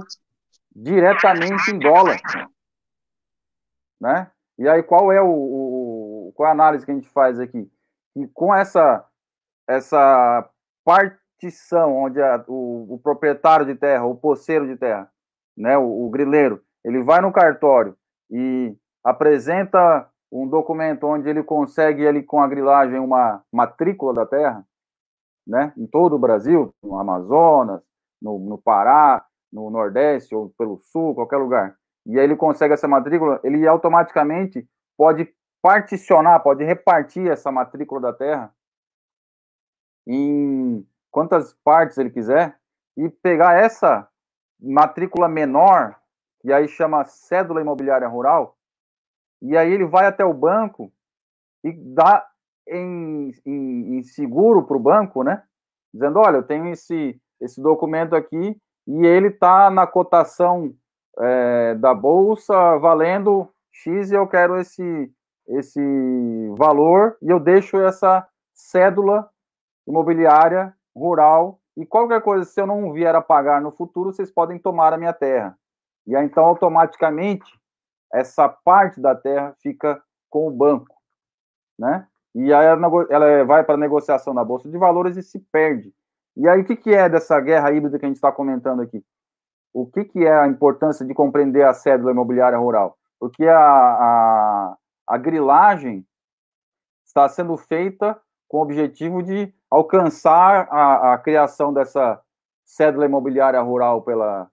diretamente 0.74 1.72
em 1.72 1.80
dólar. 1.80 2.18
Né? 4.00 4.32
E 4.58 4.68
aí, 4.70 4.82
qual 4.84 5.12
é 5.12 5.22
o, 5.22 5.28
o, 5.28 6.34
qual 6.36 6.48
é 6.48 6.50
a 6.50 6.54
análise 6.54 6.86
que 6.86 6.92
a 6.92 6.96
gente 6.96 7.10
faz 7.10 7.40
aqui? 7.40 7.70
E 8.16 8.28
com 8.28 8.54
essa, 8.54 9.06
essa 9.68 10.50
partição, 10.86 11.96
onde 11.96 12.22
a, 12.22 12.44
o, 12.48 12.96
o, 12.96 13.00
proprietário 13.00 13.66
de 13.66 13.76
terra, 13.76 14.06
o 14.06 14.16
poceiro 14.16 14.68
de 14.68 14.78
terra, 14.78 15.12
né, 15.58 15.78
o, 15.78 16.06
o 16.06 16.10
grileiro, 16.10 16.64
ele 16.84 17.04
vai 17.04 17.22
no 17.22 17.34
cartório 17.34 17.98
e 18.30 18.76
apresenta 19.04 20.11
um 20.32 20.48
documento 20.48 21.06
onde 21.06 21.30
ele 21.30 21.44
consegue, 21.44 22.04
ele, 22.04 22.24
com 22.24 22.42
a 22.42 22.48
grilagem, 22.48 23.00
uma 23.00 23.44
matrícula 23.52 24.14
da 24.14 24.26
terra, 24.26 24.66
né, 25.46 25.74
em 25.76 25.86
todo 25.86 26.16
o 26.16 26.20
Brasil, 26.20 26.74
no 26.82 26.98
Amazonas, 26.98 27.82
no, 28.22 28.40
no 28.40 28.58
Pará, 28.58 29.26
no 29.52 29.70
Nordeste 29.70 30.34
ou 30.34 30.50
pelo 30.58 30.80
Sul, 30.80 31.14
qualquer 31.14 31.38
lugar. 31.38 31.76
E 32.06 32.18
aí 32.18 32.24
ele 32.24 32.36
consegue 32.36 32.74
essa 32.74 32.88
matrícula, 32.88 33.40
ele 33.44 33.68
automaticamente 33.68 34.68
pode 34.98 35.34
particionar, 35.62 36.40
pode 36.40 36.64
repartir 36.64 37.30
essa 37.30 37.52
matrícula 37.52 38.00
da 38.00 38.14
terra 38.14 38.54
em 40.08 40.86
quantas 41.12 41.54
partes 41.64 41.98
ele 41.98 42.10
quiser 42.10 42.58
e 42.98 43.10
pegar 43.10 43.60
essa 43.60 44.08
matrícula 44.60 45.28
menor, 45.28 45.96
que 46.40 46.52
aí 46.52 46.68
chama 46.68 47.06
cédula 47.06 47.62
imobiliária 47.62 48.08
rural, 48.08 48.58
e 49.42 49.58
aí 49.58 49.72
ele 49.72 49.86
vai 49.86 50.06
até 50.06 50.24
o 50.24 50.34
banco 50.34 50.92
e 51.64 51.72
dá 51.72 52.26
em, 52.68 53.32
em, 53.46 53.98
em 53.98 54.04
seguro 54.04 54.64
para 54.64 54.78
o 54.78 54.80
banco, 54.80 55.24
né? 55.24 55.44
Dizendo, 55.94 56.20
olha, 56.20 56.38
eu 56.38 56.44
tenho 56.44 56.68
esse, 56.68 57.20
esse 57.40 57.62
documento 57.62 58.16
aqui 58.16 58.58
e 58.88 59.06
ele 59.06 59.28
está 59.28 59.70
na 59.70 59.86
cotação 59.86 60.74
é, 61.20 61.76
da 61.76 61.94
bolsa 61.94 62.78
valendo 62.78 63.50
X 63.72 64.12
e 64.12 64.16
eu 64.16 64.28
quero 64.28 64.58
esse, 64.58 65.12
esse 65.48 65.82
valor 66.58 67.18
e 67.22 67.30
eu 67.30 67.40
deixo 67.40 67.78
essa 67.78 68.28
cédula 68.54 69.30
imobiliária 69.88 70.74
rural 70.96 71.62
e 71.76 71.86
qualquer 71.86 72.22
coisa, 72.22 72.44
se 72.46 72.60
eu 72.60 72.68
não 72.68 72.92
vier 72.92 73.16
a 73.16 73.22
pagar 73.22 73.62
no 73.62 73.72
futuro, 73.72 74.12
vocês 74.12 74.30
podem 74.30 74.60
tomar 74.60 74.94
a 74.94 74.98
minha 74.98 75.14
terra. 75.14 75.58
E 76.06 76.16
aí, 76.16 76.26
então, 76.26 76.44
automaticamente, 76.44 77.60
essa 78.14 78.48
parte 78.48 79.00
da 79.00 79.16
terra 79.16 79.56
fica 79.62 80.02
com 80.30 80.48
o 80.48 80.52
banco, 80.52 80.96
né? 81.78 82.08
E 82.34 82.54
aí 82.54 82.66
ela 82.66 83.44
vai 83.44 83.64
para 83.64 83.76
a 83.76 83.78
negociação 83.78 84.34
na 84.34 84.44
Bolsa 84.44 84.70
de 84.70 84.78
Valores 84.78 85.18
e 85.18 85.24
se 85.24 85.40
perde. 85.52 85.94
E 86.38 86.48
aí, 86.48 86.62
o 86.62 86.66
que, 86.66 86.78
que 86.78 86.94
é 86.94 87.10
dessa 87.10 87.40
guerra 87.42 87.72
híbrida 87.72 88.00
que 88.00 88.06
a 88.06 88.08
gente 88.08 88.16
está 88.16 88.32
comentando 88.32 88.82
aqui? 88.82 89.04
O 89.74 89.86
que, 89.86 90.06
que 90.06 90.26
é 90.26 90.34
a 90.34 90.48
importância 90.48 91.06
de 91.06 91.14
compreender 91.14 91.66
a 91.66 91.74
cédula 91.74 92.12
imobiliária 92.12 92.58
rural? 92.58 92.98
Porque 93.20 93.46
a, 93.46 93.60
a, 93.60 94.78
a 95.08 95.18
grilagem 95.18 96.06
está 97.06 97.28
sendo 97.28 97.58
feita 97.58 98.20
com 98.48 98.58
o 98.58 98.62
objetivo 98.62 99.22
de 99.22 99.54
alcançar 99.70 100.68
a, 100.72 101.14
a 101.14 101.18
criação 101.18 101.74
dessa 101.74 102.22
cédula 102.66 103.06
imobiliária 103.06 103.62
rural 103.62 104.02
pela, 104.02 104.50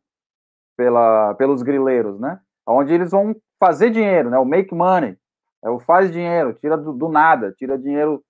pela, 0.77 1.35
pelos 1.35 1.63
grileiros, 1.63 2.19
né? 2.19 2.41
Onde 2.67 2.93
eles 2.93 3.13
vão 3.13 3.35
fazer 3.59 3.91
dinheiro, 3.91 4.31
né? 4.31 4.39
O 4.39 4.45
make 4.45 4.75
money, 4.75 5.17
é 5.63 5.71
o 5.71 5.79
faz 5.79 6.11
dinheiro, 6.11 6.55
tira 6.55 6.77
do, 6.77 6.93
do 6.93 7.09
nada, 7.09 7.53
tira 7.53 7.79
dinheiro 7.79 8.23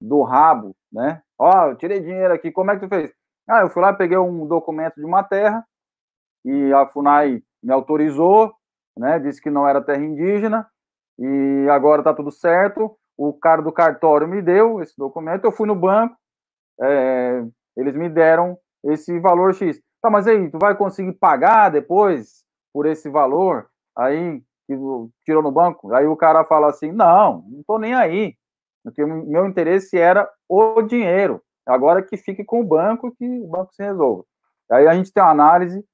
do 0.00 0.22
rabo, 0.22 0.74
né? 0.92 1.22
Ó, 1.38 1.68
eu 1.68 1.76
tirei 1.76 2.00
dinheiro 2.00 2.32
aqui, 2.32 2.50
como 2.52 2.70
é 2.70 2.74
que 2.74 2.86
tu 2.86 2.88
fez? 2.88 3.12
Ah, 3.48 3.60
eu 3.60 3.70
fui 3.70 3.82
lá, 3.82 3.92
peguei 3.92 4.18
um 4.18 4.46
documento 4.46 4.96
de 4.96 5.04
uma 5.04 5.22
terra 5.22 5.64
e 6.44 6.72
a 6.72 6.86
FUNAI 6.86 7.42
me 7.62 7.72
autorizou, 7.72 8.54
né? 8.96 9.18
Disse 9.18 9.40
que 9.40 9.50
não 9.50 9.68
era 9.68 9.82
terra 9.82 10.02
indígena 10.02 10.66
e 11.18 11.68
agora 11.70 12.02
tá 12.02 12.14
tudo 12.14 12.30
certo. 12.30 12.96
O 13.16 13.32
cara 13.32 13.62
do 13.62 13.72
cartório 13.72 14.28
me 14.28 14.42
deu 14.42 14.82
esse 14.82 14.94
documento, 14.96 15.44
eu 15.44 15.52
fui 15.52 15.66
no 15.66 15.74
banco, 15.74 16.16
é, 16.80 17.44
eles 17.76 17.96
me 17.96 18.08
deram 18.08 18.58
esse 18.84 19.18
valor 19.20 19.54
X. 19.54 19.80
Tá, 20.02 20.10
mas 20.10 20.26
aí, 20.26 20.50
tu 20.50 20.58
vai 20.58 20.76
conseguir 20.76 21.12
pagar 21.12 21.70
depois 21.70 22.44
por 22.72 22.86
esse 22.86 23.08
valor? 23.08 23.68
Aí 23.96 24.42
que 24.66 24.76
tirou 25.24 25.42
no 25.42 25.52
banco. 25.52 25.92
Aí 25.94 26.06
o 26.06 26.16
cara 26.16 26.44
fala 26.44 26.68
assim: 26.68 26.92
não, 26.92 27.44
não 27.48 27.60
estou 27.60 27.78
nem 27.78 27.94
aí. 27.94 28.34
Porque 28.82 29.04
meu 29.04 29.46
interesse 29.46 29.98
era 29.98 30.28
o 30.48 30.82
dinheiro. 30.82 31.42
Agora 31.66 32.02
que 32.02 32.16
fique 32.16 32.44
com 32.44 32.60
o 32.60 32.64
banco, 32.64 33.14
que 33.16 33.26
o 33.26 33.48
banco 33.48 33.72
se 33.74 33.82
resolva. 33.82 34.24
Aí 34.70 34.86
a 34.86 34.94
gente 34.94 35.12
tem 35.12 35.22
uma 35.22 35.32
análise 35.32 35.84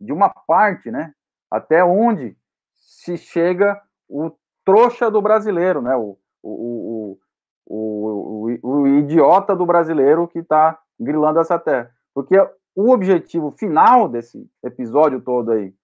de 0.00 0.12
uma 0.12 0.30
parte, 0.30 0.90
né? 0.90 1.12
Até 1.50 1.84
onde 1.84 2.36
se 2.74 3.16
chega 3.16 3.80
o 4.08 4.30
trouxa 4.64 5.10
do 5.10 5.20
brasileiro, 5.20 5.82
né? 5.82 5.94
O, 5.96 6.18
o, 6.42 7.18
o, 7.66 8.56
o, 8.56 8.58
o 8.62 8.88
idiota 8.88 9.54
do 9.54 9.66
brasileiro 9.66 10.26
que 10.26 10.38
está 10.38 10.78
grilando 10.98 11.40
essa 11.40 11.58
terra. 11.58 11.90
Porque 12.14 12.36
o 12.74 12.90
objetivo 12.90 13.50
final 13.50 14.08
desse 14.08 14.48
episódio 14.62 15.20
todo 15.20 15.52
aí 15.52 15.74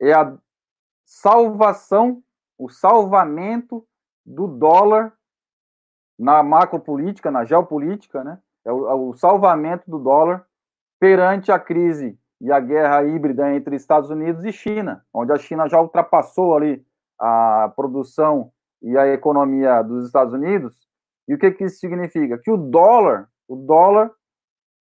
é 0.00 0.12
a 0.12 0.36
salvação, 1.12 2.22
o 2.58 2.70
salvamento 2.70 3.86
do 4.24 4.46
dólar 4.46 5.12
na 6.18 6.42
macropolítica, 6.42 7.30
na 7.30 7.44
geopolítica, 7.44 8.24
né? 8.24 8.38
É 8.64 8.72
o, 8.72 8.88
é 8.88 8.94
o, 8.94 9.12
salvamento 9.12 9.90
do 9.90 9.98
dólar 9.98 10.46
perante 10.98 11.52
a 11.52 11.58
crise 11.58 12.18
e 12.40 12.50
a 12.50 12.58
guerra 12.60 13.04
híbrida 13.04 13.52
entre 13.52 13.76
Estados 13.76 14.08
Unidos 14.08 14.44
e 14.44 14.52
China, 14.52 15.04
onde 15.12 15.32
a 15.32 15.36
China 15.36 15.68
já 15.68 15.80
ultrapassou 15.80 16.56
ali 16.56 16.84
a 17.18 17.70
produção 17.76 18.50
e 18.80 18.96
a 18.96 19.06
economia 19.08 19.82
dos 19.82 20.06
Estados 20.06 20.32
Unidos. 20.32 20.76
E 21.28 21.34
o 21.34 21.38
que, 21.38 21.50
que 21.50 21.64
isso 21.64 21.78
significa? 21.78 22.38
Que 22.38 22.50
o 22.50 22.56
dólar, 22.56 23.28
o 23.46 23.56
dólar, 23.56 24.10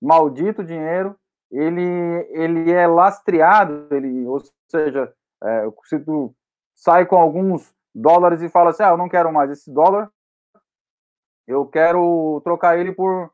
maldito 0.00 0.62
dinheiro, 0.62 1.16
ele, 1.50 1.82
ele 2.30 2.70
é 2.70 2.86
lastreado, 2.86 3.88
ele, 3.90 4.26
ou 4.26 4.40
seja, 4.68 5.12
é, 5.42 5.66
se, 5.84 5.98
tu, 6.00 6.34
sai 6.74 7.06
com 7.06 7.16
alguns 7.16 7.74
dólares 7.94 8.42
e 8.42 8.48
fala 8.48 8.70
assim: 8.70 8.82
ah, 8.82 8.90
eu 8.90 8.96
não 8.96 9.08
quero 9.08 9.32
mais 9.32 9.50
esse 9.50 9.72
dólar, 9.72 10.10
eu 11.46 11.66
quero 11.66 12.40
trocar 12.44 12.78
ele 12.78 12.92
por, 12.92 13.32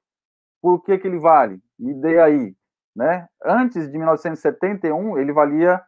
por 0.60 0.74
o 0.74 0.80
que, 0.80 0.98
que 0.98 1.06
ele 1.06 1.18
vale, 1.18 1.60
me 1.78 1.94
dê 1.94 2.20
aí. 2.20 2.56
Né? 2.94 3.28
Antes 3.44 3.90
de 3.90 3.98
1971, 3.98 5.18
ele 5.18 5.32
valia 5.32 5.82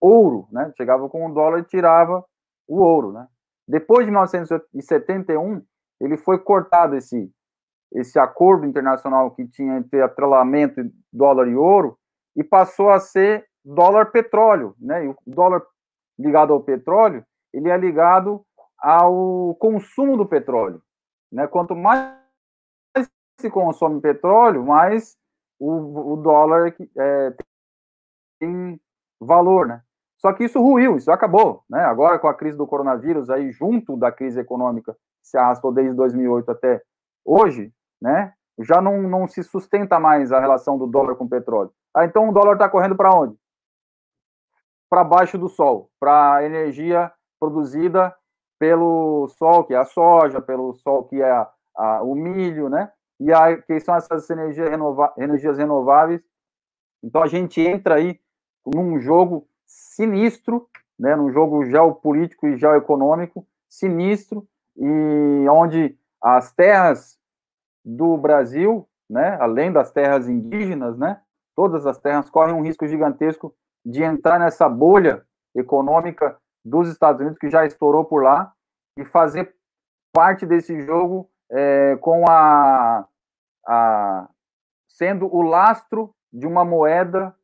ouro, 0.00 0.46
né? 0.52 0.72
chegava 0.76 1.08
com 1.08 1.26
um 1.26 1.32
dólar 1.32 1.58
e 1.58 1.64
tirava 1.64 2.24
o 2.68 2.80
ouro. 2.80 3.12
Né? 3.12 3.26
Depois 3.66 4.06
de 4.06 4.12
1971, 4.12 5.60
ele 6.00 6.16
foi 6.16 6.38
cortado 6.38 6.94
esse, 6.94 7.28
esse 7.92 8.20
acordo 8.20 8.66
internacional 8.66 9.32
que 9.32 9.48
tinha 9.48 9.78
entre 9.78 10.00
atrelamento 10.00 10.80
dólar 11.12 11.48
e 11.48 11.56
ouro 11.56 11.98
e 12.36 12.44
passou 12.44 12.90
a 12.90 13.00
ser 13.00 13.47
dólar 13.74 14.10
petróleo, 14.10 14.74
né? 14.78 15.04
E 15.04 15.08
o 15.08 15.16
dólar 15.26 15.62
ligado 16.18 16.52
ao 16.52 16.62
petróleo, 16.62 17.24
ele 17.52 17.68
é 17.68 17.76
ligado 17.76 18.42
ao 18.78 19.54
consumo 19.56 20.16
do 20.16 20.26
petróleo, 20.26 20.82
né? 21.30 21.46
Quanto 21.46 21.74
mais 21.74 22.16
se 23.40 23.50
consome 23.50 24.00
petróleo, 24.00 24.64
mais 24.64 25.16
o, 25.60 26.12
o 26.12 26.16
dólar 26.16 26.74
é, 26.96 27.34
tem 28.40 28.80
valor, 29.20 29.66
né? 29.66 29.82
Só 30.20 30.32
que 30.32 30.44
isso 30.44 30.60
ruiu, 30.60 30.96
isso 30.96 31.12
acabou, 31.12 31.62
né? 31.70 31.80
Agora 31.84 32.18
com 32.18 32.26
a 32.26 32.34
crise 32.34 32.56
do 32.56 32.66
coronavírus 32.66 33.30
aí 33.30 33.52
junto 33.52 33.96
da 33.96 34.10
crise 34.10 34.40
econômica 34.40 34.96
se 35.22 35.36
arrastou 35.36 35.72
desde 35.72 35.94
2008 35.94 36.50
até 36.50 36.82
hoje, 37.24 37.72
né? 38.00 38.32
Já 38.60 38.80
não, 38.80 39.02
não 39.02 39.28
se 39.28 39.44
sustenta 39.44 40.00
mais 40.00 40.32
a 40.32 40.40
relação 40.40 40.76
do 40.76 40.86
dólar 40.86 41.14
com 41.14 41.24
o 41.24 41.28
petróleo. 41.28 41.70
Ah, 41.94 42.04
então 42.04 42.28
o 42.28 42.32
dólar 42.32 42.54
está 42.54 42.68
correndo 42.68 42.96
para 42.96 43.14
onde? 43.14 43.36
Para 44.88 45.04
baixo 45.04 45.36
do 45.36 45.48
sol, 45.48 45.90
para 46.00 46.44
energia 46.44 47.12
produzida 47.38 48.14
pelo 48.58 49.28
sol, 49.28 49.64
que 49.64 49.74
é 49.74 49.76
a 49.76 49.84
soja, 49.84 50.40
pelo 50.40 50.74
sol, 50.74 51.04
que 51.04 51.20
é 51.22 51.30
a, 51.30 51.48
a, 51.76 52.02
o 52.02 52.14
milho, 52.14 52.68
né? 52.68 52.90
E 53.20 53.32
a, 53.32 53.56
que 53.56 53.78
são 53.80 53.94
essas 53.94 54.28
energias, 54.30 54.68
renova, 54.68 55.12
energias 55.16 55.58
renováveis. 55.58 56.20
Então 57.02 57.22
a 57.22 57.26
gente 57.26 57.60
entra 57.60 57.96
aí 57.96 58.18
num 58.66 58.98
jogo 58.98 59.46
sinistro, 59.66 60.68
né? 60.98 61.14
Num 61.14 61.30
jogo 61.30 61.64
geopolítico 61.64 62.46
e 62.46 62.56
geoeconômico 62.56 63.46
sinistro, 63.68 64.48
e 64.76 65.46
onde 65.50 65.96
as 66.20 66.52
terras 66.52 67.18
do 67.84 68.16
Brasil, 68.16 68.88
né? 69.08 69.36
Além 69.40 69.70
das 69.70 69.92
terras 69.92 70.28
indígenas, 70.28 70.98
né? 70.98 71.20
Todas 71.54 71.86
as 71.86 71.98
terras 71.98 72.30
correm 72.30 72.54
um 72.54 72.62
risco 72.62 72.86
gigantesco 72.86 73.54
de 73.88 74.02
entrar 74.02 74.38
nessa 74.38 74.68
bolha 74.68 75.24
econômica 75.54 76.36
dos 76.62 76.88
Estados 76.88 77.20
Unidos, 77.22 77.38
que 77.38 77.48
já 77.48 77.64
estourou 77.64 78.04
por 78.04 78.22
lá, 78.22 78.52
e 78.98 79.04
fazer 79.04 79.54
parte 80.12 80.44
desse 80.44 80.82
jogo 80.82 81.30
é, 81.50 81.96
com 81.96 82.28
a, 82.28 83.08
a 83.66 84.28
sendo 84.86 85.34
o 85.34 85.40
lastro 85.40 86.14
de 86.30 86.46
uma 86.46 86.64
moeda 86.64 87.34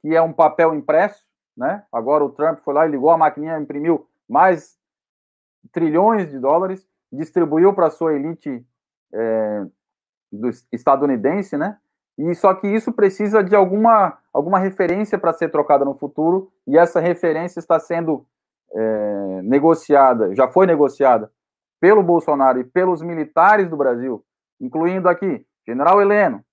que 0.00 0.16
é 0.16 0.20
um 0.20 0.32
papel 0.32 0.74
impresso, 0.74 1.22
né? 1.56 1.84
Agora 1.92 2.24
o 2.24 2.30
Trump 2.30 2.60
foi 2.60 2.74
lá 2.74 2.86
e 2.86 2.90
ligou 2.90 3.10
a 3.10 3.18
maquininha, 3.18 3.58
imprimiu 3.58 4.08
mais 4.28 4.78
trilhões 5.70 6.30
de 6.30 6.38
dólares, 6.38 6.88
distribuiu 7.12 7.74
para 7.74 7.88
a 7.88 7.90
sua 7.90 8.14
elite 8.14 8.66
é, 9.12 9.66
do 10.32 10.50
estadunidense, 10.72 11.56
né? 11.56 11.78
E 12.16 12.34
só 12.34 12.54
que 12.54 12.66
isso 12.66 12.92
precisa 12.92 13.44
de 13.44 13.54
alguma, 13.54 14.18
alguma 14.32 14.58
referência 14.58 15.18
para 15.18 15.32
ser 15.32 15.50
trocada 15.50 15.84
no 15.84 15.94
futuro, 15.94 16.52
e 16.66 16.78
essa 16.78 17.00
referência 17.00 17.58
está 17.58 17.78
sendo 17.78 18.26
é, 18.72 19.42
negociada, 19.42 20.34
já 20.34 20.48
foi 20.48 20.66
negociada 20.66 21.30
pelo 21.80 22.02
Bolsonaro 22.02 22.60
e 22.60 22.64
pelos 22.64 23.02
militares 23.02 23.68
do 23.68 23.76
Brasil, 23.76 24.24
incluindo 24.60 25.08
aqui 25.08 25.44
General 25.66 26.00
Heleno, 26.00 26.44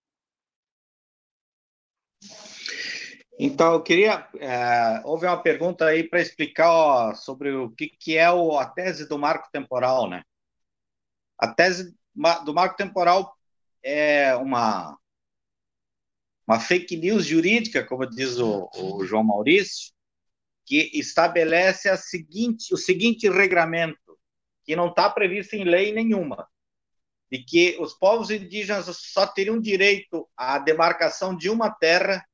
Então, 3.38 3.72
eu 3.72 3.82
queria. 3.82 4.28
É, 4.38 5.02
houve 5.04 5.26
uma 5.26 5.36
pergunta 5.36 5.86
aí 5.86 6.08
para 6.08 6.20
explicar 6.20 6.70
ó, 6.70 7.14
sobre 7.14 7.52
o 7.52 7.70
que, 7.70 7.88
que 7.88 8.16
é 8.16 8.30
o, 8.30 8.56
a 8.56 8.66
tese 8.66 9.08
do 9.08 9.18
marco 9.18 9.48
temporal, 9.50 10.08
né? 10.08 10.22
A 11.38 11.48
tese 11.48 11.94
do 12.44 12.54
marco 12.54 12.76
temporal 12.76 13.36
é 13.82 14.34
uma, 14.36 14.98
uma 16.46 16.60
fake 16.60 16.96
news 16.96 17.26
jurídica, 17.26 17.84
como 17.84 18.06
diz 18.06 18.38
o, 18.38 18.70
o 18.76 19.04
João 19.04 19.24
Maurício, 19.24 19.92
que 20.64 20.90
estabelece 20.94 21.88
a 21.88 21.96
seguinte, 21.96 22.72
o 22.72 22.76
seguinte 22.76 23.28
regramento, 23.28 24.18
que 24.64 24.74
não 24.74 24.88
está 24.88 25.10
previsto 25.10 25.54
em 25.54 25.64
lei 25.64 25.92
nenhuma, 25.92 26.48
de 27.30 27.42
que 27.42 27.76
os 27.78 27.92
povos 27.92 28.30
indígenas 28.30 28.86
só 28.96 29.26
teriam 29.26 29.60
direito 29.60 30.28
à 30.36 30.58
demarcação 30.58 31.36
de 31.36 31.50
uma 31.50 31.70
terra 31.70 32.24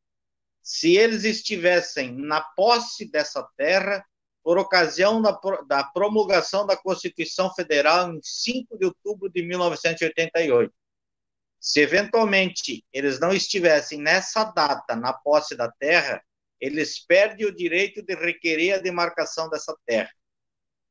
se 0.63 0.97
eles 0.97 1.25
estivessem 1.25 2.13
na 2.13 2.41
posse 2.41 3.11
dessa 3.11 3.43
terra 3.57 4.05
por 4.51 4.59
ocasião 4.59 5.23
da, 5.23 5.39
da 5.65 5.85
promulgação 5.85 6.67
da 6.67 6.77
Constituição 6.77 7.55
Federal 7.55 8.13
em 8.13 8.19
5 8.21 8.77
de 8.77 8.85
outubro 8.85 9.31
de 9.31 9.43
1988. 9.43 10.75
Se 11.61 11.79
eventualmente 11.79 12.85
eles 12.93 13.21
não 13.21 13.33
estivessem 13.33 14.01
nessa 14.01 14.43
data 14.43 14.97
na 14.97 15.13
posse 15.13 15.55
da 15.55 15.71
terra, 15.71 16.21
eles 16.61 16.99
perdem 16.99 17.47
o 17.47 17.55
direito 17.55 18.03
de 18.03 18.13
requerer 18.17 18.75
a 18.75 18.79
demarcação 18.79 19.49
dessa 19.49 19.73
terra. 19.87 20.11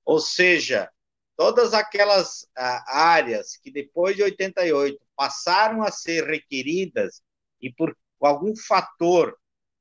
Ou 0.06 0.22
seja, 0.22 0.90
todas 1.36 1.74
aquelas 1.74 2.48
ah, 2.56 2.86
áreas 2.88 3.58
que 3.58 3.70
depois 3.70 4.16
de 4.16 4.24
88 4.24 4.98
passaram 5.18 5.84
a 5.84 5.92
ser 5.92 6.24
requeridas 6.24 7.22
e 7.62 7.70
por 7.70 7.94
algum 8.22 8.56
fator 8.56 9.38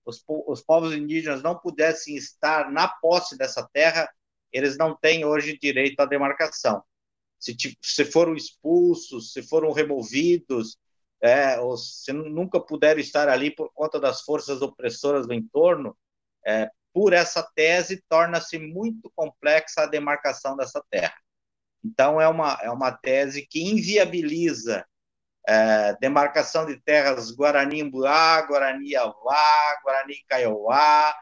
os, 0.08 0.24
os 0.26 0.62
povos 0.62 0.94
indígenas 0.94 1.42
não 1.42 1.58
pudessem 1.58 2.16
estar 2.16 2.72
na 2.72 2.88
posse 2.88 3.36
dessa 3.36 3.68
terra, 3.72 4.10
eles 4.50 4.78
não 4.78 4.96
têm 4.96 5.24
hoje 5.24 5.58
direito 5.58 6.00
à 6.00 6.06
demarcação. 6.06 6.82
Se, 7.38 7.54
se 7.82 8.04
foram 8.06 8.34
expulsos, 8.34 9.32
se 9.32 9.42
foram 9.42 9.70
removidos, 9.70 10.78
é, 11.20 11.60
ou 11.60 11.76
se 11.76 12.12
nunca 12.12 12.58
puderam 12.58 13.00
estar 13.00 13.28
ali 13.28 13.54
por 13.54 13.70
conta 13.74 14.00
das 14.00 14.22
forças 14.22 14.62
opressoras 14.62 15.26
do 15.26 15.34
entorno, 15.34 15.96
é, 16.46 16.70
por 16.92 17.12
essa 17.12 17.42
tese 17.54 18.02
torna-se 18.08 18.58
muito 18.58 19.12
complexa 19.14 19.82
a 19.82 19.86
demarcação 19.86 20.56
dessa 20.56 20.82
terra. 20.90 21.14
Então, 21.84 22.20
é 22.20 22.26
uma, 22.26 22.58
é 22.62 22.70
uma 22.70 22.92
tese 22.92 23.46
que 23.46 23.62
inviabiliza 23.62 24.86
é, 25.48 25.96
demarcação 25.98 26.66
de 26.66 26.78
terras 26.78 27.34
Guarani-Imbuá, 27.34 28.42
Guarani-Avá, 28.42 29.80
Guarani-Kaiowá, 29.82 31.14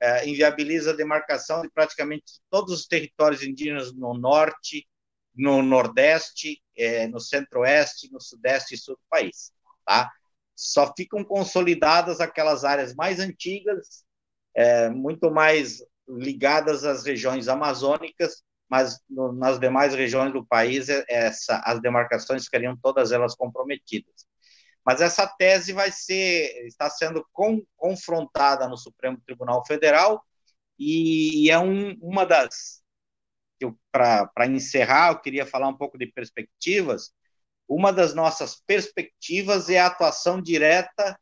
é, 0.00 0.26
inviabiliza 0.26 0.92
a 0.92 0.96
demarcação 0.96 1.60
de 1.60 1.68
praticamente 1.68 2.40
todos 2.48 2.72
os 2.72 2.86
territórios 2.86 3.42
indígenas 3.42 3.92
no 3.92 4.14
norte, 4.14 4.88
no 5.34 5.62
nordeste, 5.62 6.62
é, 6.74 7.06
no 7.06 7.20
centro-oeste, 7.20 8.10
no 8.10 8.18
sudeste 8.18 8.74
e 8.74 8.78
sul 8.78 8.94
do 8.94 9.02
país. 9.10 9.52
Tá? 9.84 10.10
Só 10.54 10.90
ficam 10.96 11.22
consolidadas 11.22 12.18
aquelas 12.18 12.64
áreas 12.64 12.94
mais 12.94 13.20
antigas, 13.20 14.06
é, 14.54 14.88
muito 14.88 15.30
mais 15.30 15.82
ligadas 16.08 16.82
às 16.82 17.04
regiões 17.04 17.46
amazônicas, 17.46 18.42
mas 18.68 19.00
no, 19.08 19.32
nas 19.32 19.58
demais 19.58 19.94
regiões 19.94 20.32
do 20.32 20.44
país 20.44 20.88
é, 20.88 21.04
essa, 21.08 21.58
as 21.64 21.80
demarcações 21.80 22.44
ficariam 22.44 22.76
todas 22.76 23.12
elas 23.12 23.34
comprometidas. 23.34 24.26
Mas 24.84 25.00
essa 25.00 25.26
tese 25.26 25.72
vai 25.72 25.90
ser 25.90 26.66
está 26.66 26.88
sendo 26.90 27.26
com, 27.32 27.62
confrontada 27.76 28.68
no 28.68 28.76
Supremo 28.76 29.20
Tribunal 29.26 29.64
Federal 29.66 30.24
e, 30.78 31.46
e 31.46 31.50
é 31.50 31.58
um, 31.58 31.92
uma 32.00 32.24
das 32.24 32.82
para 33.90 34.46
encerrar, 34.46 35.12
eu 35.12 35.20
queria 35.20 35.46
falar 35.46 35.68
um 35.68 35.76
pouco 35.76 35.96
de 35.98 36.06
perspectivas. 36.06 37.10
uma 37.68 37.92
das 37.92 38.14
nossas 38.14 38.62
perspectivas 38.66 39.68
é 39.70 39.78
a 39.78 39.86
atuação 39.86 40.40
direta 40.40 41.18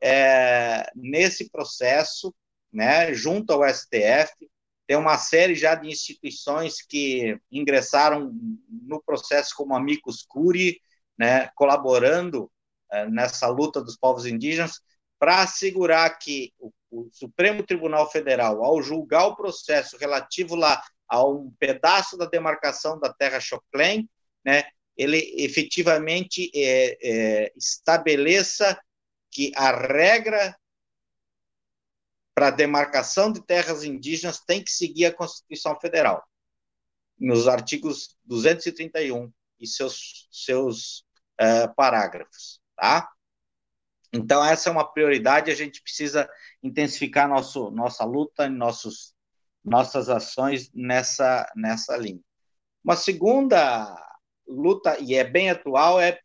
é, 0.00 0.90
nesse 0.94 1.50
processo, 1.50 2.34
né, 2.72 3.14
junto 3.14 3.52
ao 3.52 3.64
STF. 3.68 4.50
Tem 4.86 4.96
uma 4.96 5.16
série 5.16 5.54
já 5.54 5.74
de 5.74 5.88
instituições 5.88 6.82
que 6.82 7.38
ingressaram 7.50 8.32
no 8.68 9.02
processo 9.02 9.54
como 9.56 9.74
amigos 9.74 10.24
curi, 10.28 10.80
né, 11.18 11.48
colaborando 11.54 12.50
é, 12.92 13.08
nessa 13.08 13.48
luta 13.48 13.82
dos 13.82 13.96
povos 13.96 14.26
indígenas, 14.26 14.80
para 15.18 15.42
assegurar 15.42 16.18
que 16.18 16.52
o, 16.58 16.70
o, 16.90 17.08
Supremo 17.12 17.62
Tribunal 17.62 18.10
Federal, 18.10 18.62
ao 18.62 18.82
julgar 18.82 19.26
o 19.26 19.36
processo 19.36 19.96
relativo 19.96 20.54
lá 20.54 20.82
a 21.08 21.24
um 21.26 21.50
pedaço 21.58 22.16
da 22.16 22.26
demarcação 22.26 22.98
da 22.98 23.12
terra 23.12 23.40
Choclen, 23.40 24.08
né, 24.44 24.64
ele 24.96 25.34
efetivamente 25.38 26.50
é, 26.54 26.98
é, 27.02 27.52
estabeleça 27.56 28.78
que 29.30 29.50
a 29.56 29.70
regra 29.74 30.54
para 32.34 32.50
demarcação 32.50 33.30
de 33.30 33.40
terras 33.40 33.84
indígenas 33.84 34.40
tem 34.40 34.62
que 34.62 34.70
seguir 34.70 35.06
a 35.06 35.14
Constituição 35.14 35.78
Federal, 35.80 36.22
nos 37.18 37.46
artigos 37.46 38.16
231 38.24 39.32
e 39.60 39.66
seus, 39.66 40.28
seus 40.32 41.04
uh, 41.40 41.72
parágrafos, 41.76 42.60
tá? 42.76 43.08
Então, 44.12 44.44
essa 44.44 44.68
é 44.68 44.72
uma 44.72 44.84
prioridade, 44.92 45.50
a 45.50 45.54
gente 45.54 45.82
precisa 45.82 46.28
intensificar 46.62 47.28
nosso, 47.28 47.70
nossa 47.70 48.04
luta, 48.04 48.48
nossos, 48.48 49.14
nossas 49.64 50.08
ações 50.08 50.70
nessa, 50.72 51.50
nessa 51.56 51.96
linha. 51.96 52.20
Uma 52.84 52.96
segunda 52.96 53.92
luta, 54.46 54.96
e 55.00 55.14
é 55.14 55.24
bem 55.24 55.50
atual, 55.50 56.00
é 56.00 56.20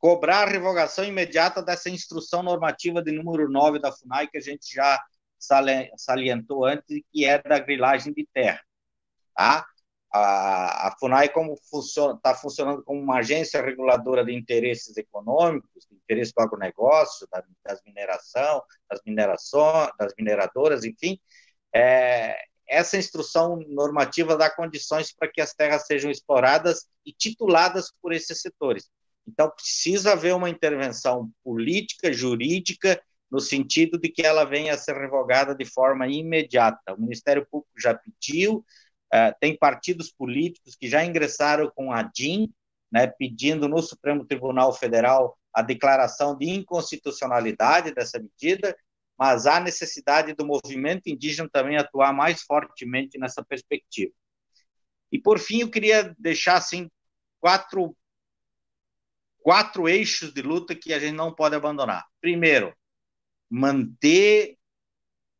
cobrar 0.00 0.48
a 0.48 0.50
revogação 0.50 1.04
imediata 1.04 1.62
dessa 1.62 1.90
instrução 1.90 2.42
normativa 2.42 3.02
de 3.02 3.12
número 3.12 3.48
9 3.50 3.78
da 3.78 3.92
FUNAI, 3.92 4.28
que 4.28 4.38
a 4.38 4.40
gente 4.40 4.74
já 4.74 4.98
salientou 5.96 6.64
antes, 6.64 7.02
que 7.12 7.24
é 7.24 7.40
da 7.40 7.58
grilagem 7.58 8.12
de 8.12 8.26
terra. 8.32 8.60
Tá? 9.36 9.66
A, 10.12 10.88
a 10.88 10.96
FUNAI 10.98 11.28
como 11.28 11.56
funciona, 11.70 12.14
está 12.14 12.34
funcionando 12.34 12.82
como 12.82 13.00
uma 13.00 13.18
agência 13.18 13.62
reguladora 13.62 14.24
de 14.24 14.34
interesses 14.34 14.96
econômicos, 14.96 15.86
de 15.88 15.96
interesse 15.96 16.32
do 16.34 16.42
agronegócio, 16.42 17.28
da, 17.30 17.44
das 17.64 17.80
mineração, 17.84 18.62
das 18.90 19.00
minerações, 19.06 19.90
das 19.98 20.12
mineradoras, 20.18 20.84
enfim, 20.84 21.20
é, 21.74 22.36
essa 22.66 22.96
instrução 22.96 23.56
normativa 23.68 24.36
dá 24.36 24.48
condições 24.48 25.12
para 25.12 25.28
que 25.30 25.40
as 25.40 25.52
terras 25.52 25.86
sejam 25.86 26.10
exploradas 26.10 26.86
e 27.04 27.12
tituladas 27.12 27.92
por 28.00 28.12
esses 28.12 28.40
setores. 28.40 28.88
Então, 29.30 29.50
precisa 29.50 30.12
haver 30.12 30.34
uma 30.34 30.50
intervenção 30.50 31.30
política, 31.44 32.12
jurídica, 32.12 33.00
no 33.30 33.38
sentido 33.38 33.98
de 33.98 34.08
que 34.08 34.22
ela 34.22 34.44
venha 34.44 34.74
a 34.74 34.78
ser 34.78 34.96
revogada 34.96 35.54
de 35.54 35.64
forma 35.64 36.08
imediata. 36.08 36.94
O 36.94 37.00
Ministério 37.00 37.46
Público 37.48 37.72
já 37.78 37.94
pediu, 37.94 38.64
uh, 39.14 39.34
tem 39.40 39.56
partidos 39.56 40.10
políticos 40.10 40.74
que 40.74 40.88
já 40.88 41.04
ingressaram 41.04 41.70
com 41.74 41.92
a 41.92 42.02
DIN, 42.02 42.52
né, 42.90 43.06
pedindo 43.06 43.68
no 43.68 43.80
Supremo 43.80 44.26
Tribunal 44.26 44.72
Federal 44.72 45.38
a 45.54 45.62
declaração 45.62 46.36
de 46.36 46.50
inconstitucionalidade 46.50 47.94
dessa 47.94 48.18
medida, 48.18 48.76
mas 49.16 49.46
há 49.46 49.60
necessidade 49.60 50.34
do 50.34 50.44
movimento 50.44 51.06
indígena 51.06 51.48
também 51.52 51.76
atuar 51.76 52.12
mais 52.12 52.42
fortemente 52.42 53.16
nessa 53.16 53.44
perspectiva. 53.44 54.12
E, 55.12 55.20
por 55.20 55.38
fim, 55.38 55.60
eu 55.60 55.70
queria 55.70 56.14
deixar 56.18 56.56
assim, 56.56 56.90
quatro 57.40 57.96
quatro 59.42 59.88
eixos 59.88 60.32
de 60.32 60.42
luta 60.42 60.74
que 60.74 60.92
a 60.92 60.98
gente 60.98 61.14
não 61.14 61.34
pode 61.34 61.54
abandonar. 61.54 62.06
Primeiro, 62.20 62.74
manter 63.48 64.56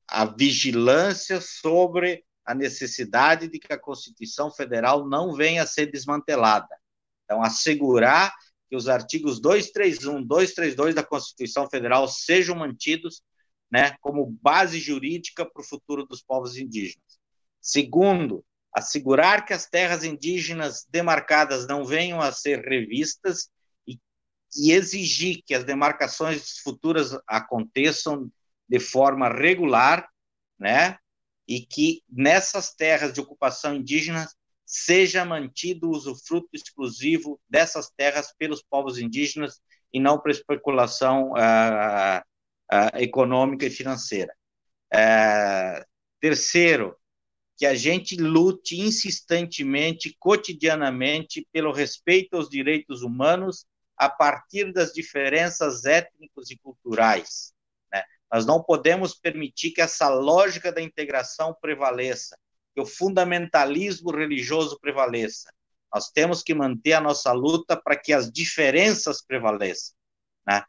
a 0.09 0.25
vigilância 0.25 1.41
sobre 1.41 2.25
a 2.45 2.55
necessidade 2.55 3.47
de 3.49 3.59
que 3.59 3.73
a 3.73 3.79
Constituição 3.79 4.51
Federal 4.51 5.09
não 5.09 5.33
venha 5.33 5.63
a 5.63 5.67
ser 5.67 5.87
desmantelada. 5.87 6.77
Então, 7.25 7.43
assegurar 7.43 8.35
que 8.69 8.77
os 8.77 8.89
artigos 8.89 9.41
231, 9.41 10.25
232 10.25 10.95
da 10.95 11.05
Constituição 11.05 11.69
Federal 11.69 12.09
sejam 12.09 12.57
mantidos 12.57 13.23
né, 13.71 13.97
como 14.01 14.27
base 14.43 14.81
jurídica 14.81 15.47
para 15.47 15.63
o 15.63 15.65
futuro 15.65 16.05
dos 16.05 16.23
povos 16.23 16.57
indígenas. 16.57 17.21
Segundo, 17.61 18.45
assegurar 18.75 19.45
que 19.45 19.53
as 19.53 19.67
terras 19.67 20.03
indígenas 20.03 20.87
demarcadas 20.89 21.67
não 21.69 21.85
venham 21.85 22.21
a 22.21 22.33
ser 22.33 22.65
revistas 22.65 23.49
e 24.57 24.73
exigir 24.73 25.43
que 25.45 25.55
as 25.55 25.65
demarcações 25.65 26.59
futuras 26.59 27.17
aconteçam 27.27 28.31
de 28.69 28.79
forma 28.79 29.29
regular, 29.29 30.09
né? 30.59 30.99
E 31.47 31.61
que 31.61 32.03
nessas 32.09 32.75
terras 32.75 33.13
de 33.13 33.21
ocupação 33.21 33.75
indígena 33.75 34.29
seja 34.65 35.25
mantido 35.25 35.89
o 35.89 35.91
usufruto 35.91 36.49
exclusivo 36.53 37.41
dessas 37.49 37.91
terras 37.97 38.33
pelos 38.39 38.63
povos 38.63 38.99
indígenas 38.99 39.61
e 39.93 39.99
não 39.99 40.21
para 40.21 40.31
especulação 40.31 41.33
uh, 41.33 42.21
uh, 42.73 42.97
econômica 42.99 43.67
e 43.67 43.71
financeira. 43.71 44.33
Uh, 44.95 45.85
terceiro, 46.21 46.97
que 47.57 47.67
a 47.67 47.75
gente 47.75 48.17
lute 48.17 48.81
insistentemente, 48.81 50.17
cotidianamente, 50.19 51.47
pelo 51.53 51.73
respeito 51.73 52.37
aos 52.37 52.49
direitos 52.49 53.03
humanos 53.03 53.67
a 54.01 54.09
partir 54.09 54.73
das 54.73 54.95
diferenças 54.95 55.85
étnicas 55.85 56.51
e 56.51 56.57
culturais. 56.57 57.53
Né? 57.93 58.03
Nós 58.33 58.47
não 58.47 58.63
podemos 58.63 59.15
permitir 59.15 59.73
que 59.73 59.83
essa 59.83 60.09
lógica 60.09 60.73
da 60.73 60.81
integração 60.81 61.55
prevaleça, 61.61 62.39
que 62.75 62.81
o 62.81 62.87
fundamentalismo 62.87 64.11
religioso 64.11 64.79
prevaleça. 64.81 65.53
Nós 65.93 66.09
temos 66.09 66.43
que 66.43 66.55
manter 66.55 66.95
a 66.95 67.01
nossa 67.03 67.31
luta 67.33 67.77
para 67.77 67.95
que 67.95 68.15
as 68.15 68.33
diferenças 68.33 69.21
prevaleçam. 69.21 69.95
Né? 70.47 70.65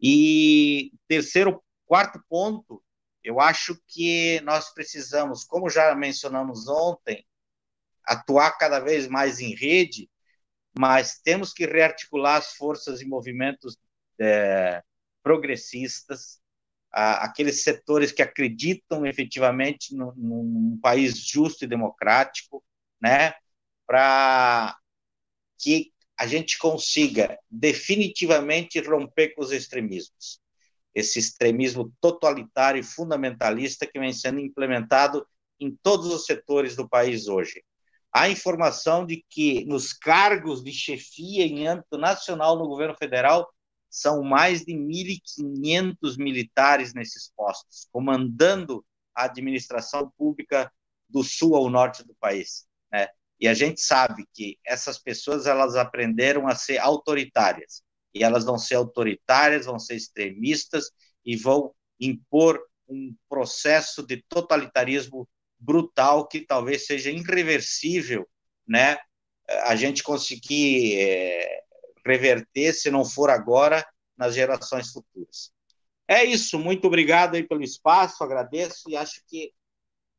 E 0.00 0.92
terceiro, 1.08 1.60
quarto 1.86 2.22
ponto, 2.28 2.80
eu 3.24 3.40
acho 3.40 3.76
que 3.88 4.40
nós 4.42 4.72
precisamos, 4.72 5.42
como 5.42 5.68
já 5.68 5.92
mencionamos 5.96 6.68
ontem, 6.68 7.26
atuar 8.04 8.52
cada 8.52 8.78
vez 8.78 9.08
mais 9.08 9.40
em 9.40 9.56
rede 9.56 10.08
mas 10.78 11.18
temos 11.18 11.52
que 11.52 11.66
rearticular 11.66 12.36
as 12.36 12.52
forças 12.54 13.00
e 13.00 13.06
movimentos 13.06 13.76
é, 14.18 14.82
progressistas, 15.22 16.38
a, 16.92 17.24
aqueles 17.24 17.62
setores 17.62 18.12
que 18.12 18.22
acreditam 18.22 19.06
efetivamente 19.06 19.94
num 19.94 20.78
país 20.82 21.18
justo 21.18 21.64
e 21.64 21.68
democrático, 21.68 22.62
né, 23.00 23.34
para 23.86 24.76
que 25.58 25.92
a 26.18 26.26
gente 26.26 26.58
consiga 26.58 27.38
definitivamente 27.50 28.80
romper 28.80 29.34
com 29.34 29.42
os 29.42 29.52
extremismos. 29.52 30.40
Esse 30.94 31.18
extremismo 31.18 31.92
totalitário 32.00 32.80
e 32.80 32.84
fundamentalista 32.84 33.86
que 33.86 33.98
vem 33.98 34.12
sendo 34.12 34.40
implementado 34.40 35.26
em 35.60 35.76
todos 35.82 36.06
os 36.06 36.24
setores 36.24 36.74
do 36.74 36.88
país 36.88 37.28
hoje 37.28 37.62
a 38.16 38.30
informação 38.30 39.04
de 39.04 39.22
que 39.28 39.66
nos 39.66 39.92
cargos 39.92 40.64
de 40.64 40.72
chefia 40.72 41.44
em 41.44 41.66
âmbito 41.66 41.98
nacional 41.98 42.58
no 42.58 42.66
governo 42.66 42.96
federal 42.96 43.46
são 43.90 44.22
mais 44.22 44.64
de 44.64 44.72
1.500 44.72 46.16
militares 46.16 46.94
nesses 46.94 47.30
postos, 47.36 47.86
comandando 47.92 48.82
a 49.14 49.24
administração 49.24 50.10
pública 50.16 50.72
do 51.06 51.22
sul 51.22 51.54
ao 51.54 51.68
norte 51.68 52.06
do 52.06 52.14
país. 52.14 52.66
Né? 52.90 53.06
E 53.38 53.46
a 53.46 53.52
gente 53.52 53.82
sabe 53.82 54.24
que 54.32 54.58
essas 54.64 54.96
pessoas 54.96 55.46
elas 55.46 55.76
aprenderam 55.76 56.48
a 56.48 56.54
ser 56.54 56.78
autoritárias 56.78 57.82
e 58.14 58.24
elas 58.24 58.46
vão 58.46 58.56
ser 58.56 58.76
autoritárias, 58.76 59.66
vão 59.66 59.78
ser 59.78 59.94
extremistas 59.94 60.90
e 61.22 61.36
vão 61.36 61.70
impor 62.00 62.58
um 62.88 63.14
processo 63.28 64.02
de 64.06 64.24
totalitarismo 64.26 65.28
brutal 65.58 66.26
que 66.26 66.40
talvez 66.40 66.86
seja 66.86 67.10
irreversível, 67.10 68.28
né? 68.66 68.98
A 69.64 69.76
gente 69.76 70.02
conseguir 70.02 71.00
é, 71.00 71.62
reverter, 72.04 72.72
se 72.72 72.90
não 72.90 73.04
for 73.04 73.30
agora, 73.30 73.86
nas 74.16 74.34
gerações 74.34 74.90
futuras. 74.90 75.52
É 76.08 76.24
isso, 76.24 76.58
muito 76.58 76.86
obrigado 76.86 77.34
aí 77.34 77.42
pelo 77.42 77.62
espaço, 77.62 78.22
agradeço 78.22 78.88
e 78.88 78.96
acho 78.96 79.20
que 79.26 79.52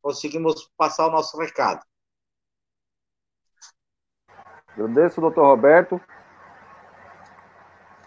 conseguimos 0.02 0.70
passar 0.78 1.08
o 1.08 1.12
nosso 1.12 1.38
recado. 1.38 1.82
Agradeço, 4.68 5.20
doutor 5.20 5.44
Roberto. 5.46 6.00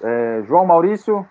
É, 0.03 0.43
João 0.47 0.65
Maurício. 0.65 1.29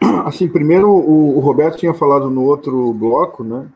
Assim, 0.26 0.48
primeiro, 0.48 0.88
o, 0.90 1.36
o, 1.36 1.40
Roberto 1.40 1.78
tinha 1.78 1.94
falado 1.94 2.30
no 2.30 2.44
outro 2.44 2.92
bloco, 2.92 3.44
né? 3.44 3.68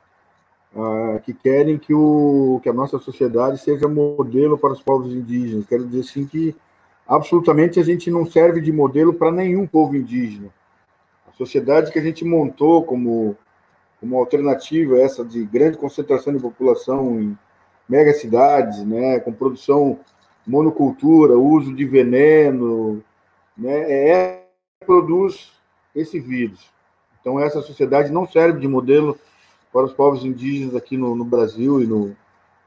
uh, 0.74 1.20
que 1.20 1.32
querem 1.32 1.78
que, 1.78 1.94
o, 1.94 2.60
que 2.62 2.68
a 2.68 2.72
nossa 2.72 2.98
sociedade 2.98 3.58
seja 3.58 3.88
modelo 3.88 4.58
para 4.58 4.72
os 4.72 4.82
povos 4.82 5.12
indígenas. 5.12 5.66
Quero 5.66 5.86
dizer 5.86 6.00
assim 6.00 6.26
que 6.26 6.54
absolutamente 7.06 7.78
a 7.78 7.82
gente 7.82 8.10
não 8.10 8.26
serve 8.26 8.60
de 8.60 8.72
modelo 8.72 9.14
para 9.14 9.30
nenhum 9.30 9.66
povo 9.66 9.96
indígena. 9.96 10.48
A 11.28 11.32
sociedade 11.32 11.92
que 11.92 11.98
a 11.98 12.02
gente 12.02 12.24
montou 12.24 12.84
como, 12.84 13.36
como 14.00 14.18
alternativa 14.18 14.98
essa 14.98 15.24
de 15.24 15.44
grande 15.44 15.78
concentração 15.78 16.32
de 16.32 16.40
população 16.40 17.20
em 17.20 17.38
megacidades, 17.88 18.84
né, 18.84 19.20
com 19.20 19.32
produção 19.32 19.98
monocultura, 20.46 21.38
uso 21.38 21.74
de 21.74 21.84
veneno, 21.84 23.02
né, 23.56 23.92
é 23.92 24.44
produz 24.86 25.53
esse 25.94 26.18
vírus. 26.18 26.70
Então 27.20 27.40
essa 27.40 27.62
sociedade 27.62 28.12
não 28.12 28.26
serve 28.26 28.60
de 28.60 28.68
modelo 28.68 29.18
para 29.72 29.84
os 29.84 29.92
povos 29.92 30.24
indígenas 30.24 30.74
aqui 30.76 30.96
no, 30.96 31.14
no 31.16 31.24
Brasil 31.24 31.82
e, 31.82 31.86
no, 31.86 32.16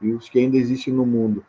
e 0.00 0.12
os 0.12 0.28
que 0.28 0.38
ainda 0.38 0.56
existem 0.56 0.92
no 0.92 1.06
mundo. 1.06 1.44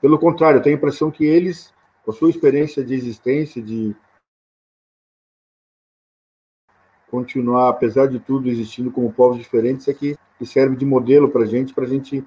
Pelo 0.00 0.18
contrário, 0.18 0.58
eu 0.58 0.62
tenho 0.62 0.76
a 0.76 0.78
impressão 0.78 1.10
que 1.10 1.24
eles 1.24 1.72
com 2.04 2.10
a 2.10 2.14
sua 2.14 2.30
experiência 2.30 2.84
de 2.84 2.94
existência, 2.94 3.62
de 3.62 3.94
continuar, 7.08 7.68
apesar 7.68 8.06
de 8.08 8.18
tudo, 8.18 8.48
existindo 8.48 8.90
como 8.90 9.12
povos 9.12 9.38
diferentes, 9.38 9.86
é 9.86 9.94
que, 9.94 10.16
que 10.38 10.46
serve 10.46 10.76
de 10.76 10.84
modelo 10.84 11.28
para 11.28 11.42
a 11.42 11.46
gente, 11.46 11.74
para 11.74 11.84
a 11.84 11.86
gente, 11.86 12.24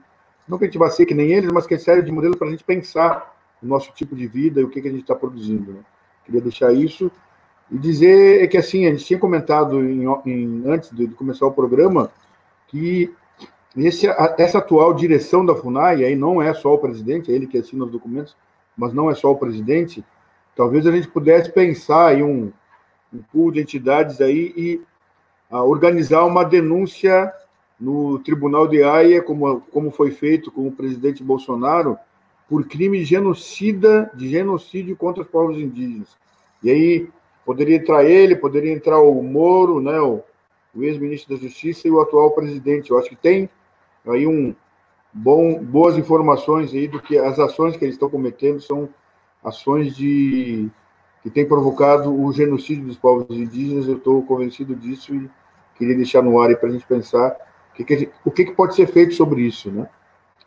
não 0.48 0.57
que 0.57 0.65
a 0.65 0.68
gente 0.68 0.77
vá 0.77 0.90
ser 0.90 1.06
que 1.06 1.14
nem 1.14 1.32
eles, 1.32 1.52
mas 1.52 1.65
que 1.65 1.77
serve 1.77 2.03
de 2.03 2.11
modelo 2.11 2.38
para 2.38 2.48
a 2.48 2.52
gente 2.52 2.64
pensar 2.64 3.36
o 3.61 3.65
nosso 3.65 3.91
tipo 3.94 4.15
de 4.15 4.27
vida 4.27 4.61
e 4.61 4.64
o 4.64 4.69
que, 4.69 4.82
que 4.82 4.88
a 4.88 4.91
gente 4.91 5.02
está 5.02 5.15
produzindo. 5.15 5.73
Né? 5.73 5.80
Queria 6.23 6.41
deixar 6.41 6.72
isso 6.72 7.11
e 7.72 7.78
dizer 7.78 8.48
que, 8.48 8.58
assim, 8.58 8.86
a 8.86 8.92
gente 8.92 9.06
tinha 9.06 9.20
comentado 9.20 9.84
em, 9.84 10.06
em, 10.26 10.64
antes 10.66 10.92
de, 10.92 11.08
de 11.08 11.16
começar 11.16 11.48
o 11.48 11.52
programa 11.52 12.12
que 12.68 13.14
esse, 13.76 14.08
essa 14.38 14.60
atual 14.60 14.94
direção 14.94 15.46
da 15.46 15.56
FUNAI, 15.56 16.04
aí 16.04 16.16
não 16.16 16.42
é 16.42 16.54
só 16.54 16.74
o 16.74 16.78
presidente, 16.78 17.32
é 17.32 17.36
ele 17.36 17.48
que 17.48 17.58
assina 17.58 17.84
os 17.84 17.92
documentos, 17.92 18.36
mas 18.78 18.94
não 18.94 19.10
é 19.10 19.16
só 19.16 19.32
o 19.32 19.38
presidente, 19.38 20.04
talvez 20.56 20.88
a 20.88 20.92
gente 20.92 21.08
pudesse 21.08 21.52
pensar 21.52 22.18
em 22.18 22.24
um, 22.24 22.52
um 23.14 23.22
pool 23.32 23.52
de 23.52 23.60
entidades 23.60 24.22
aí 24.22 24.54
e 24.56 24.82
uh, 25.52 25.58
organizar 25.58 26.24
uma 26.26 26.46
denúncia 26.46 27.32
no 27.80 28.20
Tribunal 28.20 28.68
de 28.68 28.82
Haia, 28.82 29.22
como, 29.22 29.60
como 29.72 29.92
foi 29.92 30.12
feito 30.12 30.52
com 30.52 30.68
o 30.68 30.72
presidente 30.72 31.22
Bolsonaro, 31.22 31.98
por 32.48 32.66
crime 32.68 33.04
genocida, 33.04 34.10
de 34.14 34.30
genocídio 34.30 34.96
contra 34.96 35.24
os 35.24 35.28
povos 35.28 35.58
indígenas. 35.58 36.16
E 36.64 36.70
aí 36.70 37.10
poderia 37.46 37.78
entrar 37.78 38.04
ele, 38.04 38.36
poderia 38.36 38.74
entrar 38.74 39.00
o 39.00 39.22
Moro, 39.22 39.80
né, 39.80 40.00
o, 40.02 40.22
o 40.74 40.84
ex-ministro 40.84 41.36
da 41.36 41.42
Justiça 41.42 41.88
e 41.88 41.92
o 41.92 42.02
atual 42.02 42.32
presidente. 42.32 42.92
Eu 42.92 42.98
acho 42.98 43.10
que 43.10 43.16
tem 43.16 43.50
aí 44.08 44.26
um, 44.26 44.54
bom, 45.14 45.64
boas 45.64 45.98
informações 45.98 46.74
aí 46.74 46.88
do 46.88 47.02
que 47.02 47.18
as 47.18 47.40
ações 47.40 47.78
que 47.78 47.86
eles 47.86 47.96
estão 47.96 48.10
cometendo 48.10 48.60
são 48.60 48.90
ações 49.44 49.96
de 49.96 50.70
que 51.24 51.30
têm 51.30 51.48
provocado 51.48 52.14
o 52.14 52.32
genocídio 52.32 52.86
dos 52.86 52.98
povos 52.98 53.36
indígenas. 53.36 53.88
Eu 53.88 53.98
estou 53.98 54.22
convencido 54.24 54.76
disso 54.76 55.16
e 55.16 55.30
queria 55.76 55.96
deixar 55.96 56.22
no 56.22 56.40
ar 56.40 56.56
para 56.58 56.70
a 56.70 56.72
gente 56.72 56.86
pensar 56.86 57.36
o, 57.72 57.76
que, 57.76 57.84
que, 57.84 58.10
o 58.24 58.32
que, 58.32 58.46
que, 58.46 58.52
pode 58.52 58.76
ser 58.76 58.88
feito 58.88 59.16
sobre 59.16 59.42
isso, 59.42 59.72
né? 59.72 59.90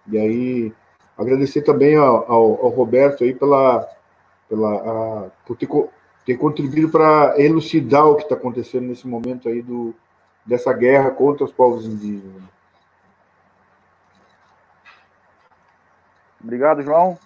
E 0.06 0.16
aí 0.16 0.72
agradecer 1.16 1.62
também 1.62 1.96
ao, 1.96 2.30
ao, 2.30 2.64
ao 2.64 2.68
Roberto 2.68 3.24
aí 3.24 3.34
pela, 3.34 3.88
pela 4.48 4.74
a, 4.74 5.30
por 5.44 5.56
ter, 5.56 5.68
ter 6.28 6.36
contribuído 6.36 6.90
para 6.90 7.40
elucidar 7.40 8.04
o 8.04 8.14
que 8.14 8.24
está 8.24 8.34
acontecendo 8.34 8.86
nesse 8.86 9.08
momento 9.08 9.48
aí 9.48 9.62
do 9.62 9.94
dessa 10.44 10.74
guerra 10.74 11.10
contra 11.10 11.42
os 11.42 11.50
povos 11.50 11.86
indígenas. 11.86 12.42
Obrigado, 16.38 16.82
João. 16.82 17.18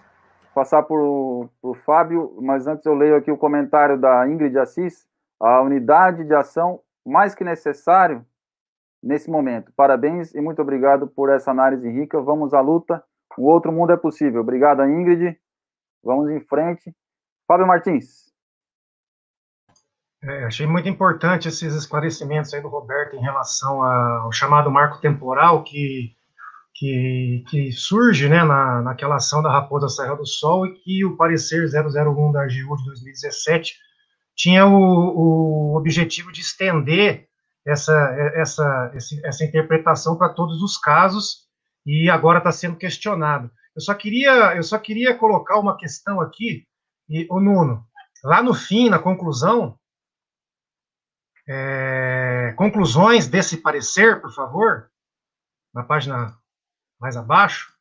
Passar 0.55 0.83
para 0.83 0.95
o 0.95 1.49
Fábio, 1.85 2.37
mas 2.41 2.65
antes 2.65 2.85
eu 2.85 2.93
leio 2.93 3.17
aqui 3.17 3.29
o 3.29 3.37
comentário 3.37 3.97
da 3.97 4.25
Ingrid 4.25 4.57
Assis. 4.57 5.05
A 5.37 5.61
unidade 5.61 6.23
de 6.23 6.33
ação 6.33 6.79
mais 7.05 7.35
que 7.35 7.43
necessário 7.43 8.25
nesse 9.01 9.29
momento. 9.29 9.73
Parabéns 9.75 10.33
e 10.33 10.39
muito 10.39 10.61
obrigado 10.61 11.07
por 11.07 11.29
essa 11.29 11.51
análise 11.51 11.89
rica. 11.89 12.21
Vamos 12.21 12.53
à 12.53 12.61
luta. 12.61 13.03
O 13.37 13.47
outro 13.47 13.69
mundo 13.69 13.91
é 13.91 13.97
possível. 13.97 14.39
Obrigado, 14.39 14.81
Ingrid. 14.85 15.37
Vamos 16.01 16.29
em 16.29 16.39
frente. 16.39 16.95
Fábio 17.45 17.67
Martins. 17.67 18.32
É, 20.23 20.45
achei 20.45 20.65
muito 20.65 20.87
importante 20.87 21.49
esses 21.49 21.75
esclarecimentos 21.75 22.53
aí 22.53 22.61
do 22.61 22.69
Roberto 22.69 23.15
em 23.15 23.21
relação 23.21 23.83
ao 23.83 24.31
chamado 24.31 24.71
marco 24.71 25.01
temporal 25.01 25.63
que 25.63 26.15
que, 26.75 27.43
que 27.49 27.71
surge 27.71 28.27
né, 28.27 28.43
na, 28.43 28.81
naquela 28.81 29.15
ação 29.15 29.43
da 29.43 29.51
Raposa 29.51 29.87
Serra 29.87 30.15
do 30.15 30.25
Sol 30.25 30.65
e 30.65 30.73
que 30.73 31.05
o 31.05 31.15
parecer 31.15 31.67
001 31.67 32.31
da 32.31 32.41
AGU 32.41 32.75
de 32.77 32.85
2017 32.85 33.75
tinha 34.35 34.65
o, 34.65 34.73
o 34.73 35.77
objetivo 35.77 36.31
de 36.31 36.41
estender 36.41 37.27
essa, 37.65 37.93
essa, 38.35 38.91
essa 39.23 39.45
interpretação 39.45 40.17
para 40.17 40.29
todos 40.29 40.61
os 40.63 40.77
casos 40.77 41.43
e 41.85 42.09
agora 42.09 42.39
está 42.39 42.51
sendo 42.51 42.75
questionado. 42.75 43.51
Eu 43.75 43.81
só 43.81 43.93
queria 43.93 44.55
eu 44.55 44.63
só 44.63 44.77
queria 44.77 45.15
colocar 45.15 45.59
uma 45.59 45.77
questão 45.77 46.19
aqui, 46.19 46.65
e, 47.07 47.27
o 47.29 47.39
Nuno, 47.39 47.85
lá 48.23 48.41
no 48.41 48.53
fim, 48.53 48.89
na 48.89 48.97
conclusão, 48.97 49.77
é, 51.47 52.53
conclusões 52.55 53.27
desse 53.27 53.57
parecer, 53.57 54.21
por 54.21 54.33
favor, 54.33 54.89
na 55.73 55.83
página 55.83 56.37
mais 56.99 57.17
abaixo, 57.17 57.73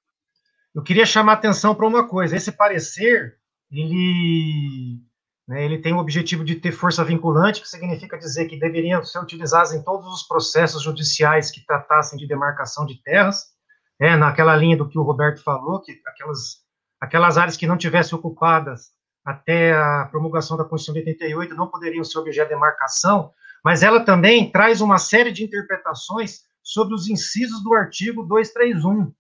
eu 0.75 0.83
queria 0.83 1.07
chamar 1.07 1.35
atenção 1.35 1.75
para 1.75 1.87
uma 1.87 2.09
coisa. 2.09 2.37
Esse 2.37 2.51
parecer, 2.51 3.37
ele, 3.71 5.01
né, 5.47 5.65
ele 5.65 5.79
tem 5.79 5.93
o 5.93 5.99
objetivo 5.99 6.45
de 6.45 6.57
ter 6.57 6.73
força 6.73 7.05
vinculante, 7.05 7.61
que 7.61 7.69
significa 7.69 8.19
dizer 8.19 8.47
que 8.47 8.59
deveriam 8.59 9.05
ser 9.05 9.19
utilizados 9.19 9.73
em 9.73 9.83
todos 9.83 10.07
os 10.13 10.23
processos 10.23 10.83
judiciais 10.83 11.51
que 11.51 11.65
tratassem 11.65 12.19
de 12.19 12.27
demarcação 12.27 12.87
de 12.87 13.01
terras, 13.03 13.53
né, 14.01 14.17
naquela 14.17 14.57
linha 14.57 14.77
do 14.77 14.89
que 14.89 14.99
o 14.99 15.03
Roberto 15.03 15.43
falou, 15.43 15.81
que 15.81 16.01
aquelas, 16.07 16.63
aquelas 17.01 17.37
áreas 17.37 17.57
que 17.57 17.67
não 17.67 17.77
tivessem 17.77 18.19
ocupadas 18.19 18.91
até 19.25 19.75
a 19.75 20.09
promulgação 20.11 20.57
da 20.57 20.65
Constituição 20.65 20.95
de 20.95 21.11
88 21.11 21.55
não 21.55 21.69
poderiam 21.69 22.03
ser 22.03 22.19
objeto 22.19 22.49
de 22.49 22.55
demarcação, 22.55 23.31
mas 23.65 23.83
ela 23.83 24.01
também 24.05 24.51
traz 24.51 24.81
uma 24.81 24.99
série 24.99 25.33
de 25.33 25.45
interpretações 25.45 26.41
sobre 26.63 26.95
os 26.95 27.09
incisos 27.09 27.63
do 27.63 27.75
artigo 27.75 28.23
231, 28.25 29.13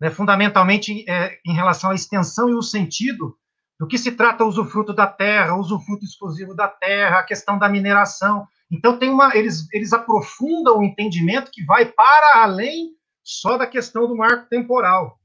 né, 0.00 0.10
fundamentalmente 0.10 1.04
é, 1.08 1.38
em 1.46 1.54
relação 1.54 1.90
à 1.90 1.94
extensão 1.94 2.48
e 2.48 2.54
o 2.54 2.62
sentido 2.62 3.36
do 3.78 3.86
que 3.86 3.98
se 3.98 4.12
trata 4.12 4.44
o 4.44 4.48
usufruto 4.48 4.92
da 4.92 5.06
terra, 5.06 5.54
o 5.54 5.60
usufruto 5.60 6.04
exclusivo 6.04 6.54
da 6.54 6.68
terra, 6.68 7.18
a 7.18 7.24
questão 7.24 7.58
da 7.58 7.68
mineração. 7.68 8.46
Então, 8.70 8.98
tem 8.98 9.10
uma, 9.10 9.36
eles, 9.36 9.68
eles 9.72 9.92
aprofundam 9.92 10.78
o 10.78 10.84
entendimento 10.84 11.50
que 11.50 11.64
vai 11.64 11.84
para 11.84 12.42
além 12.42 12.92
só 13.22 13.58
da 13.58 13.66
questão 13.66 14.06
do 14.06 14.16
marco 14.16 14.48
temporal. 14.48 15.18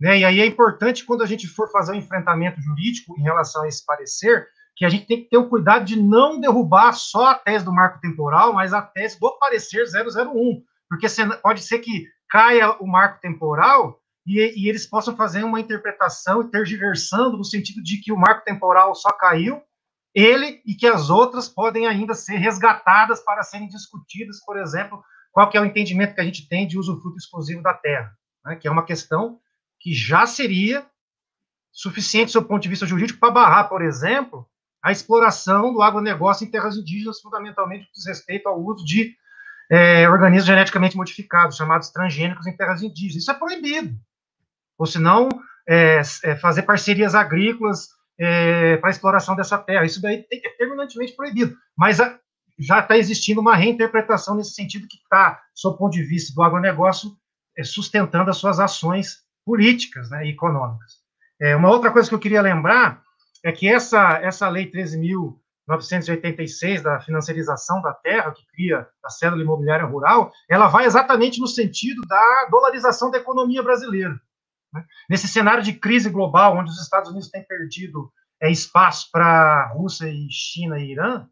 Né? 0.00 0.20
E 0.20 0.24
aí 0.24 0.40
é 0.40 0.46
importante, 0.46 1.04
quando 1.04 1.22
a 1.22 1.26
gente 1.26 1.46
for 1.46 1.70
fazer 1.70 1.92
um 1.92 1.96
enfrentamento 1.96 2.60
jurídico 2.60 3.14
em 3.18 3.22
relação 3.22 3.64
a 3.64 3.68
esse 3.68 3.84
parecer, 3.84 4.46
que 4.78 4.84
a 4.84 4.88
gente 4.88 5.06
tem 5.06 5.24
que 5.24 5.28
ter 5.28 5.36
o 5.36 5.48
cuidado 5.48 5.84
de 5.84 6.00
não 6.00 6.40
derrubar 6.40 6.92
só 6.92 7.26
a 7.26 7.34
tese 7.34 7.64
do 7.64 7.74
marco 7.74 8.00
temporal, 8.00 8.52
mas 8.52 8.72
a 8.72 8.80
tese 8.80 9.18
do 9.18 9.36
parecer 9.36 9.84
001, 9.84 10.62
porque 10.88 11.06
pode 11.42 11.62
ser 11.62 11.80
que 11.80 12.06
caia 12.30 12.70
o 12.78 12.86
marco 12.86 13.20
temporal 13.20 14.00
e, 14.24 14.38
e, 14.38 14.68
eles 14.68 14.86
possam 14.86 15.16
fazer 15.16 15.42
uma 15.42 15.58
interpretação 15.58 16.42
e 16.42 16.50
tergiversando 16.50 17.36
no 17.36 17.44
sentido 17.44 17.82
de 17.82 18.00
que 18.00 18.12
o 18.12 18.16
marco 18.16 18.44
temporal 18.44 18.94
só 18.94 19.10
caiu, 19.10 19.60
ele 20.14 20.62
e 20.64 20.74
que 20.74 20.86
as 20.86 21.10
outras 21.10 21.48
podem 21.48 21.86
ainda 21.86 22.14
ser 22.14 22.36
resgatadas 22.36 23.20
para 23.24 23.42
serem 23.42 23.68
discutidas, 23.68 24.44
por 24.44 24.58
exemplo, 24.58 25.02
qual 25.32 25.50
que 25.50 25.56
é 25.56 25.60
o 25.60 25.64
entendimento 25.64 26.14
que 26.14 26.20
a 26.20 26.24
gente 26.24 26.48
tem 26.48 26.68
de 26.68 26.78
usufruto 26.78 27.16
exclusivo 27.16 27.62
da 27.62 27.74
terra, 27.74 28.12
né, 28.44 28.54
que 28.54 28.68
é 28.68 28.70
uma 28.70 28.84
questão 28.84 29.40
que 29.80 29.92
já 29.92 30.24
seria 30.24 30.86
suficiente, 31.72 32.32
do 32.32 32.44
ponto 32.44 32.62
de 32.62 32.68
vista 32.68 32.86
jurídico, 32.86 33.18
para 33.18 33.32
barrar, 33.32 33.68
por 33.68 33.82
exemplo, 33.82 34.48
a 34.82 34.92
exploração 34.92 35.72
do 35.72 35.82
agronegócio 35.82 36.46
em 36.46 36.50
terras 36.50 36.76
indígenas, 36.76 37.20
fundamentalmente 37.20 37.86
com 37.86 38.08
respeito 38.08 38.48
ao 38.48 38.60
uso 38.60 38.84
de 38.84 39.16
é, 39.70 40.08
organismos 40.08 40.46
geneticamente 40.46 40.96
modificados, 40.96 41.56
chamados 41.56 41.90
transgênicos 41.90 42.46
em 42.46 42.56
terras 42.56 42.82
indígenas. 42.82 43.22
Isso 43.22 43.30
é 43.30 43.34
proibido. 43.34 43.94
Ou 44.78 44.86
se 44.86 44.98
não, 44.98 45.28
é, 45.68 46.00
é, 46.24 46.36
fazer 46.36 46.62
parcerias 46.62 47.14
agrícolas 47.14 47.88
é, 48.18 48.76
para 48.78 48.90
exploração 48.90 49.36
dessa 49.36 49.58
terra. 49.58 49.84
Isso 49.84 50.00
daí 50.00 50.24
é 50.32 50.50
terminantemente 50.56 51.14
proibido. 51.14 51.56
Mas 51.76 52.00
a, 52.00 52.18
já 52.58 52.80
está 52.80 52.96
existindo 52.96 53.40
uma 53.40 53.54
reinterpretação 53.54 54.34
nesse 54.36 54.54
sentido 54.54 54.88
que 54.88 54.96
está, 54.96 55.42
sob 55.54 55.74
o 55.74 55.78
ponto 55.78 55.92
de 55.92 56.02
vista 56.02 56.34
do 56.34 56.42
agronegócio, 56.42 57.10
é, 57.56 57.62
sustentando 57.62 58.30
as 58.30 58.38
suas 58.38 58.58
ações 58.58 59.18
políticas 59.44 60.10
né, 60.10 60.26
e 60.26 60.30
econômicas. 60.30 60.98
É, 61.40 61.54
uma 61.54 61.70
outra 61.70 61.90
coisa 61.90 62.08
que 62.08 62.14
eu 62.14 62.18
queria 62.18 62.42
lembrar 62.42 63.02
é 63.44 63.52
que 63.52 63.68
essa, 63.68 64.18
essa 64.22 64.48
lei 64.48 64.70
13.000 64.70 65.36
986 65.68 66.82
da 66.82 66.98
financiarização 66.98 67.82
da 67.82 67.92
terra, 67.92 68.32
que 68.32 68.46
cria 68.46 68.88
a 69.04 69.10
cédula 69.10 69.42
imobiliária 69.42 69.84
rural, 69.84 70.32
ela 70.48 70.66
vai 70.66 70.86
exatamente 70.86 71.38
no 71.40 71.46
sentido 71.46 72.00
da 72.08 72.48
dolarização 72.50 73.10
da 73.10 73.18
economia 73.18 73.62
brasileira. 73.62 74.18
Né? 74.72 74.82
Nesse 75.10 75.28
cenário 75.28 75.62
de 75.62 75.74
crise 75.74 76.08
global, 76.08 76.56
onde 76.56 76.70
os 76.70 76.80
Estados 76.80 77.10
Unidos 77.10 77.28
têm 77.28 77.44
perdido 77.46 78.10
é, 78.40 78.50
espaço 78.50 79.10
para 79.12 79.70
Rússia 79.74 80.08
e 80.08 80.26
China 80.30 80.78
e 80.78 80.92
Irã, 80.92 81.26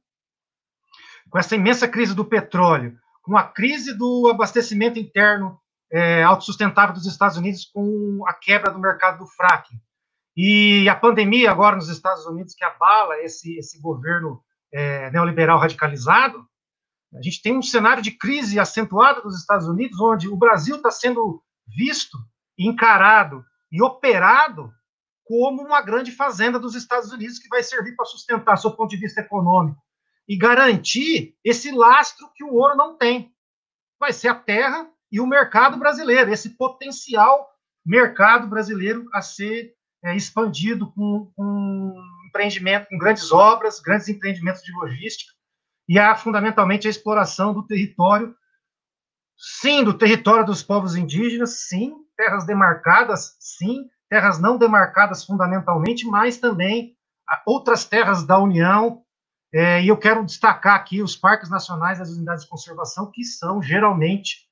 com 1.30 1.38
essa 1.38 1.56
imensa 1.56 1.88
crise 1.88 2.14
do 2.14 2.24
petróleo, 2.24 2.96
com 3.22 3.38
a 3.38 3.42
crise 3.42 3.96
do 3.96 4.28
abastecimento 4.30 4.98
interno 4.98 5.58
é, 5.90 6.22
autossustentável 6.22 6.94
dos 6.94 7.06
Estados 7.06 7.38
Unidos, 7.38 7.64
com 7.64 8.22
a 8.26 8.34
quebra 8.34 8.70
do 8.70 8.78
mercado 8.78 9.18
do 9.18 9.26
fracking, 9.26 9.80
e 10.36 10.88
a 10.88 10.94
pandemia 10.94 11.50
agora 11.50 11.76
nos 11.76 11.88
Estados 11.88 12.26
Unidos, 12.26 12.54
que 12.54 12.64
abala 12.64 13.16
esse, 13.22 13.56
esse 13.56 13.80
governo 13.80 14.42
é, 14.72 15.10
neoliberal 15.10 15.58
radicalizado, 15.58 16.46
a 17.14 17.22
gente 17.22 17.40
tem 17.40 17.56
um 17.56 17.62
cenário 17.62 18.02
de 18.02 18.10
crise 18.10 18.60
acentuada 18.60 19.22
dos 19.22 19.38
Estados 19.38 19.66
Unidos, 19.66 19.98
onde 19.98 20.28
o 20.28 20.36
Brasil 20.36 20.76
está 20.76 20.90
sendo 20.90 21.42
visto, 21.66 22.18
encarado 22.58 23.42
e 23.72 23.82
operado 23.82 24.70
como 25.24 25.62
uma 25.62 25.80
grande 25.80 26.12
fazenda 26.12 26.58
dos 26.58 26.74
Estados 26.74 27.10
Unidos 27.10 27.38
que 27.38 27.48
vai 27.48 27.62
servir 27.62 27.96
para 27.96 28.04
sustentar, 28.04 28.56
seu 28.56 28.70
ponto 28.70 28.90
de 28.90 28.98
vista 28.98 29.20
econômico, 29.20 29.82
e 30.28 30.36
garantir 30.36 31.34
esse 31.42 31.70
lastro 31.72 32.30
que 32.34 32.44
o 32.44 32.52
ouro 32.54 32.76
não 32.76 32.96
tem. 32.96 33.32
Vai 33.98 34.12
ser 34.12 34.28
a 34.28 34.34
terra 34.34 34.88
e 35.10 35.20
o 35.20 35.26
mercado 35.26 35.78
brasileiro, 35.78 36.30
esse 36.30 36.50
potencial 36.50 37.48
mercado 37.84 38.46
brasileiro 38.46 39.06
a 39.12 39.22
ser 39.22 39.75
é, 40.06 40.14
expandido 40.14 40.90
com, 40.92 41.30
com 41.34 41.94
empreendimento, 42.28 42.88
com 42.88 42.96
grandes 42.96 43.32
obras, 43.32 43.80
grandes 43.80 44.08
empreendimentos 44.08 44.62
de 44.62 44.72
logística, 44.72 45.32
e 45.88 45.98
há 45.98 46.14
fundamentalmente 46.14 46.86
a 46.86 46.90
exploração 46.90 47.52
do 47.52 47.66
território, 47.66 48.34
sim, 49.36 49.84
do 49.84 49.94
território 49.94 50.44
dos 50.44 50.62
povos 50.62 50.96
indígenas, 50.96 51.66
sim, 51.68 51.94
terras 52.16 52.46
demarcadas, 52.46 53.36
sim, 53.40 53.88
terras 54.08 54.38
não 54.38 54.56
demarcadas 54.56 55.24
fundamentalmente, 55.24 56.06
mas 56.06 56.38
também 56.38 56.96
outras 57.44 57.84
terras 57.84 58.24
da 58.24 58.38
União, 58.38 59.02
é, 59.52 59.82
e 59.82 59.88
eu 59.88 59.96
quero 59.96 60.24
destacar 60.24 60.76
aqui 60.76 61.02
os 61.02 61.16
parques 61.16 61.50
nacionais 61.50 62.00
as 62.00 62.10
unidades 62.10 62.44
de 62.44 62.50
conservação, 62.50 63.10
que 63.10 63.24
são 63.24 63.62
geralmente 63.62 64.46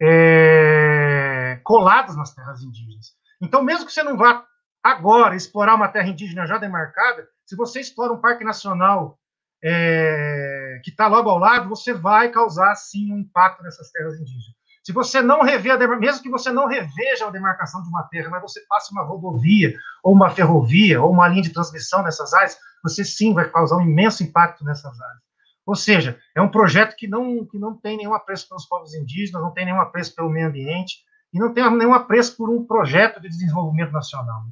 é, 0.00 1.60
colados 1.64 2.16
nas 2.16 2.34
terras 2.34 2.62
indígenas. 2.62 3.14
Então, 3.40 3.62
mesmo 3.62 3.86
que 3.86 3.92
você 3.92 4.02
não 4.02 4.16
vá 4.16 4.44
Agora, 4.86 5.34
explorar 5.34 5.74
uma 5.74 5.88
terra 5.88 6.06
indígena 6.06 6.46
já 6.46 6.58
demarcada, 6.58 7.26
se 7.44 7.56
você 7.56 7.80
explora 7.80 8.12
um 8.12 8.20
parque 8.20 8.44
nacional 8.44 9.18
é, 9.60 10.80
que 10.84 10.90
está 10.90 11.08
logo 11.08 11.28
ao 11.28 11.40
lado, 11.40 11.68
você 11.68 11.92
vai 11.92 12.30
causar, 12.30 12.72
sim, 12.76 13.12
um 13.12 13.18
impacto 13.18 13.64
nessas 13.64 13.90
terras 13.90 14.14
indígenas. 14.14 14.54
Se 14.84 14.92
você 14.92 15.20
não 15.20 15.42
rever, 15.42 15.76
mesmo 15.98 16.22
que 16.22 16.30
você 16.30 16.52
não 16.52 16.68
reveja 16.68 17.26
a 17.26 17.30
demarcação 17.30 17.82
de 17.82 17.88
uma 17.88 18.04
terra, 18.04 18.30
mas 18.30 18.42
você 18.42 18.60
passe 18.68 18.92
uma 18.92 19.02
rodovia, 19.02 19.74
ou 20.04 20.14
uma 20.14 20.30
ferrovia, 20.30 21.02
ou 21.02 21.10
uma 21.10 21.26
linha 21.26 21.42
de 21.42 21.52
transmissão 21.52 22.04
nessas 22.04 22.32
áreas, 22.32 22.56
você 22.80 23.04
sim 23.04 23.34
vai 23.34 23.50
causar 23.50 23.78
um 23.78 23.82
imenso 23.88 24.22
impacto 24.22 24.64
nessas 24.64 25.00
áreas. 25.00 25.22
Ou 25.66 25.74
seja, 25.74 26.16
é 26.32 26.40
um 26.40 26.48
projeto 26.48 26.94
que 26.94 27.08
não, 27.08 27.44
que 27.44 27.58
não 27.58 27.76
tem 27.76 27.96
nenhum 27.96 28.14
apreço 28.14 28.48
pelos 28.48 28.64
povos 28.66 28.94
indígenas, 28.94 29.42
não 29.42 29.50
tem 29.50 29.64
nenhum 29.64 29.80
apreço 29.80 30.14
pelo 30.14 30.30
meio 30.30 30.46
ambiente, 30.46 30.98
e 31.34 31.40
não 31.40 31.52
tem 31.52 31.68
nenhum 31.76 31.92
apreço 31.92 32.36
por 32.36 32.48
um 32.48 32.64
projeto 32.64 33.20
de 33.20 33.28
desenvolvimento 33.28 33.90
nacional. 33.90 34.44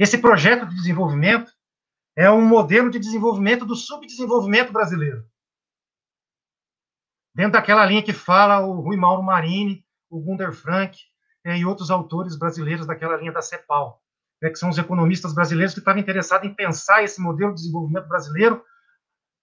Esse 0.00 0.16
projeto 0.16 0.64
de 0.66 0.74
desenvolvimento 0.76 1.52
é 2.16 2.30
um 2.30 2.40
modelo 2.40 2.90
de 2.90 2.98
desenvolvimento 2.98 3.66
do 3.66 3.76
subdesenvolvimento 3.76 4.72
brasileiro. 4.72 5.28
Dentro 7.34 7.52
daquela 7.52 7.84
linha 7.84 8.02
que 8.02 8.14
fala 8.14 8.60
o 8.60 8.80
Rui 8.80 8.96
Mauro 8.96 9.22
Marini, 9.22 9.84
o 10.08 10.18
Gunder 10.18 10.54
Frank 10.54 10.98
é, 11.44 11.58
e 11.58 11.66
outros 11.66 11.90
autores 11.90 12.34
brasileiros 12.34 12.86
daquela 12.86 13.18
linha 13.18 13.30
da 13.30 13.42
CEPAL, 13.42 14.02
né, 14.40 14.48
que 14.48 14.56
são 14.56 14.70
os 14.70 14.78
economistas 14.78 15.34
brasileiros 15.34 15.74
que 15.74 15.80
estavam 15.80 16.00
interessados 16.00 16.48
em 16.48 16.54
pensar 16.54 17.04
esse 17.04 17.20
modelo 17.20 17.54
de 17.54 17.60
desenvolvimento 17.60 18.08
brasileiro 18.08 18.64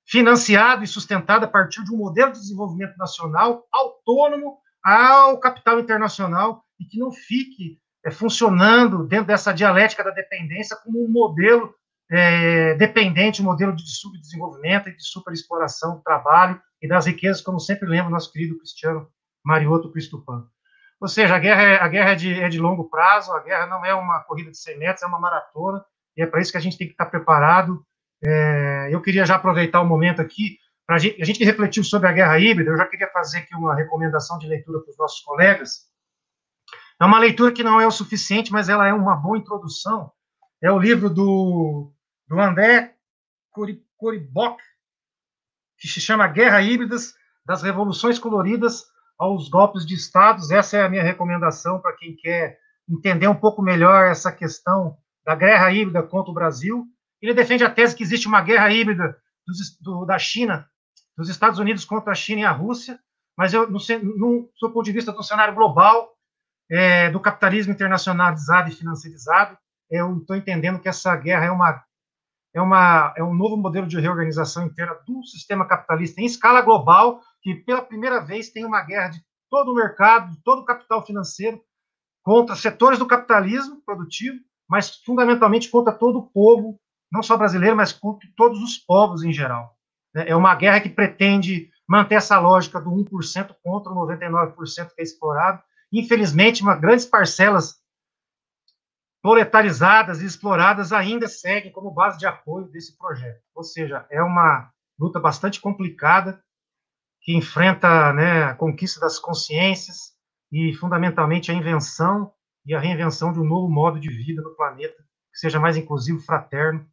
financiado 0.08 0.84
e 0.84 0.88
sustentado 0.88 1.44
a 1.44 1.48
partir 1.48 1.84
de 1.84 1.94
um 1.94 1.98
modelo 1.98 2.32
de 2.32 2.40
desenvolvimento 2.40 2.98
nacional 2.98 3.68
autônomo 3.72 4.58
ao 4.84 5.40
capital 5.40 5.80
internacional 5.80 6.66
e 6.80 6.86
que 6.86 6.98
não 6.98 7.12
fique 7.12 7.80
funcionando 8.12 9.06
dentro 9.06 9.28
dessa 9.28 9.54
dialética 9.54 10.04
da 10.04 10.12
dependência 10.12 10.78
como 10.84 11.04
um 11.04 11.10
modelo 11.10 11.74
é, 12.10 12.74
dependente, 12.76 13.42
um 13.42 13.46
modelo 13.46 13.76
de 13.76 13.84
subdesenvolvimento 13.90 14.90
e 14.90 14.96
de 14.96 15.04
superexploração 15.04 15.98
do 15.98 16.02
trabalho 16.02 16.60
e 16.82 16.88
das 16.88 17.06
riquezas, 17.06 17.42
como 17.42 17.60
sempre 17.60 17.88
lembra 17.88 18.10
nosso 18.10 18.32
querido 18.32 18.58
Cristiano 18.58 19.08
Mariotto 19.44 19.92
Cristupan. 19.92 20.48
Ou 21.00 21.08
seja, 21.08 21.36
a 21.36 21.40
guerra, 21.40 21.62
é, 21.62 21.80
a 21.80 21.88
guerra 21.88 22.12
é, 22.12 22.16
de, 22.16 22.42
é 22.42 22.50
de 22.50 22.60
longo 22.60 22.90
prazo, 22.90 23.32
a 23.32 23.42
guerra 23.42 23.68
não 23.68 23.86
é 23.86 23.94
uma 23.94 24.20
corrida 24.22 24.50
de 24.50 24.58
100 24.58 24.78
metros, 24.80 25.04
é 25.04 25.06
uma 25.06 25.20
maratona, 25.20 25.84
e 26.16 26.24
é 26.24 26.26
para 26.26 26.42
isso 26.42 26.52
que 26.52 26.58
a 26.58 26.62
gente 26.62 26.78
tem 26.78 26.88
que 26.88 26.94
estar 26.94 27.06
preparado. 27.06 27.84
É, 28.24 28.90
eu 28.92 29.02
queria 29.02 29.26
já 29.26 29.36
aproveitar 29.36 29.82
o 29.82 29.86
momento 29.86 30.22
aqui, 30.22 30.58
para 30.88 30.96
a 30.96 31.00
gente, 31.00 31.44
refletiu 31.44 31.84
sobre 31.84 32.08
a 32.08 32.14
guerra 32.14 32.40
híbrida, 32.40 32.72
eu 32.72 32.78
já 32.78 32.86
queria 32.86 33.10
fazer 33.12 33.40
aqui 33.40 33.54
uma 33.54 33.76
recomendação 33.76 34.40
de 34.40 34.48
leitura 34.48 34.80
para 34.80 34.90
os 34.90 34.98
nossos 34.98 35.20
colegas, 35.22 35.87
é 37.00 37.06
uma 37.06 37.20
leitura 37.20 37.52
que 37.52 37.64
não 37.64 37.80
é 37.80 37.86
o 37.86 37.92
suficiente, 37.92 38.52
mas 38.52 38.70
ela 38.70 38.88
é 38.88 38.94
uma 38.94 39.16
boa 39.16 39.38
introdução. 39.38 40.12
É 40.62 40.72
o 40.72 40.80
livro 40.80 41.10
do, 41.10 41.94
do 42.28 42.40
André 42.40 42.96
Coribok, 43.98 44.62
que 45.78 45.88
se 45.88 46.02
chama 46.02 46.28
Guerra 46.28 46.62
Híbridas, 46.62 47.14
das 47.46 47.62
Revoluções 47.62 48.18
Coloridas 48.18 48.84
aos 49.18 49.48
Golpes 49.48 49.86
de 49.86 49.94
Estados. 49.94 50.50
Essa 50.50 50.78
é 50.78 50.84
a 50.84 50.90
minha 50.90 51.04
recomendação 51.04 51.80
para 51.80 51.96
quem 51.96 52.16
quer 52.16 52.58
entender 52.90 53.28
um 53.28 53.36
pouco 53.36 53.62
melhor 53.62 54.08
essa 54.08 54.32
questão 54.32 54.98
da 55.26 55.36
guerra 55.36 55.72
híbrida 55.72 56.02
contra 56.02 56.32
o 56.32 56.34
Brasil. 56.34 56.86
Ele 57.22 57.34
defende 57.34 57.64
a 57.64 57.70
tese 57.70 57.96
que 57.96 58.04
existe 58.04 58.28
uma 58.28 58.42
guerra 58.42 58.72
híbrida 58.72 59.18
dos, 59.46 59.78
do, 59.80 60.06
da 60.06 60.18
China, 60.18 60.68
dos 61.16 61.30
Estados 61.30 61.60
Unidos 61.60 61.86
contra 61.86 62.12
a 62.12 62.16
China 62.16 62.42
e 62.42 62.46
a 62.46 62.52
Rússia, 62.52 63.00
mas 63.38 63.54
eu, 63.54 63.70
no, 63.70 63.80
no, 64.18 64.50
do 64.60 64.72
ponto 64.72 64.84
de 64.84 64.92
vista 64.92 65.12
do 65.12 65.24
cenário 65.24 65.54
global, 65.54 66.17
é, 66.70 67.10
do 67.10 67.20
capitalismo 67.20 67.74
internacionalizado 67.74 68.70
e 68.70 68.74
financiarizado, 68.74 69.58
eu 69.90 70.18
estou 70.18 70.36
entendendo 70.36 70.80
que 70.80 70.90
essa 70.90 71.16
guerra 71.16 71.46
é 71.46 71.52
uma 71.52 71.84
é, 72.54 72.62
uma, 72.62 73.14
é 73.16 73.24
um 73.24 73.36
novo 73.36 73.56
modelo 73.56 73.86
de 73.86 74.00
reorganização 74.00 74.66
inteira 74.66 75.00
do 75.06 75.24
sistema 75.24 75.68
capitalista 75.68 76.20
em 76.20 76.26
escala 76.26 76.62
global, 76.62 77.22
que 77.42 77.54
pela 77.54 77.84
primeira 77.84 78.20
vez 78.20 78.50
tem 78.50 78.66
uma 78.66 78.82
guerra 78.82 79.10
de 79.10 79.22
todo 79.50 79.72
o 79.72 79.76
mercado, 79.76 80.32
de 80.32 80.42
todo 80.44 80.62
o 80.62 80.66
capital 80.66 81.06
financeiro, 81.06 81.62
contra 82.24 82.56
setores 82.56 82.98
do 82.98 83.06
capitalismo 83.06 83.82
produtivo, 83.86 84.40
mas 84.68 84.98
fundamentalmente 85.06 85.70
contra 85.70 85.94
todo 85.94 86.20
o 86.20 86.28
povo, 86.32 86.80
não 87.12 87.22
só 87.22 87.38
brasileiro, 87.38 87.76
mas 87.76 87.94
contra 87.94 88.28
todos 88.36 88.62
os 88.62 88.78
povos 88.78 89.24
em 89.24 89.32
geral. 89.32 89.76
É 90.16 90.36
uma 90.36 90.56
guerra 90.56 90.82
que 90.82 90.90
pretende 90.90 91.70
manter 91.88 92.16
essa 92.16 92.40
lógica 92.40 92.82
do 92.82 92.90
1% 92.90 93.56
contra 93.64 93.94
o 93.94 93.96
99% 93.96 94.96
que 94.96 95.02
é 95.02 95.04
explorado, 95.04 95.62
Infelizmente, 95.98 96.62
uma 96.62 96.76
grandes 96.76 97.08
parcelas 97.08 97.82
proletarizadas 99.20 100.22
e 100.22 100.26
exploradas 100.28 100.94
ainda 100.94 101.28
seguem 101.28 101.72
como 101.72 101.90
base 101.90 102.20
de 102.20 102.28
apoio 102.28 102.68
desse 102.68 102.96
projeto. 102.96 103.42
Ou 103.56 103.64
seja, 103.64 104.06
é 104.12 104.22
uma 104.22 104.72
luta 105.00 105.20
bastante 105.20 105.60
complicada 105.60 106.40
que 107.20 107.36
enfrenta 107.36 108.14
né, 108.14 108.44
a 108.44 108.54
conquista 108.54 109.00
das 109.00 109.18
consciências 109.18 110.16
e, 110.52 110.72
fundamentalmente, 110.76 111.50
a 111.50 111.56
invenção 111.56 112.32
e 112.64 112.76
a 112.76 112.80
reinvenção 112.80 113.34
de 113.34 113.40
um 113.40 113.44
novo 113.44 113.68
modo 113.68 114.00
de 114.00 114.10
vida 114.10 114.44
no 114.44 114.56
planeta 114.56 115.04
que 115.34 115.40
seja 115.40 115.60
mais 115.60 115.78
inclusivo, 115.78 116.20
fraterno, 116.20 116.88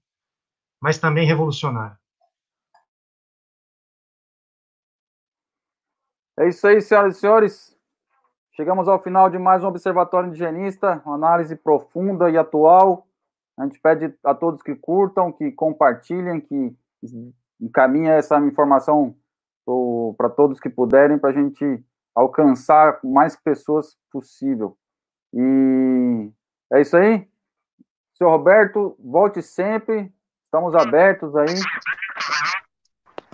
mas 0.80 0.96
também 0.96 1.26
revolucionário. 1.26 1.98
É 6.38 6.48
isso 6.48 6.66
aí, 6.66 6.80
senhoras 6.80 7.16
e 7.16 7.20
senhores. 7.20 7.73
Chegamos 8.56 8.86
ao 8.86 9.02
final 9.02 9.28
de 9.28 9.36
mais 9.36 9.64
um 9.64 9.66
Observatório 9.66 10.28
Indigenista, 10.28 11.02
uma 11.04 11.16
análise 11.16 11.56
profunda 11.56 12.30
e 12.30 12.38
atual. 12.38 13.04
A 13.58 13.64
gente 13.64 13.80
pede 13.80 14.14
a 14.22 14.32
todos 14.32 14.62
que 14.62 14.76
curtam, 14.76 15.32
que 15.32 15.50
compartilhem, 15.50 16.40
que 16.40 16.72
encaminhem 17.60 18.12
essa 18.12 18.38
informação 18.38 19.16
para 20.16 20.30
todos 20.30 20.60
que 20.60 20.70
puderem, 20.70 21.18
para 21.18 21.30
a 21.30 21.32
gente 21.32 21.84
alcançar 22.14 23.00
mais 23.02 23.34
pessoas 23.34 23.98
possível. 24.12 24.78
E 25.32 26.30
é 26.72 26.80
isso 26.80 26.96
aí. 26.96 27.28
Senhor 28.16 28.30
Roberto, 28.30 28.96
volte 29.00 29.42
sempre. 29.42 30.14
Estamos 30.44 30.76
abertos 30.76 31.34
aí. 31.34 31.56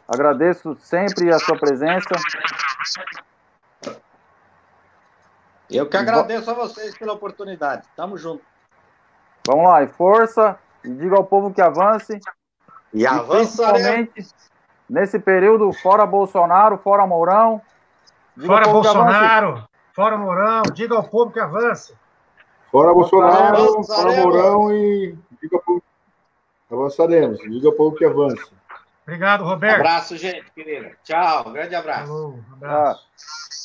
Agradeço 0.09 0.75
sempre 0.77 1.31
a 1.31 1.39
sua 1.39 1.59
presença. 1.59 2.09
Eu 5.71 5.89
que 5.89 5.97
agradeço 5.97 6.51
a 6.51 6.55
vocês 6.55 6.97
pela 6.99 7.13
oportunidade. 7.13 7.87
Tamo 7.97 8.19
junto. 8.19 8.43
Vamos 9.47 9.65
lá, 9.65 9.83
e 9.83 9.89
força, 9.89 10.59
e 10.85 10.91
diga 10.91 11.17
ao 11.17 11.25
povo 11.25 11.53
que 11.53 11.61
avance. 11.61 12.19
E 12.93 13.07
avançaremos. 13.07 14.35
Nesse 14.89 15.19
período, 15.21 15.73
fora 15.73 16.05
Bolsonaro, 16.05 16.77
fora 16.79 17.07
Mourão. 17.07 17.63
Fora 18.45 18.67
Bolsonaro, 18.69 19.69
fora 19.95 20.17
Mourão, 20.17 20.63
diga 20.73 20.97
ao 20.97 21.05
povo 21.05 21.31
que 21.31 21.39
avança. 21.39 21.95
Fora 22.71 22.93
Bolsonaro, 22.93 23.85
fora 23.85 24.17
Mourão 24.17 24.73
e 24.73 25.17
diga 25.41 25.57
ao 25.57 25.63
povo. 25.63 25.83
Avançaremos, 26.71 27.39
diga 27.39 27.69
ao 27.69 27.75
povo 27.75 27.97
que 27.97 28.05
avança. 28.05 28.49
Obrigado, 29.03 29.45
Roberto. 29.45 29.81
abraço, 29.81 30.17
gente, 30.17 30.51
querida. 30.53 30.93
Tchau, 31.05 31.51
grande 31.53 31.75
abraço. 31.75 32.07
Falou, 32.07 32.35
um 32.35 32.55
abraço. 32.55 33.07
Ah. 33.07 33.60